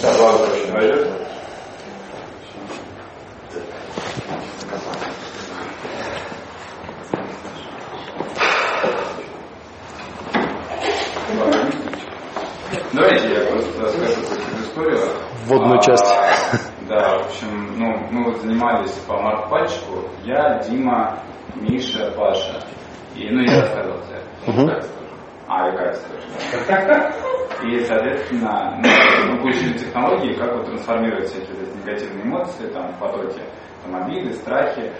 Сейчас 0.00 0.20
очень 0.20 0.72
войдет. 0.72 1.08
Давайте 12.92 13.34
я 13.34 13.50
просто 13.50 13.82
расскажу 13.82 14.22
какую 14.22 14.62
историю. 14.62 14.98
Вводную 15.46 15.78
А, 15.78 15.82
часть. 15.82 16.04
Да, 16.88 17.18
в 17.18 17.26
общем, 17.26 17.78
ну, 17.78 18.08
мы 18.10 18.24
вот 18.24 18.40
занимались 18.40 18.92
по 19.06 19.20
марк-пальчику, 19.20 20.08
я, 20.24 20.58
Дима, 20.60 21.22
Миша, 21.56 22.10
Паша. 22.16 22.64
И, 23.14 23.28
ну, 23.30 23.42
я 23.42 23.60
рассказывал 23.60 24.00
тебе. 24.02 24.22
Мгм. 24.46 24.68
Катя 24.68 24.82
скажу. 24.82 25.14
А, 25.48 25.68
и 25.68 25.76
Катя 25.76 25.94
скажу. 25.94 27.47
И, 27.64 27.80
соответственно, 27.80 28.80
мы 29.28 29.40
получили 29.40 29.76
технологии, 29.76 30.34
как 30.34 30.56
вот 30.56 30.66
трансформировать 30.66 31.28
всякие 31.28 31.56
вот 31.56 31.68
эти 31.68 31.76
негативные 31.76 32.24
эмоции, 32.24 32.66
там, 32.68 32.92
в 32.92 32.98
потоке, 33.00 33.42
там, 33.82 33.96
обиды, 33.96 34.32
страхи, 34.34 34.92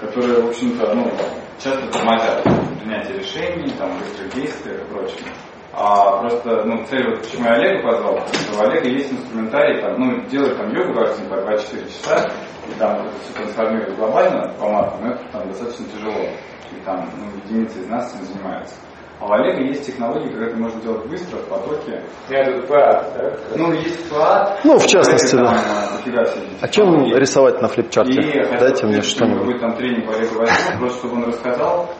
которые, 0.00 0.42
в 0.42 0.48
общем-то, 0.48 0.94
ну, 0.94 1.10
часто 1.58 1.86
тормозят 1.88 2.42
принятие 2.80 3.18
решений, 3.18 3.70
там, 3.78 3.90
быстрых 3.98 4.32
действий 4.34 4.74
и 4.74 4.84
прочее. 4.90 5.26
А 5.72 6.20
просто, 6.20 6.64
ну, 6.64 6.84
цель, 6.86 7.10
вот 7.10 7.20
почему 7.20 7.44
я 7.44 7.52
Олега 7.52 7.82
позвал, 7.82 8.14
потому 8.16 8.34
что 8.34 8.58
у 8.58 8.66
Олега 8.66 8.88
есть 8.88 9.12
инструментарий, 9.12 9.80
там, 9.82 10.00
ну, 10.00 10.20
делать 10.26 10.56
там 10.56 10.74
йогу 10.74 10.94
каждый 10.94 11.20
день 11.20 11.28
по 11.28 11.34
2-4 11.34 11.86
часа, 11.88 12.26
и 12.66 12.78
там 12.78 13.06
это 13.06 13.18
все 13.20 13.32
трансформировать 13.34 13.96
глобально 13.96 14.54
по 14.58 14.68
маркам, 14.68 15.10
это 15.10 15.24
там 15.30 15.46
достаточно 15.48 15.84
тяжело. 15.86 16.26
И 16.72 16.80
там, 16.84 17.08
ну, 17.16 17.26
единицы 17.44 17.80
из 17.80 17.88
нас 17.88 18.14
этим 18.14 18.24
занимаются. 18.24 18.74
А 19.20 19.26
у 19.26 19.32
Олега 19.32 19.62
есть 19.62 19.84
технологии, 19.86 20.28
когда 20.28 20.46
это 20.46 20.56
можно 20.56 20.80
делать 20.80 21.06
быстро, 21.06 21.38
в 21.38 21.48
потоке. 21.48 22.04
Я 22.28 22.44
тут 22.44 22.68
ПА, 22.68 23.02
да? 23.16 23.36
Ну, 23.56 23.72
есть 23.72 24.08
ФААТ. 24.08 24.60
Ну, 24.64 24.78
в 24.78 24.86
частности, 24.86 25.34
да. 25.34 25.50
а, 25.50 26.24
А 26.60 26.68
чем 26.68 27.04
рисовать 27.16 27.60
на 27.60 27.66
флипчарте? 27.68 28.12
И 28.12 28.42
хотел 28.44 28.60
Дайте 28.60 28.86
мне 28.86 29.02
что-нибудь. 29.02 29.38
какой-то 29.40 29.60
там 29.60 29.76
тренинг 29.76 30.08
Олега 30.14 30.34
возьмем, 30.38 30.78
просто 30.78 30.98
чтобы 30.98 31.14
он 31.16 31.24
рассказал 31.24 31.90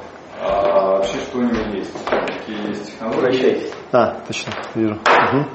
а, 0.41 0.91
вообще, 0.99 1.19
что 1.19 1.39
у 1.39 1.43
него 1.43 1.75
есть, 1.75 1.93
какие 2.07 2.69
есть 2.69 2.87
технологии. 2.93 3.19
Обращайтесь. 3.19 3.73
А, 3.93 4.21
точно, 4.27 4.53
вижу. 4.77 4.95
Мгм. 4.95 5.51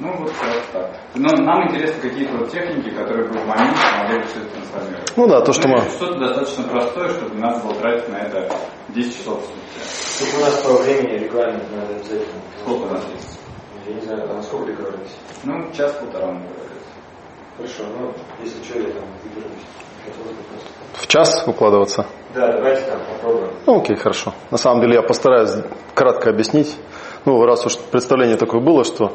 Ну, 0.00 0.12
вот 0.18 0.32
так. 0.72 0.90
Но 1.14 1.28
нам 1.44 1.68
интересны 1.68 2.00
какие-то 2.00 2.36
вот 2.38 2.50
техники, 2.50 2.90
которые 2.90 3.28
бы 3.28 3.38
в 3.38 3.46
момент 3.46 3.76
могли 3.98 4.22
все 4.22 4.40
это 4.40 4.48
трансформировать. 4.54 5.12
Ну 5.16 5.26
да, 5.28 5.40
то, 5.42 5.52
что 5.52 5.68
Ну, 5.68 5.74
мы... 5.74 5.80
Что-то 5.90 6.18
достаточно 6.18 6.64
простое, 6.64 7.08
чтобы 7.10 7.34
не 7.36 7.40
надо 7.42 7.60
было 7.60 7.74
тратить 7.74 8.08
на 8.08 8.16
это 8.16 8.48
10 8.88 9.16
часов 9.18 9.40
в 9.42 9.46
сутки. 9.46 10.24
Чтобы 10.24 10.42
у 10.42 10.46
нас 10.46 10.54
по 10.62 10.72
времени 10.82 11.18
регламент 11.18 11.64
надо 11.76 11.94
обязательно. 11.94 12.40
Сколько 12.60 12.82
у 12.82 12.90
нас 12.90 13.02
есть? 13.14 13.38
Я 13.86 13.94
не 13.94 14.00
знаю, 14.00 14.30
а 14.30 14.34
на 14.34 14.42
сколько 14.42 14.66
договорились? 14.72 15.16
Ну, 15.44 15.72
час-полтора 15.72 16.26
мы 16.32 16.40
договорились. 16.40 16.82
Хорошо, 17.56 17.82
ну, 17.98 18.12
если 18.42 18.62
что, 18.64 18.78
я 18.78 18.84
там 18.94 19.04
выберусь. 19.24 19.62
В 20.94 21.06
час 21.06 21.44
укладываться? 21.46 22.06
Да, 22.34 22.50
давайте 22.52 22.82
там 22.82 22.98
попробуем. 23.06 23.50
Ну, 23.66 23.78
окей, 23.80 23.96
хорошо. 23.96 24.32
На 24.50 24.56
самом 24.58 24.80
деле 24.80 24.94
я 24.94 25.02
постараюсь 25.02 25.52
кратко 25.94 26.30
объяснить. 26.30 26.76
Ну, 27.24 27.44
раз 27.44 27.64
уж 27.66 27.76
представление 27.78 28.36
такое 28.36 28.60
было, 28.60 28.84
что 28.84 29.12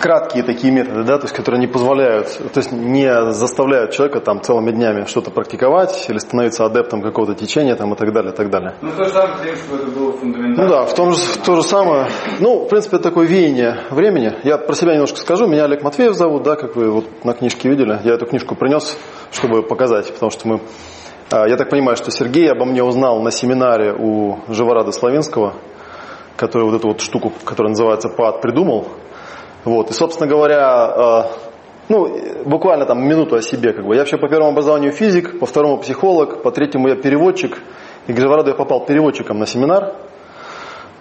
краткие 0.00 0.42
такие 0.42 0.72
методы, 0.72 1.04
да, 1.04 1.18
то 1.18 1.24
есть, 1.24 1.34
которые 1.34 1.60
не 1.60 1.66
позволяют, 1.66 2.28
то 2.52 2.58
есть 2.58 2.72
не 2.72 3.32
заставляют 3.32 3.92
человека 3.92 4.20
там 4.20 4.42
целыми 4.42 4.70
днями 4.70 5.04
что-то 5.06 5.30
практиковать 5.30 6.06
или 6.08 6.18
становиться 6.18 6.64
адептом 6.64 7.02
какого-то 7.02 7.34
течения 7.34 7.74
там 7.76 7.94
и 7.94 7.96
так 7.96 8.12
далее, 8.12 8.32
и 8.32 8.36
так 8.36 8.50
далее. 8.50 8.74
Ну, 8.82 8.90
то 8.92 9.04
же 9.04 9.10
самое, 9.10 9.32
потому 9.36 9.56
что 9.56 9.76
это 9.76 9.90
было 9.98 10.12
фундаментально. 10.12 10.62
Ну 10.64 10.68
да, 10.68 10.84
в 10.86 10.94
том 10.94 11.12
же, 11.12 11.18
в 11.20 11.36
то 11.38 11.56
же 11.56 11.62
самое. 11.62 12.06
Ну, 12.40 12.64
в 12.64 12.68
принципе, 12.68 12.96
это 12.96 13.08
такое 13.10 13.26
веяние 13.26 13.78
времени. 13.90 14.34
Я 14.44 14.58
про 14.58 14.74
себя 14.74 14.92
немножко 14.92 15.18
скажу. 15.18 15.46
Меня 15.46 15.64
Олег 15.64 15.82
Матвеев 15.82 16.14
зовут, 16.14 16.42
да, 16.42 16.56
как 16.56 16.76
вы 16.76 16.90
вот 16.90 17.24
на 17.24 17.32
книжке 17.34 17.68
видели. 17.68 17.98
Я 18.04 18.14
эту 18.14 18.26
книжку 18.26 18.54
принес, 18.54 18.96
чтобы 19.32 19.62
показать, 19.62 20.12
потому 20.12 20.30
что 20.30 20.48
мы... 20.48 20.60
а, 21.30 21.46
Я 21.48 21.56
так 21.56 21.70
понимаю, 21.70 21.96
что 21.96 22.10
Сергей 22.10 22.50
обо 22.50 22.64
мне 22.64 22.82
узнал 22.82 23.20
на 23.20 23.30
семинаре 23.30 23.94
у 23.98 24.38
Живорада 24.48 24.92
Славинского, 24.92 25.54
который 26.36 26.64
вот 26.64 26.74
эту 26.76 26.88
вот 26.88 27.00
штуку, 27.00 27.32
которая 27.44 27.70
называется 27.70 28.08
ПАД, 28.08 28.40
придумал. 28.40 28.88
Вот. 29.64 29.90
И, 29.90 29.92
собственно 29.92 30.28
говоря, 30.28 30.60
а, 30.60 31.30
ну, 31.88 32.44
буквально 32.44 32.86
там 32.86 33.06
минуту 33.06 33.36
о 33.36 33.42
себе. 33.42 33.72
Как 33.72 33.86
бы. 33.86 33.94
Я 33.94 34.00
вообще 34.00 34.16
по 34.16 34.28
первому 34.28 34.50
образованию 34.50 34.92
физик, 34.92 35.38
по 35.38 35.46
второму 35.46 35.78
психолог, 35.78 36.42
по 36.42 36.50
третьему 36.50 36.88
я 36.88 36.96
переводчик. 36.96 37.58
И 38.06 38.12
к 38.12 38.18
Живораду 38.18 38.50
я 38.50 38.56
попал 38.56 38.84
переводчиком 38.86 39.38
на 39.38 39.46
семинар. 39.46 39.94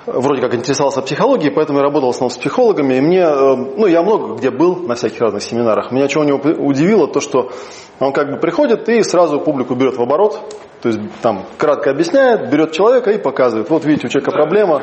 Вроде 0.08 0.42
как 0.42 0.56
интересовался 0.56 1.02
психологией, 1.02 1.52
поэтому 1.54 1.80
я 1.80 1.84
работал 1.84 2.12
в 2.12 2.16
основном 2.16 2.32
с 2.32 2.38
психологами. 2.38 2.96
И 2.96 3.02
мне, 3.02 3.20
э, 3.20 3.56
ну, 3.56 3.88
я 3.88 4.02
много 4.02 4.36
где 4.36 4.52
был 4.52 4.78
на 4.78 4.96
всяких 4.96 5.20
разных 5.20 5.44
семинарах. 5.44 5.92
Меня 5.92 6.08
чего 6.08 6.24
него 6.24 6.38
удивило, 6.38 7.08
то, 7.08 7.20
что 7.20 7.52
он 8.00 8.14
как 8.14 8.32
бы 8.32 8.38
приходит 8.38 8.88
и 8.88 9.04
сразу 9.04 9.42
публику 9.42 9.76
берет 9.76 9.98
в 9.98 10.02
оборот. 10.02 10.40
То 10.82 10.90
есть 10.90 11.02
там 11.22 11.44
кратко 11.58 11.92
объясняет, 11.92 12.50
берет 12.50 12.72
человека 12.72 13.12
и 13.12 13.18
показывает. 13.18 13.70
Вот 13.70 13.84
видите, 13.84 14.08
у 14.08 14.10
человека 14.10 14.32
проблема. 14.32 14.82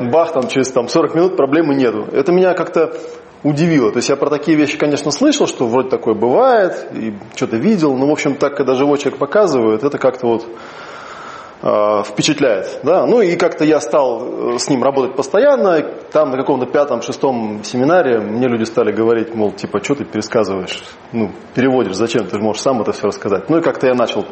Бах, 0.00 0.32
там 0.32 0.46
через 0.46 0.70
там, 0.70 0.86
40 0.86 1.14
минут 1.16 1.36
проблемы 1.36 1.74
нету. 1.74 2.06
Это 2.12 2.30
меня 2.30 2.54
как-то 2.54 2.94
удивило. 3.42 3.90
То 3.90 3.98
есть 3.98 4.08
я 4.08 4.14
про 4.14 4.30
такие 4.30 4.56
вещи, 4.56 4.78
конечно, 4.78 5.10
слышал, 5.10 5.48
что 5.48 5.66
вроде 5.66 5.88
такое 5.88 6.14
бывает, 6.14 6.86
и 6.92 7.12
что-то 7.34 7.56
видел, 7.56 7.96
но, 7.96 8.06
в 8.06 8.12
общем, 8.12 8.36
так, 8.36 8.56
когда 8.56 8.74
живой 8.74 8.98
человек 8.98 9.18
показывает, 9.18 9.82
это 9.82 9.98
как-то 9.98 10.28
вот 10.28 10.46
впечатляет. 11.64 12.80
Да? 12.82 13.06
Ну 13.06 13.22
и 13.22 13.36
как-то 13.36 13.64
я 13.64 13.80
стал 13.80 14.54
э, 14.54 14.58
с 14.58 14.68
ним 14.68 14.82
работать 14.82 15.16
постоянно, 15.16 15.80
там 16.12 16.30
на 16.30 16.36
каком-то 16.36 16.66
пятом, 16.66 17.00
шестом 17.00 17.64
семинаре 17.64 18.20
мне 18.20 18.48
люди 18.48 18.64
стали 18.64 18.92
говорить, 18.92 19.34
мол, 19.34 19.50
типа, 19.50 19.82
что 19.82 19.94
ты 19.94 20.04
пересказываешь, 20.04 20.82
ну, 21.12 21.30
переводишь, 21.54 21.96
зачем, 21.96 22.26
ты 22.26 22.36
же 22.36 22.42
можешь 22.42 22.60
сам 22.60 22.82
это 22.82 22.92
все 22.92 23.06
рассказать. 23.06 23.48
Ну 23.48 23.58
и 23.58 23.62
как-то 23.62 23.86
я 23.86 23.94
начал 23.94 24.26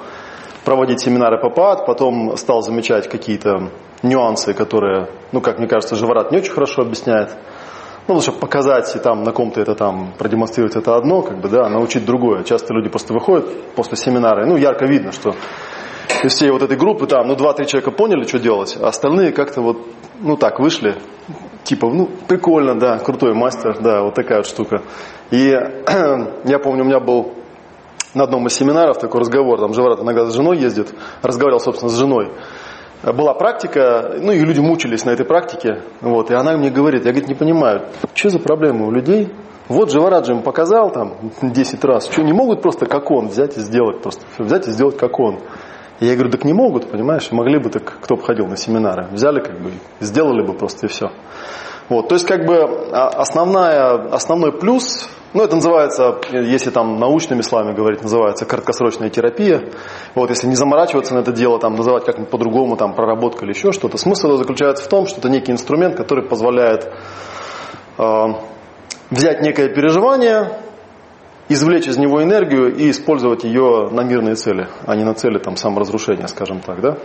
проводить 0.67 1.01
семинары 1.01 1.41
по 1.41 1.49
ПАД, 1.49 1.87
потом 1.87 2.37
стал 2.37 2.61
замечать 2.61 3.09
какие-то 3.09 3.71
нюансы, 4.03 4.53
которые, 4.53 5.09
ну, 5.33 5.41
как 5.41 5.59
мне 5.59 5.69
кажется, 5.69 5.97
Живорат 5.97 6.33
не 6.33 6.39
очень 6.39 6.53
хорошо 6.53 6.83
объясняет. 6.83 7.31
Ну, 8.09 8.21
чтобы 8.21 8.41
показать 8.41 8.95
и 8.95 8.99
там 8.99 9.23
на 9.23 9.33
ком-то 9.33 9.61
это 9.61 9.75
там 9.75 10.13
продемонстрировать 10.19 10.77
это 10.77 10.97
одно, 10.97 11.23
как 11.23 11.41
бы, 11.41 11.49
да, 11.49 11.69
научить 11.69 12.05
другое. 12.05 12.43
Часто 12.43 12.75
люди 12.75 12.91
просто 12.91 13.15
выходят 13.15 13.47
после 13.75 13.97
семинара, 13.97 14.45
ну, 14.45 14.57
ярко 14.57 14.85
видно, 14.85 15.13
что 15.13 15.35
из 16.23 16.35
всей 16.35 16.51
вот 16.51 16.63
этой 16.63 16.77
группы 16.77 17.07
там, 17.07 17.29
ну, 17.29 17.37
два-три 17.37 17.67
человека 17.67 17.91
поняли, 17.91 18.25
что 18.27 18.39
делать, 18.39 18.77
а 18.81 18.89
остальные 18.89 19.33
как-то 19.33 19.63
вот, 19.63 19.79
ну, 20.21 20.37
так, 20.37 20.61
вышли, 20.61 20.97
типа, 21.65 21.89
ну, 21.89 22.09
прикольно, 22.29 22.79
да, 22.79 22.99
крутой 22.99 23.35
мастер, 23.35 23.79
да, 23.81 24.03
вот 24.03 24.15
такая 24.15 24.39
вот 24.39 24.47
штука. 24.47 24.83
И 25.31 25.49
я 26.45 26.59
помню, 26.59 26.85
у 26.85 26.87
меня 26.87 27.01
был 27.01 27.35
на 28.15 28.25
одном 28.25 28.47
из 28.47 28.55
семинаров 28.55 28.99
такой 28.99 29.21
разговор, 29.21 29.59
там 29.59 29.73
Живрат 29.73 30.01
иногда 30.01 30.27
с 30.27 30.35
женой 30.35 30.59
ездит, 30.59 30.95
разговаривал, 31.23 31.61
собственно, 31.61 31.91
с 31.91 31.97
женой. 31.97 32.33
Была 33.03 33.35
практика, 33.35 34.15
ну 34.21 34.31
и 34.31 34.39
люди 34.41 34.61
мучились 34.61 35.05
на 35.05 35.11
этой 35.11 35.27
практике, 35.27 35.83
вот, 36.01 36.31
и 36.31 36.35
она 36.35 36.57
мне 36.57 36.71
говорит, 36.71 37.05
я, 37.05 37.11
говорит, 37.11 37.29
не 37.29 37.35
понимаю, 37.35 37.89
что 38.15 38.29
за 38.29 38.39
проблемы 38.39 38.87
у 38.87 38.91
людей? 38.93 39.29
Вот 39.69 39.91
Живарат 39.91 40.27
же 40.27 40.35
им 40.35 40.43
показал 40.43 40.91
там 40.91 41.17
10 41.41 41.85
раз, 41.85 42.09
что 42.11 42.23
не 42.23 42.33
могут 42.33 42.63
просто 42.63 42.87
как 42.87 43.11
он 43.11 43.29
взять 43.29 43.57
и 43.57 43.61
сделать, 43.61 44.03
просто 44.03 44.23
взять 44.39 44.69
и 44.69 44.71
сделать 44.71 44.97
как 44.97 45.19
он. 45.19 45.41
Я 46.03 46.15
говорю, 46.15 46.33
так 46.33 46.45
не 46.45 46.53
могут, 46.53 46.91
понимаешь, 46.91 47.31
могли 47.31 47.61
бы, 47.61 47.71
так 47.71 48.01
кто 48.01 48.17
бы 48.17 48.23
ходил 48.23 48.49
на 48.49 48.57
семинары, 48.57 49.07
взяли 49.13 49.39
как 49.39 49.61
бы, 49.61 49.71
сделали 50.01 50.45
бы 50.45 50.53
просто 50.53 50.87
и 50.87 50.89
все. 50.89 51.13
Вот, 51.89 52.09
то 52.09 52.17
есть 52.17 52.27
как 52.27 52.45
бы 52.45 52.57
а, 52.91 53.07
основная, 53.09 54.09
основной 54.13 54.51
плюс, 54.51 55.09
ну 55.33 55.45
это 55.45 55.55
называется, 55.55 56.19
если 56.33 56.71
там 56.71 56.99
научными 56.99 57.43
словами 57.43 57.73
говорить, 57.73 58.03
называется 58.03 58.47
краткосрочная 58.47 59.11
терапия. 59.11 59.71
Вот, 60.17 60.31
если 60.31 60.49
не 60.49 60.57
заморачиваться 60.57 61.15
на 61.15 61.21
это 61.21 61.31
дело, 61.31 61.61
там 61.61 61.77
называть 61.77 62.05
как-нибудь 62.05 62.31
по-другому, 62.31 62.77
там 62.77 62.95
проработка 62.95 63.45
или 63.45 63.53
еще 63.53 63.71
что-то, 63.71 63.97
смысл 63.97 64.37
заключается 64.37 64.85
в 64.85 64.89
том, 64.89 65.07
что 65.07 65.21
это 65.21 65.29
некий 65.29 65.53
инструмент, 65.53 65.97
который 65.97 66.27
позволяет 66.29 66.93
э, 67.99 68.25
взять 69.11 69.41
некое 69.41 69.69
переживание, 69.69 70.51
извлечь 71.53 71.87
из 71.87 71.99
него 71.99 72.23
энергию 72.23 72.75
и 72.75 72.91
использовать 72.91 73.45
ее 73.45 73.89
на 73.91 74.03
мирные 74.03 74.35
цели, 74.35 74.69
а 74.87 74.97
не 74.97 75.05
на 75.05 75.15
цели 75.15 75.39
там 75.39 75.57
саморазрушения, 75.57 76.27
скажем 76.27 76.61
так, 76.61 76.81
да? 76.81 76.99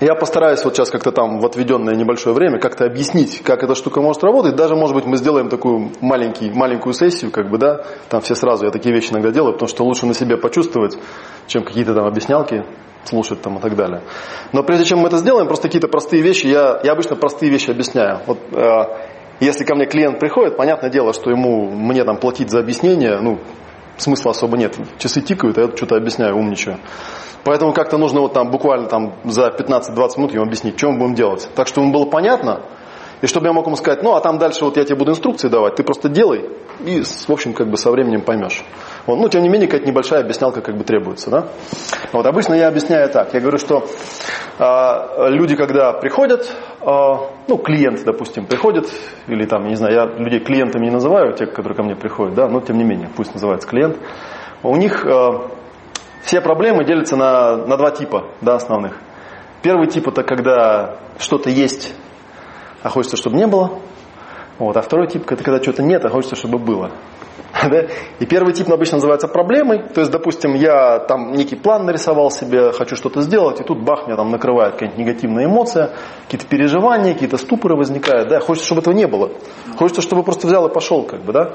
Я 0.00 0.16
постараюсь 0.16 0.62
вот 0.64 0.74
сейчас 0.74 0.90
как-то 0.90 1.12
там 1.12 1.38
в 1.38 1.46
отведенное 1.46 1.94
небольшое 1.94 2.34
время 2.34 2.58
как-то 2.58 2.84
объяснить, 2.84 3.42
как 3.42 3.62
эта 3.62 3.74
штука 3.74 4.00
может 4.00 4.24
работать. 4.24 4.56
Даже, 4.56 4.74
может 4.74 4.94
быть, 4.94 5.06
мы 5.06 5.16
сделаем 5.16 5.48
такую 5.48 5.92
маленький, 6.00 6.50
маленькую 6.50 6.94
сессию, 6.94 7.30
как 7.30 7.48
бы, 7.48 7.58
да, 7.58 7.84
там 8.08 8.20
все 8.20 8.34
сразу, 8.34 8.64
я 8.64 8.70
такие 8.72 8.94
вещи 8.94 9.12
иногда 9.12 9.30
делаю, 9.30 9.52
потому 9.52 9.68
что 9.68 9.84
лучше 9.84 10.06
на 10.06 10.14
себе 10.14 10.36
почувствовать, 10.36 10.98
чем 11.46 11.62
какие-то 11.62 11.94
там 11.94 12.06
объяснялки 12.06 12.64
слушать 13.04 13.40
там 13.42 13.58
и 13.58 13.60
так 13.60 13.76
далее. 13.76 14.02
Но 14.52 14.62
прежде 14.62 14.86
чем 14.86 14.98
мы 14.98 15.08
это 15.08 15.18
сделаем, 15.18 15.46
просто 15.46 15.68
какие-то 15.68 15.88
простые 15.88 16.22
вещи, 16.22 16.48
я, 16.48 16.80
я 16.82 16.92
обычно 16.92 17.16
простые 17.16 17.50
вещи 17.50 17.70
объясняю. 17.70 18.20
Вот 18.26 18.38
э, 18.52 19.13
если 19.40 19.64
ко 19.64 19.74
мне 19.74 19.86
клиент 19.86 20.18
приходит, 20.20 20.56
понятное 20.56 20.90
дело, 20.90 21.12
что 21.12 21.30
ему, 21.30 21.70
мне 21.70 22.04
там 22.04 22.16
платить 22.18 22.50
за 22.50 22.60
объяснение, 22.60 23.18
ну, 23.20 23.38
смысла 23.96 24.32
особо 24.32 24.56
нет. 24.56 24.76
Часы 24.98 25.20
тикают, 25.20 25.58
а 25.58 25.62
я 25.62 25.76
что-то 25.76 25.96
объясняю, 25.96 26.36
умничаю. 26.36 26.78
Поэтому 27.44 27.72
как-то 27.72 27.98
нужно 27.98 28.20
вот 28.20 28.32
там 28.32 28.50
буквально 28.50 28.88
там 28.88 29.14
за 29.24 29.48
15-20 29.48 29.94
минут 30.16 30.32
ему 30.32 30.44
объяснить, 30.44 30.78
что 30.78 30.90
мы 30.90 30.98
будем 30.98 31.14
делать. 31.14 31.48
Так, 31.54 31.68
чтобы 31.68 31.86
ему 31.86 31.94
было 31.94 32.06
понятно, 32.06 32.62
и 33.24 33.26
чтобы 33.26 33.46
я 33.46 33.54
мог 33.54 33.64
ему 33.64 33.76
сказать, 33.76 34.02
ну, 34.02 34.12
а 34.12 34.20
там 34.20 34.36
дальше 34.36 34.66
вот 34.66 34.76
я 34.76 34.84
тебе 34.84 34.96
буду 34.96 35.12
инструкции 35.12 35.48
давать, 35.48 35.76
ты 35.76 35.82
просто 35.82 36.10
делай, 36.10 36.44
и, 36.84 37.00
в 37.00 37.30
общем, 37.30 37.54
как 37.54 37.70
бы 37.70 37.78
со 37.78 37.90
временем 37.90 38.20
поймешь. 38.20 38.62
Вот. 39.06 39.16
Ну, 39.16 39.30
тем 39.30 39.42
не 39.42 39.48
менее, 39.48 39.66
какая-то 39.66 39.88
небольшая 39.88 40.20
объяснялка 40.20 40.60
как 40.60 40.76
бы 40.76 40.84
требуется, 40.84 41.30
да. 41.30 41.46
Вот, 42.12 42.26
обычно 42.26 42.52
я 42.52 42.68
объясняю 42.68 43.08
так, 43.08 43.32
я 43.32 43.40
говорю, 43.40 43.56
что 43.56 43.86
э, 44.58 45.30
люди, 45.30 45.56
когда 45.56 45.94
приходят, 45.94 46.54
э, 46.82 46.86
ну, 47.48 47.56
клиент, 47.56 48.04
допустим, 48.04 48.44
приходит, 48.44 48.92
или 49.26 49.46
там, 49.46 49.68
не 49.68 49.76
знаю, 49.76 49.94
я 49.94 50.04
людей 50.22 50.40
клиентами 50.40 50.84
не 50.84 50.90
называю, 50.90 51.32
те, 51.32 51.46
которые 51.46 51.74
ко 51.74 51.82
мне 51.82 51.96
приходят, 51.96 52.34
да, 52.34 52.46
но 52.46 52.60
тем 52.60 52.76
не 52.76 52.84
менее, 52.84 53.08
пусть 53.16 53.32
называется 53.32 53.66
клиент, 53.66 53.96
у 54.62 54.76
них 54.76 55.06
э, 55.06 55.30
все 56.24 56.42
проблемы 56.42 56.84
делятся 56.84 57.16
на, 57.16 57.56
на 57.56 57.78
два 57.78 57.90
типа, 57.90 58.26
да, 58.42 58.56
основных. 58.56 58.98
Первый 59.62 59.86
тип 59.86 60.08
это 60.08 60.22
когда 60.24 60.98
что-то 61.18 61.48
есть, 61.48 61.94
а 62.84 62.90
хочется, 62.90 63.16
чтобы 63.16 63.36
не 63.36 63.48
было. 63.48 63.80
Вот. 64.58 64.76
А 64.76 64.82
второй 64.82 65.08
тип 65.08 65.24
это 65.28 65.42
когда 65.42 65.60
что-то 65.60 65.82
нет, 65.82 66.04
а 66.04 66.10
хочется, 66.10 66.36
чтобы 66.36 66.58
было. 66.58 66.92
Да? 67.70 67.86
И 68.18 68.26
первый 68.26 68.52
тип 68.52 68.70
обычно 68.70 68.96
называется 68.96 69.26
проблемой. 69.26 69.88
То 69.88 70.00
есть, 70.00 70.12
допустим, 70.12 70.54
я 70.54 70.98
там 70.98 71.32
некий 71.32 71.56
план 71.56 71.86
нарисовал 71.86 72.30
себе, 72.30 72.72
хочу 72.72 72.94
что-то 72.94 73.22
сделать, 73.22 73.60
и 73.60 73.64
тут 73.64 73.80
бах, 73.82 74.06
меня 74.06 74.16
там 74.16 74.30
накрывает 74.30 74.74
какая-нибудь 74.74 74.98
негативная 74.98 75.46
эмоция, 75.46 75.92
какие-то 76.24 76.46
переживания, 76.46 77.14
какие-то 77.14 77.38
ступоры 77.38 77.74
возникают. 77.74 78.28
Да? 78.28 78.40
Хочется, 78.40 78.66
чтобы 78.66 78.82
этого 78.82 78.92
не 78.92 79.06
было. 79.06 79.30
Хочется, 79.78 80.02
чтобы 80.02 80.22
просто 80.24 80.46
взял 80.46 80.66
и 80.68 80.72
пошел, 80.72 81.04
как 81.04 81.22
бы, 81.22 81.32
да? 81.32 81.54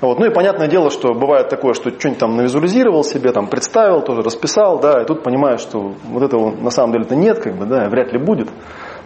Вот. 0.00 0.18
Ну 0.18 0.26
и 0.26 0.30
понятное 0.30 0.66
дело, 0.66 0.90
что 0.90 1.14
бывает 1.14 1.48
такое, 1.48 1.74
что 1.74 1.90
что-нибудь 1.90 2.18
там 2.18 2.36
навизуализировал 2.36 3.04
себе, 3.04 3.30
там 3.32 3.46
представил, 3.46 4.02
тоже 4.02 4.22
расписал, 4.22 4.80
да, 4.80 5.02
и 5.02 5.04
тут 5.04 5.22
понимаешь, 5.22 5.60
что 5.60 5.94
вот 6.04 6.22
этого 6.22 6.50
на 6.50 6.70
самом 6.70 6.92
деле-то 6.92 7.16
нет, 7.16 7.38
как 7.38 7.56
бы, 7.56 7.66
да, 7.66 7.88
вряд 7.88 8.12
ли 8.12 8.18
будет, 8.18 8.48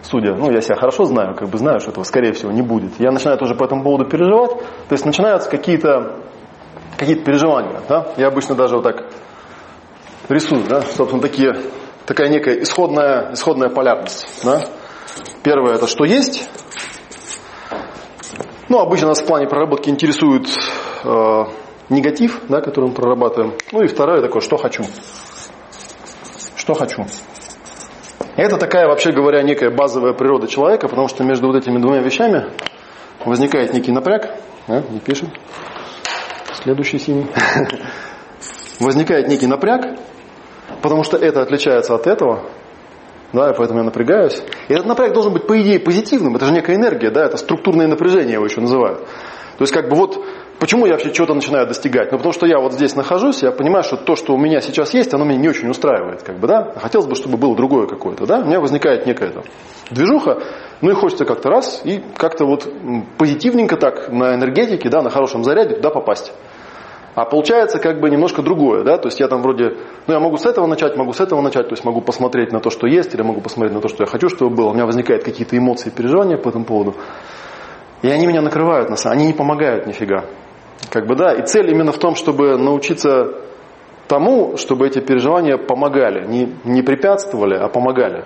судя, 0.03 0.35
ну 0.35 0.51
я 0.51 0.61
себя 0.61 0.75
хорошо 0.75 1.05
знаю, 1.05 1.35
как 1.35 1.49
бы 1.49 1.57
знаю, 1.57 1.79
что 1.79 1.91
этого 1.91 2.03
скорее 2.03 2.33
всего 2.33 2.51
не 2.51 2.61
будет. 2.61 2.99
Я 2.99 3.11
начинаю 3.11 3.37
тоже 3.37 3.55
по 3.55 3.65
этому 3.65 3.83
поводу 3.83 4.05
переживать, 4.05 4.51
то 4.51 4.93
есть 4.93 5.05
начинаются 5.05 5.49
какие-то 5.49 6.19
какие-то 6.97 7.23
переживания, 7.23 7.81
да, 7.89 8.13
я 8.17 8.27
обычно 8.27 8.55
даже 8.55 8.75
вот 8.75 8.83
так 8.83 9.09
рисую, 10.29 10.63
да, 10.69 10.81
собственно, 10.81 11.21
такие, 11.21 11.53
такая 12.05 12.29
некая 12.29 12.61
исходная, 12.61 13.33
исходная 13.33 13.69
полярность, 13.69 14.27
да. 14.43 14.61
Первое 15.43 15.73
это 15.73 15.87
что 15.87 16.05
есть, 16.05 16.47
ну, 18.69 18.79
обычно 18.79 19.09
нас 19.09 19.21
в 19.21 19.25
плане 19.27 19.47
проработки 19.47 19.89
интересует 19.89 20.47
э, 21.03 21.43
негатив, 21.89 22.41
да, 22.49 22.61
который 22.61 22.89
мы 22.89 22.95
прорабатываем. 22.95 23.53
Ну 23.71 23.83
и 23.83 23.87
второе 23.87 24.21
такое, 24.21 24.41
что 24.41 24.57
хочу. 24.57 24.83
Что 26.55 26.73
хочу. 26.73 27.05
Это 28.35 28.57
такая, 28.57 28.87
вообще 28.87 29.11
говоря, 29.11 29.43
некая 29.43 29.69
базовая 29.69 30.13
природа 30.13 30.47
человека, 30.47 30.87
потому 30.87 31.07
что 31.07 31.23
между 31.23 31.47
вот 31.47 31.55
этими 31.55 31.77
двумя 31.77 31.99
вещами 31.99 32.45
возникает 33.25 33.73
некий 33.73 33.91
напряг. 33.91 34.35
Да, 34.67 34.81
не 34.89 34.99
пишем. 34.99 35.29
Следующий 36.63 36.97
синий. 36.97 37.27
Возникает 38.79 39.27
некий 39.27 39.45
напряг, 39.45 39.99
потому 40.81 41.03
что 41.03 41.15
это 41.15 41.41
отличается 41.41 41.93
от 41.93 42.07
этого, 42.07 42.43
да, 43.33 43.51
и 43.51 43.53
поэтому 43.55 43.79
я 43.79 43.85
напрягаюсь. 43.85 44.41
И 44.67 44.73
этот 44.73 44.87
напряг 44.87 45.13
должен 45.13 45.33
быть, 45.33 45.45
по 45.45 45.61
идее, 45.61 45.79
позитивным, 45.79 46.35
это 46.35 46.45
же 46.45 46.53
некая 46.53 46.75
энергия, 46.75 47.11
да, 47.11 47.25
это 47.25 47.37
структурное 47.37 47.87
напряжение 47.87 48.33
его 48.33 48.45
еще 48.45 48.61
называют. 48.61 48.99
То 49.57 49.61
есть, 49.61 49.73
как 49.73 49.89
бы 49.89 49.95
вот, 49.95 50.25
почему 50.59 50.85
я 50.85 50.93
вообще 50.93 51.11
чего-то 51.11 51.33
начинаю 51.33 51.67
достигать? 51.67 52.11
Ну, 52.11 52.17
потому 52.17 52.33
что 52.33 52.45
я 52.45 52.59
вот 52.59 52.73
здесь 52.73 52.95
нахожусь, 52.95 53.43
я 53.43 53.51
понимаю, 53.51 53.83
что 53.83 53.97
то, 53.97 54.15
что 54.15 54.33
у 54.33 54.37
меня 54.37 54.61
сейчас 54.61 54.93
есть, 54.93 55.13
оно 55.13 55.25
меня 55.25 55.39
не 55.39 55.49
очень 55.49 55.69
устраивает, 55.69 56.23
как 56.23 56.39
бы, 56.39 56.47
да. 56.47 56.73
Хотелось 56.75 57.07
бы, 57.07 57.15
чтобы 57.15 57.37
было 57.37 57.55
другое 57.55 57.87
какое-то, 57.87 58.25
да. 58.25 58.39
У 58.39 58.45
меня 58.45 58.59
возникает 58.59 59.05
некая 59.05 59.31
там 59.31 59.43
движуха, 59.89 60.41
ну 60.81 60.91
и 60.91 60.93
хочется 60.93 61.25
как-то 61.25 61.49
раз 61.49 61.81
и 61.83 62.01
как-то 62.17 62.45
вот 62.45 62.67
позитивненько 63.17 63.77
так 63.77 64.09
на 64.09 64.35
энергетике, 64.35 64.89
да, 64.89 65.01
на 65.01 65.09
хорошем 65.09 65.43
заряде 65.43 65.75
туда 65.75 65.89
попасть. 65.89 66.33
А 67.15 67.25
получается 67.25 67.77
как 67.77 67.99
бы 67.99 68.09
немножко 68.09 68.41
другое, 68.41 68.83
да, 68.83 68.97
то 68.97 69.07
есть 69.07 69.19
я 69.19 69.27
там 69.27 69.43
вроде, 69.43 69.77
ну 70.07 70.13
я 70.13 70.19
могу 70.19 70.37
с 70.37 70.45
этого 70.47 70.65
начать, 70.65 70.97
могу 70.97 71.13
с 71.13 71.21
этого 71.21 71.41
начать, 71.41 71.67
то 71.67 71.73
есть 71.73 71.85
могу 71.85 72.01
посмотреть 72.01 72.51
на 72.51 72.59
то, 72.59 72.71
что 72.71 72.87
есть, 72.87 73.13
или 73.13 73.21
могу 73.21 73.39
посмотреть 73.39 73.75
на 73.75 73.81
то, 73.81 73.87
что 73.87 74.03
я 74.03 74.07
хочу, 74.07 74.29
чтобы 74.29 74.55
было. 74.55 74.69
У 74.69 74.73
меня 74.73 74.85
возникают 74.85 75.23
какие-то 75.23 75.55
эмоции, 75.55 75.91
переживания 75.91 76.37
по 76.37 76.49
этому 76.49 76.65
поводу. 76.65 76.95
И 78.01 78.09
они 78.09 78.25
меня 78.25 78.41
накрывают, 78.41 78.89
на 78.89 78.95
самом 78.95 79.17
они 79.17 79.27
не 79.27 79.33
помогают 79.33 79.85
нифига. 79.85 80.25
Как 80.89 81.07
бы, 81.07 81.15
да, 81.15 81.33
и 81.33 81.45
цель 81.45 81.69
именно 81.69 81.91
в 81.91 81.97
том, 81.97 82.15
чтобы 82.15 82.57
научиться 82.57 83.35
тому, 84.07 84.57
чтобы 84.57 84.87
эти 84.87 84.99
переживания 84.99 85.57
помогали, 85.57 86.27
не, 86.27 86.53
не 86.63 86.81
препятствовали, 86.81 87.55
а 87.55 87.67
помогали. 87.67 88.21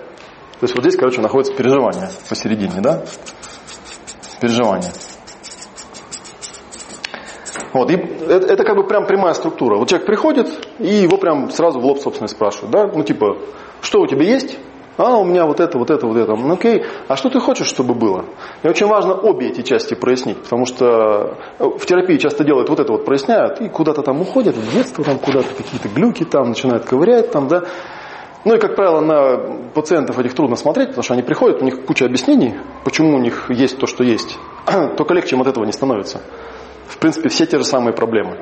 То 0.60 0.64
есть 0.64 0.76
вот 0.76 0.84
здесь, 0.84 0.98
короче, 0.98 1.22
находится 1.22 1.54
переживание 1.54 2.10
посередине, 2.28 2.82
да? 2.82 3.04
Переживание. 4.42 4.92
Вот, 7.74 7.92
и 7.92 7.96
это, 7.96 8.54
это 8.54 8.64
как 8.64 8.76
бы 8.76 8.88
прям 8.88 9.06
прямая 9.06 9.34
структура. 9.34 9.78
Вот 9.78 9.88
человек 9.88 10.08
приходит, 10.08 10.48
и 10.80 10.88
его 10.88 11.18
прям 11.18 11.50
сразу 11.52 11.80
в 11.80 11.86
лоб, 11.86 12.00
собственно, 12.00 12.28
спрашивают, 12.28 12.72
да, 12.72 12.88
ну 12.88 13.04
типа, 13.04 13.38
что 13.82 14.02
у 14.02 14.08
тебя 14.08 14.26
есть? 14.26 14.58
А, 14.98 15.18
у 15.18 15.24
меня 15.24 15.46
вот 15.46 15.60
это, 15.60 15.78
вот 15.78 15.90
это, 15.92 16.08
вот 16.08 16.18
это. 16.18 16.36
Ну, 16.36 16.54
окей, 16.54 16.84
а 17.08 17.16
что 17.16 17.30
ты 17.30 17.40
хочешь, 17.40 17.68
чтобы 17.68 17.94
было? 17.94 18.26
И 18.64 18.68
очень 18.68 18.88
важно 18.88 19.14
обе 19.14 19.50
эти 19.50 19.62
части 19.62 19.94
прояснить, 19.94 20.42
потому 20.42 20.66
что 20.66 21.38
э, 21.60 21.64
в 21.64 21.86
терапии 21.86 22.18
часто 22.18 22.44
делают 22.44 22.70
вот 22.70 22.80
это 22.80 22.92
вот 22.92 23.06
проясняют, 23.06 23.62
и 23.62 23.70
куда-то 23.70 24.02
там 24.02 24.22
уходят, 24.22 24.56
в 24.56 24.74
детство 24.74 25.04
там 25.04 25.20
куда-то, 25.20 25.48
какие-то 25.56 25.88
глюки 25.90 26.24
там, 26.26 26.50
начинают 26.50 26.86
ковырять 26.86 27.32
там, 27.32 27.48
да. 27.48 27.64
Ну 28.44 28.56
и, 28.56 28.60
как 28.60 28.76
правило, 28.76 29.02
на 29.02 29.70
пациентов 29.74 30.18
этих 30.20 30.34
трудно 30.34 30.56
смотреть, 30.56 30.90
потому 30.90 31.04
что 31.04 31.14
они 31.14 31.22
приходят, 31.22 31.62
у 31.62 31.66
них 31.66 31.86
куча 31.86 32.06
объяснений, 32.06 32.56
почему 32.84 33.16
у 33.16 33.20
них 33.20 33.50
есть 33.50 33.78
то, 33.78 33.88
что 33.88 34.04
есть. 34.04 34.38
Только 34.98 35.14
легче 35.14 35.36
им 35.36 35.42
от 35.42 35.48
этого 35.48 35.66
не 35.66 35.74
становится 35.74 36.22
в 36.88 36.98
принципе, 36.98 37.30
все 37.30 37.46
те 37.46 37.58
же 37.58 37.64
самые 37.64 37.94
проблемы. 37.94 38.38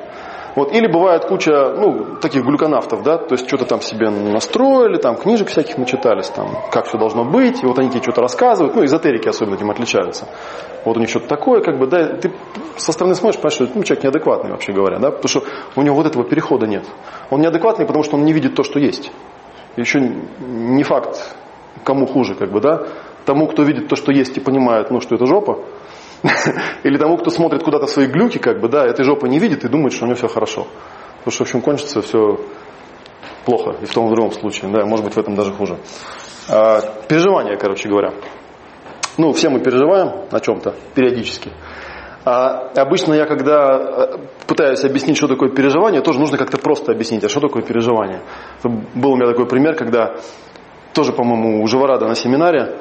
Вот. 0.56 0.72
Или 0.72 0.86
бывает 0.86 1.26
куча, 1.26 1.74
ну, 1.76 2.16
таких 2.20 2.42
глюконавтов, 2.42 3.02
да, 3.02 3.18
то 3.18 3.34
есть 3.34 3.46
что-то 3.46 3.66
там 3.66 3.82
себе 3.82 4.08
настроили, 4.08 4.96
там 4.96 5.16
книжек 5.16 5.48
всяких 5.48 5.76
начитались, 5.76 6.28
там, 6.28 6.48
как 6.72 6.86
все 6.86 6.96
должно 6.96 7.24
быть, 7.24 7.62
и 7.62 7.66
вот 7.66 7.78
они 7.78 7.90
тебе 7.90 8.02
что-то 8.02 8.22
рассказывают, 8.22 8.74
ну, 8.74 8.82
эзотерики 8.82 9.28
особенно 9.28 9.56
этим 9.56 9.70
отличаются. 9.70 10.26
Вот 10.86 10.96
у 10.96 11.00
них 11.00 11.10
что-то 11.10 11.28
такое, 11.28 11.60
как 11.60 11.78
бы, 11.78 11.86
да, 11.86 12.08
ты 12.16 12.32
со 12.78 12.92
стороны 12.92 13.14
смотришь, 13.14 13.38
понимаешь, 13.38 13.54
что 13.54 13.78
ну, 13.78 13.84
человек 13.84 14.04
неадекватный, 14.04 14.50
вообще 14.50 14.72
говоря, 14.72 14.98
да, 14.98 15.10
потому 15.10 15.28
что 15.28 15.42
у 15.76 15.82
него 15.82 15.94
вот 15.94 16.06
этого 16.06 16.24
перехода 16.24 16.66
нет. 16.66 16.84
Он 17.28 17.40
неадекватный, 17.40 17.84
потому 17.84 18.02
что 18.02 18.16
он 18.16 18.24
не 18.24 18.32
видит 18.32 18.54
то, 18.54 18.62
что 18.62 18.78
есть. 18.78 19.12
Еще 19.76 20.00
не 20.40 20.82
факт, 20.84 21.36
кому 21.84 22.06
хуже, 22.06 22.34
как 22.34 22.50
бы, 22.50 22.62
да, 22.62 22.86
тому, 23.26 23.46
кто 23.46 23.62
видит 23.62 23.88
то, 23.88 23.96
что 23.96 24.10
есть 24.10 24.38
и 24.38 24.40
понимает, 24.40 24.90
ну, 24.90 25.02
что 25.02 25.16
это 25.16 25.26
жопа, 25.26 25.58
Или 26.82 26.96
тому, 26.96 27.16
кто 27.16 27.30
смотрит 27.30 27.62
куда-то 27.62 27.86
свои 27.86 28.06
глюки, 28.06 28.38
как 28.38 28.60
бы, 28.60 28.68
да, 28.68 28.86
этой 28.86 29.04
жопы 29.04 29.28
не 29.28 29.38
видит 29.38 29.64
и 29.64 29.68
думает, 29.68 29.92
что 29.92 30.04
у 30.04 30.08
него 30.08 30.16
все 30.16 30.28
хорошо. 30.28 30.66
Потому 31.18 31.32
что, 31.32 31.44
в 31.44 31.46
общем, 31.48 31.60
кончится 31.60 32.02
все 32.02 32.40
плохо, 33.44 33.76
и 33.80 33.86
в 33.86 33.92
том 33.92 34.06
и 34.06 34.10
в 34.10 34.14
другом 34.14 34.32
случае, 34.32 34.70
да, 34.72 34.84
может 34.84 35.04
быть, 35.04 35.14
в 35.14 35.18
этом 35.18 35.34
даже 35.34 35.52
хуже. 35.52 35.78
А, 36.48 36.80
переживания, 37.08 37.56
короче 37.56 37.88
говоря. 37.88 38.12
Ну, 39.18 39.32
все 39.32 39.48
мы 39.48 39.60
переживаем 39.60 40.26
о 40.30 40.40
чем-то 40.40 40.74
периодически. 40.94 41.50
А 42.24 42.72
обычно 42.74 43.14
я, 43.14 43.24
когда 43.24 43.76
э, 43.76 44.18
пытаюсь 44.48 44.84
объяснить, 44.84 45.16
что 45.16 45.28
такое 45.28 45.48
переживание, 45.48 46.02
тоже 46.02 46.18
нужно 46.18 46.36
как-то 46.36 46.58
просто 46.58 46.90
объяснить, 46.90 47.22
а 47.22 47.28
что 47.28 47.40
такое 47.40 47.62
переживание. 47.62 48.20
Был 48.64 49.12
у 49.12 49.16
меня 49.16 49.28
такой 49.28 49.46
пример, 49.46 49.76
когда 49.76 50.16
тоже, 50.92 51.12
по-моему, 51.12 51.62
у 51.62 51.66
Живорада 51.68 52.08
на 52.08 52.16
семинаре 52.16 52.78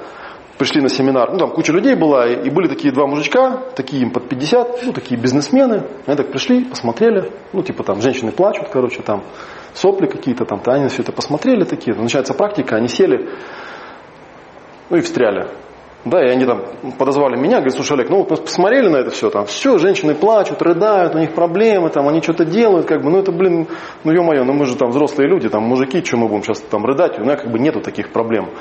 пришли 0.58 0.82
на 0.82 0.90
семинар, 0.90 1.32
ну 1.32 1.38
там 1.38 1.52
куча 1.52 1.74
людей 1.74 1.96
была, 1.96 2.28
и 2.28 2.50
были 2.50 2.68
такие 2.68 2.94
два 2.94 3.08
мужичка, 3.08 3.62
такие 3.76 4.02
им 4.02 4.12
под 4.12 4.30
50, 4.30 4.84
ну 4.84 4.94
такие 4.94 5.20
бизнесмены, 5.20 5.84
они 6.06 6.16
так 6.16 6.32
пришли, 6.32 6.64
посмотрели, 6.64 7.32
ну 7.54 7.62
типа 7.62 7.84
там 7.84 8.02
женщины 8.02 8.32
плачут, 8.32 8.70
короче, 8.70 9.02
там 9.02 9.24
сопли 9.74 10.08
какие-то 10.08 10.46
там, 10.46 10.62
то 10.62 10.72
они 10.72 10.88
все 10.88 11.02
это 11.02 11.12
посмотрели 11.12 11.64
такие, 11.64 11.96
начинается 11.96 12.34
практика, 12.34 12.78
они 12.78 12.88
сели, 12.88 13.30
ну 14.90 14.98
и 14.98 15.02
встряли. 15.02 15.50
Да, 16.06 16.24
и 16.24 16.30
они 16.30 16.46
там 16.46 16.62
подозвали 17.00 17.36
меня, 17.36 17.56
говорят, 17.56 17.74
слушай, 17.74 17.94
Олег, 17.94 18.12
ну 18.12 18.18
вот 18.18 18.30
мы 18.30 18.38
посмотрели 18.38 18.90
на 18.90 18.98
это 18.98 19.10
все, 19.10 19.32
там, 19.32 19.48
все, 19.48 19.80
женщины 19.80 20.14
плачут, 20.14 20.62
рыдают, 20.62 21.16
у 21.16 21.18
них 21.18 21.34
проблемы, 21.34 21.90
там, 21.90 22.08
они 22.08 22.22
что-то 22.22 22.46
делают, 22.46 22.86
как 22.86 23.02
бы, 23.02 23.10
ну 23.10 23.18
это, 23.18 23.32
блин, 23.32 23.68
ну 24.04 24.12
ё-моё, 24.12 24.44
ну 24.44 24.54
мы 24.54 24.66
же 24.66 24.76
там 24.76 24.92
взрослые 24.92 25.28
люди, 25.28 25.50
там, 25.50 25.64
мужики, 25.64 26.06
что 26.06 26.18
мы 26.18 26.28
будем 26.28 26.44
сейчас 26.44 26.60
там 26.62 26.86
рыдать, 26.86 27.18
у 27.18 27.24
меня 27.24 27.36
как 27.36 27.52
бы 27.52 27.58
нету 27.58 27.82
таких 27.82 28.12
проблем 28.12 28.52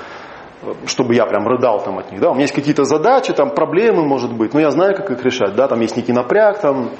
чтобы 0.86 1.14
я 1.14 1.26
прям 1.26 1.46
рыдал 1.46 1.82
там 1.82 1.98
от 1.98 2.10
них, 2.10 2.20
да, 2.20 2.30
у 2.30 2.32
меня 2.32 2.42
есть 2.42 2.54
какие-то 2.54 2.84
задачи, 2.84 3.32
там 3.32 3.50
проблемы, 3.50 4.04
может 4.04 4.32
быть, 4.32 4.54
но 4.54 4.60
я 4.60 4.70
знаю, 4.70 4.96
как 4.96 5.10
их 5.10 5.22
решать, 5.24 5.54
да, 5.54 5.68
там 5.68 5.80
есть 5.80 5.96
некий 5.96 6.12
напряг, 6.12 6.60
там, 6.60 6.90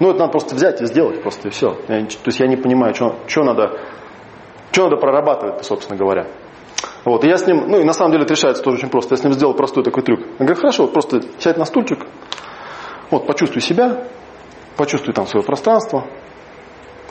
ну 0.00 0.10
это 0.10 0.18
надо 0.18 0.32
просто 0.32 0.54
взять 0.54 0.80
и 0.80 0.86
сделать 0.86 1.22
просто 1.22 1.48
и 1.48 1.50
все. 1.50 1.76
Я, 1.88 2.00
то 2.04 2.26
есть 2.26 2.40
я 2.40 2.46
не 2.46 2.56
понимаю, 2.56 2.94
что, 2.94 3.16
что 3.26 3.44
надо, 3.44 3.78
что 4.72 4.84
надо 4.84 4.96
прорабатывать, 4.96 5.64
собственно 5.64 5.98
говоря. 5.98 6.26
Вот, 7.04 7.24
и 7.24 7.28
я 7.28 7.36
с 7.36 7.46
ним, 7.46 7.64
ну 7.68 7.80
и 7.80 7.84
на 7.84 7.92
самом 7.92 8.12
деле 8.12 8.24
это 8.24 8.34
решается 8.34 8.62
тоже 8.62 8.78
очень 8.78 8.88
просто. 8.88 9.14
Я 9.14 9.16
с 9.16 9.24
ним 9.24 9.32
сделал 9.32 9.54
простой 9.54 9.82
такой 9.82 10.02
трюк. 10.02 10.20
Я 10.20 10.44
говорю, 10.46 10.56
хорошо, 10.56 10.84
вот 10.84 10.92
просто 10.92 11.20
сядь 11.38 11.56
на 11.56 11.64
стульчик, 11.64 12.06
вот 13.10 13.26
почувствуй 13.26 13.60
себя, 13.60 14.04
почувствуй 14.76 15.14
там 15.14 15.26
свое 15.26 15.44
пространство, 15.44 16.06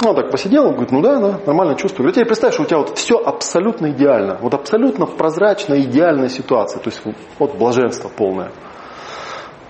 он 0.04 0.16
так 0.16 0.32
посидел, 0.32 0.72
говорит, 0.72 0.92
ну 0.92 1.02
да, 1.02 1.20
да, 1.20 1.40
нормально 1.46 1.76
чувствую. 1.76 2.06
Говорит, 2.06 2.16
тебе 2.16 2.26
представь, 2.26 2.54
что 2.54 2.64
у 2.64 2.66
тебя 2.66 2.80
вот 2.80 2.98
все 2.98 3.18
абсолютно 3.18 3.92
идеально. 3.92 4.40
Вот 4.42 4.54
абсолютно 4.54 5.06
прозрачная, 5.06 5.82
идеальная 5.82 6.30
ситуация. 6.30 6.82
То 6.82 6.90
есть 6.90 7.02
вот 7.38 7.56
блаженство 7.56 8.10
полное. 8.10 8.52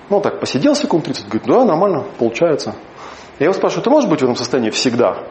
Ну, 0.09 0.21
так 0.21 0.39
посидел 0.39 0.75
секунд 0.75 1.05
30, 1.05 1.25
говорит, 1.27 1.47
да, 1.47 1.65
нормально, 1.65 2.05
получается. 2.17 2.75
Я 3.39 3.45
его 3.45 3.53
спрашиваю, 3.53 3.83
ты 3.83 3.89
можешь 3.89 4.09
быть 4.09 4.19
в 4.19 4.23
этом 4.23 4.35
состоянии 4.35 4.69
всегда? 4.69 5.23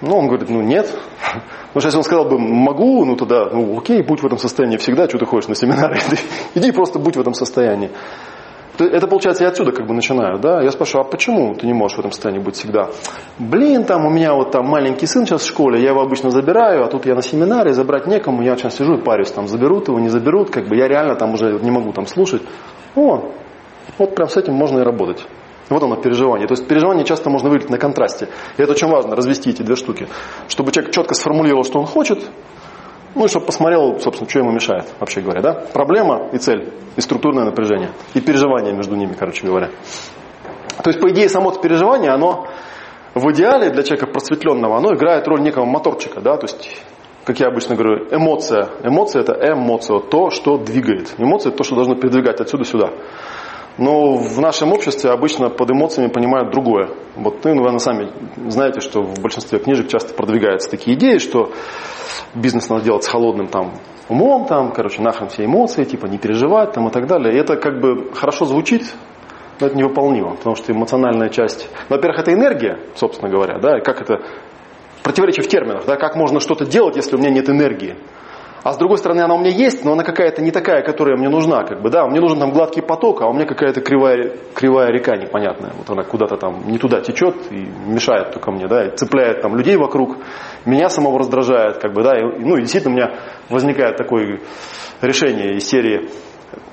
Ну, 0.00 0.16
он 0.16 0.28
говорит, 0.28 0.48
ну 0.48 0.60
нет. 0.62 0.90
Ну, 1.74 1.82
сейчас 1.82 1.94
он 1.94 2.02
сказал 2.02 2.24
бы, 2.24 2.38
могу, 2.38 3.04
ну 3.04 3.14
тогда, 3.14 3.50
ну 3.52 3.78
окей, 3.78 4.02
будь 4.02 4.22
в 4.22 4.26
этом 4.26 4.38
состоянии 4.38 4.78
всегда, 4.78 5.06
что 5.06 5.18
ты 5.18 5.26
ходишь 5.26 5.48
на 5.48 5.54
семинары, 5.54 5.98
иди 6.54 6.72
просто 6.72 6.98
будь 6.98 7.14
в 7.16 7.20
этом 7.20 7.34
состоянии. 7.34 7.90
Это 8.78 9.06
получается, 9.06 9.44
я 9.44 9.50
отсюда 9.50 9.72
как 9.72 9.86
бы 9.86 9.94
начинаю, 9.94 10.38
да? 10.38 10.62
Я 10.62 10.70
спрашиваю, 10.70 11.06
а 11.06 11.10
почему 11.10 11.54
ты 11.54 11.66
не 11.66 11.72
можешь 11.72 11.96
в 11.96 12.00
этом 12.00 12.12
состоянии 12.12 12.42
быть 12.42 12.56
всегда? 12.56 12.90
Блин, 13.38 13.84
там 13.84 14.06
у 14.06 14.10
меня 14.10 14.34
вот 14.34 14.52
там 14.52 14.66
маленький 14.66 15.06
сын 15.06 15.26
сейчас 15.26 15.42
в 15.42 15.46
школе, 15.46 15.82
я 15.82 15.90
его 15.90 16.00
обычно 16.00 16.30
забираю, 16.30 16.84
а 16.84 16.88
тут 16.88 17.06
я 17.06 17.14
на 17.14 17.22
семинаре, 17.22 17.72
забрать 17.72 18.06
некому, 18.06 18.42
я 18.42 18.56
сейчас 18.56 18.76
сижу 18.76 18.94
и 18.94 19.02
парюсь, 19.02 19.30
там 19.30 19.48
заберут 19.48 19.88
его, 19.88 19.98
не 19.98 20.08
заберут, 20.08 20.50
как 20.50 20.68
бы 20.68 20.76
я 20.76 20.86
реально 20.88 21.16
там 21.16 21.34
уже 21.34 21.58
не 21.60 21.70
могу 21.70 21.92
там 21.92 22.06
слушать. 22.06 22.42
О, 22.94 23.32
вот 23.98 24.14
прям 24.14 24.28
с 24.28 24.36
этим 24.36 24.54
можно 24.54 24.80
и 24.80 24.82
работать. 24.82 25.26
Вот 25.70 25.82
оно 25.82 25.96
переживание. 25.96 26.46
То 26.46 26.52
есть 26.52 26.66
переживание 26.66 27.04
часто 27.04 27.30
можно 27.30 27.50
выглядеть 27.50 27.70
на 27.70 27.78
контрасте. 27.78 28.28
И 28.56 28.62
это 28.62 28.72
очень 28.72 28.88
важно, 28.88 29.14
развести 29.14 29.50
эти 29.50 29.62
две 29.62 29.76
штуки. 29.76 30.08
Чтобы 30.48 30.72
человек 30.72 30.94
четко 30.94 31.14
сформулировал, 31.14 31.64
что 31.64 31.78
он 31.78 31.86
хочет, 31.86 32.24
ну 33.14 33.24
и 33.24 33.28
чтобы 33.28 33.46
посмотрел, 33.46 33.98
собственно, 34.00 34.28
что 34.28 34.40
ему 34.40 34.52
мешает, 34.52 34.86
вообще 35.00 35.20
говоря. 35.20 35.40
Да? 35.40 35.52
Проблема 35.72 36.28
и 36.32 36.38
цель, 36.38 36.72
и 36.96 37.00
структурное 37.00 37.44
напряжение, 37.44 37.90
и 38.14 38.20
переживание 38.20 38.72
между 38.72 38.96
ними, 38.96 39.14
короче 39.18 39.46
говоря. 39.46 39.70
То 40.82 40.90
есть, 40.90 41.00
по 41.00 41.10
идее, 41.10 41.28
само 41.28 41.50
это 41.50 41.60
переживание, 41.60 42.10
оно 42.10 42.46
в 43.14 43.30
идеале 43.32 43.70
для 43.70 43.82
человека 43.82 44.06
просветленного, 44.06 44.76
оно 44.76 44.94
играет 44.94 45.26
роль 45.26 45.40
некого 45.40 45.64
моторчика. 45.64 46.20
Да? 46.20 46.36
То 46.36 46.46
есть, 46.46 46.82
как 47.24 47.40
я 47.40 47.48
обычно 47.48 47.74
говорю, 47.74 48.06
эмоция. 48.10 48.68
Эмоция 48.82 49.22
это 49.22 49.32
эмоция, 49.52 49.98
то, 50.00 50.30
что 50.30 50.56
двигает. 50.56 51.14
Эмоция 51.18 51.50
это 51.50 51.58
то, 51.58 51.64
что 51.64 51.74
должно 51.74 51.94
передвигать 51.94 52.40
отсюда 52.40 52.64
сюда. 52.64 52.90
Но 53.78 54.16
в 54.16 54.40
нашем 54.40 54.72
обществе 54.72 55.10
обычно 55.10 55.50
под 55.50 55.70
эмоциями 55.70 56.10
понимают 56.10 56.50
другое. 56.50 56.90
Вот 57.14 57.44
вы, 57.44 57.54
наверное, 57.54 57.78
сами 57.78 58.10
знаете, 58.48 58.80
что 58.80 59.02
в 59.02 59.20
большинстве 59.20 59.60
книжек 59.60 59.88
часто 59.88 60.14
продвигаются 60.14 60.68
такие 60.68 60.96
идеи, 60.96 61.18
что 61.18 61.52
бизнес 62.34 62.68
надо 62.68 62.84
делать 62.84 63.04
с 63.04 63.08
холодным 63.08 63.46
там 63.46 63.74
умом, 64.08 64.46
там, 64.46 64.72
короче, 64.72 65.00
нахрен 65.00 65.28
все 65.28 65.44
эмоции, 65.44 65.84
типа 65.84 66.06
не 66.06 66.18
переживать 66.18 66.72
там 66.72 66.88
и 66.88 66.90
так 66.90 67.06
далее. 67.06 67.34
И 67.34 67.38
это 67.38 67.56
как 67.56 67.80
бы 67.80 68.12
хорошо 68.14 68.46
звучит, 68.46 68.82
но 69.60 69.68
это 69.68 69.76
невыполнимо, 69.76 70.34
потому 70.34 70.56
что 70.56 70.72
эмоциональная 70.72 71.28
часть, 71.28 71.68
во-первых, 71.88 72.20
это 72.20 72.32
энергия, 72.32 72.80
собственно 72.96 73.30
говоря, 73.30 73.58
да, 73.58 73.78
и 73.78 73.80
как 73.80 74.00
это 74.00 74.22
противоречие 75.04 75.44
в 75.44 75.48
терминах, 75.48 75.84
да, 75.86 75.96
как 75.96 76.16
можно 76.16 76.40
что-то 76.40 76.66
делать, 76.66 76.96
если 76.96 77.14
у 77.16 77.18
меня 77.18 77.30
нет 77.30 77.48
энергии. 77.48 77.96
А 78.62 78.72
с 78.72 78.76
другой 78.76 78.98
стороны, 78.98 79.20
она 79.20 79.34
у 79.34 79.38
меня 79.38 79.50
есть, 79.50 79.84
но 79.84 79.92
она 79.92 80.02
какая-то 80.02 80.42
не 80.42 80.50
такая, 80.50 80.82
которая 80.82 81.16
мне 81.16 81.28
нужна. 81.28 81.64
Как 81.64 81.80
бы, 81.80 81.90
да, 81.90 82.06
мне 82.06 82.20
нужен 82.20 82.38
там 82.38 82.50
гладкий 82.50 82.82
поток, 82.82 83.22
а 83.22 83.28
у 83.28 83.32
меня 83.32 83.46
какая-то 83.46 83.80
кривая, 83.80 84.36
кривая 84.54 84.88
река 84.88 85.16
непонятная. 85.16 85.72
Вот 85.76 85.88
она 85.90 86.02
куда-то 86.02 86.36
там 86.36 86.66
не 86.66 86.78
туда 86.78 87.00
течет 87.00 87.36
и 87.50 87.56
мешает 87.86 88.32
только 88.32 88.50
мне, 88.50 88.66
да, 88.66 88.86
и 88.86 88.96
цепляет 88.96 89.42
там 89.42 89.56
людей 89.56 89.76
вокруг, 89.76 90.16
меня 90.64 90.88
самого 90.88 91.18
раздражает, 91.18 91.78
как 91.78 91.92
бы, 91.92 92.02
да, 92.02 92.18
и, 92.18 92.22
ну 92.22 92.56
и 92.56 92.60
действительно 92.60 92.94
у 92.94 92.96
меня 92.96 93.14
возникает 93.48 93.96
такое 93.96 94.40
решение 95.00 95.56
из 95.56 95.68
серии 95.68 96.08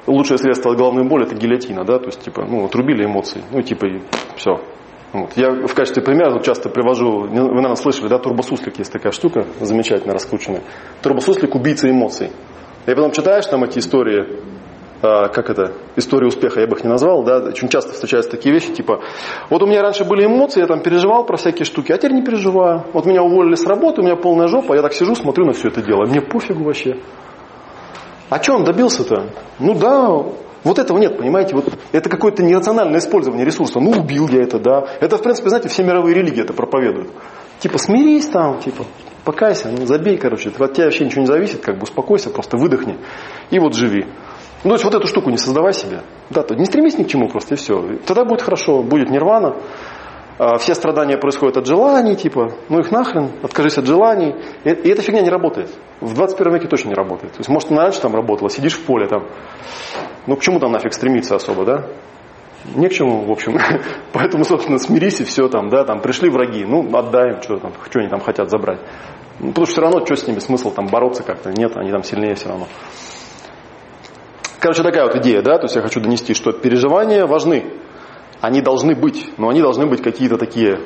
лучшее 0.08 0.38
средство 0.38 0.72
от 0.72 0.78
головной 0.78 1.08
боли 1.08 1.26
это 1.26 1.36
гильотина, 1.36 1.84
да, 1.84 2.00
то 2.00 2.06
есть 2.06 2.22
типа, 2.22 2.46
ну, 2.48 2.66
отрубили 2.66 3.06
эмоции, 3.06 3.44
ну, 3.52 3.62
типа, 3.62 3.86
и 3.86 4.02
все, 4.36 4.62
вот. 5.14 5.32
Я 5.36 5.52
в 5.52 5.74
качестве 5.74 6.04
примера 6.04 6.32
вот 6.32 6.44
часто 6.44 6.70
привожу, 6.70 7.22
вы, 7.22 7.30
наверное, 7.30 7.76
слышали, 7.76 8.08
да, 8.08 8.20
турбосуслик 8.20 8.78
есть 8.80 8.92
такая 8.92 9.12
штука, 9.12 9.46
замечательно 9.62 10.14
раскрученная. 10.14 10.62
Турбосуслик– 11.02 11.56
убийца 11.56 11.90
эмоций. 11.90 12.32
И 12.86 12.90
потом 12.90 13.12
читаешь 13.12 13.46
там 13.46 13.64
эти 13.64 13.80
истории, 13.80 14.42
а, 15.02 15.30
как 15.30 15.50
это, 15.50 15.74
истории 15.96 16.28
успеха, 16.28 16.60
я 16.60 16.68
бы 16.68 16.76
их 16.76 16.84
не 16.84 16.90
назвал, 16.90 17.24
да, 17.24 17.38
очень 17.38 17.68
часто 17.70 17.94
встречаются 17.94 18.32
такие 18.32 18.54
вещи, 18.54 18.74
типа, 18.74 19.02
вот 19.50 19.62
у 19.62 19.68
меня 19.68 19.82
раньше 19.82 20.04
были 20.04 20.26
эмоции, 20.26 20.62
я 20.62 20.68
там 20.68 20.82
переживал 20.82 21.26
про 21.26 21.38
всякие 21.38 21.66
штуки, 21.66 21.92
а 21.92 21.98
теперь 21.98 22.14
не 22.14 22.24
переживаю. 22.24 22.86
Вот 22.94 23.06
меня 23.06 23.24
уволили 23.24 23.56
с 23.56 23.66
работы, 23.66 24.02
у 24.02 24.04
меня 24.04 24.16
полная 24.16 24.48
жопа, 24.48 24.74
я 24.74 24.82
так 24.82 24.94
сижу, 24.94 25.16
смотрю 25.16 25.46
на 25.46 25.54
все 25.54 25.70
это 25.70 25.82
дело, 25.82 26.06
мне 26.06 26.22
пофигу 26.22 26.64
вообще. 26.64 26.98
А 28.30 28.42
что 28.42 28.56
он 28.56 28.64
добился-то? 28.64 29.30
Ну 29.60 29.76
да, 29.76 30.24
вот 30.66 30.80
этого 30.80 30.98
нет, 30.98 31.18
понимаете? 31.18 31.56
Вот 31.56 31.72
это 31.92 32.10
какое-то 32.10 32.44
нерациональное 32.44 33.00
использование 33.00 33.46
ресурса. 33.46 33.80
Ну, 33.80 33.92
убил 33.92 34.28
я 34.28 34.42
это, 34.42 34.60
да. 34.60 34.86
Это, 35.00 35.18
в 35.18 35.22
принципе, 35.22 35.50
знаете, 35.50 35.70
все 35.70 35.84
мировые 35.84 36.16
религии 36.16 36.42
это 36.42 36.54
проповедуют. 36.54 37.12
Типа, 37.60 37.78
смирись 37.78 38.26
там, 38.26 38.60
типа, 38.60 38.84
покайся, 39.24 39.70
ну, 39.70 39.86
забей, 39.86 40.18
короче. 40.18 40.50
От 40.50 40.74
тебя 40.74 40.86
вообще 40.86 41.06
ничего 41.06 41.22
не 41.22 41.28
зависит, 41.28 41.62
как 41.62 41.78
бы 41.78 41.84
успокойся, 41.84 42.32
просто 42.32 42.58
выдохни. 42.58 42.98
И 43.52 43.60
вот 43.60 43.76
живи. 43.76 44.06
Ну, 44.64 44.70
то 44.70 44.74
есть 44.74 44.84
вот 44.84 44.96
эту 44.96 45.06
штуку 45.06 45.30
не 45.30 45.38
создавай 45.38 45.74
себе. 45.74 46.02
Да, 46.32 46.42
то 46.42 46.56
не 46.56 46.66
стремись 46.66 46.98
ни 46.98 47.04
к 47.04 47.08
чему 47.08 47.30
просто, 47.30 47.54
и 47.54 47.58
все. 47.58 48.00
Тогда 48.08 48.26
будет 48.26 48.42
хорошо, 48.42 48.82
будет 48.82 49.12
нирвана. 49.12 49.58
А, 50.38 50.58
все 50.58 50.76
страдания 50.76 51.18
происходят 51.18 51.58
от 51.58 51.66
желаний, 51.66 52.16
типа, 52.16 52.52
ну 52.68 52.80
их 52.80 52.92
нахрен, 52.92 53.32
откажись 53.42 53.78
от 53.78 53.86
желаний. 53.86 54.36
И, 54.66 54.70
и 54.70 54.90
эта 54.90 55.02
фигня 55.02 55.22
не 55.22 55.30
работает. 55.30 55.70
В 56.02 56.14
21 56.14 56.54
веке 56.54 56.68
точно 56.68 56.90
не 56.90 56.96
работает. 56.96 57.34
То 57.34 57.40
есть, 57.40 57.50
может, 57.50 57.72
она 57.72 57.84
раньше 57.84 58.02
там 58.02 58.14
работала, 58.14 58.50
сидишь 58.50 58.74
в 58.74 58.84
поле 58.86 59.08
там. 59.08 59.28
Ну, 60.28 60.36
к 60.36 60.42
чему 60.42 60.60
там 60.60 60.72
нафиг 60.72 60.94
стремиться 60.94 61.36
особо, 61.36 61.66
да? 61.66 61.86
Не 62.76 62.90
к 62.90 62.92
чему, 62.92 63.24
в 63.26 63.32
общем. 63.32 63.58
Поэтому, 64.12 64.44
собственно, 64.44 64.78
смирись 64.78 65.22
и 65.22 65.24
все 65.24 65.48
там, 65.48 65.70
да, 65.70 65.86
там 65.86 66.02
пришли 66.02 66.30
враги, 66.30 66.66
ну, 66.66 66.86
отдаем, 66.98 67.42
что 67.42 67.58
там, 67.58 67.72
что 67.90 68.00
они 68.00 68.10
там 68.10 68.20
хотят 68.20 68.50
забрать. 68.50 68.80
Ну, 69.40 69.50
потому 69.50 69.66
что 69.66 69.74
все 69.74 69.82
равно, 69.82 70.06
что 70.06 70.16
с 70.16 70.28
ними, 70.28 70.40
смысл 70.40 70.72
там 70.72 70.88
бороться 70.88 71.24
как-то, 71.24 71.52
нет, 71.52 71.78
они 71.78 71.92
там 71.92 72.04
сильнее 72.04 72.36
все 72.36 72.50
равно. 72.50 72.68
Короче, 74.60 74.82
такая 74.82 75.06
вот 75.06 75.16
идея, 75.18 75.42
да, 75.42 75.58
то 75.58 75.66
есть 75.66 75.76
я 75.76 75.82
хочу 75.82 76.00
донести, 76.02 76.34
что 76.34 76.52
переживания 76.52 77.26
важны, 77.28 77.66
они 78.46 78.62
должны 78.62 78.96
быть, 78.96 79.32
но 79.38 79.50
они 79.50 79.62
должны 79.62 79.88
быть 79.88 80.02
какие-то 80.02 80.38
такие 80.38 80.80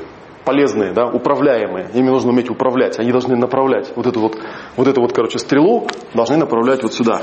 полезные, 0.46 0.94
да, 0.94 1.08
управляемые. 1.08 1.90
Ими 1.94 2.10
нужно 2.10 2.32
уметь 2.32 2.50
управлять. 2.50 2.98
Они 3.00 3.12
должны 3.12 3.36
направлять 3.36 3.92
вот 3.96 4.08
эту 4.08 4.22
вот, 4.22 4.38
вот 4.78 4.88
эту 4.88 5.02
вот, 5.02 5.14
короче, 5.14 5.40
стрелу 5.40 5.88
должны 6.14 6.38
направлять 6.38 6.84
вот 6.84 6.94
сюда. 6.94 7.22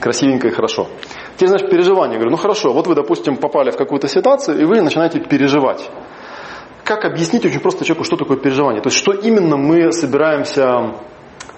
Красивенько 0.00 0.48
и 0.48 0.50
хорошо. 0.50 0.88
Теперь, 1.34 1.48
значит, 1.48 1.70
переживание. 1.70 2.14
Я 2.14 2.20
говорю, 2.20 2.30
ну 2.30 2.36
хорошо, 2.36 2.72
вот 2.72 2.86
вы, 2.86 2.94
допустим, 2.94 3.36
попали 3.36 3.70
в 3.70 3.76
какую-то 3.76 4.08
ситуацию, 4.08 4.60
и 4.60 4.64
вы 4.64 4.80
начинаете 4.80 5.20
переживать. 5.20 5.88
Как 6.82 7.04
объяснить 7.04 7.44
очень 7.44 7.60
просто 7.60 7.84
человеку, 7.84 8.04
что 8.04 8.16
такое 8.16 8.38
переживание? 8.38 8.80
То 8.80 8.88
есть, 8.88 8.96
что 8.96 9.12
именно 9.12 9.56
мы 9.56 9.92
собираемся 9.92 10.94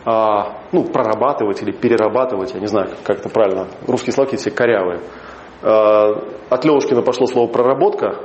а, 0.05 0.65
ну, 0.73 0.85
прорабатывать 0.85 1.63
или 1.63 1.71
перерабатывать, 1.71 2.55
я 2.55 2.61
не 2.61 2.67
знаю, 2.67 2.91
как 3.05 3.21
это 3.21 3.29
правильно. 3.29 3.69
Русские 3.87 4.13
слова 4.13 4.29
все 4.37 4.51
корявые. 4.51 5.01
Э, 5.63 6.13
от 6.49 6.65
Левушкина 6.65 7.03
пошло 7.03 7.27
слово 7.27 7.51
проработка. 7.51 8.17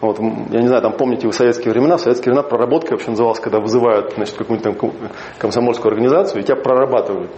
Вот, 0.00 0.18
я 0.20 0.60
не 0.60 0.68
знаю, 0.68 0.82
там 0.82 0.92
помните 0.92 1.26
вы 1.26 1.32
советские 1.32 1.72
времена, 1.72 1.96
в 1.96 2.00
советские 2.00 2.32
времена 2.32 2.48
проработка 2.48 2.92
вообще 2.92 3.10
называлась, 3.10 3.40
когда 3.40 3.58
вызывают 3.58 4.12
значит, 4.14 4.36
какую-нибудь 4.36 4.78
там 4.78 4.92
комсомольскую 5.38 5.90
организацию 5.90 6.40
и 6.40 6.44
тебя 6.44 6.56
прорабатывают. 6.56 7.32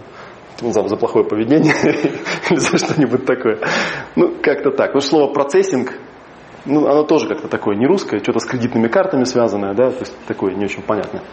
Ну, 0.61 0.71
за, 0.71 0.87
за 0.87 0.95
плохое 0.95 1.25
поведение 1.25 1.73
или 2.49 2.59
за 2.59 2.77
что-нибудь 2.77 3.25
такое. 3.25 3.59
Ну, 4.15 4.35
как-то 4.43 4.69
так. 4.69 4.93
Ну, 4.93 5.01
слово 5.01 5.33
процессинг, 5.33 5.97
ну, 6.65 6.85
оно 6.87 7.03
тоже 7.03 7.27
как-то 7.27 7.47
такое 7.47 7.75
не 7.75 7.87
русское, 7.87 8.19
что-то 8.19 8.39
с 8.39 8.45
кредитными 8.45 8.87
картами 8.87 9.23
связанное, 9.23 9.73
да, 9.73 9.89
то 9.89 9.99
есть 10.01 10.13
такое 10.27 10.53
не 10.53 10.65
очень 10.65 10.83
понятное. 10.83 11.23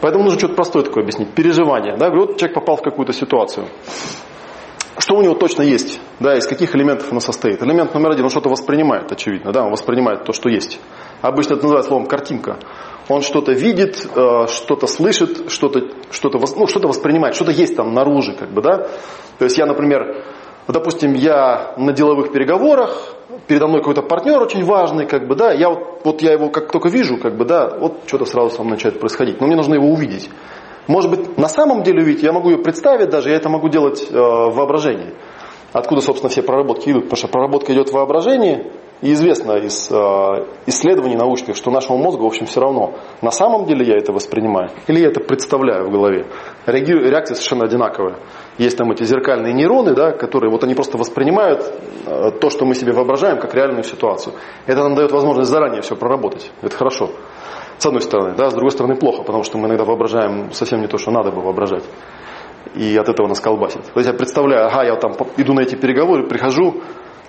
Поэтому 0.00 0.24
нужно 0.24 0.38
что-то 0.38 0.54
простое 0.54 0.84
такое 0.84 1.02
объяснить. 1.02 1.30
Переживание. 1.30 1.96
Да? 1.96 2.10
Вот 2.10 2.36
человек 2.36 2.54
попал 2.54 2.76
в 2.76 2.82
какую-то 2.82 3.12
ситуацию. 3.12 3.66
Что 4.96 5.16
у 5.16 5.22
него 5.22 5.34
точно 5.34 5.62
есть? 5.62 6.00
Да, 6.20 6.36
из 6.36 6.46
каких 6.46 6.74
элементов 6.76 7.10
оно 7.10 7.20
состоит? 7.20 7.62
Элемент 7.62 7.92
номер 7.94 8.12
один, 8.12 8.24
он 8.24 8.30
что-то 8.30 8.48
воспринимает, 8.48 9.10
очевидно, 9.10 9.52
да, 9.52 9.64
он 9.64 9.72
воспринимает 9.72 10.24
то, 10.24 10.32
что 10.32 10.48
есть. 10.48 10.80
Обычно 11.20 11.54
это 11.54 11.62
называют 11.62 11.86
словом 11.86 12.06
картинка. 12.06 12.58
Он 13.08 13.20
что-то 13.20 13.52
видит, 13.52 14.06
э, 14.14 14.46
что-то 14.46 14.86
слышит, 14.86 15.50
что-то 15.50 15.80
что 16.10 16.30
ну, 16.56 16.66
что 16.66 16.80
воспринимает, 16.86 17.34
что-то 17.34 17.50
есть 17.50 17.76
там 17.76 17.92
наружу, 17.92 18.34
как 18.38 18.50
бы, 18.50 18.62
да. 18.62 18.86
То 19.38 19.44
есть 19.44 19.58
я, 19.58 19.66
например, 19.66 20.24
допустим, 20.68 21.14
я 21.14 21.74
на 21.76 21.92
деловых 21.92 22.32
переговорах, 22.32 23.14
передо 23.46 23.66
мной 23.66 23.80
какой-то 23.80 24.02
партнер 24.02 24.40
очень 24.40 24.64
важный, 24.64 25.06
как 25.06 25.26
бы, 25.26 25.34
да, 25.34 25.52
я 25.52 25.70
вот, 25.70 26.00
вот 26.04 26.22
я 26.22 26.32
его 26.32 26.50
как 26.50 26.70
только 26.70 26.88
вижу, 26.88 27.18
как 27.18 27.36
бы, 27.36 27.44
да, 27.44 27.68
вот 27.78 28.02
что-то 28.06 28.24
сразу 28.26 28.50
со 28.50 28.62
мной 28.62 28.74
начинает 28.74 29.00
происходить. 29.00 29.40
Но 29.40 29.46
мне 29.46 29.56
нужно 29.56 29.74
его 29.74 29.88
увидеть. 29.88 30.30
Может 30.86 31.10
быть, 31.10 31.38
на 31.38 31.48
самом 31.48 31.82
деле 31.82 32.02
увидеть, 32.02 32.22
я 32.22 32.32
могу 32.32 32.50
ее 32.50 32.58
представить 32.58 33.10
даже, 33.10 33.30
я 33.30 33.36
это 33.36 33.48
могу 33.48 33.68
делать 33.68 34.06
э, 34.10 34.14
в 34.14 34.54
воображении. 34.54 35.14
Откуда, 35.72 36.02
собственно, 36.02 36.30
все 36.30 36.42
проработки 36.42 36.90
идут? 36.90 37.04
Потому 37.04 37.16
что 37.16 37.28
проработка 37.28 37.72
идет 37.72 37.88
в 37.88 37.94
воображении, 37.94 38.70
И 39.00 39.12
известно 39.12 39.54
из 39.54 39.90
э, 39.90 39.94
исследований 40.66 41.16
научных, 41.16 41.56
что 41.56 41.70
нашему 41.70 41.98
мозгу, 41.98 42.22
в 42.22 42.26
общем, 42.26 42.46
все 42.46 42.60
равно, 42.60 42.94
на 43.22 43.32
самом 43.32 43.66
деле 43.66 43.84
я 43.84 43.96
это 43.96 44.12
воспринимаю 44.12 44.70
или 44.86 45.00
я 45.00 45.08
это 45.08 45.20
представляю 45.20 45.88
в 45.88 45.90
голове. 45.90 46.26
Реакция 46.66 47.34
совершенно 47.34 47.64
одинаковая. 47.64 48.16
Есть 48.56 48.78
там 48.78 48.92
эти 48.92 49.02
зеркальные 49.02 49.52
нейроны, 49.52 49.94
да, 49.94 50.12
которые 50.12 50.50
вот 50.50 50.62
они 50.62 50.74
просто 50.74 50.96
воспринимают 50.96 51.60
э, 52.06 52.30
то, 52.40 52.50
что 52.50 52.64
мы 52.64 52.74
себе 52.74 52.92
воображаем, 52.92 53.38
как 53.40 53.54
реальную 53.54 53.82
ситуацию. 53.82 54.34
Это 54.66 54.82
нам 54.82 54.94
дает 54.94 55.10
возможность 55.10 55.50
заранее 55.50 55.82
все 55.82 55.96
проработать. 55.96 56.52
Это 56.62 56.76
хорошо. 56.76 57.10
С 57.78 57.86
одной 57.86 58.02
стороны, 58.02 58.34
да, 58.36 58.50
с 58.50 58.54
другой 58.54 58.70
стороны 58.70 58.96
плохо, 58.96 59.22
потому 59.22 59.42
что 59.42 59.58
мы 59.58 59.68
иногда 59.68 59.84
воображаем 59.84 60.52
совсем 60.52 60.80
не 60.80 60.86
то, 60.86 60.96
что 60.96 61.10
надо 61.10 61.30
бы 61.30 61.42
воображать. 61.42 61.84
И 62.74 62.96
от 62.96 63.08
этого 63.08 63.28
нас 63.28 63.40
колбасит. 63.40 63.82
То 63.82 64.00
есть 64.00 64.08
я 64.08 64.14
представляю, 64.14 64.66
ага, 64.66 64.84
я 64.84 64.96
там 64.96 65.12
иду 65.36 65.52
на 65.52 65.60
эти 65.60 65.74
переговоры, 65.74 66.26
прихожу, 66.26 66.82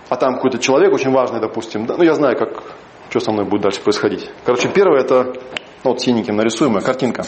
а 0.10 0.16
там 0.16 0.36
какой-то 0.36 0.60
человек 0.60 0.94
очень 0.94 1.12
важный, 1.12 1.40
допустим, 1.40 1.86
да, 1.86 1.96
ну 1.98 2.04
я 2.04 2.14
знаю, 2.14 2.38
как, 2.38 2.64
что 3.10 3.20
со 3.20 3.32
мной 3.32 3.46
будет 3.46 3.62
дальше 3.62 3.82
происходить. 3.82 4.30
Короче, 4.46 4.70
первое 4.70 5.02
это, 5.02 5.34
ну 5.84 5.92
вот 5.92 6.02
синеньким 6.02 6.36
нарисуемая 6.36 6.82
картинка. 6.82 7.25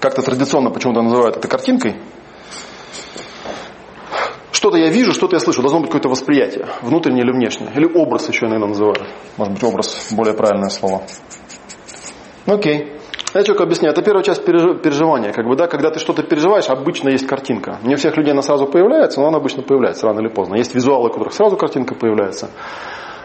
Как-то 0.00 0.22
традиционно 0.22 0.70
почему-то 0.70 1.02
называют 1.02 1.36
это 1.36 1.48
картинкой. 1.48 1.96
Что-то 4.52 4.76
я 4.76 4.88
вижу, 4.90 5.12
что-то 5.12 5.36
я 5.36 5.40
слышу. 5.40 5.60
Должно 5.62 5.80
быть 5.80 5.88
какое-то 5.88 6.08
восприятие, 6.08 6.66
внутреннее 6.82 7.22
или 7.24 7.32
внешнее. 7.32 7.70
Или 7.74 7.86
образ 7.86 8.28
еще, 8.28 8.46
наверное, 8.46 8.68
называют. 8.68 9.02
Может 9.36 9.54
быть, 9.54 9.62
образ 9.62 10.08
более 10.10 10.34
правильное 10.34 10.68
слово. 10.68 11.02
Окей. 12.48 12.92
Я 13.34 13.44
что 13.44 13.62
объясняю. 13.62 13.92
Это 13.92 14.02
первая 14.02 14.24
часть 14.24 14.42
переживания. 14.44 15.32
Как 15.32 15.46
бы, 15.46 15.54
да, 15.54 15.66
когда 15.66 15.90
ты 15.90 15.98
что-то 15.98 16.22
переживаешь, 16.22 16.70
обычно 16.70 17.10
есть 17.10 17.26
картинка. 17.26 17.78
Не 17.82 17.94
у 17.94 17.98
всех 17.98 18.16
людей 18.16 18.32
она 18.32 18.40
сразу 18.40 18.66
появляется, 18.66 19.20
но 19.20 19.28
она 19.28 19.36
обычно 19.36 19.62
появляется 19.62 20.06
рано 20.06 20.20
или 20.20 20.28
поздно. 20.28 20.56
Есть 20.56 20.74
визуалы, 20.74 21.10
у 21.10 21.12
которых 21.12 21.34
сразу 21.34 21.58
картинка 21.58 21.94
появляется. 21.94 22.48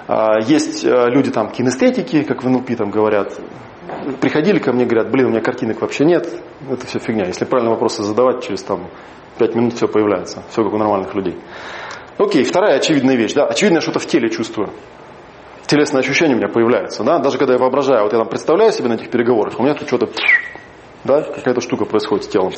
А, 0.09 0.39
есть 0.41 0.83
э, 0.83 1.09
люди 1.09 1.31
там 1.31 1.51
кинестетики, 1.51 2.23
как 2.23 2.43
в 2.43 2.49
НЛП 2.49 2.75
там 2.77 2.89
говорят. 2.89 3.31
Приходили 4.19 4.59
ко 4.59 4.73
мне, 4.73 4.83
говорят, 4.83 5.09
блин, 5.09 5.27
у 5.27 5.29
меня 5.29 5.39
картинок 5.39 5.79
вообще 5.79 6.03
нет. 6.03 6.27
Это 6.69 6.85
все 6.85 6.99
фигня. 6.99 7.25
Если 7.27 7.45
правильные 7.45 7.71
вопросы 7.71 8.03
задавать, 8.03 8.45
через 8.45 8.61
там 8.63 8.89
5 9.37 9.55
минут 9.55 9.73
все 9.75 9.87
появляется. 9.87 10.43
Все 10.49 10.65
как 10.65 10.73
у 10.73 10.77
нормальных 10.77 11.15
людей. 11.15 11.37
Окей, 12.17 12.43
вторая 12.43 12.75
очевидная 12.75 13.15
вещь. 13.15 13.33
Да, 13.33 13.45
очевидно, 13.45 13.77
я 13.77 13.81
что-то 13.81 13.99
в 13.99 14.05
теле 14.05 14.29
чувствую 14.29 14.69
телесные 15.67 16.00
ощущения 16.00 16.34
у 16.34 16.38
меня 16.38 16.50
появляются. 16.50 17.03
Да? 17.03 17.20
Даже 17.20 17.38
когда 17.38 17.53
я 17.53 17.60
воображаю, 17.60 18.03
вот 18.03 18.13
я 18.13 18.20
там 18.20 18.29
представляю 18.29 18.72
себе 18.72 18.89
на 18.89 18.93
этих 18.93 19.10
переговорах, 19.10 19.60
у 19.60 19.63
меня 19.63 19.74
тут 19.74 19.88
что-то, 19.88 20.10
да, 21.03 21.22
какая-то 21.22 21.62
штука 21.62 21.86
происходит 21.86 22.25
с 22.25 22.27
телом. 22.27 22.53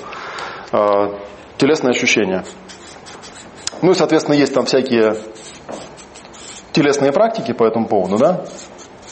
А, 0.71 1.19
телесные 1.57 1.91
ощущения. 1.91 2.43
Ну 3.81 3.91
и, 3.91 3.93
соответственно, 3.93 4.35
есть 4.35 4.53
там 4.53 4.65
всякие 4.65 5.15
телесные 6.71 7.11
практики 7.11 7.53
по 7.53 7.63
этому 7.63 7.87
поводу, 7.87 8.17
да? 8.17 8.45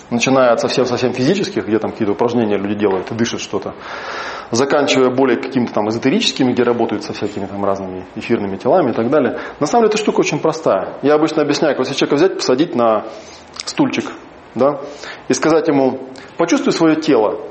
Начиная 0.10 0.52
от 0.52 0.60
совсем-совсем 0.60 1.14
физических, 1.14 1.66
где 1.66 1.80
там 1.80 1.92
какие-то 1.92 2.12
упражнения 2.12 2.58
люди 2.58 2.76
делают 2.76 3.12
и 3.12 3.16
дышат 3.16 3.40
что-то, 3.40 3.74
заканчивая 4.54 5.10
более 5.10 5.38
какими-то 5.38 5.74
там 5.74 5.90
эзотерическими, 5.90 6.52
где 6.52 6.64
работают 6.64 7.04
со 7.04 7.14
всякими 7.14 7.46
там 7.46 7.64
разными 7.66 8.06
эфирными 8.16 8.58
телами 8.58 8.92
и 8.92 8.94
так 8.94 9.10
далее. 9.10 9.40
На 9.60 9.66
самом 9.66 9.84
деле 9.84 9.90
эта 9.90 9.98
штука 9.98 10.20
очень 10.20 10.40
простая. 10.40 11.00
Я 11.02 11.16
обычно 11.16 11.42
объясняю, 11.42 11.76
если 11.78 11.94
человека 11.96 12.16
взять, 12.16 12.36
посадить 12.36 12.76
на 12.76 13.06
стульчик, 13.66 14.06
да, 14.56 14.82
и 15.28 15.34
сказать 15.34 15.68
ему, 15.68 16.10
почувствуй 16.38 16.72
свое 16.72 16.96
тело. 16.96 17.42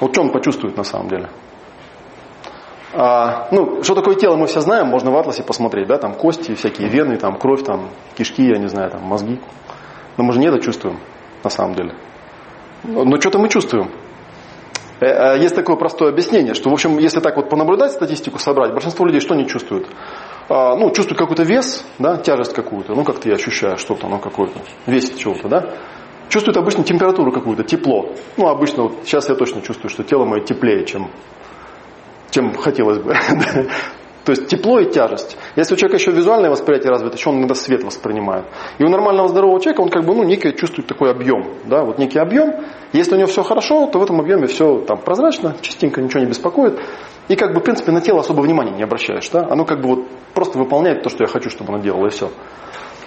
Вот 0.00 0.12
что 0.12 0.22
он 0.22 0.32
почувствует 0.32 0.76
на 0.76 0.82
самом 0.82 1.08
деле? 1.08 1.30
А, 2.92 3.48
ну, 3.50 3.82
что 3.82 3.94
такое 3.94 4.16
тело, 4.16 4.36
мы 4.36 4.46
все 4.46 4.60
знаем, 4.60 4.88
можно 4.88 5.10
в 5.10 5.16
атласе 5.16 5.42
посмотреть, 5.42 5.88
да, 5.88 5.98
там 5.98 6.14
кости, 6.14 6.54
всякие 6.54 6.88
вены, 6.88 7.16
там 7.16 7.38
кровь, 7.38 7.64
там 7.64 7.90
кишки, 8.16 8.44
я 8.44 8.58
не 8.58 8.68
знаю, 8.68 8.90
там 8.90 9.02
мозги. 9.02 9.40
Но 10.16 10.24
мы 10.24 10.32
же 10.32 10.40
не 10.40 10.46
это 10.46 10.60
чувствуем, 10.60 10.98
на 11.42 11.50
самом 11.50 11.74
деле. 11.74 11.94
Но 12.82 13.20
что-то 13.20 13.38
мы 13.38 13.48
чувствуем. 13.48 13.90
Э, 15.00 15.36
э, 15.36 15.38
есть 15.40 15.54
такое 15.54 15.76
простое 15.76 16.10
объяснение, 16.10 16.54
что, 16.54 16.70
в 16.70 16.72
общем, 16.72 16.98
если 16.98 17.20
так 17.20 17.36
вот 17.36 17.48
понаблюдать 17.48 17.92
статистику, 17.92 18.38
собрать, 18.38 18.72
большинство 18.72 19.04
людей 19.06 19.20
что 19.20 19.34
не 19.34 19.46
чувствуют? 19.46 19.88
А, 20.48 20.76
ну, 20.76 20.90
чувствуют 20.90 21.18
какую-то 21.18 21.42
вес, 21.42 21.84
да, 21.98 22.16
тяжесть 22.16 22.52
какую-то, 22.52 22.94
ну, 22.94 23.04
как-то 23.04 23.28
я 23.28 23.34
ощущаю 23.34 23.76
что-то, 23.76 24.08
ну, 24.08 24.18
какое-то, 24.18 24.60
весит 24.86 25.18
чего-то, 25.18 25.48
да. 25.48 25.74
Чувствуют 26.28 26.56
обычно 26.56 26.84
температуру 26.84 27.32
какую-то, 27.32 27.64
тепло. 27.64 28.12
Ну, 28.36 28.48
обычно, 28.48 28.84
вот 28.84 28.92
сейчас 29.04 29.28
я 29.28 29.34
точно 29.34 29.62
чувствую, 29.62 29.90
что 29.90 30.04
тело 30.04 30.24
мое 30.24 30.40
теплее, 30.42 30.84
чем, 30.84 31.10
чем 32.30 32.54
хотелось 32.54 32.98
бы. 32.98 33.14
То 34.24 34.32
есть 34.32 34.46
тепло 34.46 34.80
и 34.80 34.90
тяжесть. 34.90 35.36
Если 35.56 35.74
у 35.74 35.76
человека 35.76 36.00
еще 36.00 36.10
визуальное 36.10 36.50
восприятие 36.50 36.90
развито, 36.90 37.16
еще 37.16 37.30
он 37.30 37.38
иногда 37.38 37.54
свет 37.54 37.84
воспринимает. 37.84 38.46
И 38.78 38.84
у 38.84 38.88
нормального 38.88 39.28
здорового 39.28 39.60
человека 39.60 39.82
он 39.82 39.90
как 39.90 40.04
бы, 40.04 40.14
ну, 40.14 40.24
некий 40.24 40.52
чувствует 40.56 40.88
такой 40.88 41.10
объем. 41.10 41.54
Да, 41.66 41.84
вот 41.84 41.98
некий 41.98 42.18
объем. 42.18 42.64
Если 42.92 43.14
у 43.14 43.18
него 43.18 43.28
все 43.28 43.42
хорошо, 43.42 43.86
то 43.86 43.98
в 43.98 44.02
этом 44.02 44.20
объеме 44.20 44.46
все 44.46 44.78
там 44.86 44.98
прозрачно, 44.98 45.56
частенько 45.60 46.00
ничего 46.00 46.20
не 46.20 46.28
беспокоит. 46.28 46.80
И 47.28 47.36
как 47.36 47.54
бы, 47.54 47.60
в 47.60 47.64
принципе, 47.64 47.92
на 47.92 48.00
тело 48.00 48.20
особо 48.20 48.40
внимания 48.40 48.72
не 48.72 48.82
обращаешь. 48.82 49.28
Да? 49.30 49.46
Оно 49.50 49.64
как 49.64 49.80
бы 49.80 49.88
вот 49.88 50.06
просто 50.32 50.58
выполняет 50.58 51.02
то, 51.02 51.10
что 51.10 51.24
я 51.24 51.28
хочу, 51.28 51.50
чтобы 51.50 51.72
оно 51.72 51.82
делало, 51.82 52.06
и 52.06 52.10
все. 52.10 52.30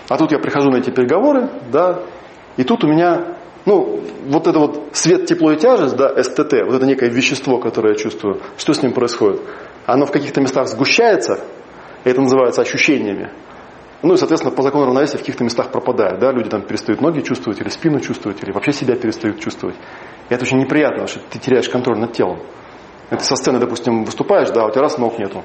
А 0.10 0.18
тут 0.18 0.32
я 0.32 0.40
прихожу 0.40 0.70
на 0.70 0.78
эти 0.78 0.90
переговоры, 0.90 1.50
да, 1.72 2.00
и 2.56 2.64
тут 2.64 2.84
у 2.84 2.88
меня, 2.88 3.38
ну, 3.66 4.00
вот 4.28 4.48
это 4.48 4.58
вот 4.58 4.90
свет, 4.94 5.26
тепло 5.26 5.52
и 5.52 5.58
тяжесть, 5.58 5.98
да, 5.98 6.12
СТТ, 6.22 6.54
вот 6.66 6.76
это 6.76 6.86
некое 6.86 7.10
вещество, 7.10 7.58
которое 7.58 7.90
я 7.90 7.96
чувствую, 7.96 8.40
что 8.58 8.74
с 8.74 8.82
ним 8.82 8.94
происходит? 8.94 9.42
Оно 9.88 10.06
в 10.06 10.12
каких-то 10.12 10.42
местах 10.42 10.68
сгущается, 10.68 11.40
и 12.04 12.10
это 12.10 12.22
называется 12.22 12.62
ощущениями. 12.62 13.32
Ну 14.04 14.14
и, 14.14 14.18
соответственно, 14.18 14.54
по 14.54 14.62
закону 14.62 14.86
равновесия 14.86 15.18
в 15.18 15.22
каких-то 15.22 15.46
местах 15.46 15.72
пропадает. 15.72 16.20
Да? 16.20 16.32
Люди 16.32 16.50
там 16.50 16.62
перестают 16.62 17.02
ноги 17.02 17.22
чувствовать, 17.22 17.62
или 17.62 17.70
спину 17.70 18.02
чувствовать, 18.02 18.44
или 18.44 18.52
вообще 18.52 18.74
себя 18.74 18.96
перестают 18.98 19.40
чувствовать. 19.40 19.78
И 20.30 20.34
это 20.34 20.44
очень 20.44 20.58
неприятно, 20.58 21.06
потому 21.06 21.08
что 21.08 21.20
ты 21.32 21.40
теряешь 21.40 21.70
контроль 21.70 21.98
над 21.98 22.12
телом. 22.12 22.42
Это 23.10 23.24
со 23.24 23.38
сцены, 23.38 23.60
допустим, 23.60 24.04
выступаешь, 24.04 24.50
да, 24.50 24.66
у 24.66 24.72
тебя 24.72 24.82
раз 24.82 24.98
ног 24.98 25.18
нету. 25.18 25.42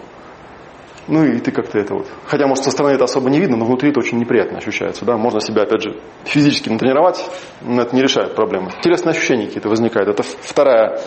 Ну 1.06 1.24
и 1.24 1.38
ты 1.38 1.52
как-то 1.52 1.78
это 1.78 1.94
вот. 1.94 2.08
Хотя, 2.26 2.48
может, 2.48 2.64
со 2.64 2.72
стороны 2.72 2.94
это 2.94 3.04
особо 3.04 3.30
не 3.30 3.38
видно, 3.38 3.56
но 3.56 3.64
внутри 3.64 3.90
это 3.90 4.00
очень 4.00 4.18
неприятно 4.18 4.58
ощущается. 4.58 5.04
Да? 5.04 5.16
Можно 5.16 5.40
себя, 5.40 5.62
опять 5.62 5.82
же, 5.82 6.00
физически 6.24 6.68
натренировать, 6.68 7.24
но 7.60 7.82
это 7.82 7.94
не 7.94 8.02
решает 8.02 8.34
проблемы. 8.34 8.70
Интересные 8.76 9.12
ощущения 9.12 9.46
какие-то 9.46 9.68
возникают. 9.68 10.08
Это 10.08 10.24
вторая, 10.24 11.00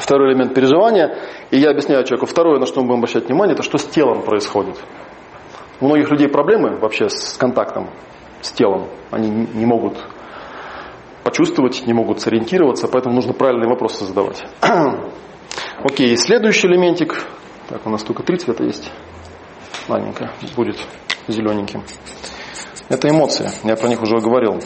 второй 0.00 0.30
элемент 0.30 0.54
переживания. 0.54 1.18
И 1.50 1.58
я 1.58 1.70
объясняю 1.70 2.04
человеку, 2.04 2.26
второе, 2.26 2.58
на 2.58 2.66
что 2.66 2.80
мы 2.80 2.88
будем 2.88 2.98
обращать 3.00 3.26
внимание, 3.26 3.54
это 3.54 3.62
что 3.62 3.78
с 3.78 3.84
телом 3.84 4.22
происходит. 4.22 4.76
У 5.80 5.86
многих 5.86 6.10
людей 6.10 6.28
проблемы 6.28 6.78
вообще 6.78 7.08
с 7.08 7.36
контактом 7.36 7.90
с 8.40 8.52
телом. 8.52 8.88
Они 9.10 9.28
не 9.28 9.66
могут 9.66 9.98
почувствовать, 11.24 11.86
не 11.86 11.92
могут 11.92 12.20
сориентироваться, 12.20 12.88
поэтому 12.88 13.16
нужно 13.16 13.32
правильные 13.32 13.68
вопросы 13.68 14.04
задавать. 14.04 14.44
Окей, 15.82 16.16
следующий 16.16 16.68
элементик. 16.68 17.24
Так, 17.68 17.84
у 17.84 17.90
нас 17.90 18.02
только 18.04 18.22
три 18.22 18.38
цвета 18.38 18.64
есть. 18.64 18.90
Ладненько, 19.88 20.30
будет 20.56 20.76
зелененьким. 21.28 21.82
Это 22.88 23.08
эмоции. 23.08 23.50
Я 23.64 23.76
про 23.76 23.88
них 23.88 24.00
уже 24.02 24.18
говорил. 24.18 24.60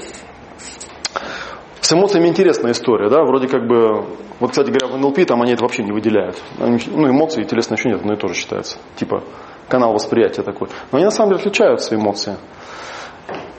С 1.81 1.93
эмоциями 1.93 2.29
интересная 2.29 2.73
история, 2.73 3.09
да, 3.09 3.23
вроде 3.25 3.49
как 3.49 3.67
бы, 3.67 4.05
вот, 4.39 4.51
кстати 4.51 4.69
говоря, 4.69 4.89
в 4.89 4.99
НЛП 4.99 5.27
там 5.27 5.41
они 5.43 5.53
это 5.53 5.63
вообще 5.63 5.83
не 5.83 5.93
выделяют. 5.93 6.37
Ну, 6.59 7.09
эмоции 7.09 7.43
и 7.43 7.47
телесное 7.47 7.79
это 7.79 7.97
одно 7.97 8.13
и 8.13 8.17
то 8.17 8.29
же 8.29 8.35
считается. 8.35 8.77
Типа, 8.97 9.25
канал 9.69 9.95
восприятия 9.95 10.43
такой. 10.43 10.69
Но 10.93 10.99
они 10.99 11.07
на 11.07 11.11
самом 11.11 11.31
деле 11.31 11.41
отличаются, 11.41 11.95
эмоции. 11.95 12.37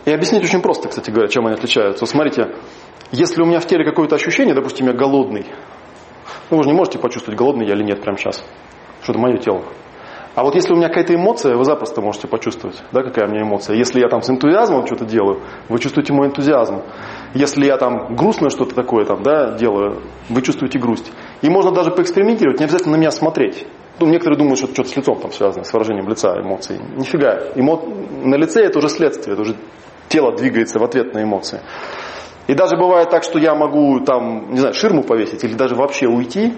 И 0.05 0.11
объяснить 0.11 0.43
очень 0.43 0.61
просто, 0.61 0.89
кстати 0.89 1.09
говоря, 1.09 1.29
чем 1.29 1.47
они 1.47 1.55
отличаются. 1.55 2.03
Вот 2.03 2.09
смотрите, 2.09 2.55
если 3.11 3.41
у 3.41 3.45
меня 3.45 3.59
в 3.59 3.65
теле 3.65 3.83
какое-то 3.83 4.15
ощущение, 4.15 4.53
допустим, 4.53 4.87
я 4.87 4.93
голодный, 4.93 5.45
ну 6.49 6.57
вы 6.57 6.63
же 6.63 6.69
не 6.69 6.75
можете 6.75 6.99
почувствовать, 6.99 7.37
голодный 7.37 7.65
я 7.65 7.73
или 7.73 7.83
нет 7.83 8.01
прямо 8.01 8.17
сейчас. 8.17 8.43
Что 9.01 9.13
это 9.13 9.19
мое 9.19 9.37
тело. 9.37 9.63
А 10.33 10.43
вот 10.43 10.55
если 10.55 10.71
у 10.73 10.77
меня 10.77 10.87
какая-то 10.87 11.13
эмоция, 11.13 11.57
вы 11.57 11.65
запросто 11.65 12.01
можете 12.01 12.27
почувствовать, 12.27 12.81
да, 12.93 13.03
какая 13.03 13.27
у 13.27 13.31
меня 13.31 13.41
эмоция. 13.41 13.75
Если 13.75 13.99
я 13.99 14.07
там 14.07 14.21
с 14.21 14.29
энтузиазмом 14.29 14.85
что-то 14.85 15.05
делаю, 15.05 15.41
вы 15.67 15.79
чувствуете 15.79 16.13
мой 16.13 16.27
энтузиазм. 16.27 16.83
Если 17.33 17.65
я 17.65 17.77
там 17.77 18.15
грустное 18.15 18.49
что-то 18.49 18.75
такое 18.75 19.05
там, 19.05 19.23
да, 19.23 19.57
делаю, 19.57 20.01
вы 20.29 20.41
чувствуете 20.41 20.79
грусть. 20.79 21.11
И 21.41 21.49
можно 21.49 21.71
даже 21.71 21.91
поэкспериментировать, 21.91 22.59
не 22.59 22.65
обязательно 22.65 22.97
на 22.97 22.99
меня 22.99 23.11
смотреть. 23.11 23.65
Ну, 23.99 24.07
некоторые 24.07 24.37
думают, 24.37 24.57
что 24.57 24.67
это 24.67 24.73
что-то 24.75 24.89
с 24.89 24.97
лицом 24.97 25.19
там 25.19 25.31
связано, 25.31 25.63
с 25.63 25.71
выражением 25.71 26.09
лица, 26.09 26.33
эмоций. 26.39 26.79
Нифига. 26.95 27.39
Эмо... 27.55 27.81
На 28.23 28.35
лице 28.35 28.63
это 28.63 28.79
уже 28.79 28.89
следствие, 28.89 29.33
это 29.33 29.43
уже 29.43 29.55
тело 30.09 30.35
двигается 30.35 30.79
в 30.79 30.83
ответ 30.83 31.13
на 31.13 31.23
эмоции. 31.23 31.61
И 32.47 32.53
даже 32.53 32.75
бывает 32.75 33.09
так, 33.09 33.23
что 33.23 33.39
я 33.39 33.55
могу 33.55 34.01
там, 34.01 34.51
не 34.51 34.57
знаю, 34.57 34.73
ширму 34.73 35.03
повесить 35.03 35.43
или 35.43 35.53
даже 35.53 35.75
вообще 35.75 36.07
уйти 36.07 36.53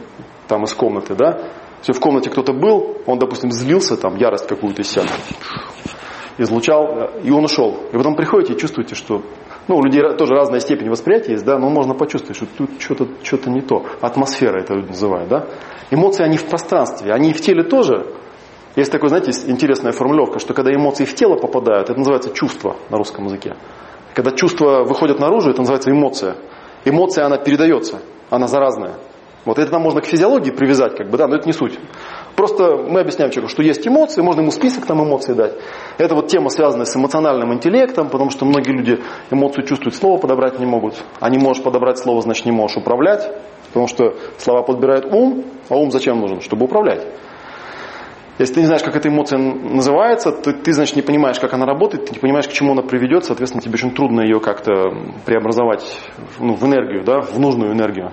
там 0.47 0.63
из 0.63 0.73
комнаты, 0.73 1.15
да. 1.15 1.39
Все, 1.81 1.93
в 1.93 1.99
комнате 1.99 2.29
кто-то 2.29 2.53
был, 2.53 2.97
он, 3.05 3.19
допустим, 3.19 3.51
злился, 3.51 3.97
там, 3.97 4.15
ярость 4.15 4.47
какую-то 4.47 4.81
из 4.81 4.89
себя 4.89 5.03
излучал, 6.37 7.11
и 7.23 7.29
он 7.29 7.45
ушел. 7.45 7.77
И 7.91 7.97
потом 7.97 8.15
приходите 8.15 8.53
и 8.53 8.57
чувствуете, 8.57 8.95
что 8.95 9.21
ну, 9.67 9.77
у 9.77 9.83
людей 9.83 10.01
тоже 10.17 10.33
разная 10.33 10.59
степень 10.59 10.89
восприятия 10.89 11.33
есть, 11.33 11.45
да, 11.45 11.57
но 11.57 11.69
можно 11.69 11.93
почувствовать, 11.93 12.35
что 12.35 12.45
тут 12.57 12.69
что-то 12.79 13.07
что 13.23 13.49
не 13.49 13.61
то. 13.61 13.85
Атмосфера 14.01 14.59
это 14.61 14.73
люди 14.73 14.89
называют, 14.89 15.29
да. 15.29 15.47
Эмоции, 15.91 16.23
они 16.23 16.37
в 16.37 16.45
пространстве, 16.45 17.13
они 17.13 17.33
в 17.33 17.41
теле 17.41 17.63
тоже, 17.63 18.05
Есть 18.75 18.91
такая, 18.91 19.09
знаете, 19.09 19.31
интересная 19.45 19.91
формулировка, 19.91 20.39
что 20.39 20.53
когда 20.53 20.73
эмоции 20.73 21.05
в 21.05 21.13
тело 21.13 21.35
попадают, 21.35 21.89
это 21.89 21.97
называется 21.99 22.33
чувство 22.33 22.75
на 22.89 22.97
русском 22.97 23.25
языке. 23.25 23.55
Когда 24.15 24.31
чувства 24.31 24.83
выходят 24.83 25.19
наружу, 25.19 25.51
это 25.51 25.59
называется 25.59 25.91
эмоция. 25.91 26.35
Эмоция, 26.83 27.25
она 27.25 27.37
передается, 27.37 28.01
она 28.29 28.47
заразная. 28.47 28.95
Вот 29.45 29.59
это 29.59 29.71
нам 29.71 29.83
можно 29.83 30.01
к 30.01 30.05
физиологии 30.05 30.51
привязать, 30.51 30.95
как 30.97 31.09
бы, 31.09 31.17
да, 31.17 31.27
но 31.27 31.35
это 31.35 31.45
не 31.45 31.53
суть. 31.53 31.77
Просто 32.35 32.77
мы 32.77 33.01
объясняем 33.01 33.31
человеку, 33.31 33.51
что 33.51 33.61
есть 33.61 33.87
эмоции, 33.87 34.21
можно 34.21 34.41
ему 34.41 34.51
список 34.51 34.85
там 34.85 35.03
эмоций 35.03 35.35
дать. 35.35 35.53
Это 35.97 36.15
вот 36.15 36.27
тема, 36.27 36.49
связанная 36.49 36.85
с 36.85 36.95
эмоциональным 36.95 37.53
интеллектом, 37.53 38.09
потому 38.09 38.31
что 38.31 38.45
многие 38.45 38.71
люди 38.71 38.99
эмоцию 39.29 39.65
чувствуют, 39.65 39.95
слово 39.95 40.19
подобрать 40.19 40.59
не 40.59 40.65
могут. 40.65 40.95
А 41.19 41.29
не 41.29 41.37
можешь 41.37 41.63
подобрать 41.63 41.99
слово, 41.99 42.21
значит 42.21 42.45
не 42.45 42.51
можешь 42.51 42.77
управлять, 42.77 43.31
потому 43.67 43.87
что 43.87 44.15
слова 44.37 44.63
подбирает 44.63 45.05
ум, 45.05 45.45
а 45.69 45.75
ум 45.75 45.91
зачем 45.91 46.19
нужен? 46.19 46.41
Чтобы 46.41 46.65
управлять. 46.65 47.05
Если 48.39 48.55
ты 48.55 48.59
не 48.61 48.65
знаешь, 48.65 48.81
как 48.81 48.95
эта 48.95 49.09
эмоция 49.09 49.37
называется, 49.37 50.31
ты, 50.31 50.53
ты, 50.53 50.73
значит, 50.73 50.95
не 50.95 51.03
понимаешь, 51.03 51.39
как 51.39 51.53
она 51.53 51.67
работает, 51.67 52.05
ты 52.05 52.13
не 52.13 52.19
понимаешь, 52.19 52.47
к 52.47 52.51
чему 52.51 52.71
она 52.71 52.81
приведет, 52.81 53.25
соответственно, 53.25 53.61
тебе 53.61 53.75
очень 53.75 53.91
трудно 53.91 54.21
ее 54.21 54.39
как-то 54.39 54.73
преобразовать 55.25 55.85
ну, 56.39 56.55
в 56.55 56.65
энергию, 56.65 57.03
да, 57.03 57.21
в 57.21 57.39
нужную 57.39 57.73
энергию. 57.73 58.11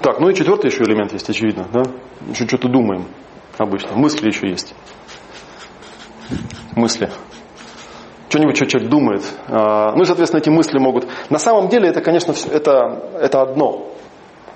Так, 0.00 0.18
ну 0.18 0.30
и 0.30 0.34
четвертый 0.34 0.70
еще 0.70 0.82
элемент 0.84 1.12
есть, 1.12 1.28
очевидно, 1.28 1.66
да? 1.72 1.82
Еще 2.28 2.46
что-то 2.46 2.68
думаем 2.68 3.06
обычно. 3.58 3.94
Мысли 3.96 4.28
еще 4.28 4.48
есть. 4.48 4.74
Мысли. 6.74 7.10
Что-нибудь, 8.30 8.56
что 8.56 8.66
человек 8.66 8.90
думает. 8.90 9.22
А, 9.48 9.92
ну 9.94 10.02
и, 10.02 10.04
соответственно, 10.06 10.40
эти 10.40 10.48
мысли 10.48 10.78
могут... 10.78 11.06
На 11.28 11.38
самом 11.38 11.68
деле 11.68 11.88
это, 11.88 12.00
конечно, 12.00 12.32
это, 12.50 13.10
это 13.20 13.42
одно. 13.42 13.88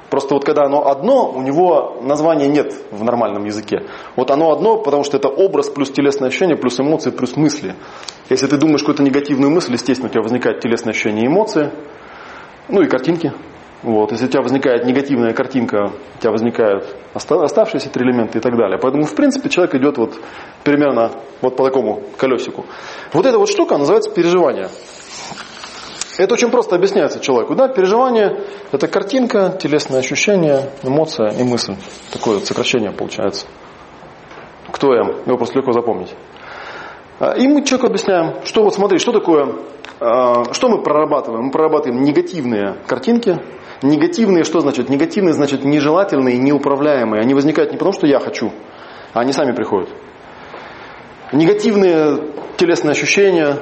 Просто 0.08 0.34
вот 0.34 0.44
когда 0.44 0.64
оно 0.64 0.86
одно, 0.88 1.30
у 1.30 1.42
него 1.42 1.98
названия 2.00 2.46
нет 2.46 2.72
в 2.90 3.02
нормальном 3.02 3.44
языке. 3.44 3.82
Вот 4.16 4.30
оно 4.30 4.52
одно, 4.52 4.78
потому 4.78 5.02
что 5.02 5.16
это 5.16 5.28
образ 5.28 5.68
плюс 5.68 5.90
телесное 5.90 6.28
ощущение, 6.28 6.56
плюс 6.56 6.78
эмоции, 6.78 7.10
плюс 7.10 7.36
мысли. 7.36 7.74
Если 8.30 8.46
ты 8.46 8.56
думаешь 8.56 8.80
какую-то 8.80 9.02
негативную 9.02 9.50
мысль, 9.50 9.72
естественно, 9.72 10.08
у 10.08 10.12
тебя 10.12 10.22
возникает 10.22 10.60
телесное 10.60 10.92
ощущение 10.92 11.24
и 11.24 11.26
эмоции. 11.26 11.70
Ну 12.68 12.80
и 12.80 12.86
картинки. 12.86 13.32
Вот. 13.84 14.12
Если 14.12 14.24
у 14.24 14.28
тебя 14.28 14.40
возникает 14.40 14.86
негативная 14.86 15.34
картинка, 15.34 15.92
у 16.16 16.18
тебя 16.18 16.30
возникают 16.30 16.96
оставшиеся 17.12 17.90
три 17.90 18.06
элемента 18.06 18.38
и 18.38 18.40
так 18.40 18.56
далее. 18.56 18.78
Поэтому, 18.80 19.04
в 19.04 19.14
принципе, 19.14 19.50
человек 19.50 19.74
идет 19.74 19.98
вот 19.98 20.18
примерно 20.64 21.10
вот 21.42 21.56
по 21.56 21.64
такому 21.64 22.02
колесику. 22.16 22.64
Вот 23.12 23.26
эта 23.26 23.38
вот 23.38 23.50
штука 23.50 23.76
называется 23.76 24.10
переживание. 24.10 24.68
Это 26.16 26.32
очень 26.32 26.50
просто 26.50 26.76
объясняется 26.76 27.20
человеку. 27.20 27.54
Да, 27.54 27.68
переживание– 27.68 28.44
это 28.72 28.88
картинка, 28.88 29.54
телесное 29.60 30.00
ощущение, 30.00 30.70
эмоция 30.82 31.32
и 31.32 31.42
мысль. 31.42 31.74
Такое 32.10 32.36
вот 32.36 32.46
сокращение 32.46 32.90
получается. 32.90 33.46
Кто 34.72 34.94
я? 34.94 35.02
Его 35.26 35.36
просто 35.36 35.58
легко 35.58 35.72
запомнить. 35.72 36.14
А, 37.20 37.32
и 37.32 37.46
мы 37.46 37.64
человеку 37.64 37.88
объясняем, 37.88 38.44
что 38.44 38.62
вот 38.62 38.74
смотри, 38.74 38.98
что 38.98 39.12
такое, 39.12 39.56
а, 40.00 40.52
что 40.52 40.68
мы 40.68 40.82
прорабатываем? 40.82 41.46
Мы 41.46 41.50
прорабатываем 41.50 42.02
негативные 42.02 42.76
картинки, 42.86 43.40
Негативные 43.82 44.44
что 44.44 44.60
значит? 44.60 44.88
Негативные 44.88 45.32
значит 45.32 45.64
нежелательные, 45.64 46.38
неуправляемые. 46.38 47.22
Они 47.22 47.34
возникают 47.34 47.72
не 47.72 47.78
потому, 47.78 47.92
что 47.92 48.06
я 48.06 48.18
хочу, 48.18 48.52
а 49.12 49.20
они 49.20 49.32
сами 49.32 49.52
приходят. 49.52 49.90
Негативные 51.32 52.32
телесные 52.56 52.92
ощущения, 52.92 53.58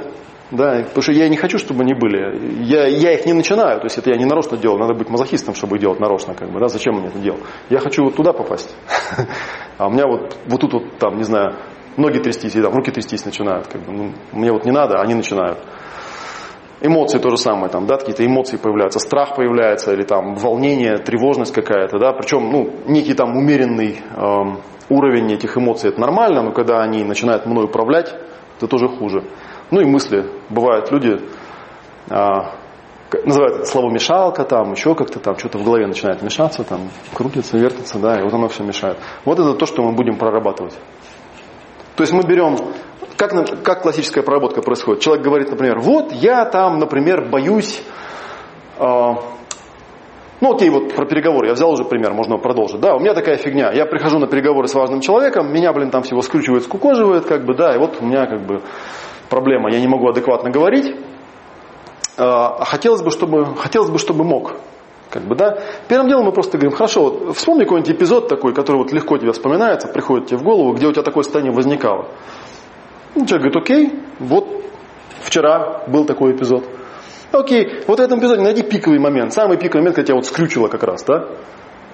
да, 0.50 0.82
потому 0.82 1.02
что 1.02 1.12
я 1.12 1.28
не 1.28 1.36
хочу, 1.36 1.58
чтобы 1.58 1.82
они 1.82 1.94
были. 1.94 2.62
Я, 2.64 2.86
я 2.86 3.12
их 3.12 3.24
не 3.24 3.32
начинаю, 3.32 3.78
то 3.78 3.86
есть 3.86 3.96
это 3.96 4.10
я 4.10 4.16
не 4.16 4.26
нарочно 4.26 4.58
делал, 4.58 4.78
надо 4.78 4.94
быть 4.94 5.08
мазохистом, 5.08 5.54
чтобы 5.54 5.78
делать 5.78 5.98
нарочно, 5.98 6.34
как 6.34 6.50
бы, 6.50 6.60
да, 6.60 6.68
зачем 6.68 6.96
мне 6.96 7.08
это 7.08 7.18
делать? 7.18 7.40
Я 7.70 7.78
хочу 7.80 8.04
вот 8.04 8.16
туда 8.16 8.32
попасть. 8.32 8.74
А 9.78 9.88
у 9.88 9.90
меня 9.90 10.06
вот, 10.06 10.36
вот 10.46 10.60
тут 10.60 10.74
вот, 10.74 10.98
там, 10.98 11.16
не 11.16 11.24
знаю, 11.24 11.56
ноги 11.96 12.18
трястись, 12.18 12.54
и 12.54 12.62
там 12.62 12.72
руки 12.74 12.92
трястись 12.92 13.24
начинают, 13.24 13.66
как 13.66 13.80
бы, 13.82 13.92
ну, 13.92 14.12
мне 14.32 14.52
вот 14.52 14.64
не 14.64 14.70
надо, 14.70 14.98
а 14.98 15.02
они 15.02 15.14
начинают. 15.14 15.58
Эмоции 16.84 17.18
то 17.18 17.30
же 17.30 17.36
самое, 17.36 17.68
там, 17.70 17.86
да, 17.86 17.96
какие-то 17.96 18.26
эмоции 18.26 18.56
появляются, 18.56 18.98
страх 18.98 19.36
появляется, 19.36 19.92
или 19.92 20.02
там 20.02 20.34
волнение, 20.34 20.98
тревожность 20.98 21.54
какая-то, 21.54 21.98
да, 21.98 22.12
причем, 22.12 22.50
ну, 22.50 22.70
некий 22.86 23.14
там 23.14 23.36
умеренный 23.36 24.00
э, 24.16 24.24
уровень 24.88 25.32
этих 25.32 25.56
эмоций, 25.56 25.90
это 25.90 26.00
нормально, 26.00 26.42
но 26.42 26.52
когда 26.52 26.82
они 26.82 27.04
начинают 27.04 27.46
мной 27.46 27.66
управлять, 27.66 28.12
это 28.56 28.66
тоже 28.66 28.88
хуже. 28.88 29.24
Ну 29.70 29.80
и 29.80 29.84
мысли. 29.84 30.26
Бывают 30.50 30.90
люди, 30.90 31.20
э, 32.10 32.16
называют 33.24 33.56
это 33.58 33.64
словомешалка, 33.64 34.44
там, 34.44 34.72
еще 34.72 34.94
как-то 34.94 35.20
там, 35.20 35.38
что-то 35.38 35.58
в 35.58 35.64
голове 35.64 35.86
начинает 35.86 36.22
мешаться, 36.22 36.64
там, 36.64 36.88
крутится, 37.14 37.58
вертится, 37.58 37.98
да, 37.98 38.18
и 38.18 38.22
вот 38.22 38.32
оно 38.32 38.48
все 38.48 38.64
мешает. 38.64 38.98
Вот 39.24 39.38
это 39.38 39.54
то, 39.54 39.66
что 39.66 39.82
мы 39.82 39.92
будем 39.92 40.16
прорабатывать. 40.16 40.74
То 41.96 42.02
есть 42.02 42.12
мы 42.12 42.22
берем 42.22 42.56
как, 43.28 43.62
как 43.62 43.82
классическая 43.82 44.22
проработка 44.22 44.62
происходит? 44.62 45.02
Человек 45.02 45.24
говорит, 45.24 45.50
например, 45.50 45.78
вот 45.78 46.12
я 46.12 46.44
там, 46.44 46.78
например, 46.78 47.28
боюсь... 47.30 47.82
Э, 48.78 49.14
ну 50.40 50.54
окей, 50.54 50.70
вот 50.70 50.92
про 50.94 51.06
переговоры, 51.06 51.46
я 51.46 51.54
взял 51.54 51.70
уже 51.70 51.84
пример, 51.84 52.12
можно 52.14 52.36
продолжить. 52.38 52.80
Да, 52.80 52.96
у 52.96 52.98
меня 52.98 53.14
такая 53.14 53.36
фигня, 53.36 53.70
я 53.72 53.86
прихожу 53.86 54.18
на 54.18 54.26
переговоры 54.26 54.66
с 54.66 54.74
важным 54.74 55.00
человеком, 55.00 55.52
меня, 55.52 55.72
блин, 55.72 55.90
там 55.90 56.02
всего 56.02 56.20
скручивает, 56.22 56.64
скукоживает, 56.64 57.24
как 57.26 57.44
бы, 57.44 57.54
да, 57.54 57.74
и 57.76 57.78
вот 57.78 57.98
у 58.00 58.04
меня 58.04 58.26
как 58.26 58.44
бы 58.44 58.60
проблема, 59.28 59.70
я 59.70 59.80
не 59.80 59.86
могу 59.86 60.08
адекватно 60.08 60.50
говорить, 60.50 60.96
а 62.16 62.64
хотелось 62.64 63.02
бы, 63.02 63.10
чтобы, 63.10 63.54
хотелось 63.54 63.90
бы, 63.90 63.98
чтобы 63.98 64.24
мог. 64.24 64.54
Как 65.10 65.24
бы, 65.24 65.36
да? 65.36 65.58
Первым 65.88 66.08
делом 66.08 66.24
мы 66.24 66.32
просто 66.32 66.56
говорим, 66.56 66.74
хорошо, 66.74 67.02
вот 67.02 67.36
вспомни 67.36 67.64
какой-нибудь 67.64 67.94
эпизод 67.94 68.28
такой, 68.28 68.54
который 68.54 68.78
вот 68.78 68.92
легко 68.92 69.18
тебе 69.18 69.30
вспоминается, 69.32 69.86
приходит 69.86 70.28
тебе 70.28 70.38
в 70.38 70.42
голову, 70.42 70.72
где 70.72 70.86
у 70.86 70.92
тебя 70.92 71.02
такое 71.02 71.22
состояние 71.22 71.54
возникало. 71.54 72.08
Ну, 73.14 73.26
человек 73.26 73.52
говорит, 73.52 73.56
окей, 73.56 74.00
вот 74.18 74.46
вчера 75.20 75.82
был 75.86 76.04
такой 76.04 76.34
эпизод. 76.34 76.64
Окей, 77.32 77.82
вот 77.86 77.98
в 77.98 78.02
этом 78.02 78.18
эпизоде 78.20 78.42
найди 78.42 78.62
пиковый 78.62 78.98
момент, 78.98 79.32
самый 79.32 79.56
пиковый 79.56 79.80
момент, 79.80 79.96
когда 79.96 80.06
тебя 80.06 80.16
вот 80.16 80.26
скрючило 80.26 80.68
как 80.68 80.82
раз, 80.82 81.02
да? 81.04 81.28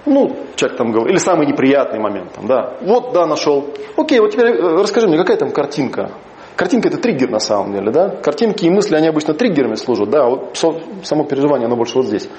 Ну, 0.05 0.35
человек 0.55 0.77
там 0.77 0.91
говорил, 0.91 1.11
или 1.11 1.17
самый 1.17 1.45
неприятный 1.45 1.99
момент, 1.99 2.33
там, 2.33 2.47
да. 2.47 2.77
Вот, 2.81 3.13
да, 3.13 3.25
нашел. 3.25 3.69
Окей, 3.95 4.19
вот 4.19 4.31
теперь 4.31 4.47
э, 4.47 4.81
расскажи 4.81 5.07
мне, 5.07 5.17
какая 5.17 5.37
там 5.37 5.51
картинка? 5.51 6.11
Картинка 6.55 6.89
это 6.89 6.97
триггер 6.97 7.29
на 7.29 7.39
самом 7.39 7.73
деле, 7.73 7.91
да? 7.91 8.09
Картинки 8.09 8.65
и 8.65 8.69
мысли, 8.69 8.95
они 8.95 9.07
обычно 9.07 9.33
триггерами 9.33 9.75
служат, 9.75 10.09
да, 10.09 10.25
вот 10.25 10.57
само 11.03 11.23
переживание, 11.23 11.67
оно 11.67 11.77
больше 11.77 11.95
вот 11.95 12.07
здесь. 12.07 12.29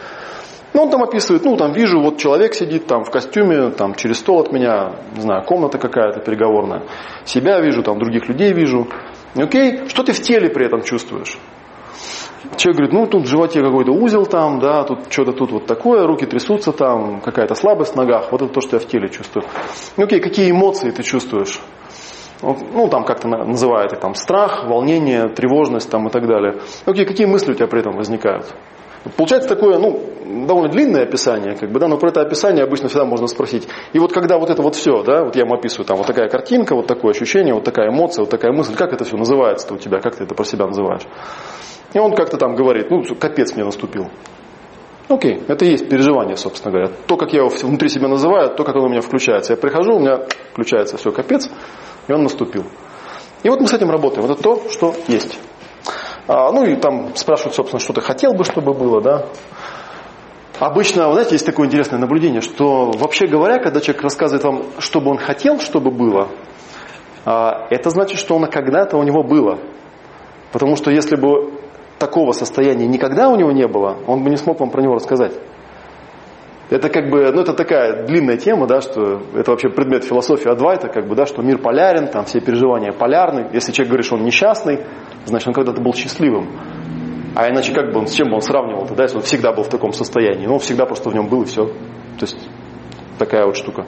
Ну, 0.72 0.82
он 0.82 0.90
там 0.90 1.02
описывает, 1.02 1.44
ну, 1.44 1.56
там 1.56 1.72
вижу, 1.72 2.00
вот 2.00 2.18
человек 2.18 2.54
сидит 2.54 2.86
там 2.86 3.04
в 3.04 3.10
костюме, 3.10 3.70
там 3.70 3.94
через 3.94 4.18
стол 4.18 4.40
от 4.40 4.52
меня, 4.52 4.92
не 5.16 5.22
знаю, 5.22 5.44
комната 5.44 5.78
какая-то 5.78 6.20
переговорная. 6.20 6.84
Себя 7.24 7.60
вижу, 7.60 7.82
там 7.82 7.98
других 7.98 8.28
людей 8.28 8.52
вижу. 8.52 8.86
Окей, 9.34 9.88
что 9.88 10.02
ты 10.02 10.12
в 10.12 10.20
теле 10.20 10.48
при 10.48 10.66
этом 10.66 10.82
чувствуешь? 10.82 11.38
Человек 12.56 12.78
говорит, 12.78 12.92
ну 12.92 13.06
тут 13.06 13.26
в 13.26 13.28
животе 13.28 13.60
какой-то 13.60 13.92
узел 13.92 14.26
там, 14.26 14.60
да, 14.60 14.84
тут 14.84 15.12
что-то 15.12 15.32
тут 15.32 15.52
вот 15.52 15.66
такое, 15.66 16.06
руки 16.06 16.24
трясутся 16.24 16.72
там, 16.72 17.20
какая-то 17.20 17.54
слабость 17.54 17.92
в 17.92 17.96
ногах, 17.96 18.32
вот 18.32 18.42
это 18.42 18.52
то, 18.52 18.60
что 18.60 18.76
я 18.76 18.80
в 18.80 18.86
теле 18.86 19.08
чувствую. 19.08 19.44
Окей, 19.96 20.20
какие 20.20 20.50
эмоции 20.50 20.90
ты 20.90 21.02
чувствуешь? 21.02 21.60
Ну, 22.42 22.88
там 22.88 23.04
как-то 23.04 23.28
называют 23.28 23.98
там 24.00 24.14
страх, 24.14 24.64
волнение, 24.66 25.28
тревожность 25.28 25.90
там 25.90 26.08
и 26.08 26.10
так 26.10 26.26
далее. 26.26 26.60
Окей, 26.86 27.04
какие 27.04 27.26
мысли 27.26 27.52
у 27.52 27.54
тебя 27.54 27.66
при 27.66 27.80
этом 27.80 27.94
возникают? 27.96 28.54
Получается 29.16 29.48
такое, 29.48 29.78
ну, 29.78 29.98
довольно 30.46 30.68
длинное 30.70 31.04
описание, 31.04 31.56
как 31.56 31.70
бы, 31.70 31.80
да, 31.80 31.88
но 31.88 31.96
про 31.96 32.10
это 32.10 32.20
описание 32.20 32.64
обычно 32.64 32.88
всегда 32.88 33.06
можно 33.06 33.26
спросить. 33.26 33.66
И 33.92 33.98
вот 33.98 34.12
когда 34.12 34.38
вот 34.38 34.50
это 34.50 34.62
вот 34.62 34.74
все, 34.74 35.02
да, 35.02 35.24
вот 35.24 35.36
я 35.36 35.42
ему 35.42 35.54
описываю, 35.54 35.86
там 35.86 35.96
вот 35.96 36.06
такая 36.06 36.28
картинка, 36.28 36.74
вот 36.74 36.86
такое 36.86 37.12
ощущение, 37.12 37.54
вот 37.54 37.64
такая 37.64 37.88
эмоция, 37.88 38.22
вот 38.22 38.30
такая 38.30 38.52
мысль, 38.52 38.74
как 38.76 38.92
это 38.92 39.04
все 39.04 39.16
называется-то 39.16 39.74
у 39.74 39.78
тебя, 39.78 40.00
как 40.00 40.16
ты 40.16 40.24
это 40.24 40.34
про 40.34 40.44
себя 40.44 40.66
называешь? 40.66 41.06
И 41.94 41.98
он 41.98 42.14
как-то 42.14 42.36
там 42.36 42.54
говорит, 42.54 42.90
ну, 42.90 43.02
капец 43.18 43.54
мне 43.54 43.64
наступил. 43.64 44.08
Окей, 45.08 45.42
это 45.48 45.64
и 45.64 45.70
есть 45.70 45.88
переживание, 45.88 46.36
собственно 46.36 46.70
говоря. 46.70 46.92
То, 47.06 47.16
как 47.16 47.32
я 47.32 47.40
его 47.40 47.48
внутри 47.48 47.88
себя 47.88 48.06
называю, 48.06 48.54
то, 48.54 48.62
как 48.62 48.76
оно 48.76 48.86
у 48.86 48.88
меня 48.88 49.00
включается. 49.00 49.54
Я 49.54 49.56
прихожу, 49.56 49.96
у 49.96 49.98
меня 49.98 50.20
включается 50.52 50.98
все, 50.98 51.10
капец, 51.10 51.50
и 52.06 52.12
он 52.12 52.22
наступил. 52.22 52.64
И 53.42 53.48
вот 53.48 53.60
мы 53.60 53.66
с 53.66 53.72
этим 53.72 53.90
работаем. 53.90 54.30
Это 54.30 54.40
то, 54.40 54.62
что 54.70 54.94
есть. 55.08 55.40
А, 56.32 56.52
ну 56.52 56.64
и 56.64 56.76
там 56.76 57.16
спрашивают, 57.16 57.56
собственно, 57.56 57.80
что 57.80 57.92
ты 57.92 58.00
хотел 58.00 58.34
бы, 58.34 58.44
чтобы 58.44 58.72
было, 58.72 59.00
да. 59.00 59.26
Обычно, 60.60 61.10
знаете, 61.10 61.32
есть 61.32 61.44
такое 61.44 61.66
интересное 61.66 61.98
наблюдение, 61.98 62.40
что 62.40 62.92
вообще 62.92 63.26
говоря, 63.26 63.58
когда 63.58 63.80
человек 63.80 64.04
рассказывает 64.04 64.44
вам, 64.44 64.62
что 64.78 65.00
бы 65.00 65.10
он 65.10 65.18
хотел, 65.18 65.58
чтобы 65.58 65.90
было, 65.90 66.28
а, 67.24 67.66
это 67.70 67.90
значит, 67.90 68.20
что 68.20 68.36
оно 68.36 68.46
когда-то 68.46 68.96
у 68.96 69.02
него 69.02 69.24
было. 69.24 69.58
Потому 70.52 70.76
что 70.76 70.92
если 70.92 71.16
бы 71.16 71.52
такого 71.98 72.30
состояния 72.30 72.86
никогда 72.86 73.28
у 73.28 73.34
него 73.34 73.50
не 73.50 73.66
было, 73.66 73.96
он 74.06 74.22
бы 74.22 74.30
не 74.30 74.36
смог 74.36 74.60
вам 74.60 74.70
про 74.70 74.82
него 74.82 74.94
рассказать. 74.94 75.32
Это 76.70 76.88
как 76.88 77.10
бы, 77.10 77.32
ну 77.32 77.40
это 77.40 77.52
такая 77.52 78.06
длинная 78.06 78.36
тема, 78.36 78.68
да, 78.68 78.80
что 78.80 79.22
это 79.34 79.50
вообще 79.50 79.68
предмет 79.68 80.04
философии 80.04 80.48
Адвайта, 80.48 80.88
как 80.88 81.08
бы, 81.08 81.16
да, 81.16 81.26
что 81.26 81.42
мир 81.42 81.58
полярен, 81.58 82.06
там 82.08 82.24
все 82.24 82.40
переживания 82.40 82.92
полярны. 82.92 83.48
Если 83.52 83.72
человек 83.72 83.90
говорит, 83.90 84.06
что 84.06 84.14
он 84.14 84.22
несчастный, 84.22 84.86
значит 85.24 85.48
он 85.48 85.54
когда-то 85.54 85.82
был 85.82 85.92
счастливым. 85.94 86.48
А 87.34 87.48
иначе 87.48 87.72
как 87.72 87.92
бы 87.92 87.98
он, 87.98 88.06
с 88.06 88.12
чем 88.12 88.28
бы 88.28 88.36
он 88.36 88.40
сравнивал 88.40 88.86
тогда, 88.86 89.02
если 89.02 89.16
он 89.16 89.22
всегда 89.22 89.52
был 89.52 89.64
в 89.64 89.68
таком 89.68 89.92
состоянии? 89.92 90.46
Ну, 90.46 90.54
он 90.54 90.58
всегда 90.60 90.86
просто 90.86 91.10
в 91.10 91.14
нем 91.14 91.28
был 91.28 91.42
и 91.42 91.46
все. 91.46 91.66
То 91.66 92.22
есть 92.22 92.38
такая 93.18 93.46
вот 93.46 93.56
штука. 93.56 93.86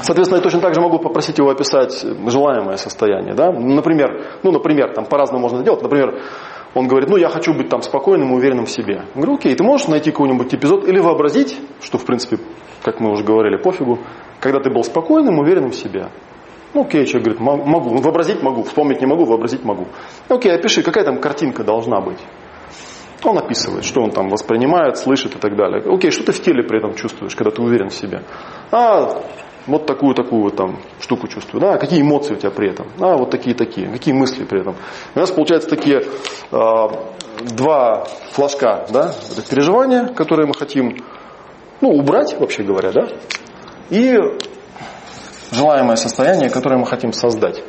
Соответственно, 0.00 0.38
я 0.38 0.42
точно 0.42 0.60
так 0.60 0.74
же 0.74 0.80
могу 0.80 0.98
попросить 0.98 1.38
его 1.38 1.50
описать 1.50 2.04
желаемое 2.26 2.76
состояние. 2.76 3.34
Да? 3.34 3.50
Например, 3.50 4.26
ну, 4.42 4.52
например, 4.52 4.94
там 4.94 5.06
по-разному 5.06 5.42
можно 5.42 5.60
сделать. 5.60 5.82
Например, 5.82 6.20
он 6.74 6.86
говорит, 6.86 7.08
ну, 7.08 7.16
я 7.16 7.28
хочу 7.28 7.54
быть 7.54 7.68
там 7.68 7.82
спокойным 7.82 8.32
и 8.32 8.36
уверенным 8.36 8.66
в 8.66 8.70
себе. 8.70 8.94
Я 8.94 9.14
говорю, 9.14 9.34
окей, 9.34 9.54
ты 9.54 9.64
можешь 9.64 9.88
найти 9.88 10.10
какой-нибудь 10.10 10.54
эпизод 10.54 10.86
или 10.86 11.00
вообразить, 11.00 11.58
что, 11.80 11.98
в 11.98 12.04
принципе, 12.04 12.38
как 12.82 13.00
мы 13.00 13.10
уже 13.10 13.24
говорили, 13.24 13.56
пофигу, 13.56 13.98
когда 14.40 14.60
ты 14.60 14.70
был 14.70 14.84
спокойным, 14.84 15.38
уверенным 15.38 15.70
в 15.70 15.76
себе. 15.76 16.10
Ну, 16.74 16.82
окей, 16.82 17.06
человек 17.06 17.38
говорит, 17.38 17.66
могу. 17.66 17.90
Ну, 17.90 18.02
вообразить 18.02 18.42
могу, 18.42 18.62
вспомнить 18.62 19.00
не 19.00 19.06
могу, 19.06 19.24
вообразить 19.24 19.64
могу. 19.64 19.86
Окей, 20.28 20.52
опиши, 20.52 20.82
какая 20.82 21.04
там 21.04 21.18
картинка 21.18 21.64
должна 21.64 22.00
быть. 22.00 22.18
Он 23.24 23.36
описывает, 23.38 23.84
что 23.84 24.02
он 24.02 24.10
там 24.10 24.28
воспринимает, 24.28 24.96
слышит 24.96 25.34
и 25.34 25.38
так 25.38 25.56
далее. 25.56 25.82
Окей, 25.86 26.10
что 26.10 26.24
ты 26.24 26.32
в 26.32 26.40
теле 26.40 26.62
при 26.62 26.78
этом 26.78 26.94
чувствуешь, 26.94 27.34
когда 27.34 27.50
ты 27.50 27.62
уверен 27.62 27.88
в 27.88 27.94
себе? 27.94 28.22
А, 28.70 29.22
вот 29.68 29.86
такую-такую 29.86 30.42
вот 30.42 30.56
там 30.56 30.78
штуку 31.00 31.28
чувствую. 31.28 31.60
Да, 31.60 31.76
какие 31.76 32.00
эмоции 32.00 32.34
у 32.34 32.36
тебя 32.36 32.50
при 32.50 32.70
этом? 32.70 32.88
А, 32.98 33.16
вот 33.16 33.30
такие-такие. 33.30 33.88
Какие 33.88 34.14
мысли 34.14 34.44
при 34.44 34.60
этом? 34.60 34.74
У 35.14 35.18
нас 35.18 35.30
получается 35.30 35.68
такие 35.68 36.00
э, 36.00 36.88
два 37.54 38.04
флажка, 38.32 38.86
да, 38.90 39.12
это 39.30 39.48
переживания, 39.48 40.06
которые 40.06 40.46
мы 40.46 40.54
хотим, 40.54 40.96
ну, 41.80 41.90
убрать, 41.90 42.34
вообще 42.38 42.62
говоря, 42.62 42.92
да, 42.92 43.08
и 43.90 44.18
желаемое 45.52 45.96
состояние, 45.96 46.50
которое 46.50 46.78
мы 46.78 46.86
хотим 46.86 47.12
создать. 47.12 47.62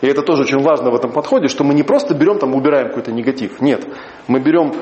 И 0.00 0.06
это 0.06 0.22
тоже 0.22 0.42
очень 0.42 0.62
важно 0.62 0.90
в 0.90 0.94
этом 0.94 1.12
подходе, 1.12 1.48
что 1.48 1.62
мы 1.62 1.74
не 1.74 1.82
просто 1.82 2.14
берем 2.14 2.38
там, 2.38 2.54
убираем 2.54 2.88
какой-то 2.88 3.12
негатив. 3.12 3.60
Нет, 3.60 3.86
мы 4.26 4.40
берем 4.40 4.72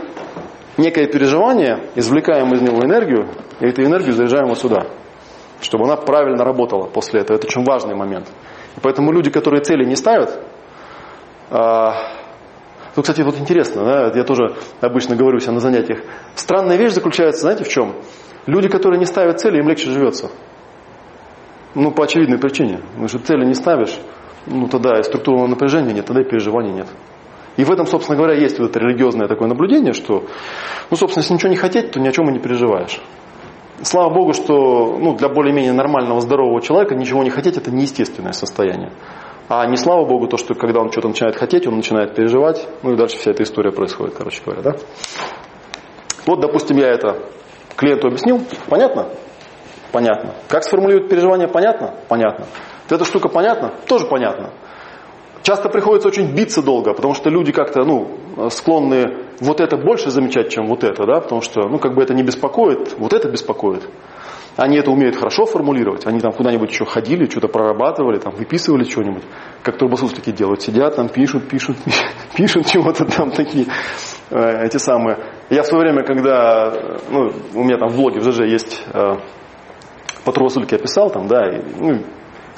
некое 0.77 1.07
переживание, 1.07 1.91
извлекаем 1.97 2.53
из 2.55 2.63
него 2.63 2.81
энергию, 2.83 3.29
и 3.61 3.67
эту 3.67 3.83
энергию 3.83 4.13
заряжаем 4.13 4.47
вот 4.47 4.59
сюда. 4.59 4.87
Чтобы 5.61 5.85
она 5.85 5.97
правильно 5.97 6.45
работала 6.45 6.87
после 6.87 7.21
этого. 7.21 7.37
Это 7.37 7.47
очень 7.47 7.65
важный 7.65 7.95
момент. 7.95 8.29
И 8.77 8.81
поэтому 8.81 9.13
люди, 9.13 9.31
которые 9.31 9.63
цели 9.63 9.85
не 9.85 9.97
ставят, 9.97 10.39
а, 11.51 11.95
ну, 12.95 13.03
кстати, 13.03 13.23
вот 13.23 13.39
интересно, 13.39 13.85
да, 13.85 14.13
я 14.15 14.25
тоже 14.25 14.57
обычно 14.81 15.17
говорю 15.17 15.39
себя 15.41 15.53
на 15.53 15.61
занятиях. 15.61 16.01
Странная 16.35 16.77
вещь 16.77 16.93
заключается, 16.93 17.43
знаете, 17.43 17.65
в 17.65 17.69
чем? 17.69 17.95
Люди, 18.47 18.69
которые 18.69 18.99
не 18.99 19.07
ставят 19.07 19.41
цели, 19.41 19.59
им 19.59 19.69
легче 19.69 19.91
живется. 19.91 20.31
Ну, 21.75 21.91
по 21.93 22.05
очевидной 22.05 22.39
причине. 22.39 22.79
Потому 22.89 23.09
что 23.09 23.19
цели 23.19 23.45
не 23.45 23.55
ставишь, 23.55 23.99
ну 24.47 24.69
тогда 24.69 24.99
и 24.99 25.03
структурного 25.03 25.47
напряжения 25.47 25.93
нет, 25.93 26.07
тогда 26.07 26.23
и 26.23 26.25
переживаний 26.25 26.73
нет. 26.73 26.89
И 27.57 27.65
в 27.65 27.71
этом, 27.73 27.87
собственно 27.87 28.17
говоря, 28.17 28.35
есть 28.35 28.59
вот 28.59 28.71
это 28.71 28.79
религиозное 28.79 29.27
такое 29.27 29.49
наблюдение, 29.49 29.93
что, 29.93 30.25
ну, 30.91 30.97
собственно, 30.97 31.23
если 31.23 31.35
ничего 31.35 31.51
не 31.51 31.57
хотеть, 31.57 31.91
то 31.91 32.01
ни 32.01 32.09
о 32.09 32.13
чем 32.13 32.29
и 32.31 32.33
не 32.33 32.39
переживаешь. 32.39 33.01
Слава 33.83 34.13
Богу, 34.13 34.33
что 34.33 34.99
ну, 34.99 35.15
для 35.15 35.29
более-менее 35.29 35.73
нормального, 35.73 36.21
здорового 36.21 36.61
человека 36.61 36.95
ничего 36.95 37.23
не 37.23 37.31
хотеть– 37.31 37.57
это 37.59 37.71
неестественное 37.71 38.33
состояние. 38.33 38.93
А 39.49 39.67
не 39.67 39.77
слава 39.77 40.05
Богу, 40.05 40.27
то, 40.27 40.37
что 40.37 40.55
когда 40.55 40.81
он 40.81 40.91
что-то 40.91 41.09
начинает 41.09 41.37
хотеть, 41.37 41.67
он 41.67 41.77
начинает 41.77 42.15
переживать, 42.15 42.69
ну 42.83 42.93
и 42.93 42.97
дальше 42.97 43.17
вся 43.19 43.31
эта 43.31 43.45
история 43.45 43.73
происходит, 43.73 44.15
короче 44.15 44.43
говоря, 44.45 44.63
да? 44.63 44.77
Вот, 46.27 46.41
допустим, 46.41 46.77
я 46.77 46.89
это 46.89 47.23
клиенту 47.77 48.09
объяснил, 48.09 48.43
понятно? 48.69 49.09
Понятно. 49.93 50.35
Как 50.49 50.65
сформулировать 50.65 51.09
переживания, 51.09 51.49
понятно? 51.49 51.95
Понятно. 52.09 52.47
Эта 52.91 53.05
штука 53.05 53.29
понятна? 53.29 53.73
Тоже 53.87 54.07
понятно. 54.07 54.51
Часто 55.49 55.71
приходится 55.71 56.09
очень 56.09 56.35
биться 56.35 56.61
долго, 56.61 56.93
потому 56.93 57.15
что 57.15 57.31
люди 57.31 57.53
как-то 57.53 57.83
ну, 57.83 58.51
склонны 58.51 59.25
вот 59.41 59.63
это 59.63 59.79
больше 59.79 60.11
замечать, 60.11 60.51
чем 60.51 60.67
вот 60.67 60.85
это, 60.85 61.07
да, 61.07 61.23
потому 61.23 61.41
что 61.41 61.67
ну, 61.71 61.79
как 61.79 61.95
бы 61.95 62.03
это 62.03 62.13
не 62.13 62.23
беспокоит, 62.23 62.95
вот 62.99 63.15
это 63.15 63.31
беспокоит. 63.31 63.89
Они 64.59 64.77
это 64.77 64.91
умеют 64.91 65.17
хорошо 65.17 65.47
формулировать, 65.47 66.07
они 66.07 66.21
там 66.21 66.33
куда-нибудь 66.33 66.69
еще 66.69 66.85
ходили, 66.85 67.25
что-то 67.25 67.49
прорабатывали, 67.49 68.19
там 68.19 68.35
выписывали 68.35 68.85
что-нибудь, 68.85 69.23
как 69.63 69.79
турбосуслики 69.79 70.33
делают, 70.33 70.61
сидят 70.61 70.97
там, 70.97 71.09
пишут, 71.09 71.49
пишут, 71.49 71.79
пишут 72.37 72.67
чего-то 72.67 73.07
там 73.07 73.31
такие, 73.31 73.69
э, 74.29 74.67
эти 74.67 74.77
самые. 74.77 75.17
Я 75.49 75.63
в 75.63 75.67
свое 75.67 75.85
время, 75.85 76.05
когда, 76.05 76.75
ну, 77.09 77.33
у 77.55 77.65
меня 77.65 77.79
там 77.79 77.89
в 77.89 77.97
блоге 77.97 78.21
в 78.21 78.25
ЖЖ 78.25 78.41
есть 78.41 78.83
э, 78.93 79.15
по 80.27 80.33
турбосульке 80.33 80.77
я 80.77 80.83
писал 80.83 81.09
там, 81.09 81.27
да, 81.27 81.49
и, 81.49 81.63
ну, 81.81 82.03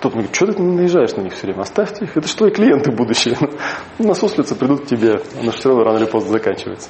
кто-то 0.01 0.15
говорит, 0.15 0.35
что 0.35 0.47
ты 0.47 0.63
наезжаешь 0.63 1.15
на 1.15 1.21
них 1.21 1.35
все 1.35 1.47
время? 1.47 1.61
Оставьте 1.61 2.07
их, 2.07 2.17
это 2.17 2.27
же 2.27 2.35
твои 2.35 2.51
клиенты 2.51 2.91
будущие. 2.91 3.37
Ну, 3.99 4.09
насуслятся, 4.09 4.55
придут 4.55 4.83
к 4.83 4.87
тебе, 4.87 5.21
оно 5.41 5.53
все 5.53 5.69
равно 5.69 5.85
рано 5.85 5.99
или 5.99 6.07
поздно 6.07 6.33
заканчивается. 6.33 6.89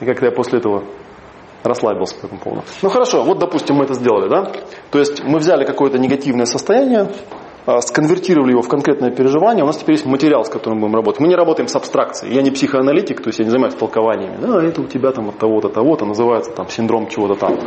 И 0.00 0.04
как-то 0.04 0.26
я 0.26 0.32
после 0.32 0.58
этого 0.58 0.84
расслабился 1.62 2.16
по 2.20 2.26
этому 2.26 2.40
поводу. 2.40 2.62
Ну 2.82 2.90
хорошо, 2.90 3.22
вот 3.22 3.38
допустим 3.38 3.76
мы 3.76 3.84
это 3.84 3.94
сделали, 3.94 4.28
да? 4.28 4.52
То 4.90 4.98
есть 4.98 5.24
мы 5.24 5.38
взяли 5.38 5.64
какое-то 5.64 5.98
негативное 5.98 6.44
состояние, 6.44 7.10
а, 7.64 7.80
сконвертировали 7.80 8.50
его 8.50 8.60
в 8.60 8.68
конкретное 8.68 9.10
переживание, 9.10 9.64
у 9.64 9.66
нас 9.66 9.78
теперь 9.78 9.94
есть 9.94 10.06
материал, 10.06 10.44
с 10.44 10.50
которым 10.50 10.80
мы 10.80 10.88
будем 10.88 10.96
работать. 10.96 11.20
Мы 11.20 11.28
не 11.28 11.36
работаем 11.36 11.68
с 11.68 11.76
абстракцией. 11.76 12.34
Я 12.34 12.42
не 12.42 12.50
психоаналитик, 12.50 13.22
то 13.22 13.28
есть 13.28 13.38
я 13.38 13.46
не 13.46 13.50
занимаюсь 13.50 13.74
толкованиями. 13.74 14.36
Да, 14.38 14.62
это 14.62 14.82
у 14.82 14.86
тебя 14.86 15.12
там 15.12 15.30
от 15.30 15.38
того-то, 15.38 15.70
того-то, 15.70 16.04
называется 16.04 16.52
там 16.52 16.68
синдром 16.68 17.08
чего-то 17.08 17.36
там. 17.36 17.58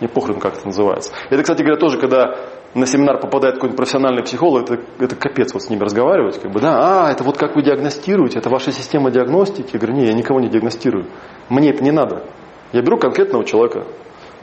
Мне 0.00 0.08
похрен, 0.08 0.40
как 0.40 0.54
это 0.54 0.66
называется. 0.66 1.12
Это, 1.30 1.42
кстати 1.42 1.62
говоря, 1.62 1.78
тоже, 1.78 1.98
когда 1.98 2.34
на 2.74 2.86
семинар 2.86 3.20
попадает 3.20 3.56
какой-нибудь 3.56 3.76
профессиональный 3.76 4.22
психолог, 4.22 4.70
это, 4.70 4.82
это 4.98 5.16
капец 5.16 5.52
вот 5.52 5.62
с 5.62 5.70
ними 5.70 5.80
разговаривать. 5.80 6.40
Как 6.40 6.50
бы, 6.50 6.60
да, 6.60 7.06
а, 7.06 7.12
это 7.12 7.22
вот 7.22 7.36
как 7.36 7.54
вы 7.54 7.62
диагностируете, 7.62 8.38
это 8.38 8.48
ваша 8.48 8.72
система 8.72 9.10
диагностики. 9.10 9.70
Я 9.74 9.78
говорю, 9.78 9.96
не, 9.96 10.06
я 10.06 10.14
никого 10.14 10.40
не 10.40 10.48
диагностирую. 10.48 11.06
Мне 11.48 11.70
это 11.70 11.84
не 11.84 11.90
надо. 11.90 12.24
Я 12.72 12.80
беру 12.80 12.98
конкретного 12.98 13.44
человека, 13.44 13.86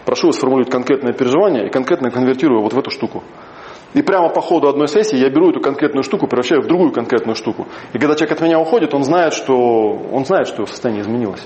прошу 0.05 0.27
его 0.27 0.33
сформулировать 0.33 0.71
конкретное 0.71 1.13
переживание 1.13 1.67
и 1.67 1.69
конкретно 1.71 2.11
конвертирую 2.11 2.61
вот 2.61 2.73
в 2.73 2.77
эту 2.77 2.91
штуку. 2.91 3.23
И 3.95 4.03
прямо 4.03 4.29
по 4.29 4.41
ходу 4.41 4.67
одной 4.67 4.87
сессии 4.87 5.17
я 5.17 5.31
беру 5.31 5.49
эту 5.49 5.61
конкретную 5.61 6.03
штуку, 6.03 6.27
превращаю 6.27 6.61
в 6.61 6.67
другую 6.67 6.91
конкретную 6.91 7.35
штуку. 7.35 7.67
И 7.93 7.97
когда 7.97 8.13
человек 8.13 8.37
от 8.37 8.41
меня 8.41 8.59
уходит, 8.59 8.93
он 8.93 9.03
знает, 9.03 9.33
что, 9.33 9.55
он 10.11 10.25
знает, 10.25 10.47
что 10.47 10.57
его 10.57 10.67
состояние 10.67 11.01
изменилось. 11.01 11.43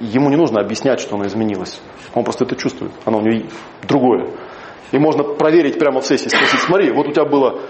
Ему 0.00 0.28
не 0.28 0.36
нужно 0.36 0.60
объяснять, 0.60 0.98
что 0.98 1.14
оно 1.14 1.26
изменилось. 1.26 1.80
Он 2.14 2.24
просто 2.24 2.44
это 2.44 2.56
чувствует. 2.56 2.90
Оно 3.04 3.18
у 3.18 3.20
него 3.20 3.46
другое. 3.86 4.30
И 4.94 4.98
можно 4.98 5.24
проверить 5.24 5.76
прямо 5.76 6.00
в 6.00 6.06
сессии, 6.06 6.28
спросить, 6.28 6.60
смотри, 6.60 6.92
вот 6.92 7.08
у 7.08 7.10
тебя 7.10 7.24
было... 7.24 7.60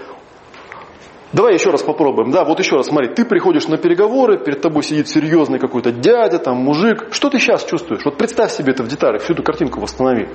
Давай 1.33 1.55
еще 1.55 1.71
раз 1.71 1.81
попробуем. 1.81 2.29
Да, 2.29 2.45
вот 2.45 2.59
еще 2.59 2.75
раз, 2.75 2.85
смотри, 2.85 3.15
ты 3.15 3.25
приходишь 3.25 3.67
на 3.67 3.77
переговоры, 3.77 4.37
перед 4.37 4.61
тобой 4.61 4.83
сидит 4.83 5.09
серьезный 5.09 5.57
какой-то 5.57 5.91
дядя, 5.91 6.37
там, 6.37 6.57
мужик. 6.57 7.07
Что 7.11 7.31
ты 7.31 7.39
сейчас 7.39 7.65
чувствуешь? 7.65 8.05
Вот 8.05 8.19
представь 8.19 8.51
себе 8.51 8.73
это 8.73 8.83
в 8.83 8.87
деталях, 8.87 9.23
всю 9.23 9.33
эту 9.33 9.41
картинку 9.41 9.81
восстанови. 9.81 10.29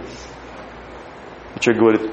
И 1.54 1.60
человек 1.60 1.80
говорит, 1.80 2.10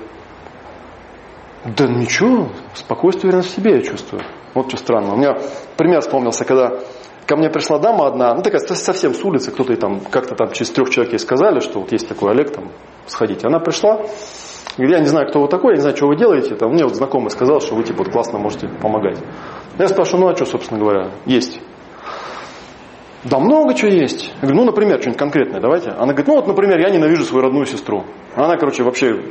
да 1.66 1.88
ничего, 1.88 2.50
спокойствие, 2.76 3.30
уверенность 3.30 3.54
в 3.54 3.56
себе 3.56 3.78
я 3.78 3.82
чувствую. 3.82 4.22
Вот 4.54 4.68
что 4.68 4.78
странно. 4.78 5.16
У 5.16 5.18
меня 5.18 5.40
пример 5.76 6.02
вспомнился, 6.02 6.46
когда 6.46 6.80
ко 7.26 7.36
мне 7.36 7.50
пришла 7.50 7.80
дама 7.80 8.06
одна, 8.06 8.36
ну 8.36 8.44
такая 8.44 8.62
совсем 8.62 9.16
с 9.16 9.26
улицы, 9.26 9.52
кто-то 9.52 9.76
там 9.76 10.02
как-то 10.02 10.36
там 10.36 10.52
через 10.52 10.70
трех 10.70 10.92
человек 10.92 11.14
ей 11.14 11.20
сказали, 11.20 11.62
что 11.62 11.80
вот 11.80 11.92
есть 11.92 12.08
такой 12.08 12.30
Олег, 12.32 12.52
там, 12.52 12.72
сходите. 13.08 13.48
Она 13.48 13.60
пришла, 13.60 14.06
Говорит, 14.76 14.96
я 14.96 15.00
не 15.00 15.08
знаю, 15.08 15.28
кто 15.28 15.42
вы 15.42 15.48
такой, 15.48 15.74
я 15.74 15.76
не 15.78 15.82
знаю, 15.82 15.96
что 15.96 16.08
вы 16.08 16.18
делаете. 16.18 16.56
Там, 16.56 16.72
мне 16.72 16.84
вот 16.84 16.96
знакомый 16.96 17.30
сказал, 17.30 17.62
что 17.62 17.76
вы 17.76 17.84
типа 17.84 18.04
вот 18.04 18.12
классно 18.12 18.40
можете 18.40 18.68
помогать. 18.68 19.20
Я 19.80 19.88
спрашиваю, 19.88 20.26
ну 20.26 20.32
а 20.32 20.36
что, 20.36 20.46
собственно 20.46 20.80
говоря, 20.80 21.12
есть? 21.26 21.60
Да 23.24 23.40
много 23.40 23.74
чего 23.74 23.92
есть. 23.92 24.34
Я 24.42 24.42
говорю, 24.42 24.58
ну, 24.58 24.66
например, 24.66 25.00
что-нибудь 25.00 25.20
конкретное 25.20 25.60
давайте. 25.60 25.90
Она 25.90 26.14
говорит, 26.14 26.28
ну 26.28 26.36
вот, 26.36 26.48
например, 26.48 26.80
я 26.80 26.90
ненавижу 26.90 27.24
свою 27.26 27.44
родную 27.44 27.66
сестру. 27.66 28.06
Она, 28.36 28.58
короче, 28.58 28.84
вообще... 28.84 29.22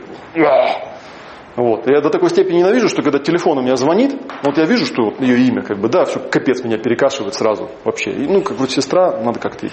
Вот. 1.57 1.87
Я 1.87 2.03
до 2.03 2.11
такой 2.11 2.29
степени 2.29 2.59
ненавижу, 2.59 2.89
что 2.89 3.03
когда 3.03 3.19
телефон 3.19 3.59
у 3.59 3.63
меня 3.63 3.77
звонит, 3.77 4.15
вот 4.43 4.59
я 4.59 4.67
вижу, 4.67 4.85
что 4.85 5.05
вот 5.05 5.21
ее 5.21 5.39
имя, 5.49 5.63
как 5.63 5.79
бы, 5.79 5.89
да, 5.89 6.05
все, 6.05 6.21
капец 6.21 6.63
меня 6.63 6.77
перекашивает 6.77 7.35
сразу 7.35 7.71
вообще. 7.85 8.11
И, 8.11 8.27
ну, 8.29 8.43
как 8.43 8.59
вот 8.59 8.71
сестра, 8.71 9.19
надо 9.23 9.41
как-то, 9.41 9.69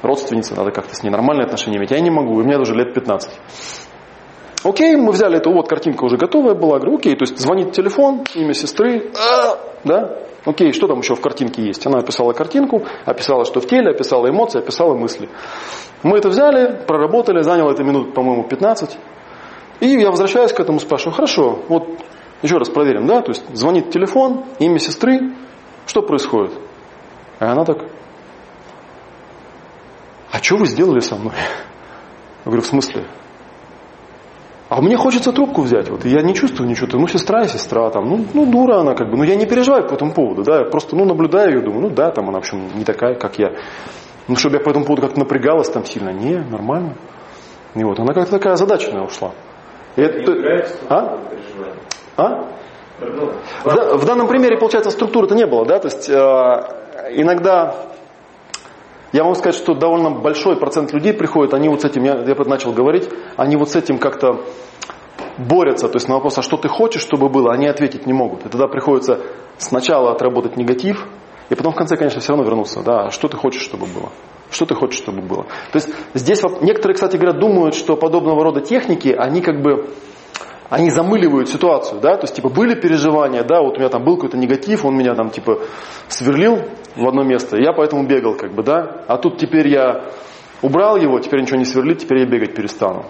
родственница, 0.00 0.54
надо 0.56 0.70
как-то 0.70 0.94
с 0.94 1.02
ней 1.02 1.10
нормальные 1.10 1.44
отношения 1.44 1.76
иметь. 1.76 1.90
Я 1.90 2.00
не 2.00 2.10
могу, 2.10 2.34
у 2.34 2.42
меня 2.42 2.58
уже 2.58 2.74
лет 2.74 2.94
15. 2.94 3.30
Окей, 4.64 4.94
мы 4.96 5.12
взяли 5.12 5.38
эту, 5.38 5.52
вот 5.52 5.68
картинка 5.68 6.04
уже 6.04 6.16
готовая 6.16 6.54
была, 6.54 6.78
говорю, 6.78 6.96
окей, 6.96 7.16
то 7.16 7.22
есть 7.22 7.38
звонит 7.38 7.72
телефон, 7.72 8.24
имя 8.34 8.54
сестры, 8.54 9.10
да, 9.82 10.18
окей, 10.44 10.72
что 10.72 10.86
там 10.86 11.00
еще 11.00 11.16
в 11.16 11.20
картинке 11.20 11.62
есть? 11.62 11.84
Она 11.86 11.98
описала 11.98 12.32
картинку, 12.32 12.84
описала, 13.04 13.44
что 13.44 13.60
в 13.60 13.66
теле, 13.66 13.90
описала 13.90 14.28
эмоции, 14.28 14.60
описала 14.60 14.94
мысли. 14.94 15.28
Мы 16.04 16.18
это 16.18 16.28
взяли, 16.28 16.84
проработали, 16.86 17.42
заняло 17.42 17.72
это 17.72 17.82
минут, 17.82 18.14
по-моему, 18.14 18.44
15. 18.44 18.98
И 19.80 19.88
я 19.88 20.10
возвращаюсь 20.10 20.52
к 20.52 20.60
этому, 20.60 20.78
спрашиваю, 20.78 21.14
хорошо, 21.14 21.58
вот 21.68 21.88
еще 22.42 22.56
раз 22.56 22.68
проверим, 22.68 23.06
да, 23.06 23.20
то 23.20 23.30
есть 23.30 23.44
звонит 23.56 23.90
телефон, 23.90 24.44
имя 24.60 24.78
сестры, 24.78 25.32
что 25.86 26.02
происходит? 26.02 26.52
А 27.40 27.52
она 27.52 27.64
так, 27.64 27.78
а 30.30 30.40
что 30.40 30.56
вы 30.56 30.66
сделали 30.66 31.00
со 31.00 31.16
мной? 31.16 31.34
Я 31.34 32.44
говорю, 32.44 32.62
в 32.62 32.66
смысле? 32.66 33.06
А 34.74 34.80
мне 34.80 34.96
хочется 34.96 35.32
трубку 35.32 35.60
взять, 35.60 35.90
вот, 35.90 36.06
и 36.06 36.08
я 36.08 36.22
не 36.22 36.34
чувствую 36.34 36.66
ничего, 36.66 36.88
ну, 36.92 37.06
сестра 37.06 37.42
и 37.44 37.46
сестра, 37.46 37.90
там, 37.90 38.08
ну, 38.08 38.24
ну, 38.32 38.46
дура 38.46 38.80
она, 38.80 38.94
как 38.94 39.10
бы, 39.10 39.18
ну, 39.18 39.22
я 39.22 39.36
не 39.36 39.44
переживаю 39.44 39.86
по 39.86 39.92
этому 39.92 40.14
поводу, 40.14 40.44
да, 40.44 40.60
я 40.60 40.64
просто, 40.64 40.96
ну, 40.96 41.04
наблюдаю 41.04 41.56
ее, 41.56 41.60
думаю, 41.60 41.82
ну, 41.82 41.90
да, 41.90 42.10
там, 42.10 42.30
она, 42.30 42.38
в 42.38 42.40
общем, 42.40 42.70
не 42.74 42.82
такая, 42.82 43.14
как 43.14 43.38
я. 43.38 43.52
Ну, 44.28 44.36
чтобы 44.36 44.56
я 44.56 44.60
по 44.64 44.70
этому 44.70 44.86
поводу 44.86 45.02
как-то 45.02 45.18
напрягалась 45.18 45.68
там 45.68 45.84
сильно, 45.84 46.08
не, 46.08 46.38
нормально. 46.38 46.94
И 47.74 47.84
вот, 47.84 48.00
она 48.00 48.14
как-то 48.14 48.30
такая 48.30 48.54
озадаченная 48.54 49.02
ушла. 49.02 49.32
Это, 49.96 50.32
является 50.32 50.78
а? 50.88 51.18
А? 52.16 52.48
В, 53.64 53.98
в 53.98 54.06
данном 54.06 54.26
примере, 54.26 54.56
получается, 54.56 54.90
структуры-то 54.90 55.34
не 55.34 55.44
было, 55.44 55.66
да? 55.66 55.80
То 55.80 55.88
есть 55.88 56.08
э, 56.08 57.20
иногда 57.20 57.74
я 59.12 59.24
могу 59.24 59.34
сказать, 59.34 59.54
что 59.54 59.74
довольно 59.74 60.10
большой 60.10 60.56
процент 60.56 60.92
людей 60.92 61.12
приходит, 61.12 61.54
они 61.54 61.68
вот 61.68 61.82
с 61.82 61.84
этим, 61.84 62.04
я, 62.04 62.14
я 62.14 62.34
начал 62.46 62.72
говорить, 62.72 63.08
они 63.36 63.56
вот 63.56 63.70
с 63.70 63.76
этим 63.76 63.98
как-то 63.98 64.40
борются, 65.38 65.88
то 65.88 65.96
есть 65.96 66.08
на 66.08 66.14
вопрос, 66.14 66.38
а 66.38 66.42
что 66.42 66.56
ты 66.56 66.68
хочешь, 66.68 67.02
чтобы 67.02 67.28
было, 67.28 67.52
они 67.52 67.66
ответить 67.66 68.06
не 68.06 68.12
могут. 68.12 68.46
И 68.46 68.48
тогда 68.48 68.68
приходится 68.68 69.20
сначала 69.58 70.12
отработать 70.12 70.56
негатив, 70.56 71.06
и 71.50 71.54
потом 71.54 71.72
в 71.72 71.76
конце, 71.76 71.96
конечно, 71.96 72.20
все 72.20 72.32
равно 72.32 72.44
вернуться, 72.44 72.82
да, 72.82 73.10
что 73.10 73.28
ты 73.28 73.36
хочешь, 73.36 73.62
чтобы 73.62 73.86
было. 73.86 74.10
Что 74.50 74.66
ты 74.66 74.74
хочешь, 74.74 74.98
чтобы 74.98 75.22
было. 75.22 75.44
То 75.72 75.76
есть 75.76 75.88
здесь 76.14 76.42
некоторые, 76.60 76.94
кстати 76.94 77.16
говоря, 77.16 77.38
думают, 77.38 77.74
что 77.74 77.96
подобного 77.96 78.42
рода 78.42 78.60
техники, 78.60 79.08
они 79.08 79.40
как 79.40 79.62
бы 79.62 79.90
они 80.72 80.88
замыливают 80.88 81.50
ситуацию, 81.50 82.00
да, 82.00 82.16
то 82.16 82.22
есть, 82.22 82.34
типа, 82.34 82.48
были 82.48 82.74
переживания, 82.74 83.44
да, 83.44 83.60
вот 83.60 83.76
у 83.76 83.78
меня 83.78 83.90
там 83.90 84.04
был 84.04 84.16
какой-то 84.16 84.38
негатив, 84.38 84.86
он 84.86 84.96
меня 84.96 85.14
там, 85.14 85.28
типа, 85.28 85.58
сверлил 86.08 86.60
в 86.96 87.06
одно 87.06 87.22
место, 87.24 87.58
я 87.58 87.74
поэтому 87.74 88.06
бегал, 88.06 88.36
как 88.36 88.54
бы, 88.54 88.62
да, 88.62 89.04
а 89.06 89.18
тут 89.18 89.36
теперь 89.36 89.68
я 89.68 90.06
убрал 90.62 90.96
его, 90.96 91.20
теперь 91.20 91.42
ничего 91.42 91.58
не 91.58 91.66
сверлит, 91.66 91.98
теперь 91.98 92.20
я 92.20 92.26
бегать 92.26 92.54
перестану. 92.54 93.04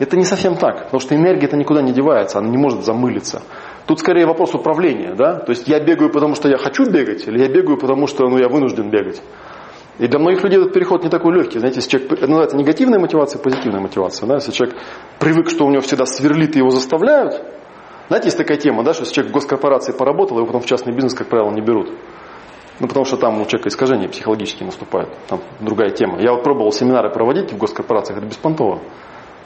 Это 0.00 0.16
не 0.16 0.24
совсем 0.24 0.56
так, 0.56 0.86
потому 0.86 0.98
что 0.98 1.14
энергия-то 1.14 1.56
никуда 1.56 1.82
не 1.82 1.92
девается, 1.92 2.40
она 2.40 2.48
не 2.48 2.58
может 2.58 2.84
замылиться. 2.84 3.42
Тут 3.86 4.00
скорее 4.00 4.26
вопрос 4.26 4.52
управления, 4.56 5.14
да, 5.14 5.36
то 5.38 5.50
есть 5.50 5.68
я 5.68 5.78
бегаю, 5.78 6.10
потому 6.10 6.34
что 6.34 6.48
я 6.48 6.58
хочу 6.58 6.90
бегать, 6.90 7.28
или 7.28 7.38
я 7.38 7.48
бегаю, 7.48 7.78
потому 7.78 8.08
что, 8.08 8.28
ну, 8.28 8.38
я 8.38 8.48
вынужден 8.48 8.90
бегать. 8.90 9.22
И 9.98 10.08
для 10.08 10.18
многих 10.18 10.42
людей 10.42 10.58
этот 10.58 10.72
переход 10.72 11.04
не 11.04 11.10
такой 11.10 11.34
легкий. 11.34 11.58
Знаете, 11.58 11.76
если 11.76 11.90
человек, 11.90 12.12
это 12.12 12.26
называется 12.26 12.56
негативная 12.56 12.98
мотивация, 12.98 13.40
позитивная 13.40 13.80
мотивация. 13.80 14.26
Да? 14.26 14.34
Если 14.34 14.50
человек 14.50 14.76
привык, 15.20 15.50
что 15.50 15.64
у 15.64 15.70
него 15.70 15.82
всегда 15.82 16.04
сверлит 16.04 16.56
и 16.56 16.58
его 16.58 16.70
заставляют, 16.70 17.42
знаете, 18.08 18.26
есть 18.26 18.36
такая 18.36 18.58
тема, 18.58 18.84
да, 18.84 18.92
что 18.92 19.02
если 19.02 19.14
человек 19.14 19.32
в 19.32 19.34
госкорпорации 19.34 19.92
поработал, 19.92 20.36
его 20.36 20.46
потом 20.46 20.60
в 20.60 20.66
частный 20.66 20.92
бизнес, 20.92 21.14
как 21.14 21.28
правило, 21.28 21.50
не 21.50 21.62
берут. 21.62 21.90
Ну, 22.80 22.88
потому 22.88 23.06
что 23.06 23.16
там 23.16 23.40
у 23.40 23.46
человека 23.46 23.68
искажения 23.68 24.08
психологические 24.08 24.66
наступают. 24.66 25.10
Там 25.28 25.40
другая 25.60 25.90
тема. 25.90 26.20
Я 26.20 26.32
вот 26.32 26.42
пробовал 26.42 26.72
семинары 26.72 27.10
проводить 27.10 27.52
в 27.52 27.56
госкорпорациях, 27.56 28.18
это 28.18 28.26
беспонтово. 28.26 28.80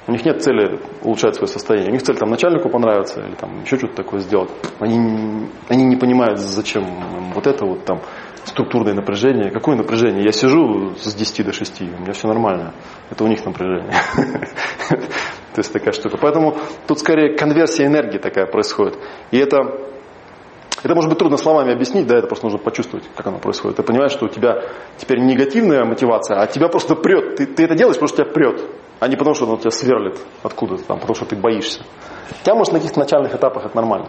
У 0.06 0.12
них 0.12 0.24
нет 0.24 0.42
цели 0.42 0.80
улучшать 1.02 1.34
свое 1.34 1.48
состояние. 1.48 1.90
У 1.90 1.92
них 1.92 2.02
цель 2.02 2.16
там 2.16 2.30
начальнику 2.30 2.70
понравиться 2.70 3.20
или 3.20 3.34
там 3.34 3.60
еще 3.62 3.76
что-то 3.76 3.96
такое 3.96 4.20
сделать. 4.20 4.48
Они, 4.80 5.46
они 5.68 5.84
не 5.84 5.96
понимают, 5.96 6.38
зачем 6.38 6.86
вот 7.34 7.46
это 7.46 7.66
вот 7.66 7.84
там 7.84 8.00
структурное 8.44 8.94
напряжение. 8.94 9.50
Какое 9.50 9.76
напряжение? 9.76 10.24
Я 10.24 10.32
сижу 10.32 10.94
с 10.96 11.14
10 11.14 11.46
до 11.46 11.52
6, 11.52 11.80
у 11.80 11.84
меня 11.84 12.12
все 12.12 12.28
нормально. 12.28 12.74
Это 13.10 13.24
у 13.24 13.26
них 13.26 13.44
напряжение. 13.44 13.92
То 14.88 15.58
есть 15.58 15.72
такая 15.72 15.92
штука. 15.92 16.18
Поэтому 16.20 16.56
тут 16.86 16.98
скорее 16.98 17.36
конверсия 17.36 17.86
энергии 17.86 18.18
такая 18.18 18.46
происходит. 18.46 18.98
И 19.30 19.38
это 19.38 19.88
это 20.82 20.94
может 20.94 21.10
быть 21.10 21.18
трудно 21.18 21.36
словами 21.36 21.72
объяснить, 21.72 22.06
да, 22.06 22.18
это 22.18 22.28
просто 22.28 22.46
нужно 22.46 22.60
почувствовать, 22.60 23.04
как 23.16 23.26
оно 23.26 23.38
происходит. 23.38 23.78
Ты 23.78 23.82
понимаешь, 23.82 24.12
что 24.12 24.26
у 24.26 24.28
тебя 24.28 24.62
теперь 24.96 25.18
негативная 25.18 25.84
мотивация, 25.84 26.38
а 26.38 26.46
тебя 26.46 26.68
просто 26.68 26.94
прет. 26.94 27.36
Ты, 27.36 27.46
ты 27.46 27.64
это 27.64 27.74
делаешь, 27.74 27.96
потому 27.96 28.08
что 28.08 28.22
тебя 28.22 28.32
прет, 28.32 28.62
а 29.00 29.08
не 29.08 29.16
потому, 29.16 29.34
что 29.34 29.46
оно 29.46 29.56
тебя 29.56 29.70
сверлит 29.70 30.18
откуда-то 30.44 30.84
там, 30.84 31.00
потому 31.00 31.16
что 31.16 31.24
ты 31.24 31.34
боишься. 31.34 31.80
Тебя, 32.42 32.54
может, 32.54 32.72
на 32.72 32.78
каких-то 32.78 33.00
начальных 33.00 33.34
этапах 33.34 33.66
это 33.66 33.74
нормально. 33.74 34.08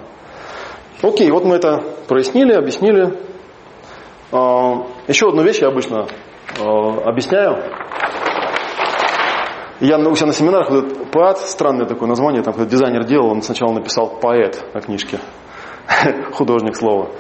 Окей, 1.02 1.32
вот 1.32 1.44
мы 1.46 1.56
это 1.56 1.84
прояснили, 2.08 2.54
объяснили. 2.54 3.18
А, 4.32 4.86
Еще 5.08 5.28
одну 5.28 5.42
вещь 5.44 5.60
я 5.60 5.70
обычно 5.70 6.08
а, 6.60 7.10
объясняю. 7.10 7.64
Я 9.80 9.98
у 9.98 10.16
себя 10.16 10.28
на 10.28 10.34
семинарах, 10.34 10.70
вот 10.70 10.86
этот 10.86 11.12
поэт, 11.12 11.38
странное 11.38 11.86
такое 11.86 12.10
название, 12.10 12.44
там 12.44 12.54
когда 12.54 12.70
дизайнер 12.70 13.06
делал, 13.06 13.32
он 13.32 13.42
сначала 13.42 13.72
написал 13.72 14.20
поэт 14.20 14.62
на 14.74 14.82
книжке, 14.82 15.20
художник 16.34 16.76
слова. 16.76 17.12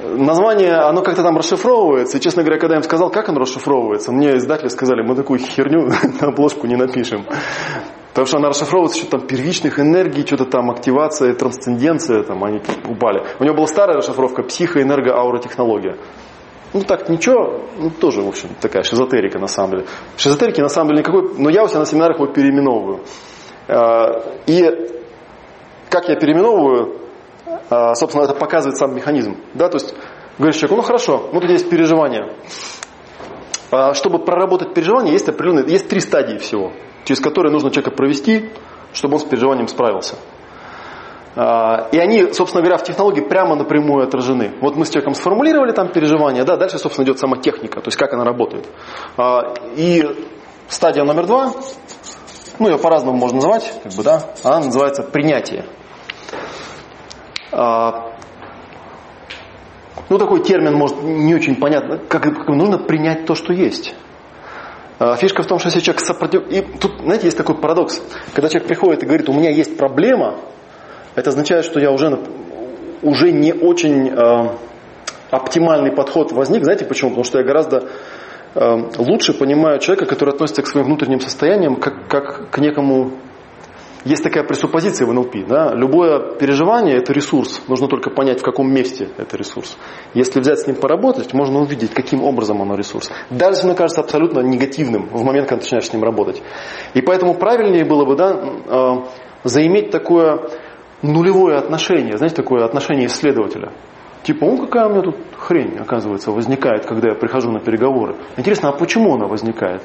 Название, 0.00 0.74
оно 0.74 1.02
как-то 1.02 1.22
там 1.22 1.36
расшифровывается, 1.36 2.18
и, 2.18 2.20
честно 2.20 2.42
говоря, 2.42 2.58
когда 2.58 2.74
я 2.74 2.78
им 2.78 2.82
сказал, 2.82 3.10
как 3.10 3.28
оно 3.28 3.38
расшифровывается, 3.40 4.10
мне 4.10 4.36
издатели 4.36 4.68
сказали, 4.68 5.02
мы 5.02 5.14
такую 5.14 5.38
херню 5.38 5.88
на 6.20 6.28
обложку 6.28 6.66
не 6.66 6.74
напишем. 6.74 7.24
Потому 8.18 8.26
что 8.26 8.38
она 8.38 8.48
расшифровывается, 8.48 8.98
что 8.98 9.10
там 9.10 9.28
первичных 9.28 9.78
энергий, 9.78 10.26
что-то 10.26 10.44
там 10.44 10.72
активация, 10.72 11.34
трансценденция, 11.34 12.24
там 12.24 12.42
они 12.42 12.60
упали. 12.88 13.22
У 13.38 13.44
него 13.44 13.54
была 13.54 13.68
старая 13.68 13.96
расшифровка 13.96 14.42
психоэнерго-ауротехнология. 14.42 16.00
Ну 16.74 16.80
так, 16.80 17.08
ничего, 17.08 17.60
ну 17.78 17.90
тоже, 17.90 18.22
в 18.22 18.26
общем, 18.26 18.48
такая 18.60 18.82
шизотерика 18.82 19.38
на 19.38 19.46
самом 19.46 19.70
деле. 19.70 19.84
Шизотерики 20.16 20.60
на 20.60 20.68
самом 20.68 20.88
деле 20.88 21.02
никакой, 21.02 21.38
но 21.38 21.48
я 21.48 21.62
у 21.62 21.68
себя 21.68 21.78
на 21.78 21.86
семинарах 21.86 22.18
его 22.18 22.26
переименовываю. 22.26 23.04
А, 23.68 24.24
И 24.46 24.64
как 25.88 26.08
я 26.08 26.16
переименовываю, 26.16 26.96
а, 27.70 27.94
собственно, 27.94 28.24
это 28.24 28.34
показывает 28.34 28.78
сам 28.78 28.96
механизм. 28.96 29.36
Да, 29.54 29.68
то 29.68 29.76
есть 29.76 29.94
говоришь 30.38 30.56
человеку, 30.56 30.74
ну 30.74 30.82
хорошо, 30.82 31.28
вот 31.32 31.44
у 31.44 31.46
есть 31.46 31.70
переживания. 31.70 32.34
А, 33.70 33.94
Чтобы 33.94 34.18
проработать 34.18 34.74
переживания, 34.74 35.12
есть 35.12 35.28
определенные, 35.28 35.70
есть 35.70 35.88
три 35.88 36.00
стадии 36.00 36.38
всего, 36.38 36.72
через 37.08 37.20
которые 37.20 37.50
нужно 37.50 37.70
человека 37.70 37.90
провести, 37.90 38.50
чтобы 38.92 39.14
он 39.14 39.20
с 39.20 39.24
переживанием 39.24 39.66
справился. 39.66 40.16
А, 41.36 41.88
И 41.90 41.96
они, 41.96 42.34
собственно 42.34 42.62
говоря, 42.62 42.76
в 42.76 42.84
технологии 42.84 43.22
прямо 43.22 43.56
напрямую 43.56 44.04
отражены. 44.06 44.52
Вот 44.60 44.76
мы 44.76 44.84
с 44.84 44.90
человеком 44.90 45.14
сформулировали 45.14 45.72
там 45.72 45.88
переживания, 45.88 46.44
да, 46.44 46.58
дальше, 46.58 46.78
собственно, 46.78 47.06
идет 47.06 47.18
сама 47.18 47.38
техника, 47.38 47.80
то 47.80 47.88
есть 47.88 47.96
как 47.96 48.12
она 48.12 48.24
работает. 48.24 48.68
А, 49.16 49.54
И 49.74 50.04
стадия 50.68 51.02
номер 51.04 51.26
два, 51.26 51.52
ну 52.58 52.68
ее 52.68 52.76
по-разному 52.76 53.16
можно 53.16 53.36
называть, 53.36 53.72
как 53.82 53.94
бы, 53.94 54.02
да, 54.02 54.34
она 54.44 54.60
называется 54.66 55.02
принятие. 55.02 55.64
А, 57.52 58.12
Ну, 60.10 60.18
такой 60.18 60.42
термин, 60.42 60.74
может, 60.74 61.02
не 61.02 61.34
очень 61.34 61.56
понятно. 61.56 61.98
Как, 61.98 62.22
как 62.22 62.48
нужно 62.48 62.78
принять 62.78 63.24
то, 63.24 63.34
что 63.34 63.54
есть. 63.54 63.94
А, 64.98 65.16
Фишка 65.16 65.42
в 65.42 65.46
том, 65.46 65.58
что 65.58 65.68
если 65.68 65.80
человек 65.80 66.04
сопротив... 66.04 66.42
И 66.50 66.60
тут, 66.60 67.00
знаете, 67.00 67.26
есть 67.26 67.36
такой 67.36 67.56
парадокс. 67.56 68.02
Когда 68.34 68.48
человек 68.48 68.66
приходит 68.66 69.02
и 69.02 69.06
говорит, 69.06 69.28
у 69.28 69.32
меня 69.32 69.50
есть 69.50 69.76
проблема, 69.76 70.36
это 71.14 71.30
означает, 71.30 71.64
что 71.64 71.78
я 71.78 71.92
уже, 71.92 72.18
уже 73.02 73.30
не 73.30 73.52
очень 73.52 74.08
э, 74.08 74.56
оптимальный 75.30 75.92
подход 75.92 76.32
возник. 76.32 76.64
Знаете 76.64 76.84
почему? 76.84 77.10
Потому 77.10 77.24
что 77.24 77.38
я 77.38 77.44
гораздо 77.44 77.88
э, 78.54 78.76
лучше 78.98 79.34
понимаю 79.34 79.78
человека, 79.78 80.06
который 80.06 80.34
относится 80.34 80.62
к 80.62 80.66
своим 80.66 80.86
внутренним 80.86 81.20
состояниям 81.20 81.76
как, 81.76 82.08
как 82.08 82.50
к 82.50 82.58
некому... 82.58 83.12
Есть 84.04 84.22
такая 84.22 84.44
пресуппозиция 84.44 85.06
в 85.06 85.12
НЛП. 85.12 85.46
Да? 85.46 85.74
Любое 85.74 86.34
переживание– 86.36 86.96
это 86.98 87.12
ресурс. 87.12 87.62
Нужно 87.68 87.88
только 87.88 88.10
понять, 88.10 88.40
в 88.40 88.44
каком 88.44 88.72
месте 88.72 89.08
это 89.16 89.36
ресурс. 89.36 89.76
Если 90.14 90.40
взять 90.40 90.60
с 90.60 90.66
ним 90.66 90.76
поработать, 90.76 91.34
можно 91.34 91.60
увидеть, 91.60 91.92
каким 91.92 92.22
образом 92.22 92.62
оно 92.62 92.74
ресурс. 92.74 93.10
Если 93.30 93.64
оно 93.64 93.74
кажется 93.74 94.00
абсолютно 94.00 94.40
негативным 94.40 95.08
в 95.10 95.24
момент, 95.24 95.48
когда 95.48 95.62
начинаешь 95.62 95.86
с 95.86 95.92
ним 95.92 96.04
работать. 96.04 96.42
И 96.94 97.02
поэтому 97.02 97.34
правильнее 97.34 97.84
было 97.84 98.04
бы 98.04 98.16
да, 98.16 98.32
э, 98.66 98.92
заиметь 99.44 99.90
такое 99.90 100.48
нулевое 101.02 101.56
отношение, 101.56 102.16
знаете, 102.16 102.36
такое 102.36 102.64
отношение 102.64 103.06
исследователя. 103.06 103.72
Типа, 104.22 104.44
о, 104.44 104.56
какая 104.58 104.86
у 104.86 104.90
меня 104.90 105.02
тут 105.02 105.16
хрень, 105.36 105.78
оказывается, 105.78 106.32
возникает, 106.32 106.86
когда 106.86 107.10
я 107.10 107.14
прихожу 107.14 107.50
на 107.50 107.60
переговоры. 107.60 108.16
Интересно, 108.36 108.70
а 108.70 108.72
почему 108.72 109.14
она 109.14 109.26
возникает? 109.26 109.82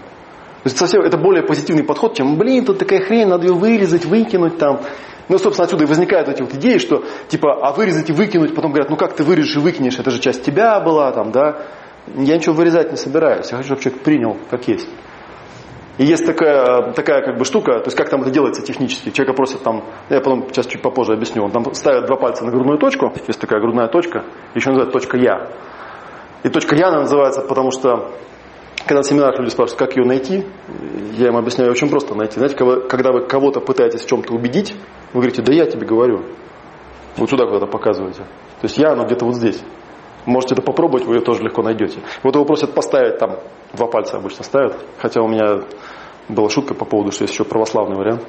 То 0.64 0.70
есть 0.70 0.78
совсем 0.78 1.02
это 1.02 1.18
более 1.18 1.44
позитивный 1.44 1.84
подход, 1.84 2.16
чем, 2.16 2.38
блин, 2.38 2.64
тут 2.64 2.80
такая 2.80 3.02
хрень, 3.02 3.28
надо 3.28 3.48
ее 3.48 3.54
вырезать, 3.54 4.06
выкинуть 4.06 4.58
там. 4.58 4.80
Ну, 5.28 5.38
собственно, 5.38 5.66
отсюда 5.66 5.84
и 5.84 5.88
возникают 5.88 6.30
эти 6.30 6.42
вот 6.42 6.54
идеи, 6.54 6.78
что, 6.78 7.04
типа, 7.28 7.60
а 7.62 7.74
вырезать 7.74 8.10
и 8.10 8.14
выкинуть, 8.14 8.56
потом 8.56 8.72
говорят, 8.72 8.90
ну 8.90 8.96
как 8.96 9.14
ты 9.14 9.24
вырежешь 9.24 9.58
и 9.58 9.60
выкинешь, 9.60 10.00
это 10.00 10.10
же 10.10 10.20
часть 10.20 10.46
тебя 10.46 10.80
была, 10.80 11.12
там, 11.12 11.32
да. 11.32 11.64
Я 12.16 12.38
ничего 12.38 12.56
вырезать 12.56 12.92
не 12.92 12.98
собираюсь, 12.98 13.52
я 13.52 13.58
хочу, 13.58 13.68
чтобы 13.68 13.82
человек 13.82 14.04
принял, 14.04 14.38
как 14.50 14.68
есть. 14.68 14.88
И 15.98 16.06
есть 16.06 16.26
такая, 16.26 16.94
такая 16.94 17.24
как 17.24 17.38
бы 17.38 17.46
штука, 17.46 17.80
то 17.80 17.86
есть 17.86 17.98
как 17.98 18.10
там 18.10 18.22
это 18.22 18.32
делается 18.32 18.62
технически. 18.62 19.12
Человека 19.12 19.36
просят 19.36 19.64
там, 19.64 19.84
я 20.10 20.20
потом 20.22 20.48
сейчас 20.48 20.66
чуть 20.66 20.82
попозже 20.82 21.14
объясню, 21.14 21.44
он 21.44 21.52
там 21.52 21.74
ставит 21.74 22.06
два 22.08 22.16
пальца 22.16 22.46
на 22.46 22.52
грудную 22.52 22.80
точку, 22.80 23.14
есть 23.28 23.40
такая 23.40 23.60
грудная 23.60 23.88
точка, 23.88 24.24
еще 24.56 24.70
называют 24.70 24.94
точка 24.94 25.18
Я. 25.18 25.50
И 26.44 26.50
точка 26.50 26.76
Я 26.76 26.88
она 26.88 27.02
называется, 27.02 27.42
потому 27.42 27.72
что 27.72 28.12
когда 28.86 29.00
на 29.00 29.04
семинарах 29.04 29.40
люди 29.40 29.50
спрашивают, 29.50 29.80
как 29.80 29.96
ее 29.98 30.06
найти, 30.06 30.46
я 31.14 31.28
им 31.28 31.38
объясняю, 31.38 31.72
очень 31.72 31.90
просто 31.90 32.16
найти. 32.16 32.36
Знаете, 32.36 32.56
когда 32.56 33.12
вы- 33.12 33.26
кого-то 33.26 33.60
пытаетесь 33.62 34.04
в 34.04 34.08
чем-то 34.08 34.34
убедить, 34.34 34.76
вы 35.14 35.22
говорите, 35.22 35.42
да 35.42 35.54
я 35.54 35.66
тебе 35.66 35.86
говорю. 35.86 36.24
Вот 37.18 37.30
сюда 37.30 37.46
куда-то 37.46 37.68
показываете. 37.68 38.22
То 38.24 38.64
есть 38.64 38.78
я, 38.78 38.92
оно 38.92 39.06
где-то 39.06 39.26
вот 39.26 39.36
здесь. 39.36 39.62
Можете 40.26 40.56
это 40.56 40.62
попробовать, 40.62 41.06
вы 41.06 41.16
ее 41.16 41.22
тоже 41.22 41.44
легко 41.44 41.62
найдете. 41.62 42.00
Вот 42.24 42.36
его 42.36 42.46
просят 42.46 42.74
поставить 42.74 43.20
там, 43.20 43.40
два 43.74 43.88
пальца 43.88 44.18
обычно 44.18 44.44
ставят, 44.44 44.78
хотя 45.00 45.22
у 45.22 45.28
меня 45.28 45.64
была 46.30 46.50
шутка 46.50 46.74
по 46.74 46.86
поводу, 46.86 47.12
что 47.12 47.24
есть 47.24 47.34
еще 47.34 47.44
православный 47.44 47.98
вариант. 47.98 48.24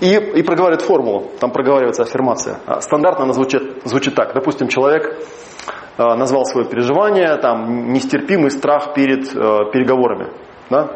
И, 0.00 0.14
и 0.14 0.42
проговаривает 0.42 0.82
формулу, 0.82 1.32
там 1.40 1.50
проговаривается 1.50 2.04
аффирмация. 2.04 2.60
А 2.66 2.80
Стандартно 2.80 3.24
она 3.24 3.32
звучит, 3.32 3.82
звучит 3.84 4.14
так. 4.14 4.32
Допустим, 4.32 4.68
человек 4.68 5.18
назвал 5.98 6.44
свое 6.44 6.66
переживание, 6.66 7.36
там, 7.38 7.92
нестерпимый 7.92 8.50
страх 8.50 8.94
перед 8.94 9.34
э, 9.34 9.70
переговорами. 9.72 10.28
Да? 10.70 10.90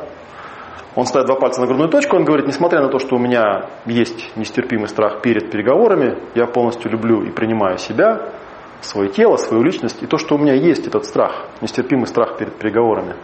Он 0.95 1.07
ставит 1.07 1.27
два 1.27 1.37
пальца 1.37 1.61
на 1.61 1.67
грудную 1.67 1.91
точку, 1.91 2.17
он 2.17 2.25
говорит, 2.25 2.47
несмотря 2.47 2.83
на 2.83 2.89
то, 2.89 2.99
что 2.99 3.17
у 3.17 3.19
меня 3.19 3.71
есть 3.87 4.37
нестерпимый 4.37 4.89
страх 4.89 5.23
перед 5.23 5.51
переговорами, 5.51 6.19
я 6.35 6.47
полностью 6.47 6.91
люблю 6.91 7.23
и 7.23 7.31
принимаю 7.31 7.79
себя, 7.79 8.33
свое 8.81 9.09
тело, 9.09 9.37
свою 9.37 9.63
личность, 9.63 10.03
и 10.03 10.07
то, 10.07 10.19
что 10.19 10.35
у 10.35 10.39
меня 10.39 10.55
есть 10.55 10.87
этот 10.87 11.05
страх, 11.05 11.47
нестерпимый 11.61 12.07
страх 12.07 12.37
перед 12.37 12.59
переговорами. 12.59 13.15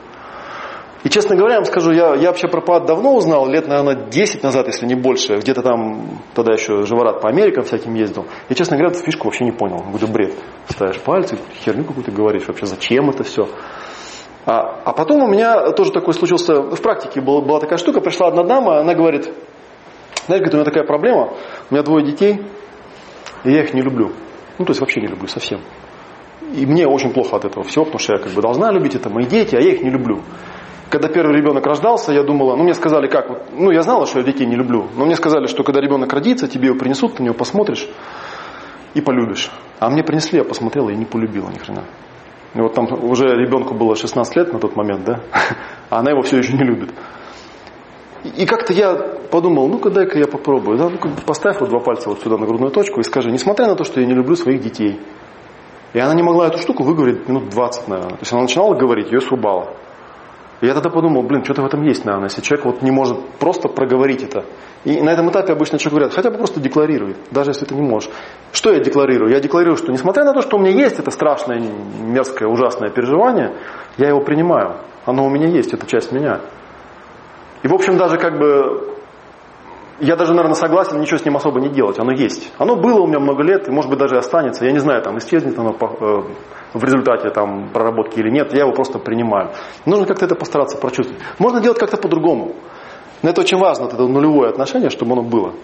И, 1.04 1.08
честно 1.10 1.36
говоря, 1.36 1.54
я 1.54 1.60
вам 1.60 1.66
скажу, 1.66 1.92
я, 1.92 2.14
я 2.16 2.28
вообще 2.28 2.48
про 2.48 2.60
ПАД 2.60 2.86
давно 2.86 3.14
узнал, 3.14 3.48
лет, 3.48 3.68
наверное, 3.68 4.08
10 4.10 4.42
назад, 4.42 4.66
если 4.66 4.84
не 4.84 4.96
больше. 4.96 5.36
Где-то 5.36 5.62
там, 5.62 6.20
тогда 6.34 6.54
еще 6.54 6.82
живорат 6.82 7.20
по 7.20 7.28
Америкам 7.28 7.64
всяким 7.64 7.94
ездил. 7.94 8.26
Я, 8.48 8.56
честно 8.56 8.76
говоря, 8.76 8.92
эту 8.92 9.04
фишку 9.04 9.28
вообще 9.28 9.44
не 9.44 9.52
понял. 9.52 9.78
Говорю, 9.78 10.08
бред. 10.08 10.34
Ставишь 10.68 10.98
пальцы, 11.00 11.38
херню 11.64 11.84
какую-то 11.84 12.10
говоришь. 12.10 12.48
Вообще, 12.48 12.66
зачем 12.66 13.10
это 13.10 13.22
все? 13.22 13.48
А, 14.44 14.80
а 14.84 14.92
потом 14.92 15.22
у 15.22 15.28
меня 15.28 15.70
тоже 15.72 15.92
такой 15.92 16.14
случился, 16.14 16.62
в 16.62 16.80
практике 16.80 17.20
была, 17.20 17.42
была 17.42 17.60
такая 17.60 17.78
штука, 17.78 18.00
пришла 18.00 18.28
одна 18.28 18.44
дама, 18.44 18.80
она 18.80 18.94
говорит, 18.94 19.24
знаешь, 20.26 20.40
говорит, 20.40 20.54
у 20.54 20.56
меня 20.56 20.64
такая 20.64 20.84
проблема, 20.84 21.34
у 21.70 21.74
меня 21.74 21.82
двое 21.82 22.04
детей, 22.04 22.40
и 23.44 23.52
я 23.52 23.62
их 23.62 23.74
не 23.74 23.82
люблю. 23.82 24.10
Ну, 24.58 24.64
то 24.64 24.70
есть 24.70 24.80
вообще 24.80 25.02
не 25.02 25.06
люблю 25.06 25.28
совсем. 25.28 25.60
И 26.54 26.64
мне 26.64 26.86
очень 26.86 27.12
плохо 27.12 27.36
от 27.36 27.44
этого 27.44 27.62
всего, 27.64 27.84
потому 27.84 27.98
что 27.98 28.14
я 28.14 28.18
как 28.18 28.32
бы 28.32 28.40
должна 28.40 28.72
любить 28.72 28.94
это 28.94 29.10
мои 29.10 29.26
дети, 29.26 29.54
а 29.54 29.60
я 29.60 29.70
их 29.70 29.82
не 29.82 29.90
люблю. 29.90 30.22
Когда 30.90 31.08
первый 31.08 31.36
ребенок 31.36 31.66
рождался, 31.66 32.12
я 32.12 32.22
думала, 32.22 32.56
ну 32.56 32.62
мне 32.62 32.72
сказали 32.72 33.08
как, 33.08 33.28
вот, 33.28 33.42
ну 33.52 33.70
я 33.70 33.82
знала, 33.82 34.06
что 34.06 34.20
я 34.20 34.24
детей 34.24 34.46
не 34.46 34.56
люблю, 34.56 34.86
но 34.96 35.04
мне 35.04 35.16
сказали, 35.16 35.46
что 35.46 35.62
когда 35.62 35.80
ребенок 35.80 36.12
родится, 36.12 36.48
тебе 36.48 36.68
его 36.68 36.78
принесут, 36.78 37.16
ты 37.16 37.22
на 37.22 37.26
него 37.26 37.34
посмотришь 37.34 37.86
и 38.94 39.00
полюбишь. 39.00 39.50
А 39.80 39.90
мне 39.90 40.02
принесли, 40.02 40.38
я 40.38 40.44
посмотрела 40.44 40.88
и 40.90 40.96
не 40.96 41.04
полюбила 41.04 41.50
ни 41.50 41.58
хрена. 41.58 41.84
И 42.54 42.60
вот 42.60 42.72
там 42.72 42.86
уже 43.04 43.26
ребенку 43.26 43.74
было 43.74 43.96
16 43.96 44.36
лет 44.36 44.52
на 44.52 44.58
тот 44.58 44.76
момент, 44.76 45.04
да, 45.04 45.20
а 45.90 45.98
она 45.98 46.10
его 46.12 46.22
все 46.22 46.38
еще 46.38 46.54
не 46.54 46.64
любит. 46.64 46.90
И 48.24 48.46
как-то 48.46 48.72
я 48.72 48.94
подумал, 49.30 49.68
ну-ка 49.68 49.90
дай-ка 49.90 50.18
я 50.18 50.26
попробую. 50.26 50.78
Да, 50.78 50.88
ну 50.88 50.98
поставь 51.26 51.60
вот 51.60 51.68
два 51.68 51.80
пальца 51.80 52.08
вот 52.08 52.20
сюда 52.20 52.36
на 52.36 52.46
грудную 52.46 52.72
точку 52.72 53.00
и 53.00 53.04
скажи, 53.04 53.30
несмотря 53.30 53.66
на 53.66 53.76
то, 53.76 53.84
что 53.84 54.00
я 54.00 54.06
не 54.06 54.14
люблю 54.14 54.34
своих 54.34 54.60
детей. 54.60 55.00
И 55.92 55.98
она 55.98 56.14
не 56.14 56.22
могла 56.22 56.48
эту 56.48 56.58
штуку 56.58 56.82
выговорить 56.82 57.28
минут 57.28 57.48
20, 57.48 57.88
наверное. 57.88 58.16
То 58.16 58.20
есть 58.20 58.32
она 58.32 58.42
начинала 58.42 58.74
говорить, 58.74 59.10
ее 59.12 59.20
срубала. 59.20 59.74
Я 60.60 60.74
тогда 60.74 60.90
подумал, 60.90 61.22
блин, 61.22 61.44
что-то 61.44 61.62
в 61.62 61.66
этом 61.66 61.82
есть, 61.82 62.04
наверное, 62.04 62.28
если 62.28 62.40
человек 62.40 62.66
вот 62.66 62.82
не 62.82 62.90
может 62.90 63.18
просто 63.38 63.68
проговорить 63.68 64.24
это. 64.24 64.44
И 64.84 65.00
на 65.00 65.10
этом 65.10 65.30
этапе 65.30 65.52
обычно 65.52 65.78
человек 65.78 65.94
говорят, 65.94 66.14
хотя 66.14 66.30
бы 66.30 66.38
просто 66.38 66.58
декларируй, 66.60 67.14
даже 67.30 67.50
если 67.50 67.64
ты 67.64 67.76
не 67.76 67.82
можешь. 67.82 68.10
Что 68.52 68.72
я 68.72 68.80
декларирую? 68.80 69.30
Я 69.30 69.38
декларирую, 69.38 69.76
что 69.76 69.92
несмотря 69.92 70.24
на 70.24 70.32
то, 70.32 70.42
что 70.42 70.56
у 70.56 70.60
меня 70.60 70.72
есть 70.72 70.98
это 70.98 71.12
страшное, 71.12 71.60
мерзкое, 72.00 72.48
ужасное 72.48 72.90
переживание, 72.90 73.54
я 73.98 74.08
его 74.08 74.20
принимаю. 74.20 74.78
Оно 75.06 75.24
у 75.24 75.30
меня 75.30 75.46
есть, 75.46 75.72
это 75.72 75.86
часть 75.86 76.10
меня. 76.10 76.40
И, 77.62 77.68
в 77.68 77.74
общем, 77.74 77.96
даже 77.96 78.18
как 78.18 78.38
бы 78.38 78.97
я 80.00 80.16
даже, 80.16 80.32
наверное, 80.32 80.54
согласен 80.54 81.00
ничего 81.00 81.18
с 81.18 81.24
ним 81.24 81.36
особо 81.36 81.60
не 81.60 81.68
делать. 81.68 81.98
Оно 81.98 82.12
есть. 82.12 82.52
Оно 82.58 82.76
было 82.76 83.00
у 83.00 83.06
меня 83.06 83.18
много 83.18 83.42
лет, 83.42 83.68
и, 83.68 83.70
может 83.70 83.90
быть, 83.90 83.98
даже 83.98 84.16
останется. 84.16 84.64
Я 84.64 84.72
не 84.72 84.78
знаю, 84.78 85.02
там, 85.02 85.18
исчезнет 85.18 85.58
оно 85.58 85.70
э, 85.72 86.22
в 86.72 86.84
результате 86.84 87.30
там, 87.30 87.70
проработки 87.72 88.18
или 88.18 88.30
нет. 88.30 88.52
Я 88.52 88.60
его 88.60 88.72
просто 88.72 88.98
принимаю. 88.98 89.50
Нужно 89.86 90.06
как-то 90.06 90.26
это 90.26 90.36
постараться 90.36 90.78
прочувствовать. 90.78 91.22
Можно 91.38 91.60
делать 91.60 91.78
как-то 91.78 91.96
по-другому. 91.96 92.54
Но 93.22 93.30
это 93.30 93.40
очень 93.40 93.58
важно, 93.58 93.86
это 93.86 93.96
нулевое 93.96 94.50
отношение, 94.50 94.90
чтобы 94.90 95.12
оно 95.12 95.22
было. 95.22 95.54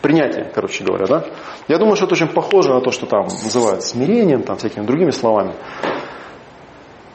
Принятие, 0.00 0.50
короче 0.54 0.84
говоря, 0.84 1.06
да? 1.06 1.24
Я 1.66 1.78
думаю, 1.78 1.96
что 1.96 2.04
это 2.04 2.14
очень 2.14 2.28
похоже 2.28 2.72
на 2.72 2.80
то, 2.80 2.92
что 2.92 3.06
там 3.06 3.22
называют 3.22 3.82
смирением, 3.82 4.42
там, 4.42 4.56
всякими 4.56 4.84
другими 4.84 5.10
словами. 5.10 5.54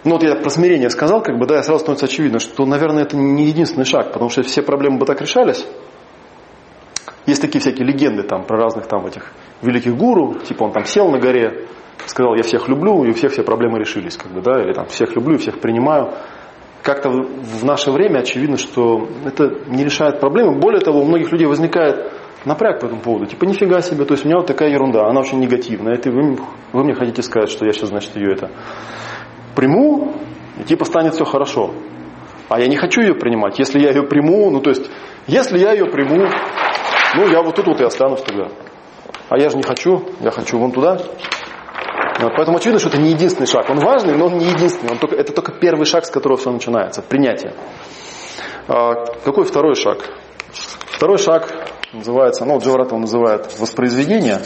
Ну 0.04 0.12
вот 0.14 0.24
я 0.24 0.36
про 0.36 0.50
смирение 0.50 0.90
сказал, 0.90 1.22
как 1.22 1.38
бы, 1.38 1.46
да, 1.46 1.60
и 1.60 1.64
сразу 1.64 1.80
становится 1.80 2.08
очевидно, 2.08 2.40
что, 2.40 2.66
наверное, 2.66 3.04
это 3.04 3.16
не 3.16 3.46
единственный 3.46 3.86
шаг, 3.86 4.12
потому 4.12 4.30
что 4.30 4.42
все 4.44 4.62
проблемы 4.62 4.98
бы 4.98 5.06
так 5.06 5.22
решались. 5.22 5.66
Есть 7.26 7.42
такие 7.42 7.60
всякие 7.60 7.86
легенды 7.86 8.24
там 8.24 8.44
про 8.46 8.58
разных 8.58 8.88
там 8.88 9.06
этих 9.06 9.32
великих 9.62 9.96
гуру, 9.96 10.36
типа 10.36 10.64
он 10.64 10.72
там 10.72 10.86
сел 10.86 11.10
на 11.10 11.20
горе, 11.20 11.68
сказал, 12.06 12.36
я 12.36 12.44
всех 12.44 12.68
люблю, 12.70 13.04
и 13.04 13.10
у 13.10 13.14
всех 13.14 13.32
все 13.32 13.44
проблемы 13.44 13.80
решились, 13.80 14.18
как 14.18 14.32
бы, 14.32 14.42
да, 14.42 14.62
или 14.62 14.74
там 14.74 14.88
всех 14.88 15.16
люблю, 15.16 15.38
всех 15.38 15.60
принимаю. 15.60 16.14
Как-то 16.82 17.10
в 17.10 17.66
наше 17.66 17.92
время 17.92 18.20
очевидно, 18.20 18.58
что 18.58 19.10
это 19.26 19.54
не 19.68 19.84
решает 19.84 20.20
проблемы. 20.20 20.60
Более 20.60 20.80
того, 20.80 21.02
у 21.02 21.06
многих 21.06 21.32
людей 21.32 21.46
возникает 21.46 22.12
напряг 22.46 22.80
по 22.80 22.86
этому 22.86 23.02
поводу. 23.02 23.26
Типа, 23.26 23.44
нифига 23.44 23.82
себе, 23.82 24.06
то 24.06 24.14
есть 24.14 24.24
у 24.24 24.28
меня 24.28 24.38
вот 24.38 24.48
такая 24.48 24.70
ерунда, 24.70 25.08
она 25.08 25.20
очень 25.20 25.40
негативная. 25.40 25.96
Это 25.96 26.10
вы, 26.10 26.38
вы 26.72 26.84
мне 26.84 26.94
хотите 26.94 27.22
сказать, 27.22 27.50
что 27.50 27.66
я 27.66 27.74
сейчас, 27.74 27.90
значит, 27.90 28.16
ее 28.16 28.32
это 28.32 28.50
приму, 29.56 30.14
и 30.58 30.64
типа 30.64 30.86
станет 30.86 31.14
все 31.16 31.26
хорошо. 31.26 31.72
А 32.48 32.60
я 32.60 32.68
не 32.68 32.78
хочу 32.78 33.02
ее 33.02 33.14
принимать. 33.14 33.60
Если 33.60 33.80
я 33.80 33.90
ее 33.90 34.04
приму, 34.04 34.50
ну 34.50 34.62
то 34.62 34.70
есть, 34.70 34.90
если 35.28 35.60
я 35.60 35.74
ее 35.74 35.86
приму, 35.86 36.28
ну 37.16 37.28
я 37.28 37.42
вот 37.42 37.56
тут 37.56 37.68
вот 37.68 37.82
и 37.82 37.84
останусь 37.84 38.22
тогда. 38.22 38.50
А 39.30 39.38
я 39.38 39.50
же 39.50 39.58
не 39.58 39.64
хочу, 39.64 40.10
я 40.20 40.32
хочу 40.32 40.58
вон 40.58 40.72
туда. 40.72 40.98
Поэтому 42.36 42.58
очевидно, 42.58 42.80
что 42.80 42.90
это 42.90 42.98
не 42.98 43.12
единственный 43.12 43.46
шаг. 43.48 43.70
Он 43.70 43.80
важный, 43.80 44.16
но 44.16 44.26
он 44.26 44.38
не 44.38 44.46
единственный. 44.46 44.92
Он 44.92 44.98
только, 44.98 45.16
это 45.16 45.32
только 45.32 45.54
первый 45.54 45.86
шаг, 45.86 46.06
с 46.06 46.12
которого 46.12 46.38
все 46.38 46.52
начинается. 46.52 47.02
Принятие. 47.02 47.54
А, 48.68 49.06
какой 49.24 49.46
второй 49.46 49.76
шаг? 49.76 50.00
Второй 50.92 51.18
шаг 51.18 51.70
называется, 51.94 52.44
ну, 52.44 52.60
Джаварат 52.60 52.90
его 52.90 53.00
называет 53.00 53.58
воспроизведение. 53.58 54.42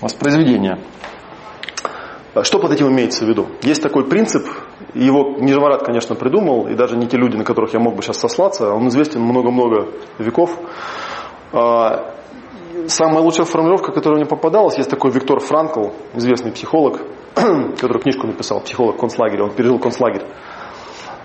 Воспроизведение. 0.00 0.78
Что 2.42 2.58
под 2.58 2.72
этим 2.72 2.88
имеется 2.88 3.24
в 3.24 3.28
виду? 3.28 3.48
Есть 3.62 3.82
такой 3.82 4.08
принцип, 4.08 4.46
его 4.94 5.36
Нижеварат, 5.38 5.82
конечно, 5.82 6.14
придумал, 6.14 6.66
и 6.68 6.74
даже 6.74 6.96
не 6.96 7.06
те 7.06 7.16
люди, 7.16 7.36
на 7.36 7.44
которых 7.44 7.72
я 7.72 7.80
мог 7.80 7.96
бы 7.96 8.02
сейчас 8.02 8.18
сослаться, 8.18 8.72
он 8.72 8.88
известен 8.88 9.22
много-много 9.22 9.88
веков. 10.18 10.50
А, 11.52 12.14
самая 12.86 13.22
лучшая 13.22 13.46
формулировка, 13.46 13.92
которая 13.92 14.20
мне 14.20 14.28
попадалась, 14.28 14.76
есть 14.76 14.90
такой 14.90 15.10
Виктор 15.10 15.40
Франкл, 15.40 15.90
известный 16.14 16.52
психолог, 16.52 17.00
который 17.34 18.00
книжку 18.00 18.26
написал, 18.26 18.60
психолог 18.60 18.96
концлагеря, 18.98 19.44
он 19.44 19.50
пережил 19.50 19.78
концлагерь. 19.78 20.24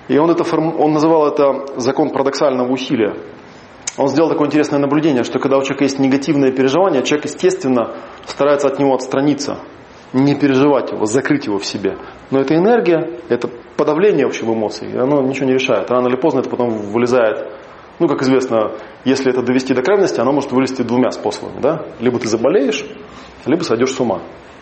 И 0.07 0.17
он, 0.17 0.31
это, 0.31 0.43
он 0.55 0.93
называл 0.93 1.27
это 1.27 1.79
закон 1.79 2.09
парадоксального 2.09 2.71
усилия. 2.71 3.15
Он 3.97 4.07
сделал 4.07 4.29
такое 4.29 4.47
интересное 4.47 4.79
наблюдение, 4.79 5.23
что 5.23 5.39
когда 5.39 5.57
у 5.57 5.61
человека 5.61 5.83
есть 5.83 5.99
негативное 5.99 6.51
переживание, 6.51 7.03
человек, 7.03 7.25
естественно, 7.25 7.95
старается 8.25 8.67
от 8.67 8.79
него 8.79 8.95
отстраниться, 8.95 9.59
не 10.13 10.35
переживать 10.35 10.91
его, 10.91 11.05
закрыть 11.05 11.45
его 11.45 11.59
в 11.59 11.65
себе. 11.65 11.97
Но 12.31 12.39
это 12.39 12.55
энергия, 12.55 13.19
это 13.29 13.49
подавление 13.77 14.25
вообще 14.25 14.45
эмоций, 14.45 14.89
оно 14.99 15.21
ничего 15.21 15.47
не 15.47 15.53
решает. 15.53 15.89
Рано 15.89 16.07
или 16.07 16.15
поздно 16.15 16.39
это 16.39 16.49
потом 16.49 16.69
вылезает 16.69 17.47
ну, 17.99 18.07
как 18.07 18.21
известно, 18.21 18.71
если 19.03 19.29
это 19.29 19.41
довести 19.41 19.73
до 19.73 19.81
крайности, 19.81 20.21
оно 20.21 20.31
может 20.31 20.51
вылезти 20.51 20.81
двумя 20.81 21.11
способами. 21.11 21.59
Да? 21.61 21.85
Либо 21.99 22.17
ты 22.17 22.29
заболеешь, 22.29 22.85
либо 23.45 23.61
сойдешь 23.63 23.91
с 23.91 23.99
ума. 23.99 24.21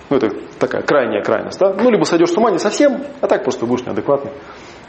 Ну, 0.10 0.18
это 0.18 0.32
такая 0.60 0.82
крайняя 0.82 1.22
крайность. 1.22 1.60
Да? 1.60 1.74
Ну, 1.74 1.92
либо 1.92 2.04
сойдешь 2.04 2.32
с 2.32 2.38
ума 2.38 2.50
не 2.50 2.58
совсем, 2.58 3.04
а 3.22 3.28
так 3.28 3.44
просто 3.44 3.68
будешь 3.68 3.86
неадекватный. 3.86 4.32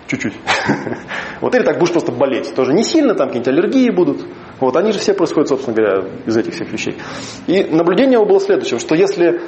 Чуть-чуть. 0.06 0.34
Вот 1.42 1.54
или 1.54 1.62
так 1.62 1.78
будешь 1.78 1.92
просто 1.92 2.10
болеть. 2.10 2.54
Тоже 2.54 2.72
не 2.72 2.82
сильно, 2.82 3.14
там 3.14 3.28
какие-нибудь 3.28 3.48
аллергии 3.52 3.90
будут. 3.90 4.24
Вот, 4.58 4.74
они 4.76 4.92
же 4.92 4.98
все 4.98 5.12
происходят, 5.12 5.48
собственно 5.48 5.76
говоря, 5.76 6.08
из 6.26 6.36
этих 6.36 6.54
всех 6.54 6.72
вещей. 6.72 6.96
И 7.46 7.64
наблюдение 7.64 8.14
его 8.14 8.24
было 8.24 8.40
следующим, 8.40 8.80
что 8.80 8.94
если 8.94 9.40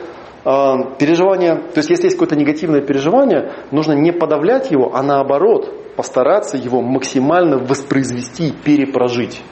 переживание, 0.43 1.57
то 1.57 1.78
есть 1.78 1.91
если 1.91 2.05
есть 2.05 2.16
какое-то 2.16 2.36
негативное 2.36 2.80
переживание, 2.80 3.53
нужно 3.70 3.93
не 3.93 4.11
подавлять 4.11 4.70
его, 4.70 4.95
а 4.95 5.03
наоборот 5.03 5.95
постараться 5.97 6.57
его 6.57 6.80
максимально 6.80 7.59
воспроизвести 7.59 8.49
и 8.49 8.53
перепрожить. 8.53 9.43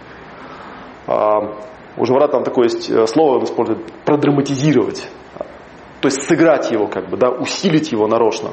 А, 1.06 1.56
у 1.96 2.04
Жевара 2.06 2.28
там 2.28 2.42
такое 2.42 2.64
есть 2.64 2.88
э, 2.88 3.06
слово, 3.06 3.38
он 3.38 3.44
использует, 3.44 3.80
продраматизировать. 4.04 5.08
То 6.00 6.06
есть 6.06 6.22
сыграть 6.22 6.70
его, 6.70 6.86
как 6.86 7.10
бы, 7.10 7.16
да, 7.16 7.30
усилить 7.30 7.90
его 7.92 8.06
нарочно. 8.06 8.50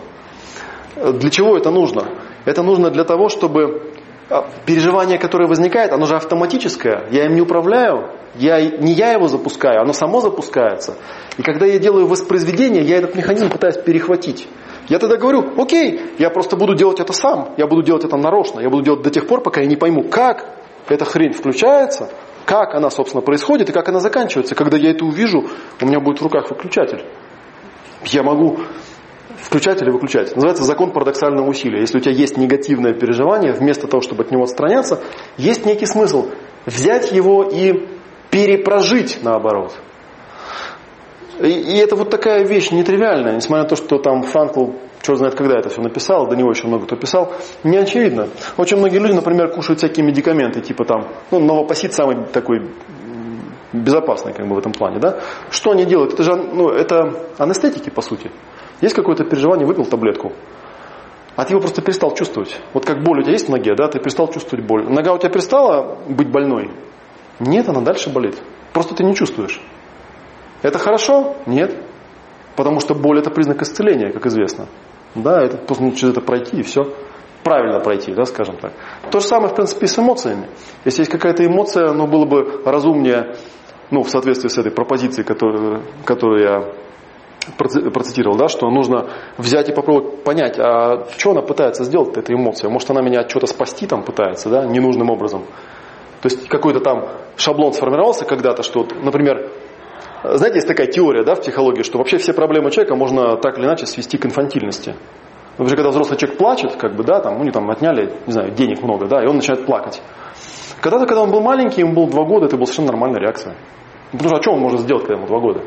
Для 0.95 1.29
чего 1.29 1.55
это 1.55 1.69
нужно? 1.69 2.09
Это 2.45 2.63
нужно 2.63 2.89
для 2.89 3.03
того, 3.03 3.29
чтобы 3.29 3.93
переживание, 4.65 5.17
которое 5.17 5.47
возникает, 5.47 5.91
оно 5.91 6.05
же 6.05 6.15
автоматическое. 6.15 7.07
Я 7.11 7.25
им 7.25 7.35
не 7.35 7.41
управляю, 7.41 8.11
я, 8.35 8.59
не 8.61 8.93
я 8.93 9.11
его 9.11 9.27
запускаю, 9.27 9.81
оно 9.81 9.93
само 9.93 10.21
запускается. 10.21 10.95
И 11.37 11.43
когда 11.43 11.65
я 11.65 11.79
делаю 11.79 12.07
воспроизведение, 12.07 12.83
я 12.83 12.97
этот 12.97 13.15
механизм 13.15 13.49
пытаюсь 13.49 13.77
перехватить. 13.77 14.47
Я 14.87 14.99
тогда 14.99 15.17
говорю, 15.17 15.53
окей, 15.57 16.01
я 16.19 16.29
просто 16.29 16.55
буду 16.57 16.75
делать 16.75 16.99
это 16.99 17.13
сам, 17.13 17.53
я 17.57 17.67
буду 17.67 17.83
делать 17.83 18.03
это 18.03 18.17
нарочно, 18.17 18.59
я 18.59 18.69
буду 18.69 18.83
делать 18.83 19.01
до 19.01 19.09
тех 19.09 19.27
пор, 19.27 19.41
пока 19.41 19.61
я 19.61 19.67
не 19.67 19.75
пойму, 19.75 20.03
как 20.03 20.47
эта 20.87 21.05
хрень 21.05 21.33
включается, 21.33 22.09
как 22.45 22.75
она, 22.75 22.89
собственно, 22.89 23.21
происходит 23.21 23.69
и 23.69 23.73
как 23.73 23.89
она 23.89 23.99
заканчивается. 23.99 24.53
Когда 24.53 24.77
я 24.77 24.91
это 24.91 25.05
увижу, 25.05 25.47
у 25.81 25.85
меня 25.85 25.99
будет 25.99 26.19
в 26.19 26.23
руках 26.23 26.49
выключатель. 26.49 27.03
Я 28.05 28.21
могу 28.21 28.59
включать 29.41 29.81
или 29.81 29.89
выключать. 29.89 30.35
Называется 30.35 30.63
закон 30.63 30.91
парадоксального 30.91 31.47
усилия. 31.47 31.81
Если 31.81 31.97
у 31.97 32.01
тебя 32.01 32.13
есть 32.13 32.37
негативное 32.37 32.93
переживание, 32.93 33.53
вместо 33.53 33.87
того, 33.87 34.01
чтобы 34.01 34.23
от 34.23 34.31
него 34.31 34.43
отстраняться, 34.43 35.01
есть 35.37 35.65
некий 35.65 35.85
смысл 35.85 36.29
взять 36.65 37.11
его 37.11 37.43
и 37.43 37.87
перепрожить 38.29 39.19
наоборот. 39.23 39.73
И, 41.39 41.49
и 41.49 41.77
это 41.77 41.95
вот 41.95 42.09
такая 42.09 42.45
вещь 42.45 42.71
нетривиальная, 42.71 43.35
несмотря 43.35 43.63
на 43.63 43.69
то, 43.69 43.75
что 43.75 43.97
там 43.97 44.23
Франкл 44.23 44.71
Черт 45.05 45.19
знает, 45.19 45.35
когда 45.35 45.59
это 45.59 45.69
все 45.69 45.81
написал, 45.81 46.27
до 46.27 46.35
него 46.35 46.49
еще 46.49 46.65
много 46.65 46.85
кто 46.85 46.95
писал. 46.95 47.31
Не 47.63 47.77
очевидно. 47.77 48.29
Очень 48.57 48.77
многие 48.77 48.97
люди, 48.97 49.11
например, 49.11 49.51
кушают 49.51 49.77
всякие 49.77 50.03
медикаменты, 50.03 50.61
типа 50.61 50.83
там, 50.83 51.07
ну, 51.29 51.39
новопосит 51.39 51.93
самый 51.93 52.25
такой 52.25 52.71
безопасный 53.71 54.33
как 54.33 54.47
бы 54.47 54.55
в 54.55 54.57
этом 54.57 54.71
плане, 54.71 54.99
да? 54.99 55.19
Что 55.51 55.71
они 55.71 55.85
делают? 55.85 56.13
Это 56.13 56.23
же, 56.23 56.35
ну, 56.35 56.69
это 56.69 57.13
анестетики, 57.37 57.91
по 57.91 58.01
сути. 58.01 58.31
Есть 58.81 58.95
какое-то 58.95 59.23
переживание, 59.23 59.65
выпил 59.65 59.85
таблетку, 59.85 60.33
а 61.35 61.43
ты 61.43 61.53
его 61.53 61.59
просто 61.59 61.81
перестал 61.81 62.13
чувствовать. 62.13 62.59
Вот 62.73 62.85
как 62.85 63.03
боль 63.03 63.19
у 63.19 63.21
тебя 63.23 63.33
есть 63.33 63.47
в 63.47 63.51
ноге, 63.51 63.75
да, 63.75 63.87
ты 63.87 63.99
перестал 63.99 64.31
чувствовать 64.31 64.65
боль. 64.65 64.87
Нога 64.87 65.13
у 65.13 65.17
тебя 65.17 65.29
перестала 65.29 65.97
быть 66.07 66.31
больной? 66.31 66.71
Нет, 67.39 67.67
она 67.67 67.81
дальше 67.81 68.09
болит. 68.09 68.41
Просто 68.73 68.95
ты 68.95 69.03
не 69.03 69.15
чувствуешь. 69.15 69.61
Это 70.61 70.79
хорошо? 70.79 71.35
Нет. 71.45 71.75
Потому 72.55 72.79
что 72.79 72.95
боль 72.95 73.19
это 73.19 73.29
признак 73.29 73.61
исцеления, 73.61 74.11
как 74.11 74.25
известно. 74.27 74.67
Да, 75.13 75.41
это 75.43 75.57
просто 75.57 75.83
нужно 75.83 75.99
через 75.99 76.13
это 76.13 76.21
пройти 76.21 76.57
и 76.57 76.63
все. 76.63 76.93
Правильно 77.43 77.79
пройти, 77.79 78.13
да, 78.13 78.25
скажем 78.25 78.57
так. 78.57 78.73
То 79.11 79.19
же 79.19 79.27
самое, 79.27 79.49
в 79.49 79.55
принципе, 79.55 79.85
и 79.85 79.87
с 79.87 79.99
эмоциями. 79.99 80.47
Если 80.85 81.01
есть 81.01 81.11
какая-то 81.11 81.45
эмоция, 81.45 81.91
ну, 81.91 82.07
было 82.07 82.25
бы 82.25 82.61
разумнее, 82.65 83.35
ну, 83.91 84.03
в 84.03 84.09
соответствии 84.09 84.47
с 84.47 84.57
этой 84.57 84.71
пропозицией, 84.71 85.25
которую, 85.25 85.83
которую 86.05 86.41
я 86.41 86.73
процитировал, 87.57 88.37
да, 88.37 88.47
что 88.47 88.69
нужно 88.69 89.07
взять 89.37 89.69
и 89.69 89.73
попробовать 89.73 90.23
понять, 90.23 90.57
а 90.59 91.05
что 91.17 91.31
она 91.31 91.41
пытается 91.41 91.83
сделать, 91.83 92.15
эта 92.17 92.33
эмоция. 92.33 92.69
Может, 92.69 92.89
она 92.91 93.01
меня 93.01 93.27
что-то 93.27 93.47
спасти 93.47 93.87
там 93.87 94.03
пытается, 94.03 94.49
да, 94.49 94.65
ненужным 94.65 95.09
образом. 95.09 95.45
То 96.21 96.29
есть 96.29 96.47
какой-то 96.47 96.79
там 96.79 97.07
шаблон 97.37 97.73
сформировался 97.73 98.25
когда-то, 98.25 98.63
что, 98.63 98.87
например, 99.01 99.51
знаете, 100.23 100.57
есть 100.57 100.67
такая 100.67 100.87
теория 100.87 101.23
да, 101.23 101.35
в 101.35 101.41
психологии, 101.41 101.83
что 101.83 101.99
вообще 101.99 102.17
все 102.17 102.33
проблемы 102.33 102.71
человека 102.71 102.95
можно 102.95 103.37
так 103.37 103.59
или 103.59 103.65
иначе 103.65 103.85
свести 103.85 104.17
к 104.17 104.25
инфантильности. 104.25 104.95
Например, 105.57 105.77
когда 105.77 105.89
взрослый 105.89 106.17
человек 106.17 106.37
плачет, 106.37 106.75
как 106.75 106.95
бы, 106.95 107.03
да, 107.03 107.19
там, 107.19 107.39
у 107.39 107.43
него 107.43 107.51
там 107.51 107.69
отняли, 107.69 108.11
не 108.25 108.33
знаю, 108.33 108.51
денег 108.51 108.81
много, 108.81 109.07
да, 109.07 109.23
и 109.23 109.27
он 109.27 109.35
начинает 109.35 109.65
плакать. 109.65 110.01
Когда-то, 110.81 111.05
когда 111.05 111.21
он 111.21 111.31
был 111.31 111.41
маленький, 111.41 111.81
ему 111.81 111.93
было 111.93 112.09
два 112.09 112.25
года, 112.25 112.47
это 112.47 112.57
была 112.57 112.65
совершенно 112.65 112.91
нормальная 112.91 113.19
реакция. 113.19 113.55
Потому 114.11 114.29
что 114.29 114.37
а 114.37 114.41
что 114.41 114.51
он 114.51 114.59
может 114.59 114.81
сделать, 114.81 115.03
когда 115.03 115.15
ему 115.15 115.27
два 115.27 115.39
года? 115.39 115.61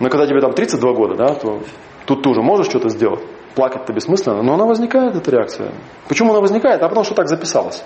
Но 0.00 0.08
когда 0.08 0.26
тебе 0.26 0.40
там 0.40 0.52
32 0.52 0.92
года, 0.94 1.14
да, 1.14 1.34
то 1.34 1.60
тут 2.06 2.22
ты 2.22 2.28
уже 2.28 2.42
можешь 2.42 2.66
что-то 2.66 2.88
сделать. 2.88 3.20
Плакать-то 3.54 3.92
бессмысленно, 3.92 4.42
но 4.42 4.54
она 4.54 4.64
возникает, 4.64 5.14
эта 5.14 5.30
реакция. 5.30 5.72
Почему 6.08 6.30
она 6.30 6.40
возникает? 6.40 6.82
А 6.82 6.88
потому 6.88 7.04
что 7.04 7.14
так 7.14 7.28
записалось 7.28 7.84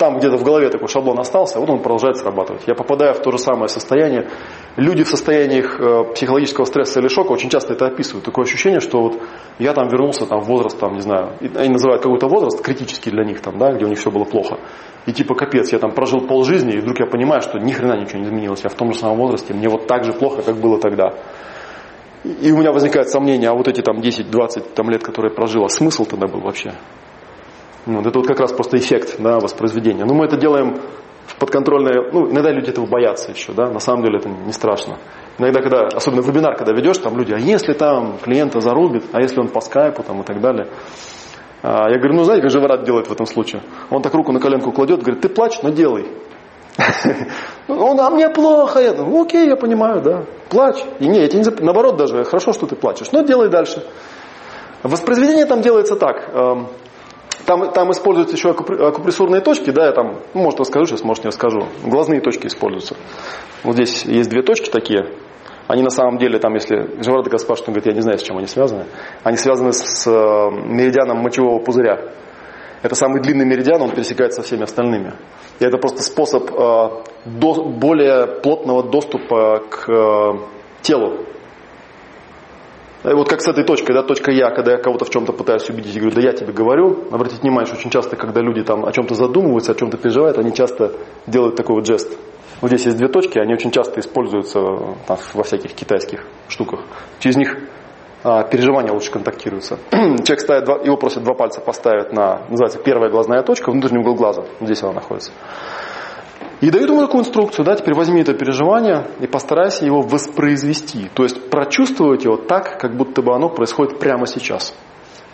там 0.00 0.16
где-то 0.16 0.38
в 0.38 0.42
голове 0.42 0.70
такой 0.70 0.88
шаблон 0.88 1.20
остался, 1.20 1.60
вот 1.60 1.68
он 1.68 1.80
продолжает 1.80 2.16
срабатывать. 2.16 2.62
Я 2.66 2.74
попадаю 2.74 3.12
в 3.12 3.20
то 3.20 3.30
же 3.32 3.38
самое 3.38 3.68
состояние. 3.68 4.30
Люди 4.76 5.04
в 5.04 5.08
состояниях 5.08 5.78
э, 5.78 6.04
психологического 6.14 6.64
стресса 6.64 7.00
или 7.00 7.08
шока 7.08 7.32
очень 7.32 7.50
часто 7.50 7.74
это 7.74 7.86
описывают. 7.86 8.24
Такое 8.24 8.46
ощущение, 8.46 8.80
что 8.80 9.02
вот 9.02 9.22
я 9.58 9.74
там 9.74 9.88
вернулся 9.88 10.24
там, 10.24 10.40
в 10.40 10.46
возраст, 10.46 10.80
там, 10.80 10.94
не 10.94 11.02
знаю, 11.02 11.34
они 11.40 11.68
называют 11.68 12.02
какой-то 12.02 12.28
возраст 12.28 12.62
критический 12.62 13.10
для 13.10 13.24
них, 13.24 13.42
там, 13.42 13.58
да, 13.58 13.72
где 13.72 13.84
у 13.84 13.88
них 13.88 13.98
все 13.98 14.10
было 14.10 14.24
плохо. 14.24 14.58
И 15.04 15.12
типа 15.12 15.34
капец, 15.34 15.70
я 15.70 15.78
там 15.78 15.92
прожил 15.92 16.26
полжизни, 16.26 16.72
и 16.72 16.78
вдруг 16.78 16.98
я 16.98 17.06
понимаю, 17.06 17.42
что 17.42 17.58
ни 17.58 17.70
хрена 17.70 18.00
ничего 18.00 18.20
не 18.20 18.24
изменилось. 18.24 18.64
Я 18.64 18.70
в 18.70 18.74
том 18.74 18.94
же 18.94 18.98
самом 18.98 19.18
возрасте, 19.18 19.52
мне 19.52 19.68
вот 19.68 19.86
так 19.86 20.04
же 20.04 20.14
плохо, 20.14 20.40
как 20.40 20.56
было 20.56 20.80
тогда. 20.80 21.12
И 22.24 22.50
у 22.52 22.56
меня 22.56 22.72
возникает 22.72 23.10
сомнение, 23.10 23.50
а 23.50 23.54
вот 23.54 23.68
эти 23.68 23.82
там 23.82 23.98
10-20 23.98 24.72
там, 24.74 24.88
лет, 24.88 25.02
которые 25.02 25.30
я 25.30 25.36
прожил, 25.36 25.64
а 25.64 25.68
смысл 25.68 26.06
тогда 26.06 26.26
был 26.26 26.40
вообще? 26.40 26.72
Вот, 27.86 28.06
это 28.06 28.18
вот 28.18 28.26
как 28.28 28.40
раз 28.40 28.52
просто 28.52 28.76
эффект 28.76 29.16
да, 29.18 29.38
воспроизведения. 29.38 30.04
Но 30.04 30.14
мы 30.14 30.26
это 30.26 30.36
делаем 30.36 30.80
в 31.26 31.36
подконтрольное, 31.36 32.10
ну, 32.12 32.30
иногда 32.30 32.50
люди 32.50 32.70
этого 32.70 32.86
боятся 32.86 33.30
еще, 33.30 33.52
да, 33.52 33.70
на 33.70 33.78
самом 33.78 34.04
деле 34.04 34.18
это 34.18 34.28
не 34.28 34.52
страшно. 34.52 34.98
Иногда, 35.38 35.62
когда, 35.62 35.86
особенно 35.86 36.20
вебинар, 36.20 36.56
когда 36.56 36.72
ведешь, 36.72 36.98
там 36.98 37.16
люди, 37.16 37.32
а 37.32 37.38
если 37.38 37.72
там 37.72 38.18
клиента 38.18 38.60
зарубит, 38.60 39.04
а 39.12 39.20
если 39.20 39.40
он 39.40 39.48
по 39.48 39.60
скайпу 39.60 40.02
там 40.02 40.20
и 40.20 40.24
так 40.24 40.40
далее. 40.40 40.68
А, 41.62 41.88
я 41.90 41.98
говорю, 41.98 42.14
ну 42.14 42.24
знаете, 42.24 42.42
как 42.42 42.50
Живорат 42.50 42.84
делает 42.84 43.06
в 43.06 43.12
этом 43.12 43.26
случае? 43.26 43.62
Он 43.90 44.02
так 44.02 44.12
руку 44.14 44.32
на 44.32 44.40
коленку 44.40 44.72
кладет, 44.72 45.00
говорит, 45.02 45.22
ты 45.22 45.28
плачь, 45.28 45.62
но 45.62 45.70
делай. 45.70 46.06
Он, 47.68 48.00
а 48.00 48.10
мне 48.10 48.28
плохо. 48.30 48.80
Я 48.80 48.94
думаю, 48.94 49.22
окей, 49.22 49.46
я 49.46 49.56
понимаю, 49.56 50.00
да. 50.02 50.24
Плачь. 50.48 50.82
И 50.98 51.06
не, 51.06 51.20
не 51.20 51.64
наоборот 51.64 51.96
даже, 51.96 52.24
хорошо, 52.24 52.52
что 52.52 52.66
ты 52.66 52.76
плачешь, 52.76 53.12
но 53.12 53.22
делай 53.22 53.48
дальше. 53.48 53.84
Воспроизведение 54.82 55.46
там 55.46 55.60
делается 55.60 55.96
так. 55.96 56.30
Там, 57.46 57.72
там 57.72 57.90
используются 57.90 58.36
еще 58.36 58.50
акупрессурные 58.50 59.40
точки, 59.40 59.70
да, 59.70 59.86
я 59.86 59.92
там, 59.92 60.20
ну, 60.34 60.42
может 60.42 60.60
расскажу 60.60 60.86
сейчас, 60.86 61.04
может 61.04 61.24
не 61.24 61.28
расскажу. 61.28 61.66
Глазные 61.84 62.20
точки 62.20 62.46
используются. 62.46 62.96
Вот 63.64 63.74
здесь 63.74 64.04
есть 64.04 64.30
две 64.30 64.42
точки 64.42 64.70
такие. 64.70 65.06
Они 65.66 65.82
на 65.82 65.90
самом 65.90 66.18
деле, 66.18 66.38
там, 66.38 66.54
если 66.54 67.00
Живард 67.00 67.28
Гаспар, 67.28 67.56
что 67.56 67.70
он 67.70 67.74
говорит, 67.74 67.86
я 67.86 67.92
не 67.92 68.00
знаю, 68.00 68.18
с 68.18 68.22
чем 68.22 68.38
они 68.38 68.46
связаны. 68.46 68.86
Они 69.22 69.36
связаны 69.36 69.72
с 69.72 70.04
э, 70.06 70.10
меридианом 70.10 71.18
мочевого 71.18 71.60
пузыря. 71.60 72.10
Это 72.82 72.94
самый 72.94 73.20
длинный 73.20 73.44
меридиан, 73.44 73.80
он 73.80 73.90
пересекается 73.90 74.40
со 74.40 74.46
всеми 74.46 74.64
остальными. 74.64 75.12
И 75.60 75.64
это 75.64 75.78
просто 75.78 76.02
способ 76.02 76.50
э, 76.50 76.88
до, 77.24 77.64
более 77.64 78.40
плотного 78.40 78.82
доступа 78.82 79.62
к 79.70 79.88
э, 79.88 80.38
телу. 80.82 81.26
И 83.02 83.14
вот 83.14 83.28
как 83.28 83.40
с 83.40 83.48
этой 83.48 83.64
точкой, 83.64 83.94
да, 83.94 84.02
точка 84.02 84.30
я, 84.30 84.50
когда 84.50 84.72
я 84.72 84.78
кого-то 84.78 85.06
в 85.06 85.10
чем-то 85.10 85.32
пытаюсь 85.32 85.68
убедить, 85.70 85.94
я 85.94 86.00
говорю, 86.00 86.16
да 86.16 86.22
я 86.22 86.32
тебе 86.32 86.52
говорю. 86.52 87.04
Обратите 87.10 87.40
внимание, 87.40 87.66
что 87.66 87.76
очень 87.76 87.90
часто, 87.90 88.16
когда 88.16 88.40
люди 88.40 88.62
там 88.62 88.84
о 88.84 88.92
чем-то 88.92 89.14
задумываются, 89.14 89.72
о 89.72 89.74
чем-то 89.74 89.96
переживают, 89.96 90.36
они 90.38 90.52
часто 90.52 90.92
делают 91.26 91.56
такой 91.56 91.76
вот 91.76 91.86
жест. 91.86 92.16
Вот 92.60 92.68
здесь 92.68 92.84
есть 92.84 92.98
две 92.98 93.08
точки, 93.08 93.38
они 93.38 93.54
очень 93.54 93.70
часто 93.70 94.00
используются 94.00 94.60
там, 95.06 95.16
во 95.32 95.42
всяких 95.42 95.72
китайских 95.72 96.26
штуках. 96.48 96.80
Через 97.20 97.36
них 97.36 97.56
а, 98.22 98.42
переживания 98.42 98.92
лучше 98.92 99.10
контактируются. 99.10 99.78
Человек 99.90 100.40
ставит 100.40 100.64
два, 100.64 100.76
его 100.76 100.98
просят 100.98 101.24
два 101.24 101.32
пальца 101.32 101.62
поставить 101.62 102.12
на, 102.12 102.42
называется 102.50 102.78
первая 102.80 103.10
глазная 103.10 103.42
точка, 103.42 103.70
внутренний 103.70 104.00
угол 104.00 104.14
глаза. 104.14 104.44
Здесь 104.60 104.82
она 104.82 104.92
находится. 104.92 105.32
И 106.60 106.70
дают 106.70 106.90
ему 106.90 107.00
такую 107.00 107.22
инструкцию, 107.22 107.64
да, 107.64 107.74
теперь 107.74 107.94
возьми 107.94 108.20
это 108.20 108.34
переживание 108.34 109.06
и 109.20 109.26
постарайся 109.26 109.86
его 109.86 110.02
воспроизвести. 110.02 111.08
То 111.14 111.22
есть 111.22 111.48
прочувствовать 111.48 112.24
его 112.24 112.36
так, 112.36 112.78
как 112.78 112.96
будто 112.96 113.22
бы 113.22 113.34
оно 113.34 113.48
происходит 113.48 113.98
прямо 113.98 114.26
сейчас. 114.26 114.74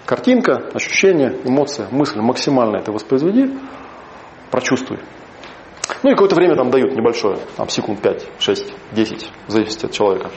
Картинка, 0.04 0.70
ощущение, 0.72 1.36
эмоция, 1.44 1.88
мысль 1.90 2.20
максимально 2.20 2.76
это 2.76 2.92
воспроизведи, 2.92 3.58
прочувствуй. 4.52 5.00
Ну 6.04 6.10
и 6.10 6.12
какое-то 6.12 6.36
время 6.36 6.54
там 6.54 6.70
дают 6.70 6.94
небольшое, 6.94 7.38
там 7.56 7.68
секунд 7.68 8.00
5, 8.02 8.28
6, 8.38 8.72
10, 8.92 9.30
в 9.48 9.50
зависимости 9.50 9.86
от 9.86 9.92
человека. 9.92 10.30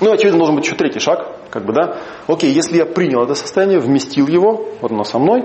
Ну 0.00 0.10
и 0.10 0.14
очевидно 0.14 0.38
должен 0.38 0.56
быть 0.56 0.64
еще 0.64 0.74
третий 0.74 1.00
шаг, 1.00 1.50
как 1.50 1.66
бы, 1.66 1.74
да. 1.74 1.98
Окей, 2.26 2.50
если 2.50 2.78
я 2.78 2.86
принял 2.86 3.22
это 3.22 3.34
состояние, 3.34 3.78
вместил 3.78 4.26
его, 4.26 4.68
вот 4.80 4.90
оно 4.90 5.04
со 5.04 5.18
мной, 5.18 5.44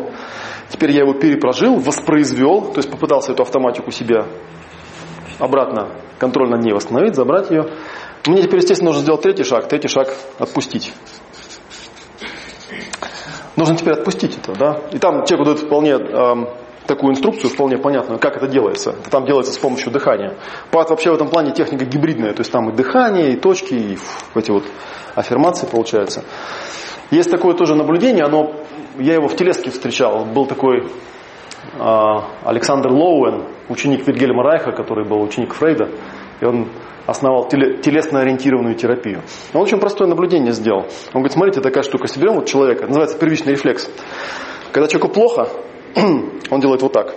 Теперь 0.70 0.91
я 0.91 1.01
его 1.01 1.13
перепрожил, 1.13 1.78
воспроизвел, 1.78 2.72
то 2.72 2.78
есть 2.78 2.91
попытался 2.91 3.32
эту 3.32 3.43
автоматику 3.43 3.91
себе 3.91 4.26
обратно, 5.39 6.01
контроль 6.20 6.49
над 6.49 6.61
ней 6.61 6.74
восстановить, 6.74 7.15
забрать 7.15 7.49
ее. 7.49 7.65
Мне 8.26 8.41
теперь, 8.41 8.59
естественно, 8.59 8.89
нужно 8.89 9.03
сделать 9.03 9.22
третий 9.22 9.43
шаг. 9.43 9.68
Третий 9.70 9.88
шаг– 9.88 10.13
отпустить. 10.39 10.93
Нужно 13.55 13.76
теперь 13.76 13.93
отпустить 13.93 14.38
это, 14.38 14.53
да. 14.53 14.82
И 14.91 14.99
там 14.99 15.26
человеку 15.26 15.45
дают 15.45 15.59
вполне 15.59 15.93
э, 15.93 16.36
такую 16.86 17.13
инструкцию, 17.13 17.49
вполне 17.49 17.78
понятную, 17.78 18.20
как 18.20 18.36
это 18.38 18.47
делается. 18.47 18.91
Это 18.91 19.09
там 19.09 19.26
делается 19.26 19.53
с 19.53 19.57
помощью 19.57 19.91
дыхания. 19.91 20.38
Пад 20.72 20.89
вообще 20.89 21.11
в 21.11 21.15
этом 21.15 21.30
плане 21.30 21.53
техника 21.53 21.86
гибридная, 21.86 22.34
то 22.34 22.41
есть 22.41 22.51
там 22.51 22.70
и 22.70 22.76
дыхание, 22.76 23.34
и 23.34 23.36
точки, 23.39 23.74
и 23.74 23.95
фу, 23.95 24.39
эти 24.39 24.51
вот 24.51 24.63
аффирмации 25.15 25.65
получаются. 25.65 26.24
Есть 27.09 27.32
такое 27.32 27.55
тоже 27.55 27.76
наблюдение, 27.76 28.26
оно 28.26 28.53
я 28.99 29.15
его 29.15 29.27
в 29.27 29.35
телеске 29.35 29.69
встречал. 29.69 30.25
Был 30.25 30.45
такой 30.45 30.79
э, 30.81 30.87
Александр 32.43 32.91
Лоуэн, 32.91 33.45
ученик 33.69 34.07
Вильгельма 34.07 34.43
Райха, 34.43 34.71
который 34.71 35.07
был 35.07 35.21
ученик 35.21 35.53
Фрейда. 35.53 35.89
И 36.41 36.45
он 36.45 36.67
основал 37.05 37.47
телесно-ориентированную 37.47 38.75
терапию. 38.75 39.21
Он 39.53 39.61
очень 39.61 39.79
простое 39.79 40.07
наблюдение 40.07 40.51
сделал. 40.51 40.81
Он 41.13 41.21
говорит, 41.21 41.31
смотрите, 41.31 41.61
такая 41.61 41.83
штука, 41.83 42.07
соберем 42.07 42.35
вот 42.35 42.45
человека, 42.45 42.85
называется 42.85 43.17
первичный 43.17 43.53
рефлекс. 43.53 43.89
Когда 44.71 44.87
человеку 44.87 45.13
плохо, 45.13 45.47
он 45.95 46.59
делает 46.59 46.81
вот 46.81 46.91
так. 46.91 47.15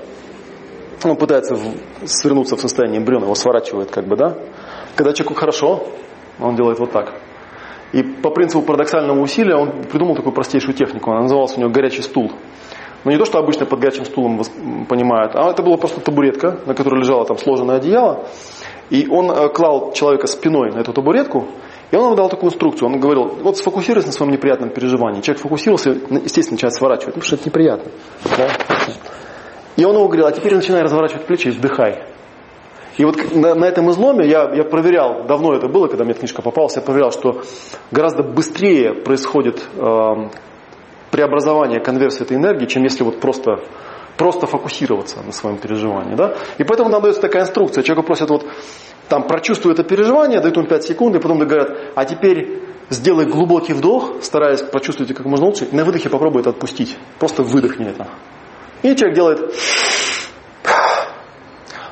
Он 1.02 1.16
пытается 1.16 1.56
свернуться 2.04 2.56
в 2.56 2.60
состояние 2.60 3.00
эмбриона, 3.00 3.24
его 3.24 3.34
сворачивает 3.34 3.90
как 3.90 4.06
бы, 4.06 4.16
да. 4.16 4.36
Когда 4.94 5.12
человеку 5.12 5.34
хорошо, 5.34 5.88
он 6.38 6.56
делает 6.56 6.78
вот 6.78 6.92
так. 6.92 7.14
И 7.92 8.02
по 8.02 8.30
принципу 8.30 8.62
парадоксального 8.62 9.20
усилия 9.20 9.56
он 9.56 9.84
придумал 9.84 10.14
такую 10.14 10.32
простейшую 10.32 10.74
технику. 10.74 11.10
Она 11.10 11.22
называлась 11.22 11.56
у 11.56 11.60
него 11.60 11.70
горячий 11.70 12.02
стул. 12.02 12.30
Но 13.04 13.10
не 13.10 13.18
то, 13.18 13.24
что 13.24 13.38
обычно 13.38 13.66
под 13.66 13.80
горячим 13.80 14.04
стулом 14.04 14.42
понимают, 14.86 15.34
а 15.34 15.50
это 15.50 15.62
была 15.62 15.76
просто 15.76 16.00
табуретка, 16.00 16.60
на 16.66 16.74
которой 16.74 17.00
лежало 17.00 17.24
там 17.24 17.38
сложенное 17.38 17.76
одеяло. 17.76 18.26
И 18.90 19.08
он 19.08 19.30
э, 19.30 19.48
клал 19.48 19.92
человека 19.92 20.26
спиной 20.26 20.72
на 20.72 20.80
эту 20.80 20.92
табуретку, 20.92 21.46
и 21.90 21.96
он 21.96 22.06
ему 22.06 22.14
дал 22.14 22.28
такую 22.28 22.50
инструкцию. 22.50 22.88
Он 22.88 23.00
говорил, 23.00 23.38
вот 23.42 23.56
сфокусируйся 23.56 24.08
на 24.08 24.12
своем 24.12 24.32
неприятном 24.32 24.70
переживании. 24.70 25.22
Человек 25.22 25.42
фокусировался, 25.42 25.90
естественно, 25.90 26.56
начинает 26.56 26.74
сворачивать, 26.74 27.14
потому 27.14 27.22
что 27.22 27.36
это 27.36 27.46
неприятно. 27.46 27.90
Да? 28.36 28.48
И 29.76 29.84
он 29.84 29.94
ему 29.94 30.06
говорил, 30.06 30.26
а 30.26 30.32
теперь 30.32 30.54
начинай 30.54 30.82
разворачивать 30.82 31.24
плечи 31.24 31.48
и 31.48 31.50
вдыхай. 31.52 32.09
И 33.00 33.04
вот 33.06 33.34
на, 33.34 33.54
на 33.54 33.64
этом 33.64 33.90
изломе 33.90 34.28
я, 34.28 34.52
я 34.54 34.62
проверял, 34.62 35.24
давно 35.26 35.54
это 35.54 35.68
было, 35.68 35.86
когда 35.86 36.04
мне 36.04 36.12
книжка 36.12 36.42
попалась, 36.42 36.76
я 36.76 36.82
проверял, 36.82 37.10
что 37.10 37.40
гораздо 37.90 38.22
быстрее 38.22 38.92
происходит 38.92 39.66
э, 39.74 40.28
преобразования, 41.10 41.80
конверсии 41.80 42.24
этой 42.24 42.36
энергии, 42.36 42.66
чем 42.66 42.82
если 42.82 43.02
вот 43.02 43.18
просто, 43.18 43.52
просто 44.18 44.46
фокусироваться 44.46 45.22
на 45.22 45.32
своем 45.32 45.56
переживании. 45.56 46.14
Да? 46.14 46.34
И 46.58 46.64
поэтому 46.64 46.90
нам 46.90 47.00
дается 47.00 47.22
такая 47.22 47.44
инструкция. 47.44 47.82
Человеку 47.82 48.06
просят 48.06 48.28
вот 48.28 48.44
там 49.08 49.26
прочувствуй 49.26 49.72
это 49.72 49.82
переживание, 49.82 50.42
дают 50.42 50.58
ему 50.58 50.66
5 50.66 50.84
секунд, 50.84 51.16
и 51.16 51.20
потом 51.20 51.38
говорят, 51.38 51.70
а 51.94 52.04
теперь 52.04 52.60
сделай 52.90 53.24
глубокий 53.24 53.72
вдох, 53.72 54.16
стараясь 54.20 54.60
прочувствовать 54.60 55.14
как 55.14 55.24
можно 55.24 55.46
лучше, 55.46 55.64
и 55.64 55.74
на 55.74 55.86
выдохе 55.86 56.10
попробуй 56.10 56.42
это 56.42 56.50
отпустить. 56.50 56.98
Просто 57.18 57.44
выдохни 57.44 57.88
это. 57.88 58.08
И 58.82 58.94
человек 58.94 59.14
делает 59.14 59.54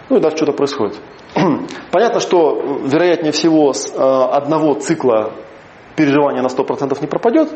ну 0.08 0.16
и 0.16 0.20
дальше 0.20 0.38
что-то 0.38 0.52
происходит. 0.52 0.96
Понятно, 1.90 2.20
что 2.20 2.80
вероятнее 2.84 3.32
всего 3.32 3.72
с 3.72 3.86
э, 3.86 3.98
одного 3.98 4.74
цикла 4.74 5.32
переживания 5.96 6.42
на 6.42 6.46
100% 6.46 7.00
не 7.00 7.06
пропадет, 7.06 7.48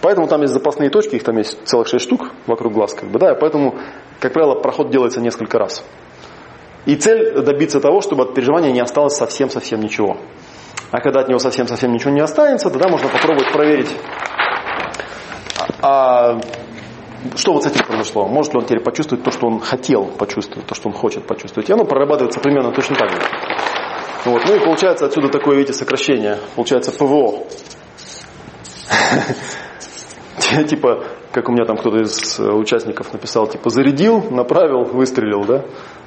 поэтому 0.00 0.26
там 0.26 0.42
есть 0.42 0.52
запасные 0.52 0.90
точки, 0.90 1.16
их 1.16 1.22
там 1.22 1.38
есть 1.38 1.64
целых 1.64 1.86
6 1.88 2.04
штук 2.04 2.32
вокруг 2.46 2.72
глаз, 2.72 2.92
как 2.94 3.08
бы, 3.08 3.18
да, 3.18 3.32
и 3.32 3.38
поэтому, 3.38 3.76
как 4.20 4.32
правило, 4.32 4.56
проход 4.56 4.90
делается 4.90 5.20
несколько 5.20 5.58
раз. 5.58 5.84
И 6.86 6.96
цель 6.96 7.32
добиться 7.40 7.80
того, 7.80 8.00
чтобы 8.00 8.24
от 8.24 8.34
переживания 8.34 8.72
не 8.72 8.80
осталось 8.80 9.16
совсем-совсем 9.16 9.80
ничего. 9.80 10.18
А 10.90 11.00
когда 11.00 11.20
от 11.20 11.28
него 11.28 11.38
совсем-совсем 11.38 11.92
ничего 11.92 12.10
не 12.10 12.20
останется, 12.20 12.68
тогда 12.68 12.88
можно 12.88 13.08
попробовать 13.08 13.52
проверить, 13.52 13.90
а 15.80 16.40
что 17.36 17.52
вот 17.52 17.64
с 17.64 17.66
этим 17.66 17.84
произошло? 17.86 18.26
Может 18.26 18.52
ли 18.52 18.60
он 18.60 18.66
теперь 18.66 18.80
почувствовать 18.80 19.24
то, 19.24 19.30
что 19.30 19.46
он 19.46 19.60
хотел 19.60 20.06
почувствовать, 20.06 20.66
то, 20.66 20.74
что 20.74 20.88
он 20.88 20.94
хочет 20.94 21.26
почувствовать? 21.26 21.68
И 21.68 21.72
оно 21.72 21.84
прорабатывается 21.84 22.40
примерно 22.40 22.72
точно 22.72 22.96
так 22.96 23.10
же. 23.10 23.18
Вот. 24.24 24.42
Ну 24.46 24.54
и 24.54 24.58
получается 24.64 25.06
отсюда 25.06 25.28
такое, 25.28 25.56
видите, 25.56 25.74
сокращение. 25.74 26.38
Получается 26.54 26.92
ПВО. 26.92 27.44
Типа, 30.68 31.04
как 31.32 31.48
у 31.48 31.52
меня 31.52 31.64
там 31.64 31.76
кто-то 31.76 31.98
из 31.98 32.38
э, 32.38 32.52
участников 32.52 33.12
написал, 33.12 33.46
типа 33.46 33.70
зарядил, 33.70 34.30
направил, 34.30 34.84
выстрелил, 34.84 35.44
да? 35.44 35.64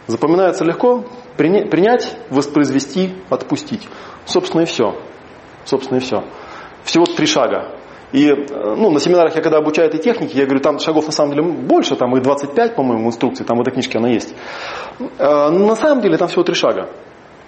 Запоминается 0.07 0.63
легко, 0.63 1.05
принять, 1.35 2.17
воспроизвести, 2.29 3.15
отпустить. 3.29 3.87
Собственно 4.25 4.61
и 4.61 4.65
все. 4.65 4.95
Собственно 5.65 5.97
и 5.97 6.01
все. 6.01 6.23
Всего 6.83 7.05
три 7.05 7.25
шага. 7.25 7.76
И 8.13 8.29
э, 8.29 8.75
ну, 8.77 8.89
на 8.89 8.99
семинарах 8.99 9.35
я 9.35 9.41
когда 9.41 9.57
обучаю 9.57 9.89
этой 9.89 9.99
технике, 9.99 10.37
я 10.37 10.45
говорю, 10.45 10.61
там 10.61 10.79
шагов 10.79 11.05
на 11.07 11.11
самом 11.11 11.31
деле 11.31 11.43
больше, 11.43 11.95
там 11.95 12.15
их 12.15 12.23
25, 12.23 12.75
по-моему, 12.75 13.07
инструкций, 13.07 13.45
там 13.45 13.57
в 13.57 13.61
этой 13.61 13.71
книжке 13.71 13.97
она 13.97 14.09
есть. 14.09 14.33
Э, 15.17 15.49
на 15.49 15.75
самом 15.75 16.01
деле 16.01 16.17
там 16.17 16.27
всего 16.27 16.43
три 16.43 16.55
шага. 16.55 16.89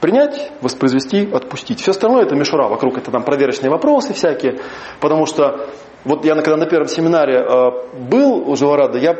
Принять, 0.01 0.51
воспроизвести, 0.61 1.29
отпустить. 1.31 1.81
Все 1.81 1.91
остальное 1.91 2.23
это 2.23 2.35
мишура, 2.35 2.67
вокруг 2.67 2.97
это 2.97 3.11
там 3.11 3.23
проверочные 3.23 3.69
вопросы 3.69 4.13
всякие, 4.13 4.59
потому 4.99 5.25
что 5.25 5.67
вот 6.05 6.23
я 6.23 6.35
когда 6.35 6.57
на 6.57 6.65
первом 6.65 6.87
семинаре 6.87 7.39
э, 7.39 7.99
был 8.09 8.49
у 8.49 8.55
Живорада, 8.55 8.97
я 8.97 9.15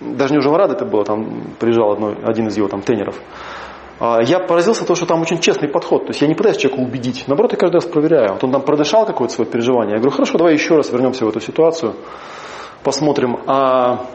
даже 0.00 0.32
не 0.32 0.38
у 0.38 0.42
Живорада 0.42 0.74
это 0.74 0.84
было, 0.84 1.04
там 1.04 1.54
приезжал 1.58 1.92
одно, 1.92 2.14
один 2.24 2.48
из 2.48 2.56
его 2.56 2.68
там 2.68 2.82
тренеров, 2.82 3.16
я 4.00 4.40
поразился 4.40 4.86
то, 4.86 4.94
что 4.94 5.04
там 5.04 5.20
очень 5.20 5.40
честный 5.40 5.68
подход. 5.68 6.06
То 6.06 6.10
есть 6.10 6.22
я 6.22 6.28
не 6.28 6.34
пытаюсь 6.34 6.56
человека 6.56 6.80
убедить. 6.80 7.24
Наоборот, 7.26 7.52
я 7.52 7.58
каждый 7.58 7.76
раз 7.76 7.84
проверяю. 7.84 8.32
Вот 8.32 8.44
он 8.44 8.50
там 8.50 8.62
продышал 8.62 9.04
какое-то 9.04 9.34
свое 9.34 9.50
переживание. 9.50 9.92
Я 9.92 9.98
говорю, 9.98 10.12
хорошо, 10.12 10.38
давай 10.38 10.54
еще 10.54 10.76
раз 10.76 10.90
вернемся 10.90 11.26
в 11.26 11.28
эту 11.28 11.40
ситуацию. 11.40 11.94
Посмотрим, 12.82 13.38
а 13.46 14.06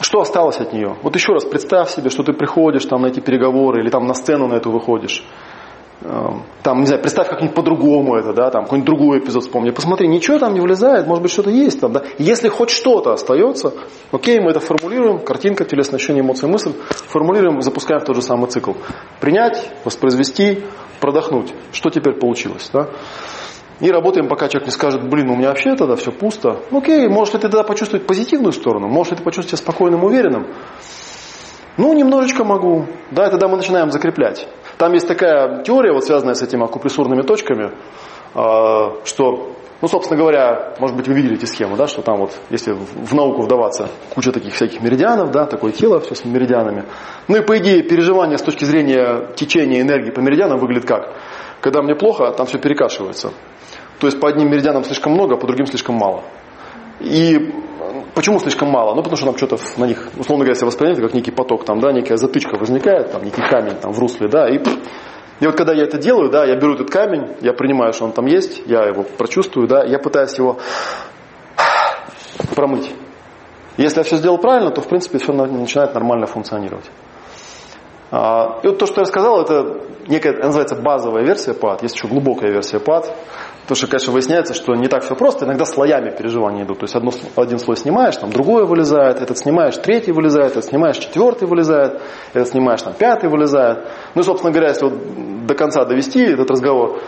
что 0.00 0.20
осталось 0.20 0.60
от 0.60 0.72
нее. 0.72 0.96
Вот 1.02 1.14
еще 1.14 1.32
раз 1.32 1.44
представь 1.44 1.90
себе, 1.90 2.10
что 2.10 2.22
ты 2.22 2.32
приходишь 2.34 2.84
там 2.84 3.02
на 3.02 3.06
эти 3.06 3.20
переговоры 3.20 3.82
или 3.82 3.88
там 3.88 4.06
на 4.06 4.14
сцену 4.14 4.48
на 4.48 4.54
эту 4.54 4.70
выходишь. 4.70 5.24
Эм, 6.02 6.44
там, 6.62 6.80
не 6.80 6.86
знаю, 6.86 7.02
представь 7.02 7.28
как-нибудь 7.28 7.54
по-другому 7.54 8.16
это, 8.16 8.32
да, 8.32 8.50
там 8.50 8.64
какой-нибудь 8.64 8.86
другой 8.86 9.18
эпизод 9.18 9.42
вспомни. 9.42 9.70
Посмотри, 9.70 10.08
ничего 10.08 10.38
там 10.38 10.54
не 10.54 10.60
влезает, 10.60 11.06
может 11.06 11.22
быть 11.22 11.30
что-то 11.30 11.50
есть 11.50 11.78
там, 11.78 11.92
да. 11.92 12.04
Если 12.16 12.48
хоть 12.48 12.70
что-то 12.70 13.12
остается, 13.12 13.74
окей, 14.10 14.40
мы 14.40 14.50
это 14.50 14.60
формулируем, 14.60 15.18
картинка, 15.18 15.66
телесное 15.66 15.96
ощущение, 15.98 16.22
эмоции, 16.22 16.46
мысль, 16.46 16.72
формулируем, 16.88 17.60
запускаем 17.60 18.00
в 18.00 18.04
тот 18.04 18.16
же 18.16 18.22
самый 18.22 18.48
цикл. 18.48 18.72
Принять, 19.20 19.70
воспроизвести, 19.84 20.64
продохнуть. 21.00 21.52
Что 21.72 21.90
теперь 21.90 22.14
получилось, 22.14 22.70
да? 22.72 22.88
И 23.80 23.90
работаем, 23.90 24.26
пока 24.28 24.48
человек 24.48 24.68
не 24.68 24.72
скажет, 24.72 25.06
блин, 25.06 25.28
у 25.28 25.36
меня 25.36 25.48
вообще 25.48 25.74
тогда 25.74 25.96
все 25.96 26.12
пусто. 26.12 26.60
Окей, 26.70 27.08
может 27.08 27.34
ли 27.34 27.40
ты 27.40 27.48
тогда 27.48 27.62
почувствовать 27.62 28.06
позитивную 28.06 28.52
сторону, 28.52 28.88
может 28.88 29.12
ли 29.12 29.18
ты 29.18 29.22
почувствовать 29.22 29.58
себя 29.60 29.70
спокойным, 29.70 30.04
уверенным. 30.04 30.46
Ну, 31.76 31.92
немножечко 31.94 32.44
могу. 32.44 32.86
Да, 33.10 33.26
и 33.26 33.30
тогда 33.30 33.48
мы 33.48 33.56
начинаем 33.56 33.90
закреплять. 33.90 34.46
Там 34.80 34.94
есть 34.94 35.06
такая 35.06 35.62
теория, 35.62 35.92
вот 35.92 36.06
связанная 36.06 36.32
с 36.32 36.40
этими 36.40 36.64
акупрессурными 36.64 37.20
точками, 37.20 37.72
а, 38.34 38.94
что, 39.04 39.52
ну, 39.82 39.88
собственно 39.88 40.18
говоря, 40.18 40.72
может 40.78 40.96
быть, 40.96 41.06
вы 41.06 41.12
видели 41.12 41.34
эти 41.34 41.44
схемы, 41.44 41.76
да, 41.76 41.86
что 41.86 42.00
там 42.00 42.16
вот, 42.16 42.32
если 42.48 42.72
в 42.72 43.14
науку 43.14 43.42
вдаваться, 43.42 43.90
куча 44.14 44.32
таких 44.32 44.54
всяких 44.54 44.80
меридианов, 44.80 45.32
да, 45.32 45.44
такое 45.44 45.72
тело, 45.72 46.00
все 46.00 46.14
с 46.14 46.24
меридианами. 46.24 46.86
Ну 47.28 47.36
и 47.36 47.42
по 47.42 47.58
идее 47.58 47.82
переживание 47.82 48.38
с 48.38 48.42
точки 48.42 48.64
зрения 48.64 49.28
течения 49.36 49.82
энергии 49.82 50.12
по 50.12 50.20
меридианам 50.20 50.58
выглядит 50.58 50.88
как? 50.88 51.14
Когда 51.60 51.82
мне 51.82 51.94
плохо, 51.94 52.32
там 52.32 52.46
все 52.46 52.58
перекашивается. 52.58 53.34
То 53.98 54.06
есть 54.06 54.18
по 54.18 54.30
одним 54.30 54.50
меридианам 54.50 54.84
слишком 54.84 55.12
много, 55.12 55.34
а 55.34 55.36
по 55.36 55.46
другим 55.46 55.66
слишком 55.66 55.96
мало. 55.96 56.24
И 57.00 57.54
почему 58.14 58.38
слишком 58.38 58.70
мало? 58.70 58.94
Ну, 58.94 59.02
потому 59.02 59.16
что 59.16 59.26
нам 59.26 59.36
что-то 59.36 59.58
на 59.76 59.84
них, 59.84 60.08
условно 60.18 60.44
говоря, 60.44 60.52
если 60.52 60.66
воспринимать 60.66 61.00
как 61.00 61.14
некий 61.14 61.30
поток, 61.30 61.64
там, 61.64 61.80
да, 61.80 61.92
некая 61.92 62.16
затычка 62.16 62.56
возникает, 62.58 63.12
там, 63.12 63.22
некий 63.24 63.42
камень 63.42 63.76
там 63.76 63.92
в 63.92 63.98
русле, 63.98 64.28
да, 64.28 64.48
и, 64.48 64.58
и 64.58 65.46
вот 65.46 65.56
когда 65.56 65.72
я 65.72 65.84
это 65.84 65.98
делаю, 65.98 66.30
да, 66.30 66.44
я 66.44 66.56
беру 66.56 66.74
этот 66.74 66.90
камень, 66.90 67.36
я 67.40 67.52
принимаю, 67.52 67.92
что 67.92 68.04
он 68.04 68.12
там 68.12 68.26
есть, 68.26 68.62
я 68.66 68.84
его 68.84 69.02
прочувствую, 69.02 69.66
да, 69.66 69.84
я 69.84 69.98
пытаюсь 69.98 70.36
его 70.38 70.58
промыть. 72.54 72.92
Если 73.76 73.98
я 73.98 74.04
все 74.04 74.16
сделал 74.16 74.38
правильно, 74.38 74.70
то, 74.70 74.82
в 74.82 74.88
принципе, 74.88 75.18
все 75.18 75.32
начинает 75.32 75.94
нормально 75.94 76.26
функционировать. 76.26 76.84
А, 78.10 78.60
и 78.62 78.66
вот 78.66 78.78
то, 78.78 78.86
что 78.86 79.00
я 79.00 79.04
сказал, 79.04 79.40
это 79.40 79.80
некая, 80.08 80.36
называется 80.36 80.74
базовая 80.74 81.24
версия 81.24 81.54
ПАД, 81.54 81.82
есть 81.82 81.94
еще 81.94 82.08
глубокая 82.08 82.50
версия 82.50 82.80
ПАД. 82.80 83.14
Потому 83.70 83.82
что, 83.82 83.86
конечно, 83.86 84.12
выясняется, 84.12 84.52
что 84.52 84.74
не 84.74 84.88
так 84.88 85.04
все 85.04 85.14
просто, 85.14 85.44
иногда 85.44 85.64
слоями 85.64 86.10
переживания 86.10 86.64
идут. 86.64 86.80
То 86.80 86.86
есть 86.86 86.96
одно, 86.96 87.12
один 87.36 87.60
слой 87.60 87.76
снимаешь, 87.76 88.16
там 88.16 88.32
другое 88.32 88.64
вылезает, 88.64 89.22
этот 89.22 89.38
снимаешь, 89.38 89.76
третий 89.76 90.10
вылезает, 90.10 90.50
этот 90.50 90.64
снимаешь, 90.64 90.98
четвертый 90.98 91.46
вылезает, 91.46 92.02
этот 92.34 92.48
снимаешь, 92.48 92.82
там 92.82 92.94
пятый 92.94 93.30
вылезает. 93.30 93.86
Ну, 94.16 94.24
собственно 94.24 94.50
говоря, 94.52 94.70
если 94.70 94.86
вот 94.86 95.46
до 95.46 95.54
конца 95.54 95.84
довести 95.84 96.20
этот 96.20 96.50
разговор, 96.50 96.98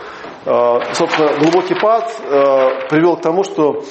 э, 0.45 0.79
собственно, 0.93 1.37
глубокий 1.37 1.75
пад 1.75 2.05
э, 2.05 2.87
привел 2.89 3.17
к 3.17 3.21
тому, 3.21 3.43
что 3.43 3.83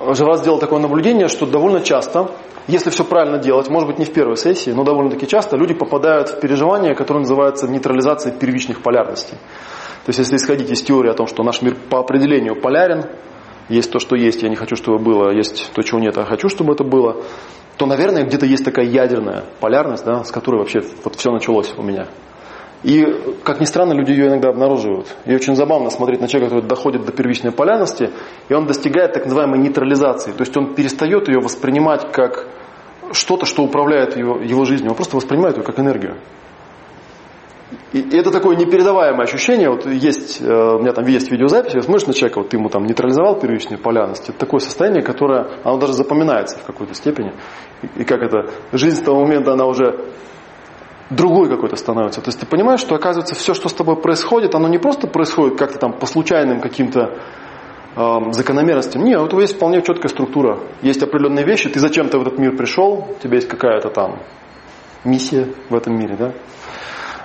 Живас 0.00 0.40
сделал 0.40 0.58
такое 0.58 0.80
наблюдение, 0.80 1.28
что 1.28 1.46
довольно 1.46 1.80
часто, 1.80 2.28
если 2.66 2.90
все 2.90 3.04
правильно 3.04 3.38
делать, 3.38 3.70
может 3.70 3.88
быть 3.88 4.00
не 4.00 4.04
в 4.04 4.12
первой 4.12 4.36
сессии, 4.36 4.72
но 4.72 4.82
довольно-таки 4.82 5.28
часто 5.28 5.56
люди 5.56 5.74
попадают 5.74 6.28
в 6.28 6.40
переживания, 6.40 6.96
которые 6.96 7.20
называются 7.20 7.68
нейтрализацией 7.68 8.36
первичных 8.36 8.82
полярностей. 8.82 9.38
То 10.06 10.10
есть, 10.10 10.20
если 10.20 10.36
исходить 10.36 10.70
из 10.70 10.82
теории 10.82 11.10
о 11.10 11.14
том, 11.14 11.26
что 11.26 11.42
наш 11.42 11.62
мир 11.62 11.74
по 11.90 11.98
определению 11.98 12.54
полярен, 12.54 13.06
есть 13.68 13.90
то, 13.90 13.98
что 13.98 14.14
есть, 14.14 14.40
я 14.40 14.48
не 14.48 14.54
хочу, 14.54 14.76
чтобы 14.76 14.98
было, 14.98 15.32
есть 15.32 15.72
то, 15.74 15.82
чего 15.82 15.98
нет, 15.98 16.16
а 16.16 16.24
хочу, 16.24 16.48
чтобы 16.48 16.74
это 16.74 16.84
было, 16.84 17.24
то, 17.76 17.86
наверное, 17.86 18.22
где-то 18.22 18.46
есть 18.46 18.64
такая 18.64 18.86
ядерная 18.86 19.42
полярность, 19.58 20.04
да, 20.04 20.22
с 20.22 20.30
которой 20.30 20.58
вообще 20.58 20.80
вот 21.02 21.16
все 21.16 21.32
началось 21.32 21.74
у 21.76 21.82
меня. 21.82 22.06
И, 22.84 23.04
как 23.42 23.60
ни 23.60 23.64
странно, 23.64 23.94
люди 23.94 24.12
ее 24.12 24.28
иногда 24.28 24.50
обнаруживают. 24.50 25.08
И 25.24 25.34
очень 25.34 25.56
забавно 25.56 25.90
смотреть 25.90 26.20
на 26.20 26.28
человека, 26.28 26.54
который 26.54 26.68
доходит 26.68 27.04
до 27.04 27.10
первичной 27.10 27.50
полярности, 27.50 28.10
и 28.48 28.54
он 28.54 28.66
достигает 28.66 29.12
так 29.12 29.24
называемой 29.24 29.58
нейтрализации. 29.58 30.30
То 30.30 30.42
есть 30.42 30.56
он 30.56 30.76
перестает 30.76 31.26
ее 31.26 31.40
воспринимать 31.40 32.12
как 32.12 32.46
что-то, 33.10 33.44
что 33.44 33.64
управляет 33.64 34.16
его, 34.16 34.38
его 34.38 34.64
жизнью. 34.64 34.90
Он 34.90 34.96
просто 34.96 35.16
воспринимает 35.16 35.56
ее 35.56 35.64
как 35.64 35.80
энергию. 35.80 36.16
И, 37.92 38.16
это 38.16 38.30
такое 38.30 38.56
непередаваемое 38.56 39.24
ощущение. 39.24 39.68
Вот 39.70 39.86
есть, 39.86 40.40
э, 40.40 40.44
у 40.44 40.78
меня 40.78 40.92
там 40.92 41.06
есть 41.06 41.30
видеозапись, 41.30 41.74
я 41.74 41.82
смотришь 41.82 42.06
на 42.06 42.12
человека, 42.12 42.38
вот 42.38 42.50
ты 42.50 42.56
ему 42.56 42.68
там 42.68 42.84
нейтрализовал 42.84 43.38
первичную 43.40 43.80
полярность. 43.80 44.28
Это 44.28 44.38
такое 44.38 44.60
состояние, 44.60 45.02
которое, 45.02 45.48
оно 45.64 45.78
даже 45.78 45.94
запоминается 45.94 46.58
в 46.58 46.64
какой-то 46.64 46.94
степени. 46.94 47.32
И, 47.96 48.04
как 48.04 48.22
это, 48.22 48.50
жизнь 48.72 48.98
с 48.98 49.02
того 49.02 49.22
момента, 49.22 49.52
она 49.52 49.66
уже 49.66 50.12
другой 51.10 51.48
какой-то 51.48 51.76
становится. 51.76 52.20
То 52.20 52.28
есть 52.28 52.40
ты 52.40 52.46
понимаешь, 52.46 52.80
что 52.80 52.94
оказывается 52.94 53.34
все, 53.34 53.54
что 53.54 53.68
с 53.68 53.72
тобой 53.72 53.96
происходит, 53.96 54.54
оно 54.54 54.68
не 54.68 54.78
просто 54.78 55.06
происходит 55.08 55.58
как-то 55.58 55.78
там 55.78 55.92
по 55.92 56.06
случайным 56.06 56.60
каким-то 56.60 57.18
э, 57.96 58.32
закономерностям. 58.32 59.02
Нет, 59.02 59.20
у 59.20 59.28
тебя 59.28 59.40
есть 59.40 59.56
вполне 59.56 59.82
четкая 59.82 60.08
структура. 60.08 60.58
Есть 60.82 61.02
определенные 61.02 61.44
вещи, 61.44 61.68
ты 61.68 61.80
зачем-то 61.80 62.18
в 62.18 62.22
этот 62.22 62.38
мир 62.38 62.56
пришел, 62.56 63.08
у 63.10 63.22
тебя 63.22 63.36
есть 63.36 63.48
какая-то 63.48 63.90
там 63.90 64.20
миссия 65.04 65.48
в 65.68 65.74
этом 65.74 65.98
мире, 65.98 66.16
да? 66.16 66.32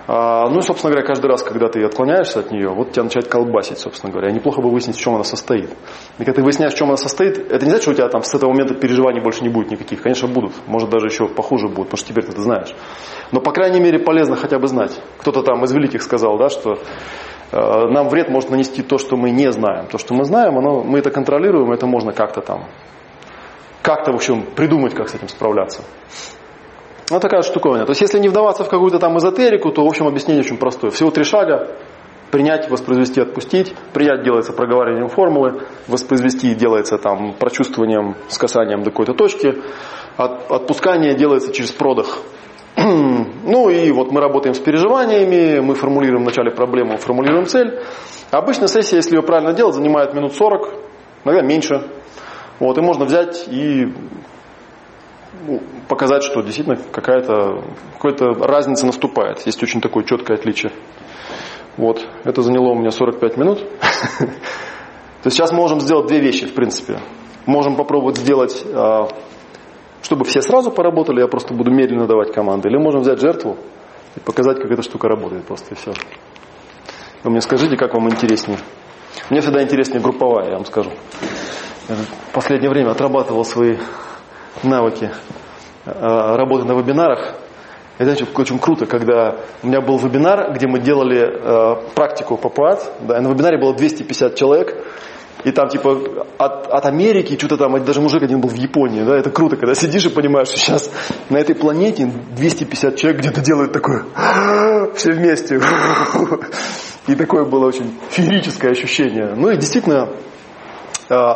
А, 0.08 0.50
ну 0.50 0.60
и, 0.60 0.62
собственно 0.62 0.92
говоря, 0.92 1.06
каждый 1.06 1.28
раз, 1.28 1.44
когда 1.44 1.68
ты 1.68 1.84
отклоняешься 1.84 2.40
от 2.40 2.52
нее, 2.52 2.70
вот 2.70 2.92
тебя 2.92 3.04
начинает 3.04 3.30
колбасить, 3.30 3.78
собственно 3.78 4.12
говоря. 4.12 4.32
неплохо 4.32 4.62
бы 4.62 4.70
выяснить, 4.70 4.96
в 4.96 5.00
чем 5.00 5.16
она 5.16 5.24
состоит. 5.24 5.70
И 6.18 6.24
когда 6.24 6.34
ты 6.34 6.44
выясняешь, 6.44 6.74
в 6.74 6.78
чем 6.78 6.88
она 6.88 6.98
состоит, 6.98 7.38
это 7.38 7.66
не 7.66 7.70
значит, 7.70 7.84
что 7.84 7.92
у 7.92 7.94
тебя 7.94 8.10
там 8.10 8.24
с 8.24 8.34
этого 8.34 8.50
момента 8.52 8.74
переживаний 8.74 9.22
больше 9.22 9.44
не 9.44 9.50
будет 9.50 9.72
никаких. 9.72 10.02
Конечно, 10.02 10.28
будут. 10.28 10.54
Может, 10.68 10.90
даже 10.90 11.08
еще 11.08 11.28
похуже 11.28 11.68
будут, 11.68 11.90
потому 11.90 11.98
что 11.98 12.08
теперь 12.08 12.26
ты 12.26 12.32
это 12.32 12.42
знаешь. 12.42 12.74
Но, 13.32 13.42
по 13.42 13.52
крайней 13.52 13.80
мере, 13.80 14.00
полезно 14.00 14.36
хотя 14.36 14.60
бы 14.60 14.68
знать. 14.68 15.00
Кто-то 15.20 15.44
там 15.44 15.64
из 15.64 15.72
великих 15.72 16.02
сказал, 16.02 16.38
да, 16.38 16.50
что 16.50 16.80
э, 17.52 17.58
нам 17.90 18.10
вред 18.10 18.30
может 18.30 18.50
нанести 18.50 18.82
то, 18.82 18.98
что 18.98 19.16
мы 19.18 19.32
не 19.32 19.52
знаем. 19.52 19.88
То, 19.88 19.98
что 19.98 20.14
мы 20.14 20.26
знаем, 20.26 20.58
оно, 20.58 20.84
мы 20.84 21.00
это 21.00 21.12
контролируем, 21.12 21.72
это 21.72 21.86
можно 21.86 22.12
как-то 22.12 22.42
там 22.42 22.66
как-то, 23.82 24.12
в 24.12 24.16
общем, 24.16 24.44
придумать, 24.44 24.94
как 24.94 25.10
с 25.10 25.16
этим 25.16 25.28
справляться. 25.28 25.84
Вот 27.12 27.22
такая 27.22 27.42
штуковина. 27.42 27.86
То 27.86 27.92
есть, 27.92 28.00
если 28.00 28.20
не 28.20 28.30
вдаваться 28.30 28.64
в 28.64 28.70
какую-то 28.70 28.98
там 28.98 29.18
эзотерику, 29.18 29.72
то, 29.72 29.84
в 29.84 29.88
общем, 29.88 30.08
объяснение 30.08 30.44
очень 30.44 30.58
простое. 30.58 30.92
Всего 30.92 31.12
три 31.12 31.26
шага. 31.26 31.68
Принять, 32.32 32.70
воспроизвести, 32.70 33.20
отпустить. 33.20 33.76
Принять 33.92 34.24
делается 34.24 34.54
проговариванием 34.54 35.10
формулы. 35.10 35.64
Воспроизвести 35.88 36.56
делается 36.56 36.98
там 36.98 37.34
прочувствованием 37.34 38.16
с 38.30 38.38
касанием 38.38 38.84
до 38.84 38.92
какой-то 38.92 39.14
точки. 39.14 39.62
От, 40.16 40.50
отпускание 40.50 41.14
делается 41.14 41.52
через 41.52 41.72
продых. 41.72 42.20
ну 42.78 43.70
и 43.70 43.92
вот 43.92 44.14
мы 44.14 44.22
работаем 44.22 44.54
с 44.54 44.60
переживаниями, 44.60 45.60
мы 45.60 45.76
формулируем 45.76 46.24
вначале 46.24 46.50
проблему, 46.52 46.96
формулируем 46.96 47.46
цель. 47.46 47.82
Обычно 48.32 48.70
сессия, 48.70 48.96
если 48.96 49.18
ее 49.18 49.22
правильно 49.22 49.52
делать, 49.52 49.76
занимает 49.76 50.14
минут 50.14 50.34
40, 50.34 50.74
иногда 51.26 51.42
меньше. 51.42 51.90
Вот, 52.60 52.78
и 52.78 52.82
можно 52.82 53.04
взять 53.04 53.50
и 53.50 53.92
показать, 55.88 56.24
что 56.24 56.42
действительно 56.42 56.78
какая-то 56.78 57.64
какая 58.00 58.34
разница 58.34 58.86
наступает. 58.86 59.46
Есть 59.46 59.62
очень 59.64 59.82
такое 59.82 60.04
четкое 60.04 60.38
отличие. 60.38 60.72
Вот, 61.78 62.06
это 62.24 62.42
заняло 62.42 62.72
у 62.72 62.76
меня 62.76 62.92
45 62.92 63.38
минут. 63.38 63.60
То 64.20 65.28
есть 65.28 65.38
сейчас 65.38 65.52
можем 65.52 65.80
сделать 65.80 66.08
две 66.08 66.20
вещи, 66.20 66.46
в 66.46 66.54
принципе. 66.54 67.00
Можем 67.46 67.76
попробовать 67.76 68.18
сделать, 68.18 68.66
а, 68.74 69.08
чтобы 70.02 70.26
все 70.26 70.42
сразу 70.42 70.72
поработали, 70.72 71.22
я 71.22 71.28
просто 71.28 71.54
буду 71.54 71.72
медленно 71.72 72.08
давать 72.08 72.34
команды. 72.34 72.70
Или 72.70 72.78
можем 72.78 73.02
взять 73.02 73.20
жертву 73.20 73.58
и 74.16 74.20
показать, 74.20 74.58
как 74.58 74.70
эта 74.70 74.82
штука 74.82 75.08
работает 75.08 75.46
просто 75.46 75.74
и 75.74 75.78
все. 75.78 75.94
Вы 77.24 77.32
мне 77.32 77.42
скажите, 77.42 77.78
как 77.78 77.94
вам 77.94 78.10
интереснее. 78.10 78.58
Мне 79.30 79.42
всегда 79.42 79.64
интереснее 79.64 80.02
групповая, 80.02 80.50
я 80.50 80.56
вам 80.56 80.66
скажу. 80.66 80.92
В 81.88 82.34
последнее 82.34 82.70
время 82.70 82.92
отрабатывал 82.92 83.46
свои 83.46 83.78
навыки 84.64 85.12
э, 85.86 85.92
работы 86.36 86.66
на 86.66 86.74
вебинарах. 86.74 87.36
Это 87.98 88.12
очень 88.36 88.58
круто, 88.58 88.86
когда 88.86 89.38
у 89.62 89.68
меня 89.68 89.80
был 89.82 89.98
вебинар, 89.98 90.54
где 90.54 90.68
мы 90.68 90.80
делали 90.80 91.22
э, 91.22 91.92
практику 91.94 92.38
по 92.38 92.50
ПАД. 92.50 92.92
Да, 93.02 93.22
на 93.22 93.28
вебинаре 93.30 93.60
было 93.60 93.76
250 93.76 94.36
человек. 94.36 94.76
И 95.44 95.52
там 95.52 95.70
типа 95.70 96.26
от, 96.38 96.68
от 96.68 96.86
Америки, 96.86 97.36
что-то 97.38 97.58
там, 97.58 97.84
даже 97.84 98.02
мужик 98.02 98.22
один 98.22 98.42
был 98.42 98.50
в 98.50 98.56
Японии, 98.56 99.04
да, 99.04 99.18
это 99.18 99.32
круто, 99.32 99.56
когда 99.56 99.74
сидишь 99.74 100.06
и 100.06 100.10
понимаешь, 100.10 100.50
что 100.50 100.58
сейчас 100.58 100.92
на 101.30 101.38
этой 101.38 101.56
планете 101.56 102.12
250 102.36 102.96
человек 102.96 103.22
где-то 103.22 103.42
делают 103.42 103.72
такое, 103.72 104.06
все 104.96 105.12
вместе. 105.12 105.60
И 107.08 107.16
такое 107.16 107.46
было 107.46 107.66
очень 107.66 107.98
феерическое 108.12 108.72
ощущение. 108.72 109.34
Ну 109.36 109.50
и 109.50 109.58
действительно, 109.58 110.10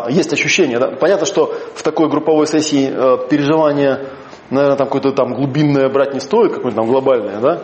есть 0.10 0.32
ощущение. 0.34 0.80
Да? 0.80 0.88
Понятно, 0.92 1.26
что 1.26 1.54
в 1.76 1.84
такой 1.84 2.10
групповой 2.10 2.48
сессии 2.48 2.90
э, 2.90 3.28
переживание, 3.30 4.08
наверное, 4.50 4.78
там 4.78 4.88
какое-то 4.88 5.12
там 5.12 5.34
глубинное 5.34 5.90
брать 5.90 6.14
не 6.14 6.20
стоит, 6.20 6.54
какое-то 6.54 6.78
там 6.78 6.88
глобальное, 6.88 7.40
да? 7.40 7.62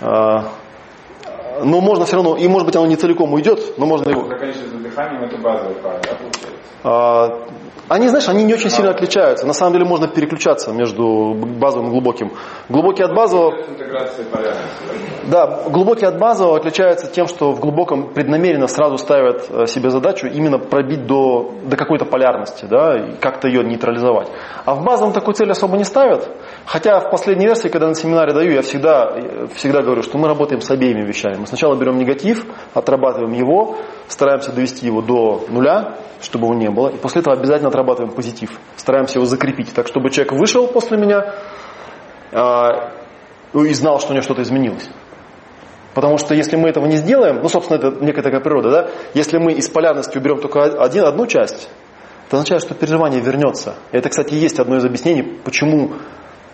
Э, 0.00 0.42
но 1.64 1.80
можно 1.80 2.04
все 2.06 2.16
равно, 2.16 2.36
и 2.36 2.46
может 2.48 2.66
быть 2.66 2.76
оно 2.76 2.86
не 2.86 2.96
целиком 2.96 3.32
уйдет, 3.32 3.78
но 3.78 3.86
можно 3.86 4.10
его... 4.10 4.22
Конечно, 4.28 4.66
за 4.68 4.78
дыханием 4.78 5.24
это 5.24 5.36
базовый 5.38 5.74
пар, 5.76 6.00
да, 6.02 6.14
получается? 6.14 7.58
Они, 7.88 8.08
знаешь, 8.08 8.28
они 8.28 8.44
не 8.44 8.54
очень 8.54 8.70
сильно 8.70 8.90
отличаются. 8.90 9.46
На 9.46 9.54
самом 9.54 9.72
деле 9.72 9.84
можно 9.86 10.08
переключаться 10.08 10.72
между 10.72 11.34
базовым 11.34 11.88
и 11.88 11.90
глубоким. 11.90 12.32
Глубокий 12.68 13.02
от 13.02 13.14
базового... 13.14 13.52
Да, 15.30 15.64
глубокий 15.68 16.04
от 16.06 16.18
базового 16.18 16.56
отличается 16.56 17.06
тем, 17.06 17.26
что 17.26 17.52
в 17.52 17.60
глубоком 17.60 18.12
преднамеренно 18.12 18.66
сразу 18.66 18.98
ставят 18.98 19.46
э, 19.50 19.66
себе 19.66 19.90
задачу 19.90 20.26
именно 20.26 20.58
пробить 20.58 21.06
до, 21.06 21.52
до 21.64 21.76
какой-то 21.76 22.04
полярности, 22.04 22.66
да, 22.66 22.96
и 22.96 23.16
как-то 23.16 23.48
ее 23.48 23.62
нейтрализовать. 23.62 24.28
А 24.64 24.74
в 24.74 24.84
базовом 24.84 25.12
такой 25.12 25.34
цели 25.34 25.50
особо 25.50 25.76
не 25.76 25.84
ставят. 25.84 26.28
Хотя 26.66 27.00
в 27.00 27.10
последней 27.10 27.46
версии, 27.46 27.68
когда 27.68 27.88
на 27.88 27.94
семинаре 27.94 28.32
даю, 28.32 28.52
я 28.52 28.62
всегда, 28.62 29.14
всегда 29.54 29.82
говорю, 29.82 30.02
что 30.02 30.18
мы 30.18 30.28
работаем 30.28 30.60
с 30.60 30.70
обеими 30.70 31.06
вещами. 31.06 31.36
Мы 31.36 31.46
сначала 31.46 31.74
берем 31.74 31.98
негатив, 31.98 32.44
отрабатываем 32.74 33.32
его, 33.32 33.76
стараемся 34.08 34.52
довести 34.52 34.86
его 34.86 35.02
до 35.02 35.44
нуля, 35.48 35.96
чтобы 36.20 36.46
его 36.46 36.54
не 36.54 36.70
было. 36.70 36.88
И 36.88 36.96
после 36.96 37.20
этого 37.20 37.36
обязательно 37.36 37.68
отрабатываем 37.78 38.14
позитив. 38.14 38.50
Стараемся 38.76 39.18
его 39.18 39.26
закрепить. 39.26 39.72
Так, 39.72 39.86
чтобы 39.86 40.10
человек 40.10 40.32
вышел 40.32 40.66
после 40.66 40.98
меня 40.98 41.34
э, 42.32 42.68
и 43.54 43.74
знал, 43.74 44.00
что 44.00 44.10
у 44.10 44.12
него 44.14 44.22
что-то 44.22 44.42
изменилось. 44.42 44.88
Потому 45.94 46.18
что 46.18 46.34
если 46.34 46.56
мы 46.56 46.68
этого 46.68 46.86
не 46.86 46.96
сделаем, 46.96 47.40
ну, 47.42 47.48
собственно, 47.48 47.78
это 47.78 48.04
некая 48.04 48.22
такая 48.22 48.40
природа, 48.40 48.70
да? 48.70 48.88
Если 49.14 49.38
мы 49.38 49.52
из 49.52 49.68
полярности 49.68 50.18
уберем 50.18 50.40
только 50.40 50.62
один, 50.62 51.04
одну 51.04 51.26
часть, 51.26 51.68
это 52.26 52.36
означает, 52.36 52.62
что 52.62 52.74
переживание 52.74 53.20
вернется. 53.20 53.74
И 53.92 53.96
это, 53.96 54.08
кстати, 54.08 54.34
есть 54.34 54.58
одно 54.60 54.76
из 54.76 54.84
объяснений, 54.84 55.22
почему 55.22 55.92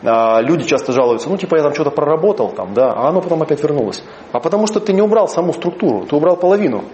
а, 0.02 0.40
люди 0.40 0.64
часто 0.64 0.92
жалуются, 0.92 1.28
ну, 1.28 1.36
типа, 1.36 1.56
я 1.56 1.62
там 1.62 1.74
что-то 1.74 1.90
проработал, 1.90 2.52
там, 2.52 2.74
да, 2.74 2.92
а 2.92 3.08
оно 3.08 3.20
потом 3.20 3.42
опять 3.42 3.62
вернулось. 3.62 4.02
А 4.32 4.40
потому 4.40 4.66
что 4.66 4.80
ты 4.80 4.92
не 4.92 5.02
убрал 5.02 5.28
саму 5.28 5.52
структуру, 5.52 6.06
ты 6.06 6.14
убрал 6.14 6.36
половину. 6.36 6.84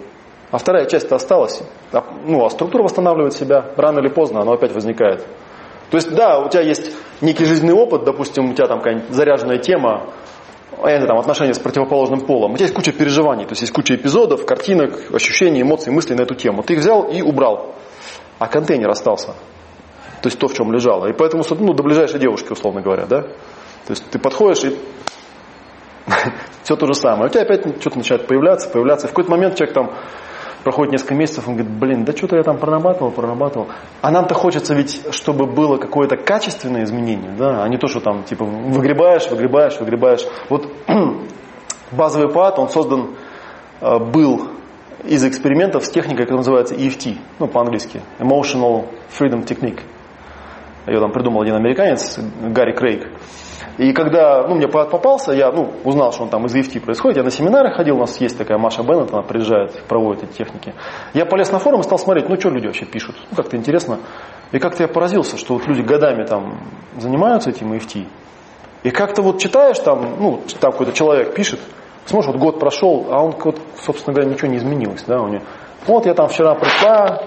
А 0.50 0.58
вторая 0.58 0.86
часть-то 0.86 1.16
осталась. 1.16 1.62
А, 1.92 2.04
ну, 2.24 2.44
а 2.44 2.50
структура 2.50 2.82
восстанавливает 2.82 3.34
себя. 3.34 3.72
Рано 3.76 4.00
или 4.00 4.08
поздно 4.08 4.40
оно 4.40 4.52
опять 4.52 4.72
возникает. 4.72 5.24
То 5.90 5.96
есть, 5.96 6.12
да, 6.14 6.40
у 6.40 6.48
тебя 6.48 6.62
есть 6.62 6.92
некий 7.20 7.44
жизненный 7.44 7.74
опыт, 7.74 8.04
допустим, 8.04 8.50
у 8.50 8.54
тебя 8.54 8.66
там 8.66 8.78
какая-нибудь 8.78 9.10
заряженная 9.10 9.58
тема, 9.58 10.12
это 10.82 11.06
там 11.06 11.18
отношения 11.18 11.52
с 11.52 11.58
противоположным 11.58 12.20
полом. 12.20 12.52
У 12.52 12.56
тебя 12.56 12.66
есть 12.66 12.74
куча 12.74 12.92
переживаний, 12.92 13.44
то 13.44 13.50
есть 13.50 13.62
есть 13.62 13.72
куча 13.72 13.96
эпизодов, 13.96 14.46
картинок, 14.46 15.12
ощущений, 15.12 15.62
эмоций, 15.62 15.92
мыслей 15.92 16.16
на 16.16 16.22
эту 16.22 16.34
тему. 16.34 16.62
Ты 16.62 16.74
их 16.74 16.80
взял 16.80 17.02
и 17.02 17.20
убрал, 17.22 17.74
а 18.38 18.46
контейнер 18.46 18.88
остался. 18.88 19.34
То 20.22 20.26
есть 20.26 20.38
то, 20.38 20.48
в 20.48 20.54
чем 20.54 20.72
лежало. 20.72 21.08
И 21.08 21.12
поэтому, 21.12 21.42
ну, 21.58 21.72
до 21.72 21.82
ближайшей 21.82 22.20
девушки, 22.20 22.52
условно 22.52 22.82
говоря, 22.82 23.06
да? 23.06 23.22
То 23.22 23.90
есть 23.90 24.04
ты 24.10 24.18
подходишь 24.18 24.64
и 24.64 24.78
все 26.62 26.76
то 26.76 26.86
же 26.86 26.94
самое. 26.94 27.26
У 27.26 27.28
тебя 27.28 27.42
опять 27.42 27.80
что-то 27.80 27.98
начинает 27.98 28.26
появляться, 28.26 28.68
появляться. 28.68 29.06
И 29.06 29.10
в 29.10 29.12
какой-то 29.12 29.30
момент 29.30 29.56
человек 29.56 29.74
там 29.74 29.90
проходит 30.64 30.92
несколько 30.92 31.14
месяцев, 31.14 31.48
он 31.48 31.56
говорит, 31.56 31.72
блин, 31.78 32.04
да 32.04 32.12
что-то 32.12 32.36
я 32.36 32.42
там 32.42 32.58
прорабатывал, 32.58 33.10
прорабатывал. 33.10 33.68
А 34.02 34.10
нам-то 34.10 34.34
хочется 34.34 34.74
ведь, 34.74 35.00
чтобы 35.12 35.46
было 35.46 35.76
какое-то 35.76 36.16
качественное 36.16 36.84
изменение, 36.84 37.32
да, 37.36 37.62
а 37.62 37.68
не 37.68 37.78
то, 37.78 37.86
что 37.88 38.00
там, 38.00 38.24
типа, 38.24 38.44
выгребаешь, 38.44 39.28
выгребаешь, 39.30 39.78
выгребаешь. 39.78 40.26
Вот 40.48 40.68
базовый 41.92 42.32
пад, 42.32 42.58
он 42.58 42.68
создан 42.68 43.16
э, 43.80 43.98
был 43.98 44.48
из 45.04 45.24
экспериментов 45.24 45.84
с 45.84 45.90
техникой, 45.90 46.24
которая 46.24 46.38
называется 46.38 46.74
EFT, 46.74 47.16
ну, 47.38 47.48
по-английски, 47.48 48.02
Emotional 48.18 48.86
Freedom 49.18 49.44
Technique. 49.46 49.80
Ее 50.86 50.98
там 50.98 51.12
придумал 51.12 51.42
один 51.42 51.54
американец, 51.54 52.18
Гарри 52.18 52.72
Крейг. 52.72 53.08
И 53.80 53.94
когда 53.94 54.46
ну, 54.46 54.56
мне 54.56 54.68
попался, 54.68 55.32
я 55.32 55.50
ну, 55.50 55.72
узнал, 55.84 56.12
что 56.12 56.24
он 56.24 56.28
там 56.28 56.44
из 56.44 56.54
EFT 56.54 56.82
происходит, 56.82 57.16
я 57.16 57.22
на 57.22 57.30
семинары 57.30 57.72
ходил, 57.72 57.96
у 57.96 58.00
нас 58.00 58.20
есть 58.20 58.36
такая 58.36 58.58
Маша 58.58 58.82
Беннет, 58.82 59.10
она 59.10 59.22
приезжает, 59.22 59.72
проводит 59.88 60.24
эти 60.24 60.36
техники. 60.36 60.74
Я 61.14 61.24
полез 61.24 61.50
на 61.50 61.58
форум 61.58 61.80
и 61.80 61.84
стал 61.84 61.98
смотреть, 61.98 62.28
ну 62.28 62.38
что 62.38 62.50
люди 62.50 62.66
вообще 62.66 62.84
пишут, 62.84 63.16
ну 63.30 63.36
как-то 63.38 63.56
интересно. 63.56 64.00
И 64.52 64.58
как-то 64.58 64.82
я 64.82 64.86
поразился, 64.86 65.38
что 65.38 65.54
вот 65.54 65.66
люди 65.66 65.80
годами 65.80 66.26
там 66.26 66.60
занимаются 66.98 67.48
этим 67.48 67.72
EFT, 67.72 68.04
и 68.82 68.90
как-то 68.90 69.22
вот 69.22 69.40
читаешь 69.40 69.78
там, 69.78 70.14
ну, 70.20 70.42
там 70.60 70.72
какой-то 70.72 70.92
человек 70.92 71.32
пишет, 71.32 71.60
смотришь, 72.04 72.32
вот 72.32 72.36
год 72.36 72.60
прошел, 72.60 73.06
а 73.08 73.24
он, 73.24 73.34
вот, 73.42 73.58
собственно 73.80 74.12
говоря, 74.12 74.30
ничего 74.30 74.48
не 74.48 74.58
изменилось, 74.58 75.04
да, 75.06 75.22
у 75.22 75.28
него. 75.28 75.42
Вот 75.86 76.04
я 76.04 76.12
там 76.12 76.28
вчера 76.28 76.54
пришла, 76.54 77.22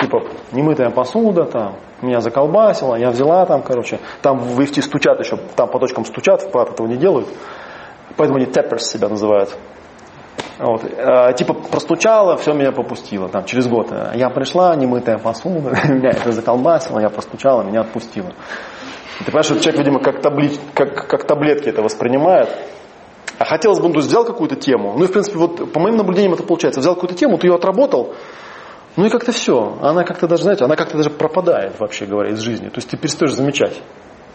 типа, 0.00 0.22
немытая 0.52 0.90
посуда, 0.90 1.46
там, 1.46 1.74
меня 2.02 2.20
заколбасило, 2.20 2.94
я 2.96 3.10
взяла 3.10 3.46
там, 3.46 3.62
короче, 3.62 4.00
там 4.22 4.38
в 4.38 4.60
EFT 4.60 4.82
стучат 4.82 5.20
еще, 5.20 5.36
там 5.56 5.68
по 5.68 5.78
точкам 5.78 6.04
стучат, 6.04 6.42
в 6.42 6.56
этого 6.56 6.86
не 6.86 6.96
делают, 6.96 7.28
поэтому 8.16 8.38
они 8.38 8.46
tappers 8.46 8.80
себя 8.80 9.08
называют. 9.08 9.56
Вот. 10.58 10.84
Э, 10.84 11.32
типа 11.34 11.54
простучала, 11.54 12.36
все 12.36 12.52
меня 12.52 12.70
попустило. 12.70 13.28
Там, 13.28 13.44
через 13.46 13.66
год 13.66 13.90
я 14.14 14.28
пришла, 14.28 14.76
немытая 14.76 15.18
посуда, 15.18 15.70
меня 15.88 16.10
это 16.10 16.32
заколбасило, 16.32 17.00
я 17.00 17.08
простучала, 17.08 17.62
меня 17.62 17.80
отпустило. 17.80 18.30
Ты 19.18 19.24
понимаешь, 19.26 19.46
что 19.46 19.60
человек, 19.60 19.78
видимо, 19.80 20.00
как, 20.00 20.20
таблич, 20.22 20.52
как, 20.74 21.08
как 21.08 21.24
таблетки 21.24 21.68
это 21.68 21.82
воспринимает. 21.82 22.48
А 23.38 23.44
хотелось 23.44 23.80
бы, 23.80 23.86
он 23.86 23.92
взял 23.92 24.24
какую-то 24.24 24.56
тему, 24.56 24.94
ну 24.98 25.04
и 25.04 25.06
в 25.06 25.12
принципе, 25.12 25.38
вот 25.38 25.72
по 25.72 25.80
моим 25.80 25.96
наблюдениям 25.96 26.34
это 26.34 26.42
получается, 26.42 26.80
взял 26.80 26.94
какую-то 26.94 27.14
тему, 27.14 27.38
ты 27.38 27.46
ее 27.46 27.54
отработал, 27.54 28.14
ну 28.96 29.06
и 29.06 29.10
как-то 29.10 29.32
все. 29.32 29.78
Она 29.80 30.04
как-то 30.04 30.26
даже, 30.26 30.42
знаете, 30.42 30.64
она 30.64 30.76
как-то 30.76 30.96
даже 30.96 31.10
пропадает, 31.10 31.78
вообще 31.78 32.06
говоря, 32.06 32.30
из 32.30 32.40
жизни. 32.40 32.68
То 32.68 32.76
есть 32.76 32.88
ты 32.90 32.96
перестаешь 32.96 33.32
замечать. 33.32 33.80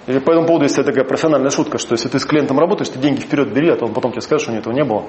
И 0.08 0.20
по 0.20 0.32
этому 0.32 0.48
поводу 0.48 0.64
есть 0.64 0.76
такая 0.76 1.04
профессиональная 1.04 1.50
шутка, 1.50 1.78
что 1.78 1.94
если 1.94 2.10
ты 2.10 2.20
с 2.20 2.26
клиентом 2.26 2.60
работаешь, 2.60 2.90
ты 2.90 3.00
деньги 3.00 3.22
вперед 3.22 3.52
бери, 3.54 3.70
а 3.72 3.76
то 3.76 3.86
он 3.86 3.94
потом 3.94 4.12
тебе 4.12 4.22
скажет, 4.22 4.44
что 4.44 4.52
у 4.52 4.54
него 4.54 4.62
этого 4.62 4.74
не 4.74 4.84
было. 4.84 5.06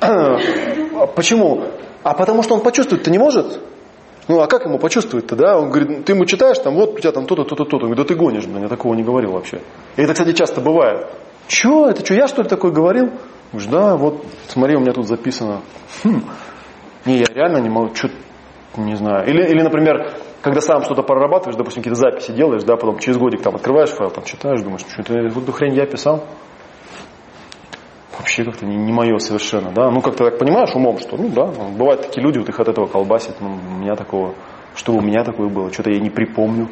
Почему? 1.16 1.64
А 2.02 2.14
потому 2.14 2.42
что 2.42 2.54
он 2.54 2.60
почувствовать 2.60 3.04
то 3.04 3.10
не 3.10 3.18
может. 3.18 3.58
Ну, 4.28 4.40
а 4.40 4.46
как 4.48 4.64
ему 4.64 4.78
почувствовать-то, 4.78 5.36
да? 5.36 5.56
Он 5.58 5.70
говорит, 5.70 6.04
ты 6.04 6.12
ему 6.12 6.26
читаешь, 6.26 6.58
там, 6.58 6.74
вот 6.74 6.94
у 6.94 6.98
тебя 6.98 7.12
там 7.12 7.26
то-то, 7.26 7.44
то-то, 7.44 7.64
то-то. 7.64 7.76
Он 7.76 7.92
говорит, 7.92 7.98
да 7.98 8.04
ты 8.04 8.14
гонишь, 8.14 8.46
блин, 8.46 8.62
я 8.62 8.68
такого 8.68 8.94
не 8.94 9.04
говорил 9.04 9.32
вообще. 9.32 9.60
И 9.96 10.02
это, 10.02 10.12
кстати, 10.12 10.32
часто 10.32 10.60
бывает. 10.60 11.08
Че, 11.46 11.88
это 11.90 12.04
что, 12.04 12.14
я 12.14 12.26
что 12.26 12.42
ли 12.42 12.48
такое 12.48 12.72
говорил? 12.72 13.12
Говоришь, 13.52 13.70
да, 13.70 13.96
вот, 13.96 14.24
смотри, 14.48 14.76
у 14.76 14.80
меня 14.80 14.92
тут 14.92 15.06
записано. 15.06 15.62
Хм. 16.02 16.22
Не, 17.04 17.18
я 17.18 17.26
реально 17.32 17.58
не 17.58 17.68
могу, 17.68 17.94
что 17.94 18.10
не 18.76 18.94
знаю. 18.96 19.28
Или, 19.28 19.42
или, 19.48 19.62
например, 19.62 20.12
когда 20.42 20.60
сам 20.60 20.82
что-то 20.82 21.02
прорабатываешь, 21.02 21.56
допустим, 21.56 21.82
какие-то 21.82 21.98
записи 21.98 22.32
делаешь, 22.32 22.62
да, 22.64 22.76
потом 22.76 22.98
через 22.98 23.16
годик 23.16 23.42
там 23.42 23.54
открываешь 23.54 23.90
файл, 23.90 24.10
там 24.10 24.24
читаешь, 24.24 24.62
думаешь, 24.62 24.82
что 24.88 25.02
это 25.02 25.28
вот 25.28 25.54
хрень 25.54 25.74
я 25.74 25.86
писал. 25.86 26.24
Вообще 28.18 28.44
как-то 28.44 28.64
не, 28.64 28.76
не 28.76 28.92
мое 28.92 29.18
совершенно, 29.18 29.70
да. 29.72 29.90
Ну, 29.90 30.00
как-то 30.00 30.24
так 30.24 30.38
понимаешь 30.38 30.74
умом, 30.74 30.98
что, 30.98 31.16
ну, 31.16 31.28
да, 31.28 31.46
ну, 31.46 31.70
бывают 31.70 32.02
такие 32.02 32.22
люди, 32.24 32.38
вот 32.38 32.48
их 32.48 32.58
от 32.58 32.68
этого 32.68 32.86
колбасит, 32.86 33.36
ну, 33.40 33.54
у 33.54 33.78
меня 33.78 33.94
такого, 33.94 34.34
что 34.74 34.92
у 34.92 35.00
меня 35.00 35.24
такое 35.24 35.48
было, 35.48 35.72
что-то 35.72 35.90
я 35.90 36.00
не 36.00 36.10
припомню 36.10 36.68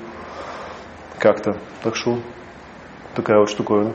как-то. 1.19 1.57
Так 1.83 1.97
что 1.97 2.19
такая 3.15 3.39
вот 3.39 3.51
штуковина. 3.51 3.93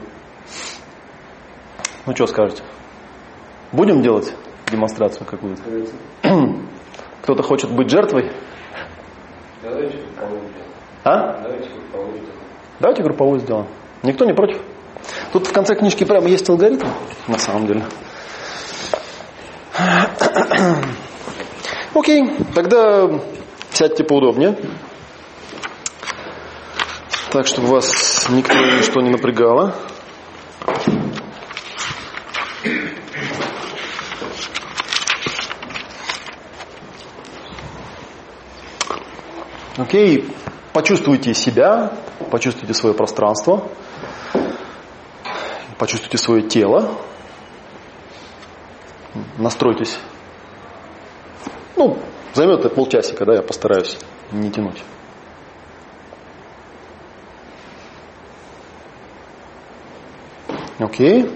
Ну, 2.06 2.16
что 2.16 2.28
скажете? 2.28 2.64
Будем 3.72 4.02
делать 4.02 4.34
демонстрацию 4.72 5.26
какую-то? 5.26 5.62
Кто-то 7.22 7.44
хочет 7.44 7.72
быть 7.72 7.90
жертвой? 7.90 8.32
Давайте 9.62 9.98
групповую 9.98 10.42
сделаем. 10.50 10.72
А? 11.04 11.42
Давайте 11.42 11.70
групповую 11.70 12.12
сделаем. 12.12 12.40
Давайте 12.80 13.04
групповую 13.04 13.40
сделаем. 13.40 13.68
Никто 14.04 14.26
не 14.26 14.34
против? 14.34 14.62
Тут 15.34 15.48
в 15.48 15.54
конце 15.54 15.76
книжки 15.76 16.04
прямо 16.04 16.28
есть 16.28 16.50
алгоритм, 16.50 16.88
на 17.28 17.38
самом 17.38 17.68
деле. 17.68 17.84
Окей, 21.94 22.30
тогда 22.54 23.10
сядьте 23.72 24.04
поудобнее. 24.04 24.58
Так, 27.32 27.48
чтобы 27.48 27.68
вас 27.68 28.28
никто 28.30 28.58
ничто 28.58 29.02
не 29.02 29.10
напрягало. 29.10 29.76
Окей, 39.80 40.30
почувствуйте 40.74 41.34
себя, 41.34 41.94
почувствуйте 42.32 42.74
свое 42.74 42.94
пространство, 42.94 43.70
почувствуйте 45.78 46.18
свое 46.18 46.42
тело, 46.42 46.92
настройтесь. 49.38 49.98
Ну, 51.78 51.98
займет 52.34 52.60
это 52.60 52.70
полчасика, 52.70 53.24
да, 53.24 53.36
я 53.36 53.42
постараюсь 53.42 53.98
не 54.34 54.52
тянуть. 54.52 54.84
Окей. 60.78 61.32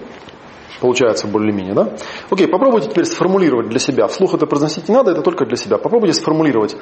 Получается 0.80 1.26
более-менее, 1.28 1.72
да? 1.72 1.96
Окей, 2.28 2.46
попробуйте 2.46 2.90
теперь 2.90 3.06
сформулировать 3.06 3.70
для 3.70 3.78
себя. 3.78 4.06
Вслух 4.06 4.34
это 4.34 4.46
произносить 4.46 4.86
не 4.90 4.94
надо, 4.94 5.12
это 5.12 5.22
только 5.22 5.46
для 5.46 5.56
себя. 5.56 5.78
Попробуйте 5.78 6.12
сформулировать, 6.12 6.76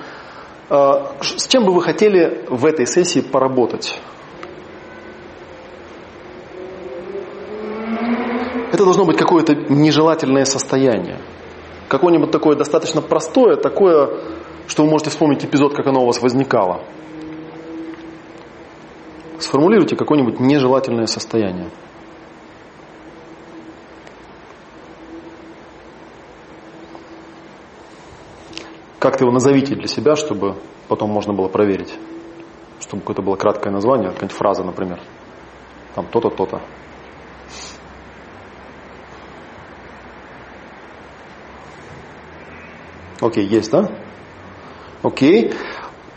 с 0.73 1.49
чем 1.49 1.67
бы 1.67 1.75
вы 1.75 1.83
хотели 1.83 2.47
в 2.49 2.65
этой 2.65 2.87
сессии 2.87 3.21
поработать. 3.21 4.01
Это 8.73 8.85
должно 8.85 9.05
быть 9.05 9.19
какое-то 9.19 9.55
нежелательное 9.55 10.47
состояние. 10.47 11.19
Какое-нибудь 11.89 12.31
такое 12.31 12.57
достаточно 12.57 13.03
простое, 13.03 13.57
такое, 13.57 14.19
что 14.67 14.85
вы 14.85 14.89
можете 14.89 15.11
вспомнить 15.11 15.45
эпизод, 15.45 15.75
как 15.75 15.87
оно 15.89 16.05
у 16.05 16.07
вас 16.07 16.23
возникало. 16.23 16.81
Сформулируйте 19.39 19.95
какое-нибудь 19.95 20.41
нежелательное 20.41 21.07
состояние. 21.07 21.69
Как-то 29.03 29.25
его 29.25 29.33
назовите 29.33 29.75
для 29.75 29.89
себя, 29.89 30.15
чтобы 30.15 30.55
потом 30.87 31.11
можно 31.11 31.33
было 31.33 31.49
проверить. 31.49 31.93
Чтобы 32.79 33.01
какое-то 33.01 33.21
было 33.21 33.35
краткое 33.35 33.71
название, 33.71 34.11
какая-нибудь 34.11 34.37
фраза, 34.37 34.63
например. 34.63 35.01
Там 35.97 36.07
то-то, 36.07 36.31
то-то. 36.31 36.63
Окей, 43.21 43.45
есть, 43.45 43.73
да? 43.73 43.91
Окей. 45.03 45.53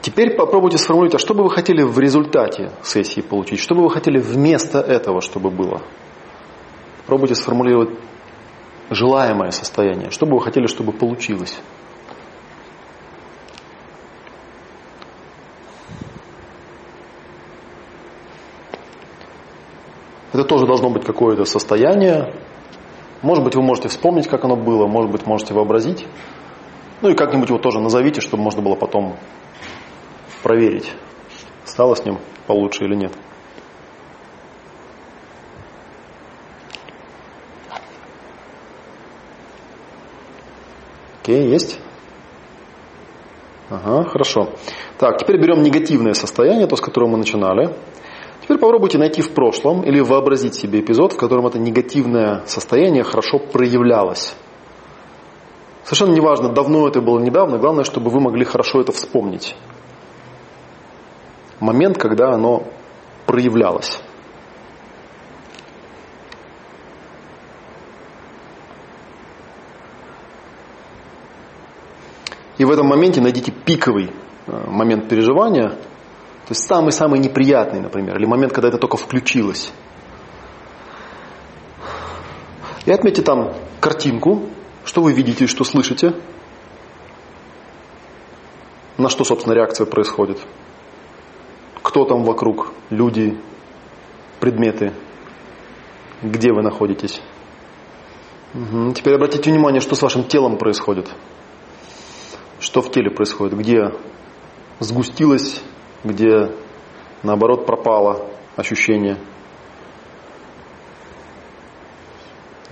Теперь 0.04 0.36
попробуйте 0.36 0.78
сформулировать, 0.78 1.16
а 1.16 1.18
что 1.18 1.34
бы 1.34 1.42
вы 1.42 1.50
хотели 1.50 1.82
в 1.82 1.98
результате 1.98 2.72
сессии 2.84 3.22
получить? 3.22 3.60
Что 3.60 3.74
бы 3.74 3.82
вы 3.82 3.90
хотели 3.90 4.20
вместо 4.20 4.78
этого, 4.80 5.22
чтобы 5.22 5.50
было? 5.50 5.82
Пробуйте 7.08 7.34
сформулировать 7.34 7.98
желаемое 8.92 9.50
состояние. 9.50 10.12
Что 10.12 10.28
бы 10.28 10.34
вы 10.34 10.42
хотели, 10.44 10.68
чтобы 10.68 10.92
получилось? 10.92 11.60
Это 20.36 20.44
тоже 20.44 20.66
должно 20.66 20.90
быть 20.90 21.06
какое-то 21.06 21.46
состояние. 21.46 22.34
Может 23.22 23.42
быть, 23.42 23.56
вы 23.56 23.62
можете 23.62 23.88
вспомнить, 23.88 24.28
как 24.28 24.44
оно 24.44 24.58
было, 24.58 24.86
может 24.86 25.10
быть, 25.10 25.26
можете 25.26 25.54
вообразить. 25.54 26.06
Ну 27.02 27.08
и 27.08 27.16
как-нибудь 27.16 27.48
его 27.48 27.58
тоже 27.58 27.80
назовите, 27.80 28.20
чтобы 28.20 28.44
можно 28.44 28.62
было 28.62 28.76
потом 28.76 29.16
проверить, 30.44 30.92
стало 31.64 31.96
с 31.96 32.04
ним 32.04 32.20
получше 32.48 32.84
или 32.84 32.96
нет. 32.96 33.14
Окей, 41.22 41.48
есть? 41.48 41.80
Ага, 43.70 44.04
хорошо. 44.04 44.50
Так, 44.98 45.18
теперь 45.18 45.40
берем 45.40 45.64
негативное 45.64 46.14
состояние, 46.14 46.68
то, 46.68 46.76
с 46.76 46.82
которого 46.82 47.12
мы 47.12 47.18
начинали. 47.20 47.74
Теперь 48.46 48.60
попробуйте 48.60 49.00
найти 49.00 49.24
в 49.24 49.32
прошлом 49.34 49.82
или 49.82 50.00
вообразить 50.02 50.54
себе 50.54 50.80
эпизод, 50.80 51.14
в 51.14 51.18
котором 51.18 51.48
это 51.48 51.58
негативное 51.58 52.44
состояние 52.46 53.04
хорошо 53.04 53.40
проявлялось. 53.40 54.36
Совершенно 55.84 56.14
неважно, 56.14 56.50
давно 56.50 56.88
это 56.88 57.02
было, 57.02 57.18
недавно, 57.18 57.58
главное, 57.58 57.84
чтобы 57.84 58.12
вы 58.12 58.20
могли 58.20 58.46
хорошо 58.46 58.82
это 58.82 58.92
вспомнить. 58.92 59.56
Момент, 61.60 61.98
когда 61.98 62.34
оно 62.34 62.68
проявлялось. 63.26 64.00
И 72.60 72.64
в 72.64 72.70
этом 72.70 72.86
моменте 72.86 73.22
найдите 73.22 73.52
пиковый 73.52 74.12
э, 74.46 74.70
момент 74.70 75.10
переживания, 75.10 75.80
то 76.46 76.52
есть 76.52 76.68
самый-самый 76.68 77.20
неприятный, 77.20 77.80
например, 77.80 78.18
или 78.18 78.26
момент, 78.28 78.54
когда 78.54 78.68
это 78.68 78.78
только 78.78 78.98
включилось. 78.98 79.74
И 82.86 82.92
отметьте 82.92 83.24
там 83.24 83.56
картинку, 83.80 84.44
что 84.84 85.02
вы 85.02 85.14
видите, 85.14 85.48
что 85.48 85.64
слышите, 85.64 86.14
на 89.00 89.10
что, 89.10 89.24
собственно, 89.24 89.54
реакция 89.54 89.88
происходит. 89.88 90.40
Кто 91.82 92.06
там 92.06 92.24
вокруг, 92.24 92.72
люди, 92.92 93.40
предметы, 94.40 94.94
где 96.22 96.54
вы 96.54 96.62
находитесь. 96.62 97.22
Угу. 98.54 98.94
Теперь 98.94 99.16
обратите 99.16 99.50
внимание, 99.50 99.82
что 99.82 99.96
с 99.96 100.02
вашим 100.04 100.24
телом 100.26 100.58
происходит. 100.60 101.10
Что 102.60 102.84
в 102.84 102.92
теле 102.92 103.10
происходит, 103.10 103.58
где 103.58 103.92
сгустилось 104.80 105.64
где 106.06 106.52
наоборот 107.24 107.66
пропало 107.66 108.30
ощущение. 108.56 109.18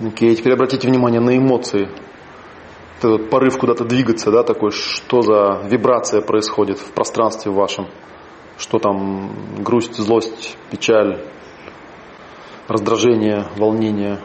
Окей, 0.00 0.34
теперь 0.34 0.54
обратите 0.54 0.88
внимание 0.88 1.20
на 1.20 1.36
эмоции. 1.36 1.88
Этот 2.98 3.28
порыв 3.28 3.58
куда-то 3.58 3.84
двигаться, 3.84 4.30
да, 4.30 4.42
такой, 4.42 4.70
что 4.70 5.20
за 5.20 5.62
вибрация 5.68 6.22
происходит 6.22 6.78
в 6.78 6.92
пространстве 6.92 7.52
вашем. 7.52 7.88
Что 8.56 8.78
там, 8.78 9.62
грусть, 9.62 9.96
злость, 9.96 10.56
печаль, 10.70 11.20
раздражение, 12.68 13.48
волнение. 13.56 14.20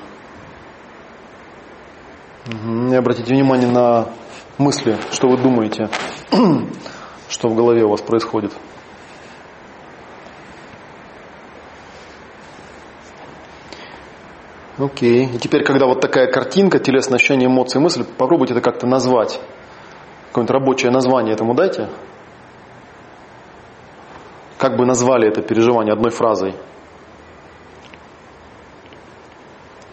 И 2.91 2.95
обратите 2.95 3.33
внимание 3.33 3.67
на 3.67 4.09
мысли, 4.57 4.97
что 5.11 5.27
вы 5.27 5.37
думаете, 5.37 5.89
что 7.27 7.49
в 7.49 7.55
голове 7.55 7.83
у 7.83 7.89
вас 7.89 8.01
происходит. 8.01 8.53
Окей. 14.79 15.25
И 15.25 15.37
теперь, 15.37 15.63
когда 15.63 15.85
вот 15.85 15.99
такая 15.99 16.31
картинка, 16.31 16.79
телесное 16.79 17.17
ощущение, 17.17 17.47
эмоции, 17.47 17.79
мысль, 17.79 18.05
попробуйте 18.17 18.53
это 18.53 18.61
как-то 18.61 18.87
назвать. 18.87 19.39
Какое-нибудь 20.29 20.53
рабочее 20.53 20.91
название 20.91 21.33
этому 21.33 21.53
дайте. 21.53 21.89
Как 24.57 24.77
бы 24.77 24.85
назвали 24.85 25.27
это 25.27 25.41
переживание 25.41 25.93
одной 25.93 26.11
фразой? 26.11 26.55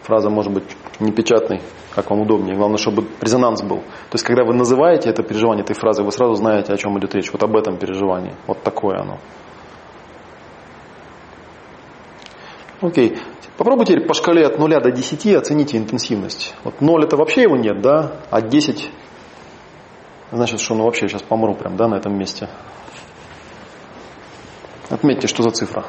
Фраза 0.03 0.29
может 0.29 0.53
быть 0.53 0.63
непечатной. 1.01 1.61
как 1.93 2.11
вам 2.11 2.21
удобнее. 2.21 2.55
Главное, 2.55 2.77
чтобы 2.77 3.07
резонанс 3.19 3.63
был. 3.63 3.77
То 3.77 4.13
есть, 4.13 4.23
когда 4.23 4.43
вы 4.43 4.53
называете 4.53 5.09
это 5.09 5.23
переживание 5.23 5.63
этой 5.63 5.73
фразой, 5.73 6.05
вы 6.05 6.11
сразу 6.11 6.35
знаете, 6.35 6.71
о 6.71 6.77
чем 6.77 6.97
идет 6.99 7.15
речь. 7.15 7.31
Вот 7.33 7.41
об 7.41 7.55
этом 7.57 7.77
переживании. 7.77 8.35
Вот 8.45 8.61
такое 8.61 8.99
оно. 8.99 9.17
Окей. 12.81 13.17
Попробуйте 13.57 13.93
теперь 13.93 14.07
по 14.07 14.13
шкале 14.13 14.45
от 14.45 14.59
0 14.59 14.81
до 14.81 14.91
10 14.91 15.25
оцените 15.35 15.77
интенсивность. 15.77 16.53
Вот 16.63 16.79
0 16.81 17.03
это 17.03 17.17
вообще 17.17 17.43
его 17.43 17.57
нет, 17.57 17.81
да? 17.81 18.21
А 18.29 18.41
10 18.41 18.91
значит, 20.31 20.59
что 20.59 20.75
ну 20.75 20.83
вообще 20.83 21.07
сейчас 21.07 21.21
помру 21.21 21.55
прям, 21.55 21.75
да, 21.77 21.87
на 21.87 21.95
этом 21.95 22.17
месте. 22.17 22.49
Отметьте, 24.89 25.27
что 25.27 25.43
за 25.43 25.51
цифра. 25.51 25.85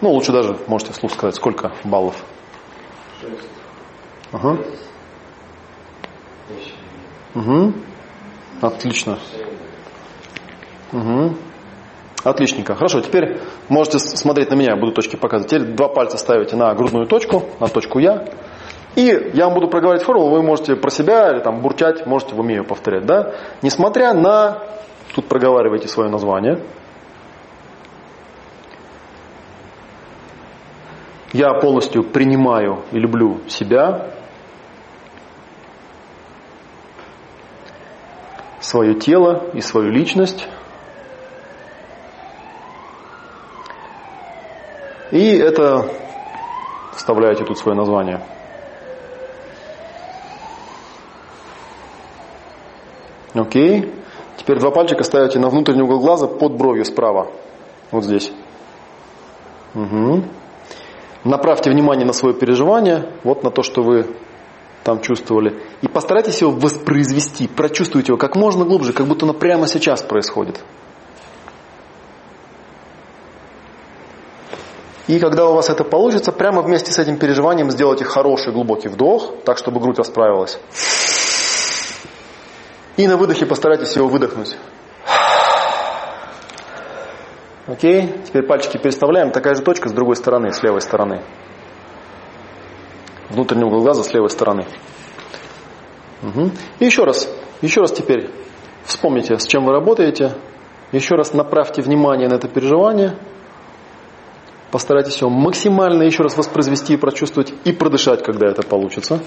Ну, 0.00 0.12
лучше 0.12 0.32
даже 0.32 0.56
можете 0.66 0.92
вслух 0.92 1.12
сказать, 1.12 1.34
сколько 1.34 1.72
баллов. 1.84 2.24
Шесть. 3.20 3.48
Ага. 4.32 4.58
Угу. 7.34 7.74
Отлично. 8.62 9.18
Угу. 10.92 11.36
Отличненько. 12.22 12.74
Хорошо, 12.74 13.00
теперь 13.00 13.40
можете 13.68 13.98
смотреть 13.98 14.50
на 14.50 14.54
меня, 14.54 14.76
буду 14.76 14.92
точки 14.92 15.16
показывать. 15.16 15.50
Теперь 15.50 15.74
два 15.74 15.88
пальца 15.88 16.18
ставите 16.18 16.56
на 16.56 16.74
грудную 16.74 17.06
точку, 17.06 17.44
на 17.60 17.68
точку 17.68 17.98
Я. 17.98 18.28
И 18.96 19.30
я 19.34 19.46
вам 19.46 19.54
буду 19.54 19.68
проговаривать 19.68 20.04
формулу, 20.04 20.30
вы 20.30 20.42
можете 20.42 20.74
про 20.74 20.90
себя 20.90 21.30
или 21.30 21.40
там 21.40 21.60
бурчать, 21.60 22.06
можете 22.06 22.34
в 22.34 22.40
уме 22.40 22.56
ее 22.56 22.64
повторять. 22.64 23.06
Да? 23.06 23.34
Несмотря 23.62 24.12
на, 24.12 24.58
тут 25.14 25.28
проговаривайте 25.28 25.88
свое 25.88 26.10
название. 26.10 26.62
Я 31.32 31.54
полностью 31.54 32.02
принимаю 32.02 32.82
и 32.90 32.98
люблю 32.98 33.38
себя, 33.46 34.10
свое 38.58 38.94
тело 38.94 39.44
и 39.54 39.60
свою 39.60 39.90
личность. 39.90 40.48
И 45.10 45.36
это 45.36 45.90
вставляете 46.94 47.44
тут 47.44 47.58
свое 47.58 47.76
название. 47.76 48.20
Окей. 53.34 53.92
Теперь 54.36 54.58
два 54.58 54.70
пальчика 54.70 55.04
ставите 55.04 55.38
на 55.38 55.48
внутренний 55.48 55.82
угол 55.82 56.00
глаза 56.00 56.26
под 56.26 56.56
бровью 56.56 56.84
справа. 56.84 57.28
Вот 57.90 58.04
здесь. 58.04 58.32
Угу. 59.74 60.24
Направьте 61.24 61.70
внимание 61.70 62.06
на 62.06 62.12
свое 62.12 62.34
переживание, 62.34 63.12
вот 63.24 63.44
на 63.44 63.50
то, 63.50 63.62
что 63.62 63.82
вы 63.82 64.06
там 64.82 65.00
чувствовали. 65.00 65.60
И 65.82 65.88
постарайтесь 65.88 66.40
его 66.40 66.50
воспроизвести, 66.52 67.46
прочувствуйте 67.48 68.12
его 68.12 68.16
как 68.16 68.36
можно 68.36 68.64
глубже, 68.64 68.92
как 68.92 69.06
будто 69.06 69.26
оно 69.26 69.34
прямо 69.34 69.66
сейчас 69.66 70.02
происходит. 70.02 70.64
И 75.10 75.18
когда 75.18 75.48
у 75.48 75.54
вас 75.54 75.68
это 75.68 75.82
получится, 75.82 76.30
прямо 76.30 76.62
вместе 76.62 76.92
с 76.92 76.98
этим 77.00 77.18
переживанием 77.18 77.68
сделайте 77.72 78.04
хороший 78.04 78.52
глубокий 78.52 78.86
вдох, 78.86 79.42
так, 79.44 79.58
чтобы 79.58 79.80
грудь 79.80 79.98
расправилась. 79.98 80.56
И 82.96 83.08
на 83.08 83.16
выдохе 83.16 83.44
постарайтесь 83.44 83.96
его 83.96 84.06
выдохнуть. 84.06 84.56
Окей, 87.66 88.22
теперь 88.24 88.46
пальчики 88.46 88.76
переставляем. 88.76 89.32
Такая 89.32 89.56
же 89.56 89.62
точка 89.62 89.88
с 89.88 89.92
другой 89.92 90.14
стороны, 90.14 90.52
с 90.52 90.62
левой 90.62 90.80
стороны. 90.80 91.24
Внутренний 93.30 93.64
угол 93.64 93.82
глаза 93.82 94.04
с 94.04 94.14
левой 94.14 94.30
стороны. 94.30 94.68
Угу. 96.22 96.52
И 96.78 96.84
еще 96.84 97.02
раз, 97.02 97.28
еще 97.62 97.80
раз 97.80 97.90
теперь 97.90 98.30
вспомните, 98.84 99.36
с 99.40 99.46
чем 99.48 99.64
вы 99.64 99.72
работаете. 99.72 100.34
Еще 100.92 101.16
раз 101.16 101.34
направьте 101.34 101.82
внимание 101.82 102.28
на 102.28 102.34
это 102.34 102.46
переживание. 102.46 103.16
Постарайтесь 104.70 105.20
его 105.20 105.30
максимально 105.30 106.04
еще 106.04 106.22
раз 106.22 106.36
воспроизвести 106.36 106.94
и 106.94 106.96
прочувствовать, 106.96 107.52
и 107.64 107.72
продышать, 107.72 108.22
когда 108.22 108.46
это 108.46 108.62
получится. 108.62 109.20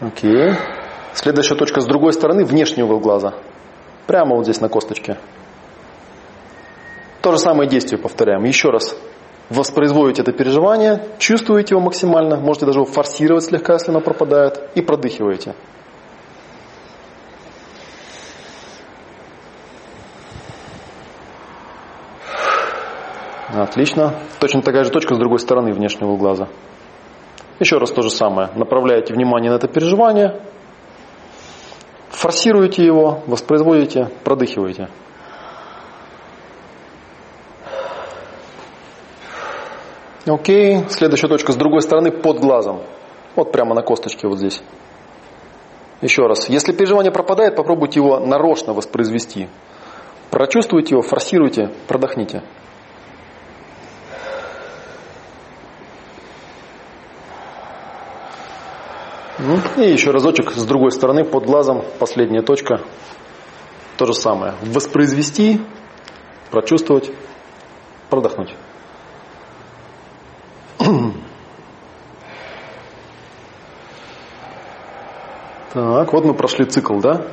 Окей. 0.00 0.54
Следующая 1.14 1.54
точка 1.54 1.80
с 1.80 1.86
другой 1.86 2.12
стороны, 2.12 2.44
внешний 2.44 2.82
угол 2.82 3.00
глаза. 3.00 3.34
Прямо 4.06 4.36
вот 4.36 4.44
здесь 4.44 4.60
на 4.60 4.68
косточке. 4.68 5.18
То 7.22 7.32
же 7.32 7.38
самое 7.38 7.68
действие 7.68 8.00
повторяем. 8.00 8.44
Еще 8.44 8.70
раз 8.70 8.96
воспроизводите 9.50 10.22
это 10.22 10.32
переживание, 10.32 11.08
чувствуете 11.18 11.74
его 11.74 11.82
максимально, 11.82 12.36
можете 12.36 12.66
даже 12.66 12.78
его 12.78 12.86
форсировать 12.86 13.44
слегка, 13.44 13.74
если 13.74 13.90
оно 13.90 14.00
пропадает, 14.00 14.70
и 14.74 14.82
продыхиваете. 14.82 15.54
Отлично. 23.62 24.14
Точно 24.38 24.60
такая 24.60 24.84
же 24.84 24.90
точка 24.90 25.14
с 25.14 25.18
другой 25.18 25.38
стороны 25.38 25.72
внешнего 25.72 26.14
глаза. 26.16 26.48
Еще 27.58 27.78
раз 27.78 27.90
то 27.90 28.02
же 28.02 28.10
самое. 28.10 28.50
Направляете 28.54 29.14
внимание 29.14 29.50
на 29.50 29.56
это 29.56 29.66
переживание, 29.66 30.42
форсируете 32.10 32.84
его, 32.84 33.22
воспроизводите, 33.26 34.10
продыхиваете. 34.24 34.88
Окей. 40.26 40.84
Следующая 40.90 41.28
точка 41.28 41.52
с 41.52 41.56
другой 41.56 41.80
стороны 41.80 42.10
под 42.10 42.40
глазом. 42.40 42.82
Вот 43.36 43.52
прямо 43.52 43.74
на 43.74 43.80
косточке 43.80 44.28
вот 44.28 44.38
здесь. 44.38 44.62
Еще 46.02 46.26
раз. 46.26 46.50
Если 46.50 46.72
переживание 46.72 47.10
пропадает, 47.10 47.56
попробуйте 47.56 48.00
его 48.00 48.18
нарочно 48.18 48.74
воспроизвести. 48.74 49.48
Прочувствуйте 50.30 50.94
его, 50.94 51.00
форсируйте, 51.00 51.70
продохните. 51.88 52.42
И 59.76 59.92
еще 59.92 60.10
разочек 60.10 60.50
с 60.50 60.64
другой 60.64 60.90
стороны, 60.90 61.24
под 61.24 61.44
глазом, 61.44 61.84
последняя 62.00 62.42
точка. 62.42 62.80
То 63.96 64.04
же 64.04 64.12
самое. 64.12 64.54
Воспроизвести, 64.62 65.60
прочувствовать, 66.50 67.12
продохнуть. 68.10 68.54
Так, 75.72 76.10
вот 76.14 76.24
мы 76.24 76.32
прошли 76.32 76.64
цикл, 76.64 77.00
да? 77.00 77.26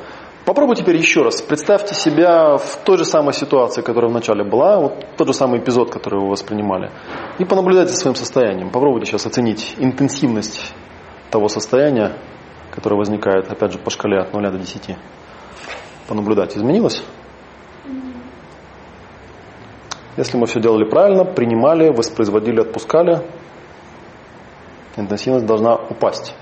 Попробуйте 0.46 0.82
теперь 0.82 0.98
еще 0.98 1.22
раз. 1.22 1.42
Представьте 1.42 1.96
себя 1.96 2.58
в 2.58 2.76
той 2.84 2.98
же 2.98 3.06
самой 3.06 3.34
ситуации, 3.34 3.82
которая 3.82 4.12
вначале 4.12 4.44
была, 4.44 4.82
вот 4.82 5.16
тот 5.16 5.28
же 5.28 5.34
самый 5.34 5.62
эпизод, 5.62 5.92
который 5.92 6.20
вы 6.20 6.30
воспринимали. 6.30 6.92
И 7.40 7.46
понаблюдайте 7.46 7.94
своим 7.94 8.16
состоянием. 8.16 8.70
Попробуйте 8.70 9.06
сейчас 9.06 9.26
оценить 9.26 9.76
интенсивность 9.78 10.74
того 11.34 11.48
состояния, 11.48 12.16
которое 12.70 12.96
возникает, 12.96 13.52
опять 13.52 13.72
же, 13.72 13.80
по 13.80 13.90
шкале 13.90 14.20
от 14.20 14.34
0 14.34 14.52
до 14.52 14.60
10. 14.60 14.96
Понаблюдать, 16.08 16.56
изменилось? 16.56 17.04
Если 20.16 20.38
мы 20.38 20.46
все 20.46 20.60
делали 20.62 20.88
правильно, 20.88 21.26
принимали, 21.26 21.90
воспроизводили, 21.90 22.62
отпускали, 22.62 23.28
интенсивность 24.96 25.48
должна 25.48 25.76
упасть. 25.76 26.36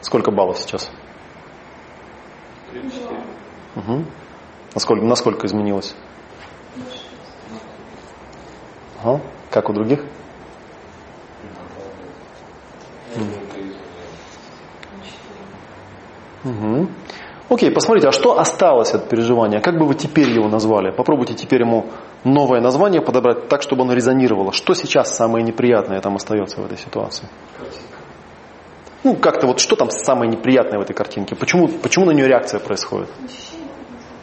Сколько 0.00 0.30
баллов 0.30 0.58
сейчас? 0.58 0.88
34. 2.70 3.20
Угу. 3.74 4.04
Насколько, 4.74 5.04
насколько 5.04 5.46
изменилось? 5.48 5.96
Ага. 9.02 9.20
Как 9.50 9.68
у 9.68 9.72
других? 9.72 10.04
Угу. 16.44 16.88
Окей, 17.48 17.70
посмотрите, 17.70 18.08
а 18.08 18.12
что 18.12 18.38
осталось 18.38 18.94
от 18.94 19.08
переживания? 19.08 19.60
Как 19.60 19.78
бы 19.78 19.86
вы 19.86 19.94
теперь 19.94 20.30
его 20.30 20.48
назвали? 20.48 20.90
Попробуйте 20.90 21.34
теперь 21.34 21.60
ему 21.60 21.86
новое 22.24 22.60
название 22.60 23.02
подобрать 23.02 23.48
так, 23.48 23.62
чтобы 23.62 23.82
оно 23.82 23.92
резонировало. 23.92 24.52
Что 24.52 24.74
сейчас 24.74 25.14
самое 25.14 25.44
неприятное 25.44 26.00
там 26.00 26.16
остается 26.16 26.60
в 26.60 26.64
этой 26.64 26.78
ситуации? 26.78 27.28
Ну, 29.04 29.16
как-то 29.16 29.46
вот 29.46 29.60
что 29.60 29.76
там 29.76 29.90
самое 29.90 30.30
неприятное 30.30 30.78
в 30.78 30.82
этой 30.82 30.94
картинке? 30.94 31.34
Почему, 31.34 31.68
почему 31.68 32.06
на 32.06 32.12
нее 32.12 32.26
реакция 32.26 32.60
происходит? 32.60 33.10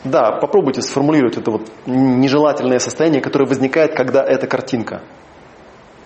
Да, 0.04 0.32
попробуйте 0.32 0.82
сформулировать 0.82 1.38
это 1.38 1.52
вот 1.52 1.70
нежелательное 1.86 2.80
состояние, 2.80 3.22
которое 3.22 3.46
возникает, 3.46 3.94
когда 3.94 4.24
эта 4.24 4.48
картинка. 4.48 5.02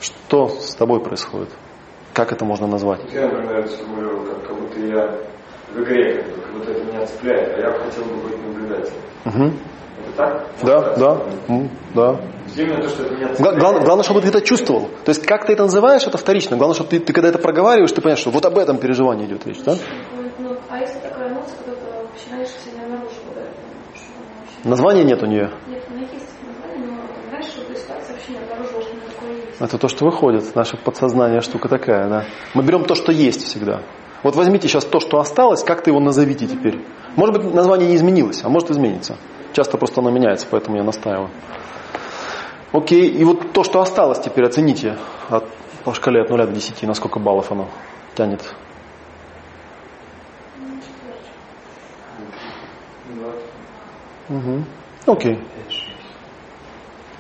Что 0.02 0.50
с 0.50 0.74
тобой 0.76 1.00
происходит? 1.00 1.50
Как 2.14 2.32
это 2.32 2.46
можно 2.46 2.68
назвать? 2.68 3.02
Я, 3.12 3.28
например, 3.28 3.68
сформулировал, 3.68 4.26
как, 4.26 4.48
как 4.48 4.60
будто 4.60 4.80
я 4.80 5.20
в 5.74 5.82
игре, 5.82 6.22
как, 6.24 6.36
бы, 6.36 6.42
как 6.42 6.54
будто 6.54 6.72
это 6.72 6.84
меня 6.86 7.06
цепляет, 7.06 7.58
а 7.58 7.62
я 7.62 7.72
хотел 7.80 8.06
бы 8.06 8.16
быть 8.22 8.46
наблюдателем. 8.46 9.02
Угу. 9.26 9.44
Это 9.44 10.18
так? 10.18 10.48
Да, 10.64 10.96
да, 10.96 11.26
да. 11.96 12.20
Именно 12.56 12.82
то, 12.84 12.90
что 12.90 13.04
это 13.04 13.14
меня 13.16 13.28
Гла- 13.40 13.56
Главное, 13.56 13.84
главное, 13.84 14.04
чтобы 14.04 14.22
ты 14.22 14.28
это 14.28 14.42
чувствовал. 14.42 14.90
То 15.06 15.10
есть, 15.10 15.26
как 15.26 15.46
ты 15.46 15.54
это 15.54 15.64
называешь, 15.64 16.06
это 16.06 16.18
вторично. 16.18 16.58
Главное, 16.58 16.76
чтобы 16.76 16.90
ты, 16.92 17.00
ты 17.00 17.14
когда 17.14 17.30
это 17.30 17.40
проговариваешь, 17.40 17.92
ты 17.92 18.02
понимаешь, 18.02 18.20
что 18.20 18.30
вот 18.30 18.46
об 18.46 18.58
этом 18.58 18.78
переживании 18.78 19.26
идет 19.26 19.48
речь, 19.48 19.64
да? 19.64 19.76
Ну, 20.40 20.56
а 20.70 20.80
если 20.80 21.00
такая 21.00 21.30
эмоция, 21.30 21.58
вообще 22.14 22.46
себя 22.60 22.86
что. 23.10 24.70
Названия 24.70 25.04
нет 25.04 25.22
у 25.24 25.26
нее. 25.26 25.50
Нет, 25.68 25.84
у 25.90 25.94
меня 25.94 26.08
есть 26.12 26.30
название, 26.46 26.92
но 26.92 27.32
раньше 27.32 27.60
в 27.60 27.64
этой 27.64 27.76
ситуации 27.76 28.14
вообще 28.14 28.32
не 28.34 28.38
обнаружила, 28.40 28.82
что 28.82 28.92
у 28.92 28.96
меня 28.96 29.06
такое 29.08 29.32
есть. 29.36 29.53
Это 29.64 29.78
то, 29.78 29.88
что 29.88 30.04
выходит. 30.04 30.56
Наше 30.56 30.76
подсознание 30.76 31.40
штука 31.40 31.70
такая, 31.70 32.10
да. 32.10 32.26
Мы 32.54 32.64
берем 32.64 32.84
то, 32.84 32.96
что 32.96 33.14
есть 33.14 33.46
всегда. 33.46 33.82
Вот 34.22 34.36
возьмите 34.36 34.68
сейчас 34.68 34.84
то, 34.84 35.00
что 35.00 35.20
осталось, 35.20 35.64
как-то 35.64 35.90
его 35.90 36.02
назовите 36.02 36.48
теперь. 36.48 36.84
Может 37.16 37.38
быть, 37.38 37.54
название 37.54 37.88
не 37.88 37.96
изменилось, 37.96 38.42
а 38.44 38.50
может 38.50 38.72
изменится. 38.72 39.16
Часто 39.54 39.78
просто 39.78 40.02
оно 40.02 40.12
меняется, 40.12 40.48
поэтому 40.52 40.76
я 40.76 40.84
настаиваю. 40.84 41.30
Окей, 42.74 43.08
и 43.08 43.24
вот 43.24 43.54
то, 43.54 43.64
что 43.64 43.80
осталось 43.80 44.20
теперь, 44.20 44.46
оцените 44.46 44.98
от, 45.30 45.46
по 45.86 45.94
шкале 45.94 46.24
от 46.24 46.30
0 46.30 46.46
до 46.46 46.52
10, 46.52 46.84
на 46.84 46.94
сколько 46.94 47.20
баллов 47.20 47.50
оно 47.50 47.70
тянет. 48.16 48.42
Угу. 54.28 54.64
Окей. 55.06 55.40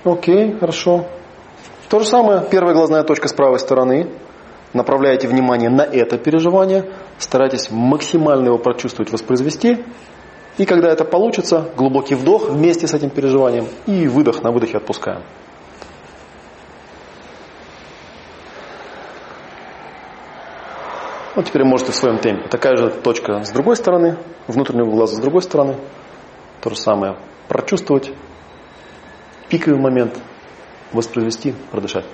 Окей, 0.03 0.57
хорошо. 0.59 1.05
То 1.93 1.99
же 1.99 2.07
самое, 2.07 2.43
первая 2.49 2.73
глазная 2.73 3.03
точка 3.03 3.27
с 3.27 3.33
правой 3.33 3.59
стороны. 3.59 4.09
Направляете 4.73 5.27
внимание 5.27 5.69
на 5.69 5.83
это 5.83 6.17
переживание, 6.17 6.91
старайтесь 7.19 7.69
максимально 7.69 8.47
его 8.47 8.57
прочувствовать, 8.57 9.11
воспроизвести. 9.11 9.85
И 10.57 10.65
когда 10.65 10.89
это 10.89 11.05
получится, 11.05 11.69
глубокий 11.77 12.15
вдох 12.15 12.49
вместе 12.49 12.87
с 12.87 12.95
этим 12.95 13.11
переживанием 13.11 13.67
и 13.85 14.07
выдох 14.07 14.41
на 14.41 14.51
выдохе 14.51 14.77
отпускаем. 14.77 15.21
Вот 21.35 21.45
теперь 21.45 21.63
можете 21.63 21.91
в 21.91 21.95
своем 21.95 22.17
темпе. 22.17 22.47
Такая 22.49 22.75
же 22.75 22.89
точка 22.89 23.43
с 23.43 23.51
другой 23.51 23.75
стороны, 23.75 24.17
внутреннего 24.47 24.89
глаза 24.89 25.17
с 25.17 25.19
другой 25.19 25.43
стороны. 25.43 25.75
То 26.59 26.71
же 26.71 26.75
самое. 26.75 27.17
Прочувствовать 27.49 28.11
пиковый 29.47 29.79
момент, 29.79 30.19
воспроизвести, 30.93 31.53
продышать. 31.71 32.05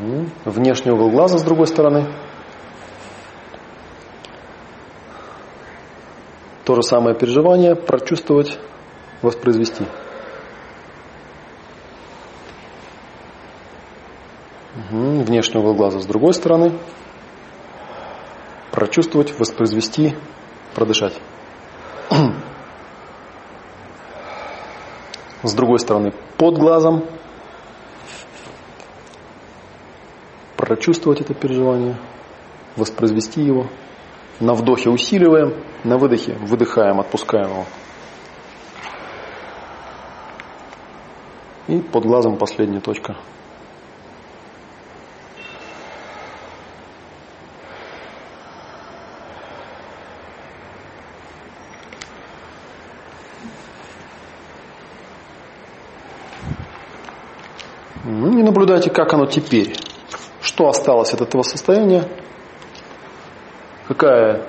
Угу. 0.00 0.28
Внешний 0.44 0.92
угол 0.92 1.10
глаза 1.10 1.38
с 1.38 1.42
другой 1.42 1.66
стороны. 1.66 2.06
То 6.64 6.74
же 6.74 6.82
самое 6.82 7.14
переживание, 7.14 7.74
прочувствовать, 7.74 8.58
воспроизвести. 9.22 9.84
Угу. 14.76 15.24
Внешний 15.24 15.60
угол 15.60 15.74
глаза 15.74 16.00
с 16.00 16.06
другой 16.06 16.34
стороны. 16.34 16.72
Прочувствовать, 18.70 19.38
воспроизвести, 19.38 20.16
продышать. 20.74 21.20
С 25.44 25.52
другой 25.52 25.78
стороны, 25.78 26.14
под 26.38 26.56
глазом. 26.56 27.04
Прочувствовать 30.56 31.20
это 31.20 31.34
переживание, 31.34 31.96
воспроизвести 32.76 33.42
его. 33.42 33.66
На 34.40 34.54
вдохе 34.54 34.88
усиливаем, 34.88 35.52
на 35.84 35.98
выдохе 35.98 36.32
выдыхаем, 36.40 36.98
отпускаем 36.98 37.50
его. 37.50 37.64
И 41.68 41.78
под 41.82 42.06
глазом 42.06 42.38
последняя 42.38 42.80
точка. 42.80 43.14
И 58.84 58.86
наблюдайте, 58.86 58.90
как 58.90 59.14
оно 59.14 59.26
теперь. 59.26 59.74
Что 60.40 60.68
осталось 60.68 61.14
от 61.14 61.20
этого 61.20 61.42
состояния? 61.42 62.04
Какая... 63.88 64.46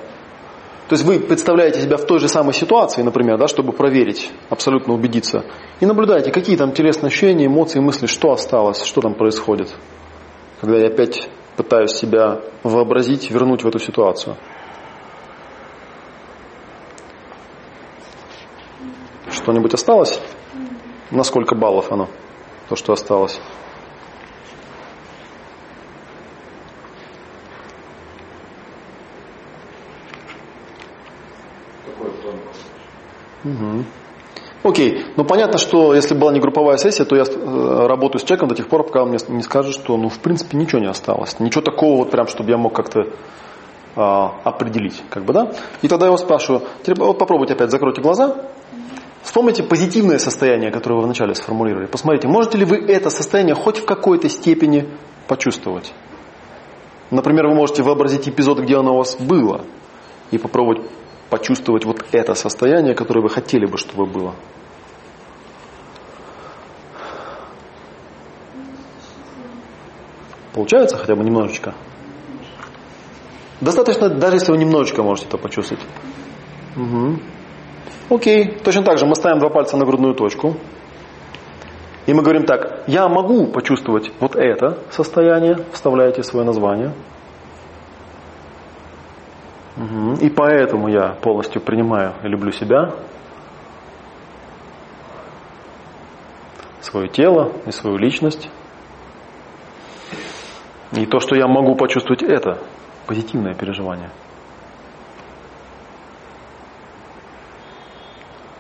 То 0.88 0.94
есть 0.94 1.04
вы 1.04 1.20
представляете 1.20 1.82
себя 1.82 1.98
в 1.98 2.06
той 2.06 2.20
же 2.20 2.28
самой 2.28 2.54
ситуации, 2.54 3.02
например, 3.02 3.38
да, 3.38 3.48
чтобы 3.48 3.72
проверить, 3.72 4.32
абсолютно 4.50 4.94
убедиться. 4.94 5.44
И 5.80 5.86
наблюдайте, 5.86 6.32
какие 6.32 6.58
там 6.58 6.74
телесные 6.74 7.08
ощущения, 7.08 7.48
эмоции, 7.48 7.80
мысли, 7.80 8.06
что 8.08 8.32
осталось, 8.32 8.84
что 8.84 9.02
там 9.02 9.16
происходит. 9.16 9.74
Когда 10.62 10.78
я 10.78 10.88
опять 10.88 11.28
пытаюсь 11.58 11.92
себя 11.92 12.42
вообразить, 12.64 13.32
вернуть 13.32 13.64
в 13.64 13.68
эту 13.68 13.80
ситуацию. 13.80 14.36
Что-нибудь 19.32 19.74
осталось? 19.74 20.20
На 21.10 21.24
сколько 21.24 21.56
баллов 21.56 21.92
оно? 21.92 22.10
То, 22.70 22.76
что 22.76 22.94
осталось. 22.94 23.40
Угу. 33.46 33.86
Окей, 34.64 35.06
ну 35.16 35.24
понятно, 35.24 35.60
что 35.60 35.94
если 35.94 36.16
была 36.16 36.34
не 36.34 36.40
групповая 36.40 36.78
сессия, 36.78 37.06
то 37.06 37.16
я 37.16 37.24
э, 37.24 37.88
работаю 37.88 38.20
с 38.20 38.24
человеком 38.24 38.50
до 38.50 38.56
тех 38.56 38.68
пор, 38.68 38.84
пока 38.84 39.04
он 39.04 39.10
мне 39.10 39.20
не 39.28 39.44
скажет, 39.44 39.76
что 39.76 39.96
ну 39.96 40.10
в 40.10 40.18
принципе 40.20 40.58
ничего 40.58 40.82
не 40.82 40.88
осталось. 40.88 41.40
Ничего 41.40 41.62
такого 41.62 41.98
вот 41.98 42.12
прям, 42.12 42.28
чтобы 42.28 42.50
я 42.50 42.58
мог 42.58 42.74
как-то 42.74 43.04
а, 43.96 44.42
определить. 44.44 45.04
Как 45.10 45.24
бы, 45.24 45.34
да? 45.34 45.52
И 45.82 45.88
тогда 45.88 46.06
я 46.06 46.08
его 46.08 46.18
спрашиваю, 46.18 46.64
вот 46.86 47.18
попробуйте 47.18 47.54
опять, 47.54 47.70
закройте 47.70 48.02
глаза, 48.02 48.36
вспомните 49.22 49.64
позитивное 49.64 50.18
состояние, 50.18 50.72
которое 50.72 50.96
вы 50.96 51.04
вначале 51.04 51.36
сформулировали. 51.36 51.86
Посмотрите, 51.86 52.28
можете 52.28 52.58
ли 52.58 52.66
вы 52.66 52.78
это 52.78 53.10
состояние 53.10 53.56
хоть 53.56 53.78
в 53.78 53.86
какой-то 53.86 54.28
степени 54.30 54.90
почувствовать. 55.28 55.94
Например, 57.12 57.48
вы 57.48 57.54
можете 57.54 57.84
вообразить 57.84 58.28
эпизод, 58.28 58.60
где 58.60 58.78
оно 58.78 58.96
у 58.96 58.98
вас 58.98 59.16
было, 59.16 59.62
и 60.32 60.38
попробовать 60.38 60.82
почувствовать 61.30 61.86
вот 61.86 62.06
это 62.12 62.34
состояние, 62.36 62.96
которое 62.96 63.22
вы 63.22 63.30
хотели 63.30 63.66
бы, 63.66 63.78
чтобы 63.78 64.06
было. 64.06 64.36
Получается 70.54 70.98
хотя 70.98 71.16
бы 71.16 71.24
немножечко? 71.24 71.74
Достаточно, 73.60 74.10
даже 74.10 74.38
если 74.38 74.52
вы 74.52 74.58
немножечко 74.58 75.04
можете 75.04 75.28
это 75.28 75.38
почувствовать. 75.38 75.84
Угу. 76.78 77.20
Окей, 78.10 78.58
точно 78.64 78.84
так 78.84 78.98
же 78.98 79.06
мы 79.06 79.16
ставим 79.16 79.40
два 79.40 79.50
пальца 79.50 79.78
на 79.78 79.86
грудную 79.86 80.14
точку. 80.14 80.56
И 82.06 82.14
мы 82.14 82.22
говорим 82.22 82.46
так, 82.46 82.84
я 82.88 83.08
могу 83.08 83.48
почувствовать 83.48 84.12
вот 84.20 84.36
это 84.36 84.78
состояние, 84.92 85.66
вставляете 85.74 86.22
свое 86.22 86.46
название. 86.46 86.94
И 90.22 90.30
поэтому 90.30 90.88
я 90.88 91.10
полностью 91.22 91.62
принимаю 91.62 92.14
и 92.24 92.28
люблю 92.28 92.52
себя, 92.52 92.96
свое 96.82 97.10
тело 97.10 97.52
и 97.66 97.72
свою 97.72 97.98
личность. 97.98 98.50
И 100.94 101.06
то, 101.06 101.20
что 101.20 101.36
я 101.36 101.48
могу 101.48 101.76
почувствовать 101.76 102.24
это, 102.24 102.60
позитивное 103.06 103.54
переживание. 103.54 104.12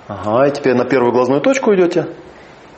Ага, 0.07 0.47
и 0.47 0.51
теперь 0.51 0.75
на 0.75 0.85
первую 0.85 1.13
глазную 1.13 1.41
точку 1.41 1.73
идете. 1.73 2.09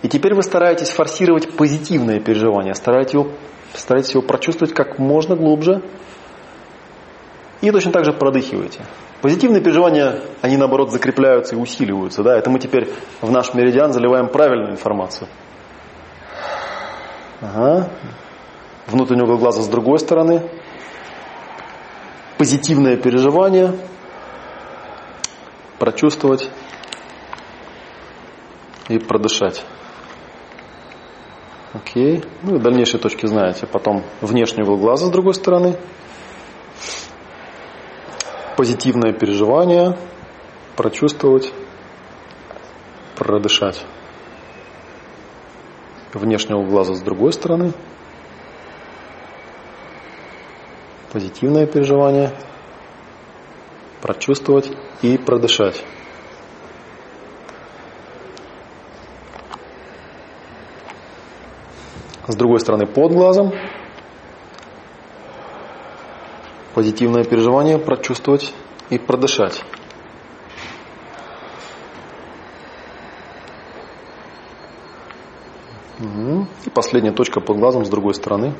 И 0.03 0.09
теперь 0.09 0.35
вы 0.35 0.43
стараетесь 0.43 0.91
форсировать 0.91 1.57
позитивное 1.57 2.19
переживание, 2.19 2.75
стараетесь 2.75 3.15
его, 3.15 3.31
стараетесь 3.73 4.11
его 4.13 4.21
прочувствовать 4.21 4.73
как 4.73 4.99
можно 4.99 5.35
глубже. 5.35 5.81
И 7.61 7.71
точно 7.71 7.91
так 7.91 8.05
же 8.05 8.13
продыхиваете. 8.13 8.85
Позитивные 9.21 9.61
переживания, 9.61 10.21
они 10.41 10.57
наоборот 10.57 10.91
закрепляются 10.91 11.55
и 11.55 11.57
усиливаются. 11.57 12.21
Да? 12.21 12.37
Это 12.37 12.49
мы 12.49 12.59
теперь 12.59 12.93
в 13.21 13.31
наш 13.31 13.53
меридиан 13.53 13.91
заливаем 13.93 14.27
правильную 14.27 14.71
информацию. 14.71 15.27
Ага. 17.41 17.89
Внутренний 18.85 19.23
угол 19.23 19.37
глаза 19.37 19.61
с 19.61 19.67
другой 19.67 19.99
стороны. 19.99 20.49
Позитивное 22.37 22.95
переживание. 22.95 23.73
Прочувствовать 25.79 26.49
и 28.87 28.99
продышать. 28.99 29.63
Окей. 31.73 32.23
Ну 32.43 32.55
и 32.55 32.59
дальнейшие 32.59 32.99
точки 32.99 33.25
знаете. 33.25 33.65
Потом 33.65 34.03
внешний 34.21 34.63
угол 34.63 34.77
глаза 34.77 35.07
с 35.07 35.09
другой 35.09 35.33
стороны. 35.33 35.75
Позитивное 38.57 39.13
переживание. 39.13 39.95
прочувствовать, 40.75 41.53
продышать. 43.15 43.85
Внешнего 46.11 46.63
глаза 46.65 46.95
с 46.95 47.01
другой 47.03 47.33
стороны. 47.33 47.73
Позитивное 51.13 51.67
переживание. 51.67 52.31
Прочувствовать 54.01 54.71
и 55.03 55.19
продышать. 55.19 55.83
С 62.27 62.35
другой 62.35 62.59
стороны 62.59 62.87
под 62.87 63.11
глазом. 63.11 63.51
Позитивное 66.77 67.23
переживание 67.23 67.79
прочувствовать 67.79 68.53
и 68.91 68.99
продышать. 68.99 69.65
И 75.99 76.69
последняя 76.69 77.13
точка 77.13 77.41
под 77.41 77.57
глазом 77.57 77.83
с 77.83 77.89
другой 77.89 78.13
стороны. 78.13 78.53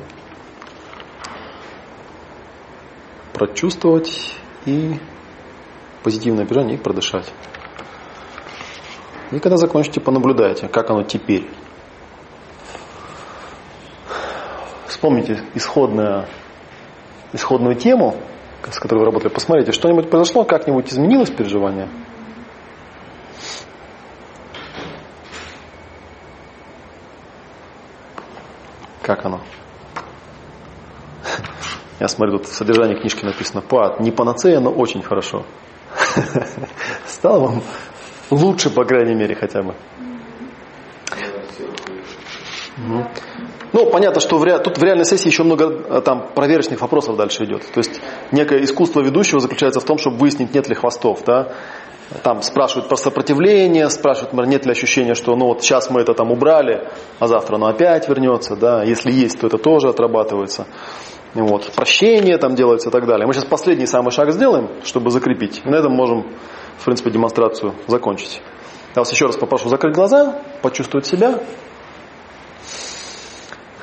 Прочувствовать 3.34 4.34
и 4.66 4.98
позитивное 6.02 6.44
переживание 6.44 6.76
и 6.76 6.82
продышать. 6.82 7.32
И 9.30 9.38
когда 9.38 9.56
закончите, 9.56 10.00
понаблюдайте, 10.00 10.66
как 10.66 10.90
оно 10.90 11.04
теперь. 11.04 11.48
Вспомните 14.88 15.44
исходную, 15.54 16.26
исходную 17.32 17.74
тему, 17.76 18.16
с 18.70 18.78
которой 18.78 19.00
вы 19.00 19.04
работали. 19.06 19.32
Посмотрите, 19.32 19.72
что-нибудь 19.72 20.10
произошло, 20.10 20.44
как-нибудь 20.44 20.92
изменилось 20.92 21.30
переживание? 21.30 21.88
Как 29.02 29.24
оно? 29.24 29.40
Я 32.00 32.08
смотрю, 32.08 32.38
тут 32.38 32.48
в 32.48 32.52
содержании 32.52 32.98
книжки 32.98 33.24
написано 33.24 33.62
«Пад, 33.62 34.00
не 34.00 34.10
панацея, 34.10 34.60
но 34.60 34.70
очень 34.70 35.02
хорошо». 35.02 35.46
Стало 37.06 37.38
вам 37.46 37.62
лучше, 38.30 38.70
по 38.70 38.84
крайней 38.84 39.14
мере, 39.14 39.34
хотя 39.34 39.62
бы. 39.62 39.74
Ну, 43.72 43.86
понятно, 43.90 44.20
что 44.20 44.38
в 44.38 44.44
ре... 44.44 44.58
тут 44.58 44.78
в 44.78 44.82
реальной 44.82 45.04
сессии 45.04 45.28
еще 45.28 45.42
много 45.42 45.66
э, 45.66 46.00
там 46.00 46.28
проверочных 46.34 46.80
вопросов 46.80 47.16
дальше 47.16 47.44
идет. 47.44 47.62
То 47.72 47.78
есть 47.78 48.00
некое 48.32 48.64
искусство 48.64 49.00
ведущего 49.00 49.40
заключается 49.40 49.80
в 49.80 49.84
том, 49.84 49.98
чтобы 49.98 50.16
выяснить, 50.16 50.54
нет 50.54 50.68
ли 50.68 50.74
хвостов. 50.74 51.22
Да? 51.26 51.52
Там 52.22 52.40
спрашивают 52.40 52.88
про 52.88 52.96
сопротивление, 52.96 53.90
спрашивают, 53.90 54.32
нет 54.48 54.64
ли 54.64 54.72
ощущения, 54.72 55.14
что 55.14 55.36
ну 55.36 55.46
вот 55.46 55.62
сейчас 55.62 55.90
мы 55.90 56.00
это 56.00 56.14
там 56.14 56.30
убрали, 56.32 56.88
а 57.18 57.26
завтра 57.26 57.56
оно 57.56 57.66
опять 57.66 58.08
вернется. 58.08 58.56
Да? 58.56 58.82
Если 58.82 59.12
есть, 59.12 59.40
то 59.40 59.46
это 59.46 59.58
тоже 59.58 59.88
отрабатывается. 59.88 60.66
Вот. 61.34 61.70
Прощение 61.72 62.38
там 62.38 62.54
делается 62.54 62.88
и 62.88 62.92
так 62.92 63.06
далее. 63.06 63.26
Мы 63.26 63.34
сейчас 63.34 63.44
последний 63.44 63.86
самый 63.86 64.10
шаг 64.10 64.32
сделаем, 64.32 64.70
чтобы 64.82 65.10
закрепить. 65.10 65.60
И 65.64 65.68
на 65.68 65.76
этом 65.76 65.92
можем, 65.92 66.26
в 66.78 66.84
принципе, 66.84 67.10
демонстрацию 67.10 67.74
закончить. 67.86 68.40
Я 68.96 69.02
вас 69.02 69.12
еще 69.12 69.26
раз 69.26 69.36
попрошу 69.36 69.68
закрыть 69.68 69.94
глаза, 69.94 70.40
почувствовать 70.62 71.06
себя. 71.06 71.40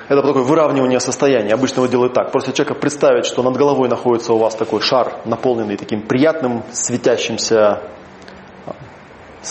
Это 0.07 0.21
такое 0.21 0.43
выравнивание 0.43 0.99
состояния. 0.99 1.53
Обычно 1.53 1.79
его 1.79 1.87
делают 1.87 2.13
так. 2.13 2.31
Просто 2.31 2.53
человека 2.53 2.75
представить, 2.75 3.25
что 3.25 3.41
над 3.41 3.57
головой 3.57 3.89
находится 3.89 4.33
у 4.33 4.37
вас 4.37 4.53
такой 4.53 4.81
шар, 4.81 5.21
наполненный 5.25 5.77
таким 5.77 6.03
приятным, 6.03 6.63
светящимся, 6.71 7.81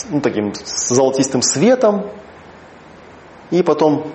ну, 0.09 0.21
таким 0.21 0.53
золотистым 0.55 1.41
светом. 1.41 2.09
И 3.51 3.63
потом 3.63 4.07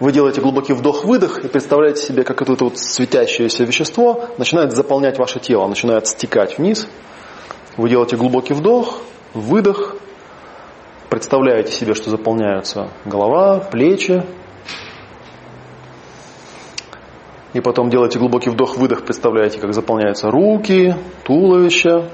вы 0.00 0.12
делаете 0.12 0.40
глубокий 0.40 0.72
вдох-выдох 0.72 1.44
и 1.44 1.48
представляете 1.48 2.02
себе, 2.02 2.22
как 2.24 2.40
это 2.40 2.64
вот 2.64 2.78
светящееся 2.78 3.64
вещество 3.64 4.26
начинает 4.38 4.72
заполнять 4.72 5.18
ваше 5.18 5.40
тело, 5.40 5.66
начинает 5.66 6.06
стекать 6.06 6.58
вниз. 6.58 6.88
Вы 7.76 7.90
делаете 7.90 8.16
глубокий 8.16 8.54
вдох, 8.54 9.00
выдох, 9.34 9.96
представляете 11.10 11.72
себе, 11.72 11.94
что 11.94 12.08
заполняются 12.08 12.88
голова, 13.04 13.58
плечи. 13.58 14.24
И 17.56 17.60
потом 17.62 17.88
делаете 17.88 18.18
глубокий 18.18 18.50
вдох-выдох, 18.50 19.06
представляете, 19.06 19.58
как 19.58 19.72
заполняются 19.72 20.30
руки, 20.30 20.94
туловище, 21.24 22.10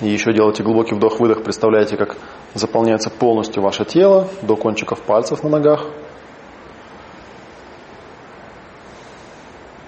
И 0.00 0.08
еще 0.08 0.32
делайте 0.32 0.62
глубокий 0.62 0.94
вдох-выдох, 0.94 1.42
представляете, 1.42 1.98
как 1.98 2.16
заполняется 2.54 3.10
полностью 3.10 3.62
ваше 3.62 3.84
тело 3.84 4.28
до 4.40 4.56
кончиков 4.56 5.02
пальцев 5.02 5.42
на 5.42 5.50
ногах. 5.50 5.84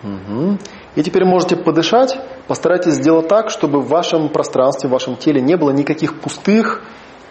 Угу. 0.03 0.59
И 0.97 1.03
теперь 1.03 1.25
можете 1.25 1.57
подышать, 1.57 2.19
постарайтесь 2.47 2.95
сделать 2.95 3.29
так, 3.29 3.49
чтобы 3.49 3.81
в 3.81 3.89
вашем 3.89 4.29
пространстве, 4.29 4.91
в 4.91 4.93
вашем 4.93 5.17
теле 5.17 5.41
не 5.41 5.57
было 5.57 5.71
никаких 5.71 6.21
пустых, 6.21 6.83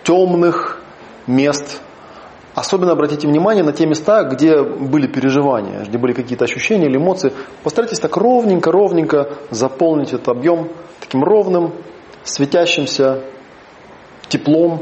темных 0.03 0.76
мест. 1.27 1.81
Особенно 2.55 2.93
обратите 2.93 3.27
внимание 3.27 3.63
на 3.63 3.71
те 3.71 3.85
места, 3.85 4.23
где 4.23 4.63
были 4.63 5.05
переживания, 5.05 5.83
где 5.85 5.97
были 5.99 6.13
какие-то 6.13 6.45
ощущения 6.45 6.87
или 6.87 6.97
эмоции. 6.97 7.31
Постарайтесь 7.63 7.99
так 7.99 8.17
ровненько-ровненько 8.17 9.33
заполнить 9.51 10.13
этот 10.13 10.29
объем 10.29 10.71
таким 10.99 11.23
ровным, 11.23 11.73
светящимся 12.23 13.23
теплом, 14.27 14.81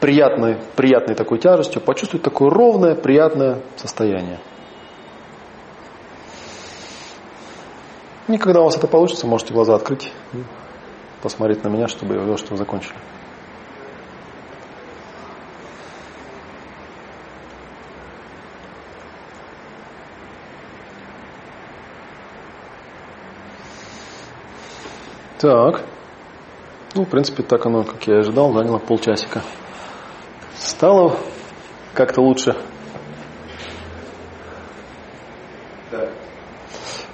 приятной, 0.00 0.58
приятной 0.76 1.16
такой 1.16 1.38
тяжестью, 1.38 1.82
почувствовать 1.82 2.22
такое 2.22 2.48
ровное, 2.48 2.94
приятное 2.94 3.60
состояние. 3.76 4.38
И 8.28 8.38
когда 8.38 8.60
у 8.60 8.64
вас 8.64 8.76
это 8.76 8.86
получится, 8.86 9.26
можете 9.26 9.52
глаза 9.52 9.74
открыть 9.74 10.12
и 10.32 10.38
посмотреть 11.22 11.64
на 11.64 11.68
меня, 11.68 11.88
чтобы 11.88 12.14
я 12.14 12.20
увидел, 12.20 12.38
что 12.38 12.52
вы 12.52 12.56
закончили. 12.56 12.96
Так. 25.46 25.82
Ну, 26.96 27.04
в 27.04 27.08
принципе, 27.08 27.44
так 27.44 27.64
оно, 27.66 27.84
как 27.84 28.04
я 28.08 28.18
ожидал, 28.18 28.52
заняло 28.52 28.78
полчасика. 28.78 29.42
Стало 30.56 31.18
как-то 31.94 32.20
лучше. 32.20 32.56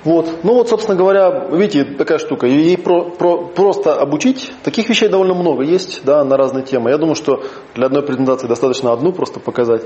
Вот. 0.03 0.43
Ну 0.43 0.55
вот, 0.55 0.71
собственно 0.71 0.97
говоря, 0.97 1.47
видите, 1.51 1.85
такая 1.85 2.17
штука. 2.17 2.47
Ей 2.47 2.79
про, 2.79 3.11
про, 3.11 3.49
просто 3.49 4.01
обучить, 4.01 4.51
таких 4.65 4.89
вещей 4.89 5.11
довольно 5.11 5.35
много 5.35 5.63
есть, 5.63 6.03
да, 6.03 6.25
на 6.25 6.39
разные 6.39 6.65
темы. 6.65 6.89
Я 6.89 6.97
думаю, 6.97 7.17
что 7.17 7.45
для 7.75 7.85
одной 7.85 8.03
презентации 8.03 8.47
достаточно 8.47 8.95
одну 8.95 9.13
просто 9.13 9.41
показать. 9.41 9.83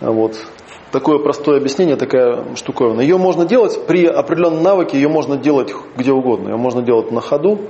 Вот. 0.00 0.34
Такое 0.92 1.18
простое 1.18 1.58
объяснение, 1.58 1.96
такая 1.96 2.54
штуковина. 2.56 3.00
Ее 3.00 3.18
можно 3.18 3.44
делать 3.44 3.86
при 3.86 4.06
определенном 4.06 4.62
навыке, 4.62 4.96
ее 4.96 5.08
можно 5.08 5.36
делать 5.36 5.72
где 5.96 6.12
угодно. 6.12 6.48
Ее 6.48 6.56
можно 6.56 6.82
делать 6.82 7.10
на 7.12 7.20
ходу. 7.20 7.60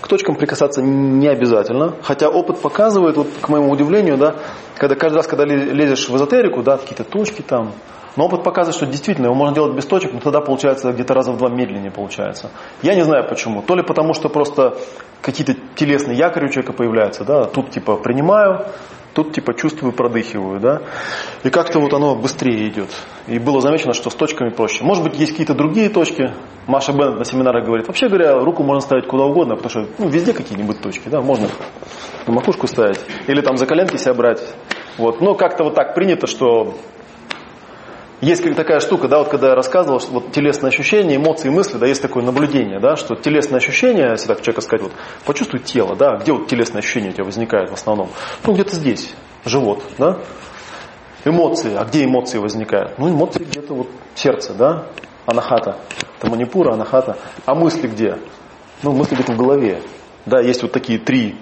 К 0.00 0.06
точкам 0.06 0.36
прикасаться 0.36 0.80
не 0.80 1.26
обязательно, 1.26 1.94
хотя 2.02 2.28
опыт 2.28 2.60
показывает, 2.60 3.16
вот 3.16 3.28
к 3.40 3.48
моему 3.48 3.72
удивлению, 3.72 4.16
да, 4.16 4.36
когда 4.76 4.94
каждый 4.94 5.16
раз, 5.16 5.26
когда 5.26 5.44
лезешь 5.44 6.08
в 6.08 6.16
эзотерику, 6.16 6.62
да, 6.62 6.76
какие-то 6.76 7.02
точки 7.02 7.42
там, 7.42 7.72
но 8.14 8.26
опыт 8.26 8.44
показывает, 8.44 8.76
что 8.76 8.86
действительно 8.86 9.26
его 9.26 9.34
можно 9.34 9.54
делать 9.54 9.74
без 9.74 9.86
точек, 9.86 10.12
но 10.12 10.20
тогда 10.20 10.40
получается 10.40 10.92
где-то 10.92 11.14
раза 11.14 11.32
в 11.32 11.38
два 11.38 11.48
медленнее 11.48 11.90
получается. 11.90 12.50
Я 12.82 12.94
не 12.94 13.02
знаю 13.02 13.28
почему. 13.28 13.62
То 13.62 13.74
ли 13.74 13.82
потому, 13.82 14.12
что 14.12 14.28
просто 14.28 14.76
какие-то 15.20 15.54
телесные 15.74 16.16
якори 16.16 16.46
у 16.46 16.48
человека 16.48 16.72
появляются, 16.72 17.24
да, 17.24 17.44
тут 17.44 17.70
типа 17.70 17.96
принимаю, 17.96 18.66
тут 19.14 19.32
типа 19.32 19.54
чувствую, 19.54 19.92
продыхиваю, 19.92 20.60
да, 20.60 20.82
и 21.42 21.50
как-то 21.50 21.80
вот 21.80 21.92
оно 21.92 22.14
быстрее 22.14 22.68
идет. 22.68 22.88
И 23.26 23.38
было 23.38 23.60
замечено, 23.60 23.92
что 23.92 24.10
с 24.10 24.14
точками 24.14 24.50
проще. 24.50 24.84
Может 24.84 25.04
быть, 25.04 25.18
есть 25.18 25.32
какие-то 25.32 25.54
другие 25.54 25.88
точки. 25.88 26.32
Маша 26.66 26.92
Беннет 26.92 27.18
на 27.18 27.24
семинарах 27.24 27.64
говорит, 27.64 27.86
вообще 27.86 28.08
говоря, 28.08 28.34
руку 28.38 28.62
можно 28.62 28.80
ставить 28.80 29.06
куда 29.06 29.24
угодно, 29.24 29.56
потому 29.56 29.70
что 29.70 29.92
ну, 29.98 30.08
везде 30.08 30.32
какие-нибудь 30.32 30.80
точки, 30.80 31.08
да, 31.08 31.20
можно 31.20 31.48
на 32.26 32.32
макушку 32.32 32.66
ставить, 32.66 33.00
или 33.26 33.40
там 33.40 33.56
за 33.56 33.66
коленки 33.66 33.96
себя 33.96 34.14
брать. 34.14 34.42
Вот. 34.98 35.20
Но 35.20 35.34
как-то 35.34 35.64
вот 35.64 35.74
так 35.74 35.94
принято, 35.94 36.26
что 36.26 36.74
есть 38.20 38.42
такая 38.56 38.80
штука, 38.80 39.08
да, 39.08 39.18
вот 39.18 39.28
когда 39.28 39.48
я 39.48 39.54
рассказывал, 39.54 40.00
что 40.00 40.12
вот 40.12 40.32
телесные 40.32 40.68
ощущения, 40.68 41.16
эмоции, 41.16 41.50
мысли, 41.50 41.78
да, 41.78 41.86
есть 41.86 42.02
такое 42.02 42.24
наблюдение, 42.24 42.80
да, 42.80 42.96
что 42.96 43.14
телесные 43.14 43.58
ощущения, 43.58 44.10
если 44.10 44.26
так 44.26 44.40
человека 44.40 44.60
сказать, 44.62 44.82
вот, 44.82 44.92
почувствуй 45.24 45.60
тело, 45.60 45.94
да, 45.94 46.16
где 46.16 46.32
вот 46.32 46.48
телесные 46.48 46.80
ощущения 46.80 47.10
у 47.10 47.12
тебя 47.12 47.24
возникают 47.24 47.70
в 47.70 47.74
основном? 47.74 48.10
Ну, 48.44 48.54
где-то 48.54 48.74
здесь, 48.74 49.14
живот, 49.44 49.82
да. 49.98 50.18
Эмоции, 51.24 51.74
а 51.76 51.84
где 51.84 52.04
эмоции 52.04 52.38
возникают? 52.38 52.98
Ну, 52.98 53.10
эмоции 53.10 53.44
где-то 53.44 53.74
вот 53.74 53.88
сердце, 54.14 54.54
да. 54.54 54.86
анахата. 55.26 55.76
Это 56.18 56.30
манипура, 56.30 56.72
анахата. 56.72 57.18
А 57.44 57.54
мысли 57.54 57.86
где? 57.86 58.18
Ну, 58.82 58.92
мысли 58.92 59.14
где-то 59.14 59.32
в 59.32 59.36
голове. 59.36 59.82
Да, 60.26 60.40
есть 60.40 60.62
вот 60.62 60.72
такие 60.72 60.98
три. 60.98 61.36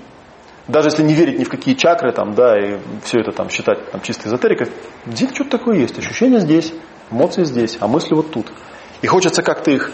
Даже 0.69 0.89
если 0.89 1.03
не 1.03 1.15
верить 1.15 1.39
ни 1.39 1.45
в 1.45 1.49
какие 1.49 1.75
чакры, 1.75 2.13
там, 2.13 2.35
да, 2.35 2.59
и 2.59 2.79
все 3.05 3.21
это 3.21 3.31
там 3.31 3.49
считать 3.51 3.91
там, 3.91 4.01
чистой 4.01 4.29
эзотерикой, 4.29 4.69
где-то 5.07 5.35
что-то 5.35 5.59
такое 5.59 5.79
есть. 5.79 5.99
Ощущения 5.99 6.41
здесь, 6.41 6.73
эмоции 7.11 7.45
здесь, 7.45 7.77
а 7.81 7.87
мысли 7.87 8.15
вот 8.15 8.33
тут. 8.33 8.53
И 9.01 9.07
хочется 9.07 9.43
как-то 9.43 9.71
их 9.71 9.93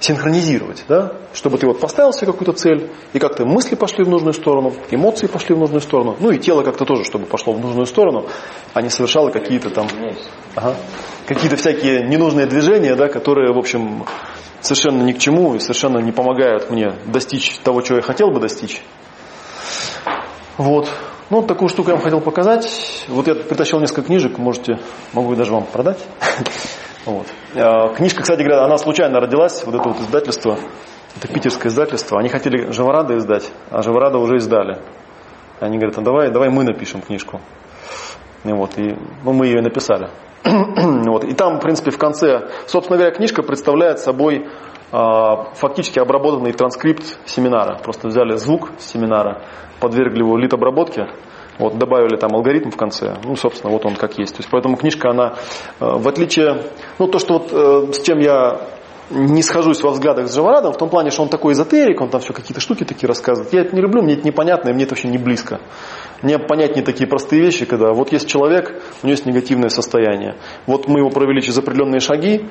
синхронизировать, 0.00 0.84
да, 0.88 1.12
чтобы 1.32 1.58
ты 1.58 1.66
вот 1.66 1.80
поставил 1.80 2.12
себе 2.12 2.26
какую-то 2.32 2.52
цель, 2.52 2.90
и 3.12 3.18
как-то 3.18 3.46
мысли 3.46 3.74
пошли 3.74 4.04
в 4.04 4.08
нужную 4.08 4.32
сторону, 4.32 4.74
эмоции 4.90 5.26
пошли 5.26 5.54
в 5.54 5.58
нужную 5.58 5.80
сторону, 5.80 6.16
ну 6.18 6.30
и 6.30 6.38
тело 6.38 6.62
как-то 6.62 6.84
тоже, 6.84 7.04
чтобы 7.04 7.26
пошло 7.26 7.52
в 7.52 7.60
нужную 7.60 7.86
сторону, 7.86 8.26
а 8.72 8.82
не 8.82 8.90
совершало 8.90 9.30
какие-то 9.30 9.70
там, 9.70 9.86
ага, 10.56 10.74
какие-то 11.26 11.56
всякие 11.56 12.02
ненужные 12.02 12.46
движения, 12.46 12.96
да, 12.96 13.08
которые, 13.08 13.52
в 13.52 13.58
общем, 13.58 14.04
совершенно 14.60 15.02
ни 15.02 15.12
к 15.12 15.18
чему 15.18 15.54
и 15.54 15.58
совершенно 15.58 15.98
не 15.98 16.12
помогают 16.12 16.70
мне 16.70 16.94
достичь 17.06 17.58
того, 17.62 17.80
чего 17.82 17.96
я 17.96 18.02
хотел 18.02 18.30
бы 18.30 18.40
достичь. 18.40 18.82
Вот. 20.56 20.88
Ну, 21.30 21.38
вот 21.38 21.46
такую 21.46 21.68
штуку 21.68 21.88
я 21.88 21.94
вам 21.94 22.04
хотел 22.04 22.20
показать. 22.20 23.06
Вот 23.08 23.26
я 23.26 23.34
притащил 23.34 23.80
несколько 23.80 24.02
книжек, 24.02 24.38
можете, 24.38 24.78
могу 25.12 25.34
даже 25.34 25.52
вам 25.52 25.64
продать. 25.64 25.98
Вот. 27.06 27.26
А, 27.54 27.92
книжка, 27.92 28.22
кстати 28.22 28.40
говоря, 28.40 28.64
она 28.64 28.78
случайно 28.78 29.20
родилась, 29.20 29.62
вот 29.66 29.74
это 29.74 29.86
вот 29.86 30.00
издательство, 30.00 30.58
это 31.14 31.28
питерское 31.28 31.70
издательство. 31.70 32.18
Они 32.18 32.30
хотели 32.30 32.72
Живорада 32.72 33.18
издать, 33.18 33.52
а 33.70 33.82
Живорада 33.82 34.16
уже 34.16 34.36
издали. 34.36 34.78
Они 35.60 35.76
говорят, 35.76 35.98
а 35.98 36.00
давай, 36.00 36.30
давай 36.30 36.48
мы 36.48 36.64
напишем 36.64 37.02
книжку. 37.02 37.42
И 38.44 38.52
вот, 38.52 38.78
и, 38.78 38.96
ну, 39.22 39.34
мы 39.34 39.48
ее 39.48 39.60
написали. 39.60 40.08
вот. 40.44 41.24
И 41.24 41.34
там, 41.34 41.58
в 41.58 41.60
принципе, 41.60 41.90
в 41.90 41.98
конце, 41.98 42.48
собственно 42.66 42.98
говоря, 42.98 43.14
книжка 43.14 43.42
представляет 43.42 43.98
собой 43.98 44.46
фактически 45.54 45.98
обработанный 45.98 46.52
транскрипт 46.52 47.18
семинара. 47.24 47.78
Просто 47.82 48.08
взяли 48.08 48.36
звук 48.36 48.70
семинара, 48.78 49.42
подвергли 49.80 50.20
его 50.20 50.36
литобработке, 50.36 51.08
вот, 51.58 51.78
добавили 51.78 52.16
там 52.16 52.34
алгоритм 52.34 52.70
в 52.70 52.76
конце, 52.76 53.16
ну, 53.24 53.36
собственно, 53.36 53.72
вот 53.72 53.84
он 53.86 53.94
как 53.94 54.18
есть. 54.18 54.34
То 54.34 54.40
есть, 54.40 54.50
поэтому 54.50 54.76
книжка, 54.76 55.10
она, 55.10 55.34
э, 55.80 55.84
в 55.98 56.08
отличие, 56.08 56.62
ну, 56.98 57.06
то, 57.06 57.18
что 57.18 57.34
вот, 57.34 57.52
э, 57.52 57.92
с 57.92 58.02
чем 58.02 58.18
я 58.18 58.60
не 59.10 59.42
схожусь 59.42 59.82
во 59.82 59.90
взглядах 59.90 60.28
с 60.28 60.34
Живорадом, 60.34 60.72
в 60.72 60.78
том 60.78 60.88
плане, 60.88 61.10
что 61.10 61.22
он 61.22 61.28
такой 61.28 61.52
эзотерик, 61.52 62.00
он 62.00 62.08
там 62.08 62.20
все 62.20 62.32
какие-то 62.32 62.60
штуки 62.60 62.84
такие 62.84 63.06
рассказывает. 63.06 63.52
Я 63.52 63.60
это 63.60 63.74
не 63.74 63.82
люблю, 63.82 64.02
мне 64.02 64.14
это 64.14 64.26
непонятно, 64.26 64.70
и 64.70 64.72
мне 64.72 64.84
это 64.84 64.94
вообще 64.94 65.08
не 65.08 65.18
близко. 65.18 65.60
Мне 66.22 66.38
понятнее 66.38 66.84
такие 66.84 67.06
простые 67.06 67.42
вещи, 67.42 67.66
когда 67.66 67.92
вот 67.92 68.12
есть 68.12 68.28
человек, 68.28 68.82
у 69.02 69.06
него 69.06 69.12
есть 69.12 69.26
негативное 69.26 69.68
состояние. 69.68 70.36
Вот 70.66 70.88
мы 70.88 71.00
его 71.00 71.10
провели 71.10 71.42
через 71.42 71.58
определенные 71.58 72.00
шаги, 72.00 72.48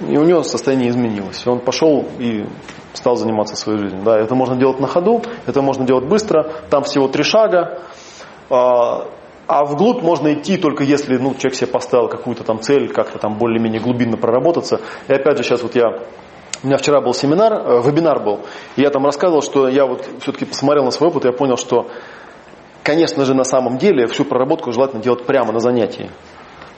и 0.00 0.16
у 0.16 0.24
него 0.24 0.42
состояние 0.42 0.90
изменилось. 0.90 1.46
Он 1.46 1.60
пошел 1.60 2.06
и 2.18 2.44
стал 2.92 3.16
заниматься 3.16 3.56
своей 3.56 3.78
жизнью. 3.78 4.02
Да, 4.04 4.18
это 4.18 4.34
можно 4.34 4.56
делать 4.56 4.80
на 4.80 4.86
ходу, 4.86 5.22
это 5.46 5.62
можно 5.62 5.86
делать 5.86 6.06
быстро. 6.06 6.52
Там 6.70 6.82
всего 6.84 7.08
три 7.08 7.22
шага. 7.22 7.80
А, 8.50 9.08
а 9.46 9.64
вглубь 9.64 10.02
можно 10.02 10.34
идти 10.34 10.56
только 10.56 10.84
если 10.84 11.16
ну, 11.16 11.34
человек 11.34 11.54
себе 11.54 11.66
поставил 11.68 12.08
какую-то 12.08 12.44
там 12.44 12.60
цель, 12.60 12.92
как-то 12.92 13.18
там 13.18 13.38
более-менее 13.38 13.80
глубинно 13.80 14.16
проработаться. 14.16 14.80
И 15.08 15.12
опять 15.12 15.36
же 15.38 15.44
сейчас 15.44 15.62
вот 15.62 15.74
я 15.74 16.02
у 16.62 16.66
меня 16.66 16.78
вчера 16.78 17.00
был 17.00 17.12
семинар, 17.12 17.52
э, 17.52 17.82
вебинар 17.82 18.22
был, 18.22 18.40
и 18.76 18.82
я 18.82 18.90
там 18.90 19.04
рассказывал, 19.04 19.42
что 19.42 19.68
я 19.68 19.86
вот 19.86 20.08
все-таки 20.20 20.46
посмотрел 20.46 20.84
на 20.84 20.90
свой 20.90 21.10
опыт, 21.10 21.24
и 21.24 21.28
я 21.28 21.32
понял, 21.32 21.56
что, 21.56 21.88
конечно 22.82 23.24
же, 23.24 23.34
на 23.34 23.44
самом 23.44 23.76
деле 23.78 24.06
всю 24.06 24.24
проработку 24.24 24.72
желательно 24.72 25.02
делать 25.02 25.26
прямо 25.26 25.52
на 25.52 25.60
занятии. 25.60 26.10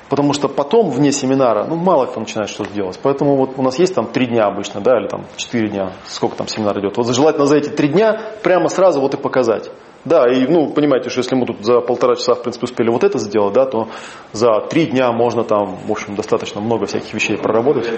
Потому 0.08 0.32
что 0.32 0.48
потом, 0.48 0.90
вне 0.90 1.12
семинара, 1.12 1.66
ну, 1.66 1.76
мало 1.76 2.06
кто 2.06 2.20
начинает 2.20 2.48
что-то 2.48 2.72
делать. 2.72 2.98
Поэтому 3.02 3.36
вот 3.36 3.58
у 3.58 3.62
нас 3.62 3.78
есть 3.78 3.94
там 3.94 4.06
три 4.06 4.26
дня 4.26 4.46
обычно, 4.46 4.80
да, 4.80 4.98
или 4.98 5.06
там 5.06 5.26
четыре 5.36 5.68
дня, 5.68 5.92
сколько 6.06 6.36
там 6.36 6.48
семинар 6.48 6.78
идет. 6.80 6.96
Вот 6.96 7.06
желательно 7.14 7.46
за 7.46 7.56
эти 7.58 7.68
три 7.68 7.88
дня 7.88 8.20
прямо 8.42 8.68
сразу 8.68 9.00
вот 9.00 9.14
и 9.14 9.16
показать. 9.18 9.70
Да, 10.04 10.26
и, 10.26 10.46
ну, 10.46 10.72
понимаете, 10.72 11.10
что 11.10 11.18
если 11.18 11.34
мы 11.34 11.44
тут 11.44 11.64
за 11.64 11.80
полтора 11.80 12.14
часа, 12.14 12.34
в 12.34 12.42
принципе, 12.42 12.64
успели 12.64 12.88
вот 12.88 13.04
это 13.04 13.18
сделать, 13.18 13.52
да, 13.52 13.66
то 13.66 13.88
за 14.32 14.60
три 14.70 14.86
дня 14.86 15.12
можно 15.12 15.44
там, 15.44 15.76
в 15.86 15.90
общем, 15.90 16.14
достаточно 16.14 16.60
много 16.60 16.86
всяких 16.86 17.12
вещей 17.12 17.36
проработать. 17.36 17.90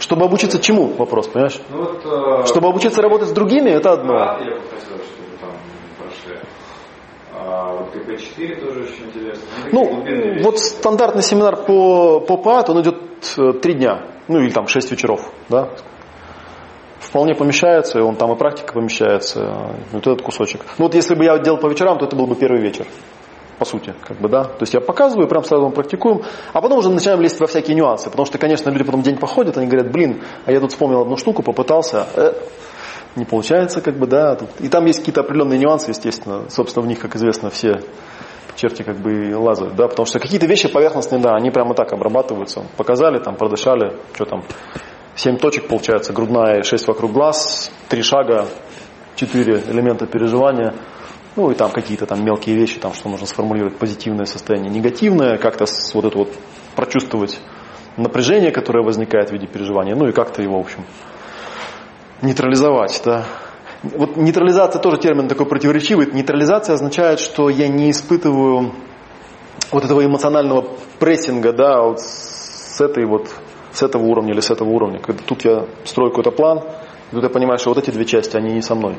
Чтобы 0.00 0.24
обучиться 0.24 0.58
чему, 0.58 0.86
вопрос, 0.86 1.28
понимаешь? 1.28 1.60
Ну, 1.68 1.84
вот, 1.84 2.04
э, 2.04 2.46
чтобы 2.46 2.68
обучиться 2.68 3.02
работать 3.02 3.28
с 3.28 3.32
другими, 3.32 3.70
это 3.70 3.92
одно. 3.92 4.14
Я 4.14 4.54
бы 4.56 4.60
хотел, 4.62 4.96
чтобы 4.96 5.36
там 5.38 5.50
прошли. 5.98 6.40
А 7.34 7.72
вот 7.74 7.78
КП-4 7.92 8.60
тоже 8.60 8.82
очень 8.84 9.06
интересно. 9.06 9.42
Ну, 9.72 10.04
ну 10.04 10.42
вот 10.42 10.58
стандартный 10.58 11.22
семинар 11.22 11.56
по, 11.56 12.20
по 12.20 12.36
ПАТ, 12.36 12.70
он 12.70 12.82
идет 12.82 12.96
э, 13.36 13.52
три 13.60 13.74
дня, 13.74 14.06
ну 14.28 14.38
или 14.40 14.50
там 14.50 14.66
шесть 14.66 14.90
вечеров, 14.90 15.32
да, 15.48 15.70
вполне 16.98 17.34
помещается, 17.34 17.98
и 17.98 18.02
он 18.02 18.16
там 18.16 18.32
и 18.32 18.36
практика 18.36 18.72
помещается, 18.72 19.74
вот 19.92 20.06
этот 20.06 20.22
кусочек. 20.22 20.62
Ну 20.78 20.84
вот 20.84 20.94
если 20.94 21.14
бы 21.14 21.24
я 21.24 21.38
делал 21.38 21.58
по 21.58 21.66
вечерам, 21.66 21.98
то 21.98 22.06
это 22.06 22.14
был 22.14 22.26
бы 22.26 22.36
первый 22.36 22.60
вечер, 22.60 22.86
по 23.58 23.64
сути, 23.64 23.94
как 24.06 24.18
бы, 24.18 24.28
да. 24.28 24.44
То 24.44 24.60
есть 24.60 24.74
я 24.74 24.80
показываю, 24.80 25.28
прям 25.28 25.42
сразу 25.44 25.66
мы 25.66 25.72
практикуем, 25.72 26.22
а 26.52 26.60
потом 26.60 26.78
уже 26.78 26.90
начинаем 26.90 27.20
лезть 27.20 27.40
во 27.40 27.46
всякие 27.46 27.76
нюансы, 27.76 28.10
потому 28.10 28.26
что, 28.26 28.38
конечно, 28.38 28.70
люди 28.70 28.84
потом 28.84 29.02
день 29.02 29.16
походят, 29.16 29.58
они 29.58 29.66
говорят, 29.66 29.90
блин, 29.90 30.22
а 30.46 30.52
я 30.52 30.60
тут 30.60 30.70
вспомнил 30.70 31.00
одну 31.00 31.16
штуку, 31.16 31.42
попытался, 31.42 32.06
э, 32.14 32.32
не 33.16 33.24
получается, 33.24 33.80
как 33.80 33.98
бы, 33.98 34.06
да. 34.06 34.36
Тут... 34.36 34.48
И 34.60 34.68
там 34.68 34.86
есть 34.86 35.00
какие-то 35.00 35.20
определенные 35.20 35.58
нюансы, 35.58 35.90
естественно, 35.90 36.48
собственно, 36.48 36.84
в 36.84 36.88
них, 36.88 36.98
как 37.00 37.16
известно, 37.16 37.50
все 37.50 37.82
черти 38.56 38.82
как 38.82 38.98
бы 38.98 39.34
лазают, 39.36 39.74
да, 39.74 39.88
потому 39.88 40.06
что 40.06 40.18
какие-то 40.18 40.46
вещи 40.46 40.68
поверхностные, 40.68 41.20
да, 41.20 41.34
они 41.34 41.50
прямо 41.50 41.74
так 41.74 41.92
обрабатываются. 41.92 42.66
Показали, 42.76 43.18
там, 43.18 43.36
продышали, 43.36 43.96
что 44.14 44.26
там, 44.26 44.42
Семь 45.16 45.36
точек 45.36 45.68
получается, 45.68 46.12
грудная, 46.12 46.62
шесть 46.62 46.86
вокруг 46.88 47.12
глаз, 47.12 47.70
три 47.88 48.00
шага, 48.00 48.46
четыре 49.16 49.62
элемента 49.68 50.06
переживания, 50.06 50.74
ну 51.36 51.50
и 51.50 51.54
там 51.54 51.70
какие-то 51.72 52.06
там 52.06 52.24
мелкие 52.24 52.56
вещи, 52.56 52.78
там 52.78 52.94
что 52.94 53.08
нужно 53.08 53.26
сформулировать 53.26 53.76
позитивное 53.76 54.24
состояние, 54.24 54.70
негативное, 54.72 55.36
как-то 55.36 55.66
вот 55.92 56.04
это 56.04 56.16
вот 56.16 56.32
прочувствовать 56.76 57.38
напряжение, 57.96 58.50
которое 58.50 58.82
возникает 58.82 59.28
в 59.30 59.32
виде 59.32 59.46
переживания, 59.46 59.94
ну 59.94 60.08
и 60.08 60.12
как-то 60.12 60.42
его, 60.42 60.56
в 60.56 60.64
общем, 60.64 60.86
нейтрализовать, 62.22 63.00
да. 63.04 63.24
Вот 63.82 64.16
нейтрализация 64.16 64.80
тоже 64.80 64.98
термин 64.98 65.28
такой 65.28 65.46
противоречивый. 65.46 66.10
Нейтрализация 66.12 66.74
означает, 66.74 67.18
что 67.18 67.48
я 67.48 67.68
не 67.68 67.90
испытываю 67.90 68.72
вот 69.72 69.84
этого 69.84 70.04
эмоционального 70.04 70.66
прессинга, 70.98 71.52
да, 71.52 71.82
вот 71.82 72.00
с 72.00 72.80
этой 72.80 73.06
вот 73.06 73.28
с 73.72 73.82
этого 73.82 74.02
уровня 74.02 74.32
или 74.32 74.40
с 74.40 74.50
этого 74.50 74.68
уровня. 74.68 74.98
Когда 75.00 75.22
тут 75.22 75.44
я 75.44 75.66
строю 75.84 76.10
какой-то 76.10 76.30
план, 76.30 76.58
и 77.10 77.14
тут 77.14 77.22
я 77.22 77.30
понимаю, 77.30 77.58
что 77.58 77.70
вот 77.70 77.78
эти 77.78 77.90
две 77.90 78.04
части, 78.04 78.36
они 78.36 78.52
не 78.52 78.62
со 78.62 78.74
мной. 78.74 78.96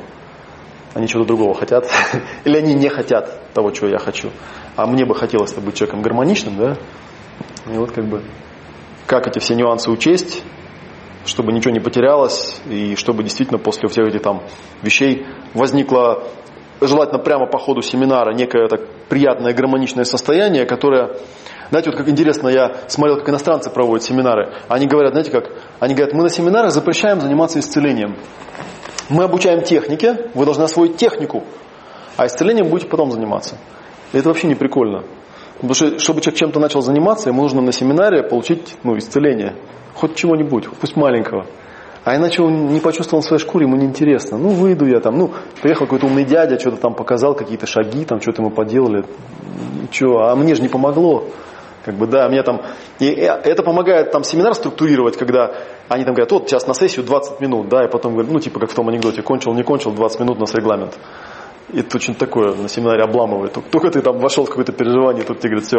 Они 0.94 1.06
чего-то 1.06 1.28
другого 1.28 1.54
хотят. 1.54 1.88
или 2.44 2.56
они 2.56 2.74
не 2.74 2.88
хотят 2.88 3.52
того, 3.54 3.70
чего 3.70 3.88
я 3.88 3.98
хочу. 3.98 4.30
А 4.76 4.86
мне 4.86 5.04
бы 5.04 5.14
хотелось 5.14 5.52
быть 5.54 5.74
человеком 5.74 6.02
гармоничным, 6.02 6.56
да? 6.56 6.76
И 7.72 7.76
вот 7.76 7.92
как 7.92 8.06
бы, 8.06 8.22
как 9.06 9.26
эти 9.26 9.38
все 9.38 9.54
нюансы 9.54 9.90
учесть, 9.90 10.42
чтобы 11.24 11.52
ничего 11.52 11.72
не 11.72 11.80
потерялось, 11.80 12.60
и 12.68 12.96
чтобы 12.96 13.22
действительно 13.22 13.58
после 13.58 13.88
всех 13.88 14.08
этих 14.08 14.22
там 14.22 14.42
вещей 14.82 15.26
возникло 15.54 16.24
желательно 16.80 17.18
прямо 17.18 17.46
по 17.46 17.58
ходу 17.58 17.82
семинара 17.82 18.34
некое 18.34 18.68
так 18.68 18.80
приятное 19.08 19.54
гармоничное 19.54 20.04
состояние, 20.04 20.66
которое 20.66 21.16
знаете, 21.70 21.88
вот 21.88 21.96
как 21.96 22.08
интересно, 22.10 22.48
я 22.48 22.82
смотрел, 22.88 23.16
как 23.16 23.30
иностранцы 23.30 23.70
проводят 23.70 24.04
семинары. 24.04 24.52
Они 24.68 24.86
говорят, 24.86 25.12
знаете 25.12 25.30
как? 25.30 25.50
Они 25.80 25.94
говорят, 25.94 26.12
мы 26.12 26.22
на 26.22 26.28
семинарах 26.28 26.70
запрещаем 26.70 27.22
заниматься 27.22 27.58
исцелением. 27.60 28.18
Мы 29.08 29.24
обучаем 29.24 29.62
технике, 29.62 30.30
вы 30.34 30.44
должны 30.44 30.64
освоить 30.64 30.96
технику, 30.96 31.44
а 32.18 32.26
исцелением 32.26 32.68
будете 32.68 32.90
потом 32.90 33.10
заниматься. 33.10 33.56
И 34.12 34.18
это 34.18 34.28
вообще 34.28 34.48
не 34.48 34.54
прикольно. 34.54 35.04
Потому 35.54 35.72
что, 35.72 35.98
чтобы 35.98 36.20
человек 36.20 36.40
чем-то 36.40 36.60
начал 36.60 36.82
заниматься, 36.82 37.30
ему 37.30 37.40
нужно 37.40 37.62
на 37.62 37.72
семинаре 37.72 38.22
получить 38.22 38.76
ну, 38.82 38.98
исцеление. 38.98 39.54
Хоть 39.94 40.14
чего-нибудь, 40.14 40.68
пусть 40.80 40.96
маленького. 40.96 41.46
А 42.04 42.16
иначе 42.16 42.42
он 42.42 42.68
не 42.68 42.80
почувствовал 42.80 43.22
в 43.22 43.26
своей 43.26 43.40
шкуре, 43.40 43.66
ему 43.66 43.76
неинтересно. 43.76 44.36
Ну, 44.36 44.48
выйду 44.48 44.86
я 44.86 44.98
там, 45.00 45.16
ну, 45.16 45.30
приехал 45.60 45.86
какой-то 45.86 46.06
умный 46.06 46.24
дядя, 46.24 46.58
что-то 46.58 46.78
там 46.78 46.94
показал, 46.94 47.34
какие-то 47.34 47.66
шаги, 47.66 48.04
там 48.04 48.20
что-то 48.20 48.42
мы 48.42 48.50
поделали. 48.50 49.04
Что, 49.90 50.18
а 50.24 50.34
мне 50.34 50.54
же 50.54 50.62
не 50.62 50.68
помогло. 50.68 51.24
Как 51.84 51.96
бы, 51.96 52.06
да, 52.06 52.28
мне 52.28 52.42
там, 52.42 52.62
и 53.00 53.06
это 53.06 53.62
помогает 53.64 54.12
там 54.12 54.22
семинар 54.22 54.54
структурировать, 54.54 55.16
когда 55.16 55.52
они 55.88 56.04
там 56.04 56.14
говорят, 56.14 56.30
вот 56.30 56.48
сейчас 56.48 56.66
на 56.68 56.74
сессию 56.74 57.04
20 57.04 57.40
минут, 57.40 57.68
да, 57.68 57.84
и 57.84 57.90
потом 57.90 58.12
говорят, 58.12 58.32
ну 58.32 58.38
типа 58.38 58.60
как 58.60 58.70
в 58.70 58.74
том 58.74 58.88
анекдоте, 58.88 59.22
кончил, 59.22 59.52
не 59.52 59.64
кончил, 59.64 59.90
20 59.90 60.20
минут 60.20 60.36
у 60.36 60.40
нас 60.40 60.54
регламент. 60.54 60.96
И 61.72 61.80
это 61.80 61.96
очень 61.96 62.14
такое 62.14 62.54
на 62.54 62.68
семинаре 62.68 63.02
обламывает. 63.02 63.58
Только 63.70 63.90
ты 63.90 64.00
там 64.00 64.18
вошел 64.18 64.44
в 64.44 64.48
какое-то 64.48 64.72
переживание, 64.72 65.24
тут 65.24 65.40
тебе 65.40 65.56
говорят, 65.56 65.66
все. 65.66 65.78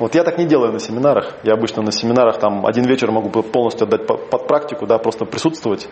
Вот 0.00 0.14
я 0.14 0.24
так 0.24 0.38
не 0.38 0.46
делаю 0.46 0.72
на 0.72 0.80
семинарах. 0.80 1.34
Я 1.42 1.52
обычно 1.52 1.82
на 1.82 1.92
семинарах 1.92 2.38
там 2.38 2.64
один 2.66 2.86
вечер 2.86 3.10
могу 3.10 3.28
полностью 3.42 3.86
отдать 3.86 4.06
под 4.06 4.46
практику, 4.46 4.86
да, 4.86 4.98
просто 4.98 5.26
присутствовать. 5.26 5.88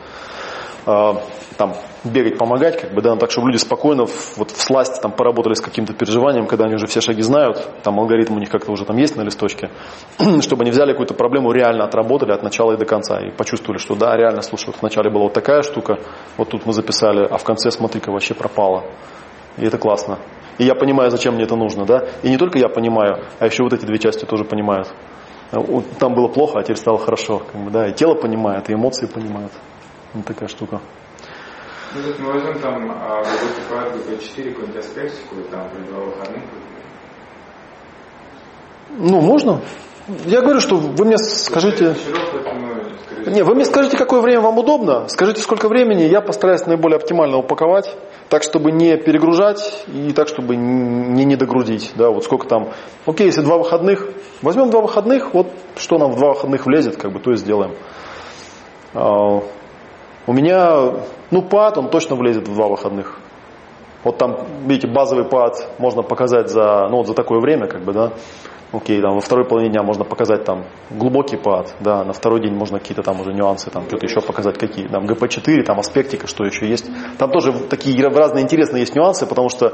э, 0.86 1.12
там 1.58 1.74
бегать, 2.04 2.38
помогать, 2.38 2.80
как 2.80 2.94
бы, 2.94 3.02
да, 3.02 3.10
но 3.10 3.16
так, 3.16 3.30
чтобы 3.30 3.48
люди 3.48 3.58
спокойно 3.58 4.06
в, 4.06 4.38
вот 4.38 4.50
в 4.50 4.62
сласти 4.62 4.98
там 5.00 5.12
поработали 5.12 5.52
с 5.52 5.60
каким-то 5.60 5.92
переживанием, 5.92 6.46
когда 6.46 6.64
они 6.64 6.76
уже 6.76 6.86
все 6.86 7.02
шаги 7.02 7.20
знают, 7.20 7.68
там 7.82 7.98
алгоритм 8.00 8.36
у 8.36 8.38
них 8.38 8.48
как-то 8.48 8.72
уже 8.72 8.86
там 8.86 8.96
есть 8.96 9.16
на 9.16 9.22
листочке, 9.22 9.70
чтобы 10.40 10.62
они 10.62 10.70
взяли 10.70 10.92
какую-то 10.92 11.12
проблему, 11.12 11.52
реально 11.52 11.84
отработали 11.84 12.32
от 12.32 12.42
начала 12.42 12.72
и 12.72 12.76
до 12.78 12.86
конца 12.86 13.20
и 13.20 13.30
почувствовали, 13.30 13.78
что 13.78 13.94
да, 13.94 14.16
реально, 14.16 14.40
слушай, 14.40 14.66
вот 14.68 14.76
вначале 14.80 15.10
была 15.10 15.24
вот 15.24 15.34
такая 15.34 15.62
штука, 15.62 15.98
вот 16.38 16.48
тут 16.48 16.64
мы 16.64 16.72
записали, 16.72 17.26
а 17.28 17.36
в 17.36 17.44
конце, 17.44 17.70
смотри-ка, 17.70 18.10
вообще 18.10 18.32
пропало. 18.32 18.84
И 19.58 19.66
это 19.66 19.76
классно. 19.76 20.18
И 20.58 20.64
я 20.64 20.74
понимаю, 20.74 21.10
зачем 21.10 21.34
мне 21.34 21.44
это 21.44 21.56
нужно, 21.56 21.86
да? 21.86 22.08
И 22.22 22.28
не 22.28 22.36
только 22.36 22.58
я 22.58 22.68
понимаю, 22.68 23.24
а 23.38 23.46
еще 23.46 23.62
вот 23.62 23.72
эти 23.72 23.86
две 23.86 23.98
части 23.98 24.24
тоже 24.24 24.44
понимают. 24.44 24.92
Там 25.98 26.14
было 26.14 26.28
плохо, 26.28 26.58
а 26.58 26.62
теперь 26.62 26.76
стало 26.76 26.98
хорошо. 26.98 27.38
Как 27.38 27.62
бы, 27.62 27.70
да? 27.70 27.88
И 27.88 27.92
тело 27.92 28.14
понимает, 28.14 28.68
и 28.68 28.74
эмоции 28.74 29.06
понимают. 29.06 29.52
Вот 30.12 30.24
такая 30.26 30.48
штука. 30.48 30.80
Ну, 31.94 32.02
вот 32.02 32.18
мы 32.18 32.32
возьмем 32.32 32.60
там 32.60 32.90
а, 32.90 33.22
ГБ-4, 33.22 33.92
ГБ-4, 33.94 34.50
какую-нибудь 34.50 34.76
аспектику, 34.76 35.36
там, 35.50 35.70
при 35.70 35.82
два 35.90 36.00
выходных. 36.00 36.42
Ну, 38.98 39.20
можно. 39.20 39.60
Я 40.26 40.40
говорю, 40.40 40.60
что 40.60 40.76
вы 40.76 41.04
мне 41.04 41.18
скажите... 41.18 41.94
Не, 43.26 43.42
вы 43.42 43.54
мне 43.54 43.66
скажите, 43.66 43.98
какое 43.98 44.22
время 44.22 44.40
вам 44.40 44.56
удобно, 44.56 45.06
скажите, 45.08 45.42
сколько 45.42 45.68
времени, 45.68 46.02
я 46.02 46.22
постараюсь 46.22 46.64
наиболее 46.64 46.96
оптимально 46.96 47.36
упаковать, 47.36 47.94
так, 48.30 48.42
чтобы 48.42 48.72
не 48.72 48.96
перегружать 48.96 49.84
и 49.86 50.12
так, 50.12 50.28
чтобы 50.28 50.56
не 50.56 51.26
недогрузить. 51.26 51.92
Да, 51.94 52.10
вот 52.10 52.24
сколько 52.24 52.46
там... 52.46 52.70
Окей, 53.04 53.26
если 53.26 53.42
два 53.42 53.58
выходных, 53.58 54.08
возьмем 54.40 54.70
два 54.70 54.80
выходных, 54.80 55.34
вот 55.34 55.48
что 55.76 55.98
нам 55.98 56.12
в 56.12 56.16
два 56.16 56.30
выходных 56.30 56.64
влезет, 56.64 56.96
как 56.96 57.12
бы 57.12 57.18
то 57.18 57.32
и 57.32 57.36
сделаем. 57.36 57.74
А, 58.94 59.42
у 60.26 60.32
меня, 60.32 60.94
ну, 61.30 61.42
пад, 61.42 61.76
он 61.76 61.90
точно 61.90 62.16
влезет 62.16 62.48
в 62.48 62.54
два 62.54 62.68
выходных. 62.68 63.18
Вот 64.04 64.16
там, 64.16 64.46
видите, 64.64 64.88
базовый 64.88 65.24
пад 65.24 65.68
можно 65.78 66.02
показать 66.02 66.48
за, 66.48 66.88
ну, 66.88 66.98
вот 66.98 67.08
за 67.08 67.14
такое 67.14 67.40
время, 67.40 67.66
как 67.66 67.82
бы, 67.82 67.92
да. 67.92 68.12
Окей, 68.70 69.00
там 69.00 69.14
во 69.14 69.20
второй 69.20 69.46
половине 69.46 69.72
дня 69.72 69.82
можно 69.82 70.04
показать 70.04 70.44
там 70.44 70.66
глубокий 70.90 71.38
пад, 71.38 71.74
да, 71.80 72.04
на 72.04 72.12
второй 72.12 72.42
день 72.42 72.52
можно 72.52 72.78
какие-то 72.78 73.02
там 73.02 73.18
уже 73.18 73.32
нюансы, 73.32 73.70
там 73.70 73.88
что-то 73.88 74.04
еще 74.04 74.20
показать, 74.20 74.58
какие, 74.58 74.86
там 74.88 75.06
ГП-4, 75.06 75.62
там 75.62 75.78
аспектика, 75.78 76.26
что 76.26 76.44
еще 76.44 76.68
есть. 76.68 76.84
Там 77.16 77.30
тоже 77.30 77.52
такие 77.70 77.98
разные 78.06 78.44
интересные 78.44 78.80
есть 78.80 78.94
нюансы, 78.94 79.26
потому 79.26 79.48
что, 79.48 79.72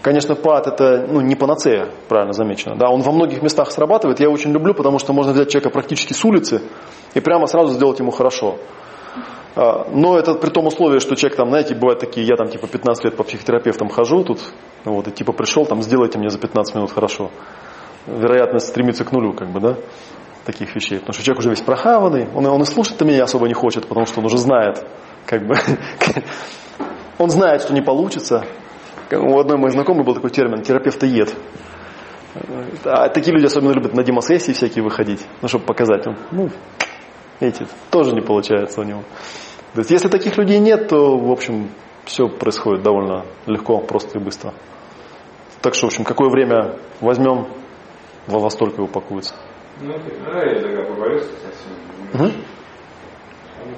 конечно, 0.00 0.34
пад 0.34 0.66
это, 0.66 1.06
ну, 1.08 1.20
не 1.20 1.36
панацея, 1.36 1.90
правильно 2.08 2.32
замечено, 2.32 2.74
да, 2.74 2.88
он 2.88 3.02
во 3.02 3.12
многих 3.12 3.42
местах 3.42 3.70
срабатывает, 3.70 4.18
я 4.18 4.28
очень 4.28 4.50
люблю, 4.50 4.74
потому 4.74 4.98
что 4.98 5.12
можно 5.12 5.32
взять 5.32 5.50
человека 5.50 5.70
практически 5.70 6.12
с 6.12 6.24
улицы 6.24 6.62
и 7.14 7.20
прямо 7.20 7.46
сразу 7.46 7.72
сделать 7.74 8.00
ему 8.00 8.10
хорошо. 8.10 8.56
А, 9.54 9.86
но 9.88 10.18
это 10.18 10.34
при 10.34 10.50
том 10.50 10.66
условии, 10.66 10.98
что 10.98 11.14
человек 11.14 11.36
там, 11.36 11.50
знаете, 11.50 11.76
бывают 11.76 12.00
такие, 12.00 12.26
я 12.26 12.34
там 12.34 12.48
типа 12.48 12.66
15 12.66 13.04
лет 13.04 13.16
по 13.16 13.22
психотерапевтам 13.22 13.88
хожу 13.88 14.24
тут, 14.24 14.40
вот, 14.84 15.06
и 15.06 15.12
типа 15.12 15.32
пришел, 15.32 15.64
там, 15.64 15.80
сделайте 15.80 16.18
мне 16.18 16.28
за 16.28 16.40
15 16.40 16.74
минут 16.74 16.90
хорошо 16.90 17.30
вероятность 18.06 18.68
стремится 18.68 19.04
к 19.04 19.12
нулю, 19.12 19.32
как 19.32 19.50
бы, 19.50 19.60
да, 19.60 19.76
таких 20.44 20.74
вещей. 20.74 20.98
Потому 20.98 21.14
что 21.14 21.22
человек 21.22 21.40
уже 21.40 21.50
весь 21.50 21.60
прохаванный, 21.60 22.28
он, 22.34 22.46
он 22.46 22.62
и 22.62 22.64
слушать-то 22.64 23.04
меня 23.04 23.24
особо 23.24 23.46
не 23.48 23.54
хочет, 23.54 23.86
потому 23.86 24.06
что 24.06 24.20
он 24.20 24.26
уже 24.26 24.38
знает, 24.38 24.84
как 25.26 25.46
бы, 25.46 25.54
он 27.18 27.30
знает, 27.30 27.62
что 27.62 27.74
не 27.74 27.82
получится. 27.82 28.44
У 29.10 29.38
одной 29.38 29.58
моей 29.58 29.72
знакомой 29.72 30.04
был 30.04 30.14
такой 30.14 30.30
термин 30.30 30.62
терапевтоед. 30.62 31.34
А 32.84 33.08
такие 33.10 33.34
люди 33.34 33.44
особенно 33.44 33.72
любят 33.72 33.92
на 33.92 34.02
демосессии 34.02 34.52
всякие 34.52 34.82
выходить, 34.82 35.26
ну, 35.42 35.48
чтобы 35.48 35.66
показать. 35.66 36.06
Ну, 36.30 36.48
эти, 37.40 37.66
тоже 37.90 38.12
не 38.12 38.22
получается 38.22 38.80
у 38.80 38.84
него. 38.84 39.02
То 39.74 39.80
есть, 39.80 39.90
если 39.90 40.08
таких 40.08 40.38
людей 40.38 40.58
нет, 40.58 40.88
то, 40.88 41.18
в 41.18 41.30
общем, 41.30 41.68
все 42.04 42.28
происходит 42.28 42.82
довольно 42.82 43.24
легко, 43.46 43.78
просто 43.78 44.18
и 44.18 44.22
быстро. 44.22 44.54
Так 45.60 45.74
что, 45.74 45.86
в 45.86 45.90
общем, 45.90 46.04
какое 46.04 46.30
время 46.30 46.78
возьмем, 47.00 47.48
во, 48.26 48.38
во 48.38 48.50
столько 48.50 48.82
и 48.82 48.84
упакуется. 48.84 49.34
Ну. 49.80 49.94
Угу. 52.24 52.32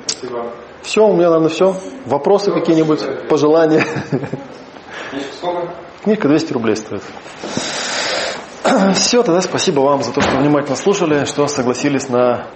Спасибо. 0.07 0.53
Все, 0.83 1.07
у 1.07 1.12
меня, 1.12 1.27
наверное, 1.29 1.49
все. 1.49 1.77
Вопросы 2.07 2.53
какие-нибудь, 2.53 3.29
пожелания? 3.29 3.85
Книжка 5.11 5.33
сколько? 5.37 5.75
Книжка 6.03 6.29
200 6.29 6.53
рублей 6.53 6.77
стоит. 6.77 7.03
Все, 8.95 9.23
тогда 9.23 9.41
спасибо 9.41 9.81
вам 9.81 10.03
за 10.03 10.12
то, 10.12 10.21
что 10.21 10.37
внимательно 10.37 10.77
слушали, 10.77 11.25
что 11.27 11.47
согласились 11.47 12.09
на 12.09 12.47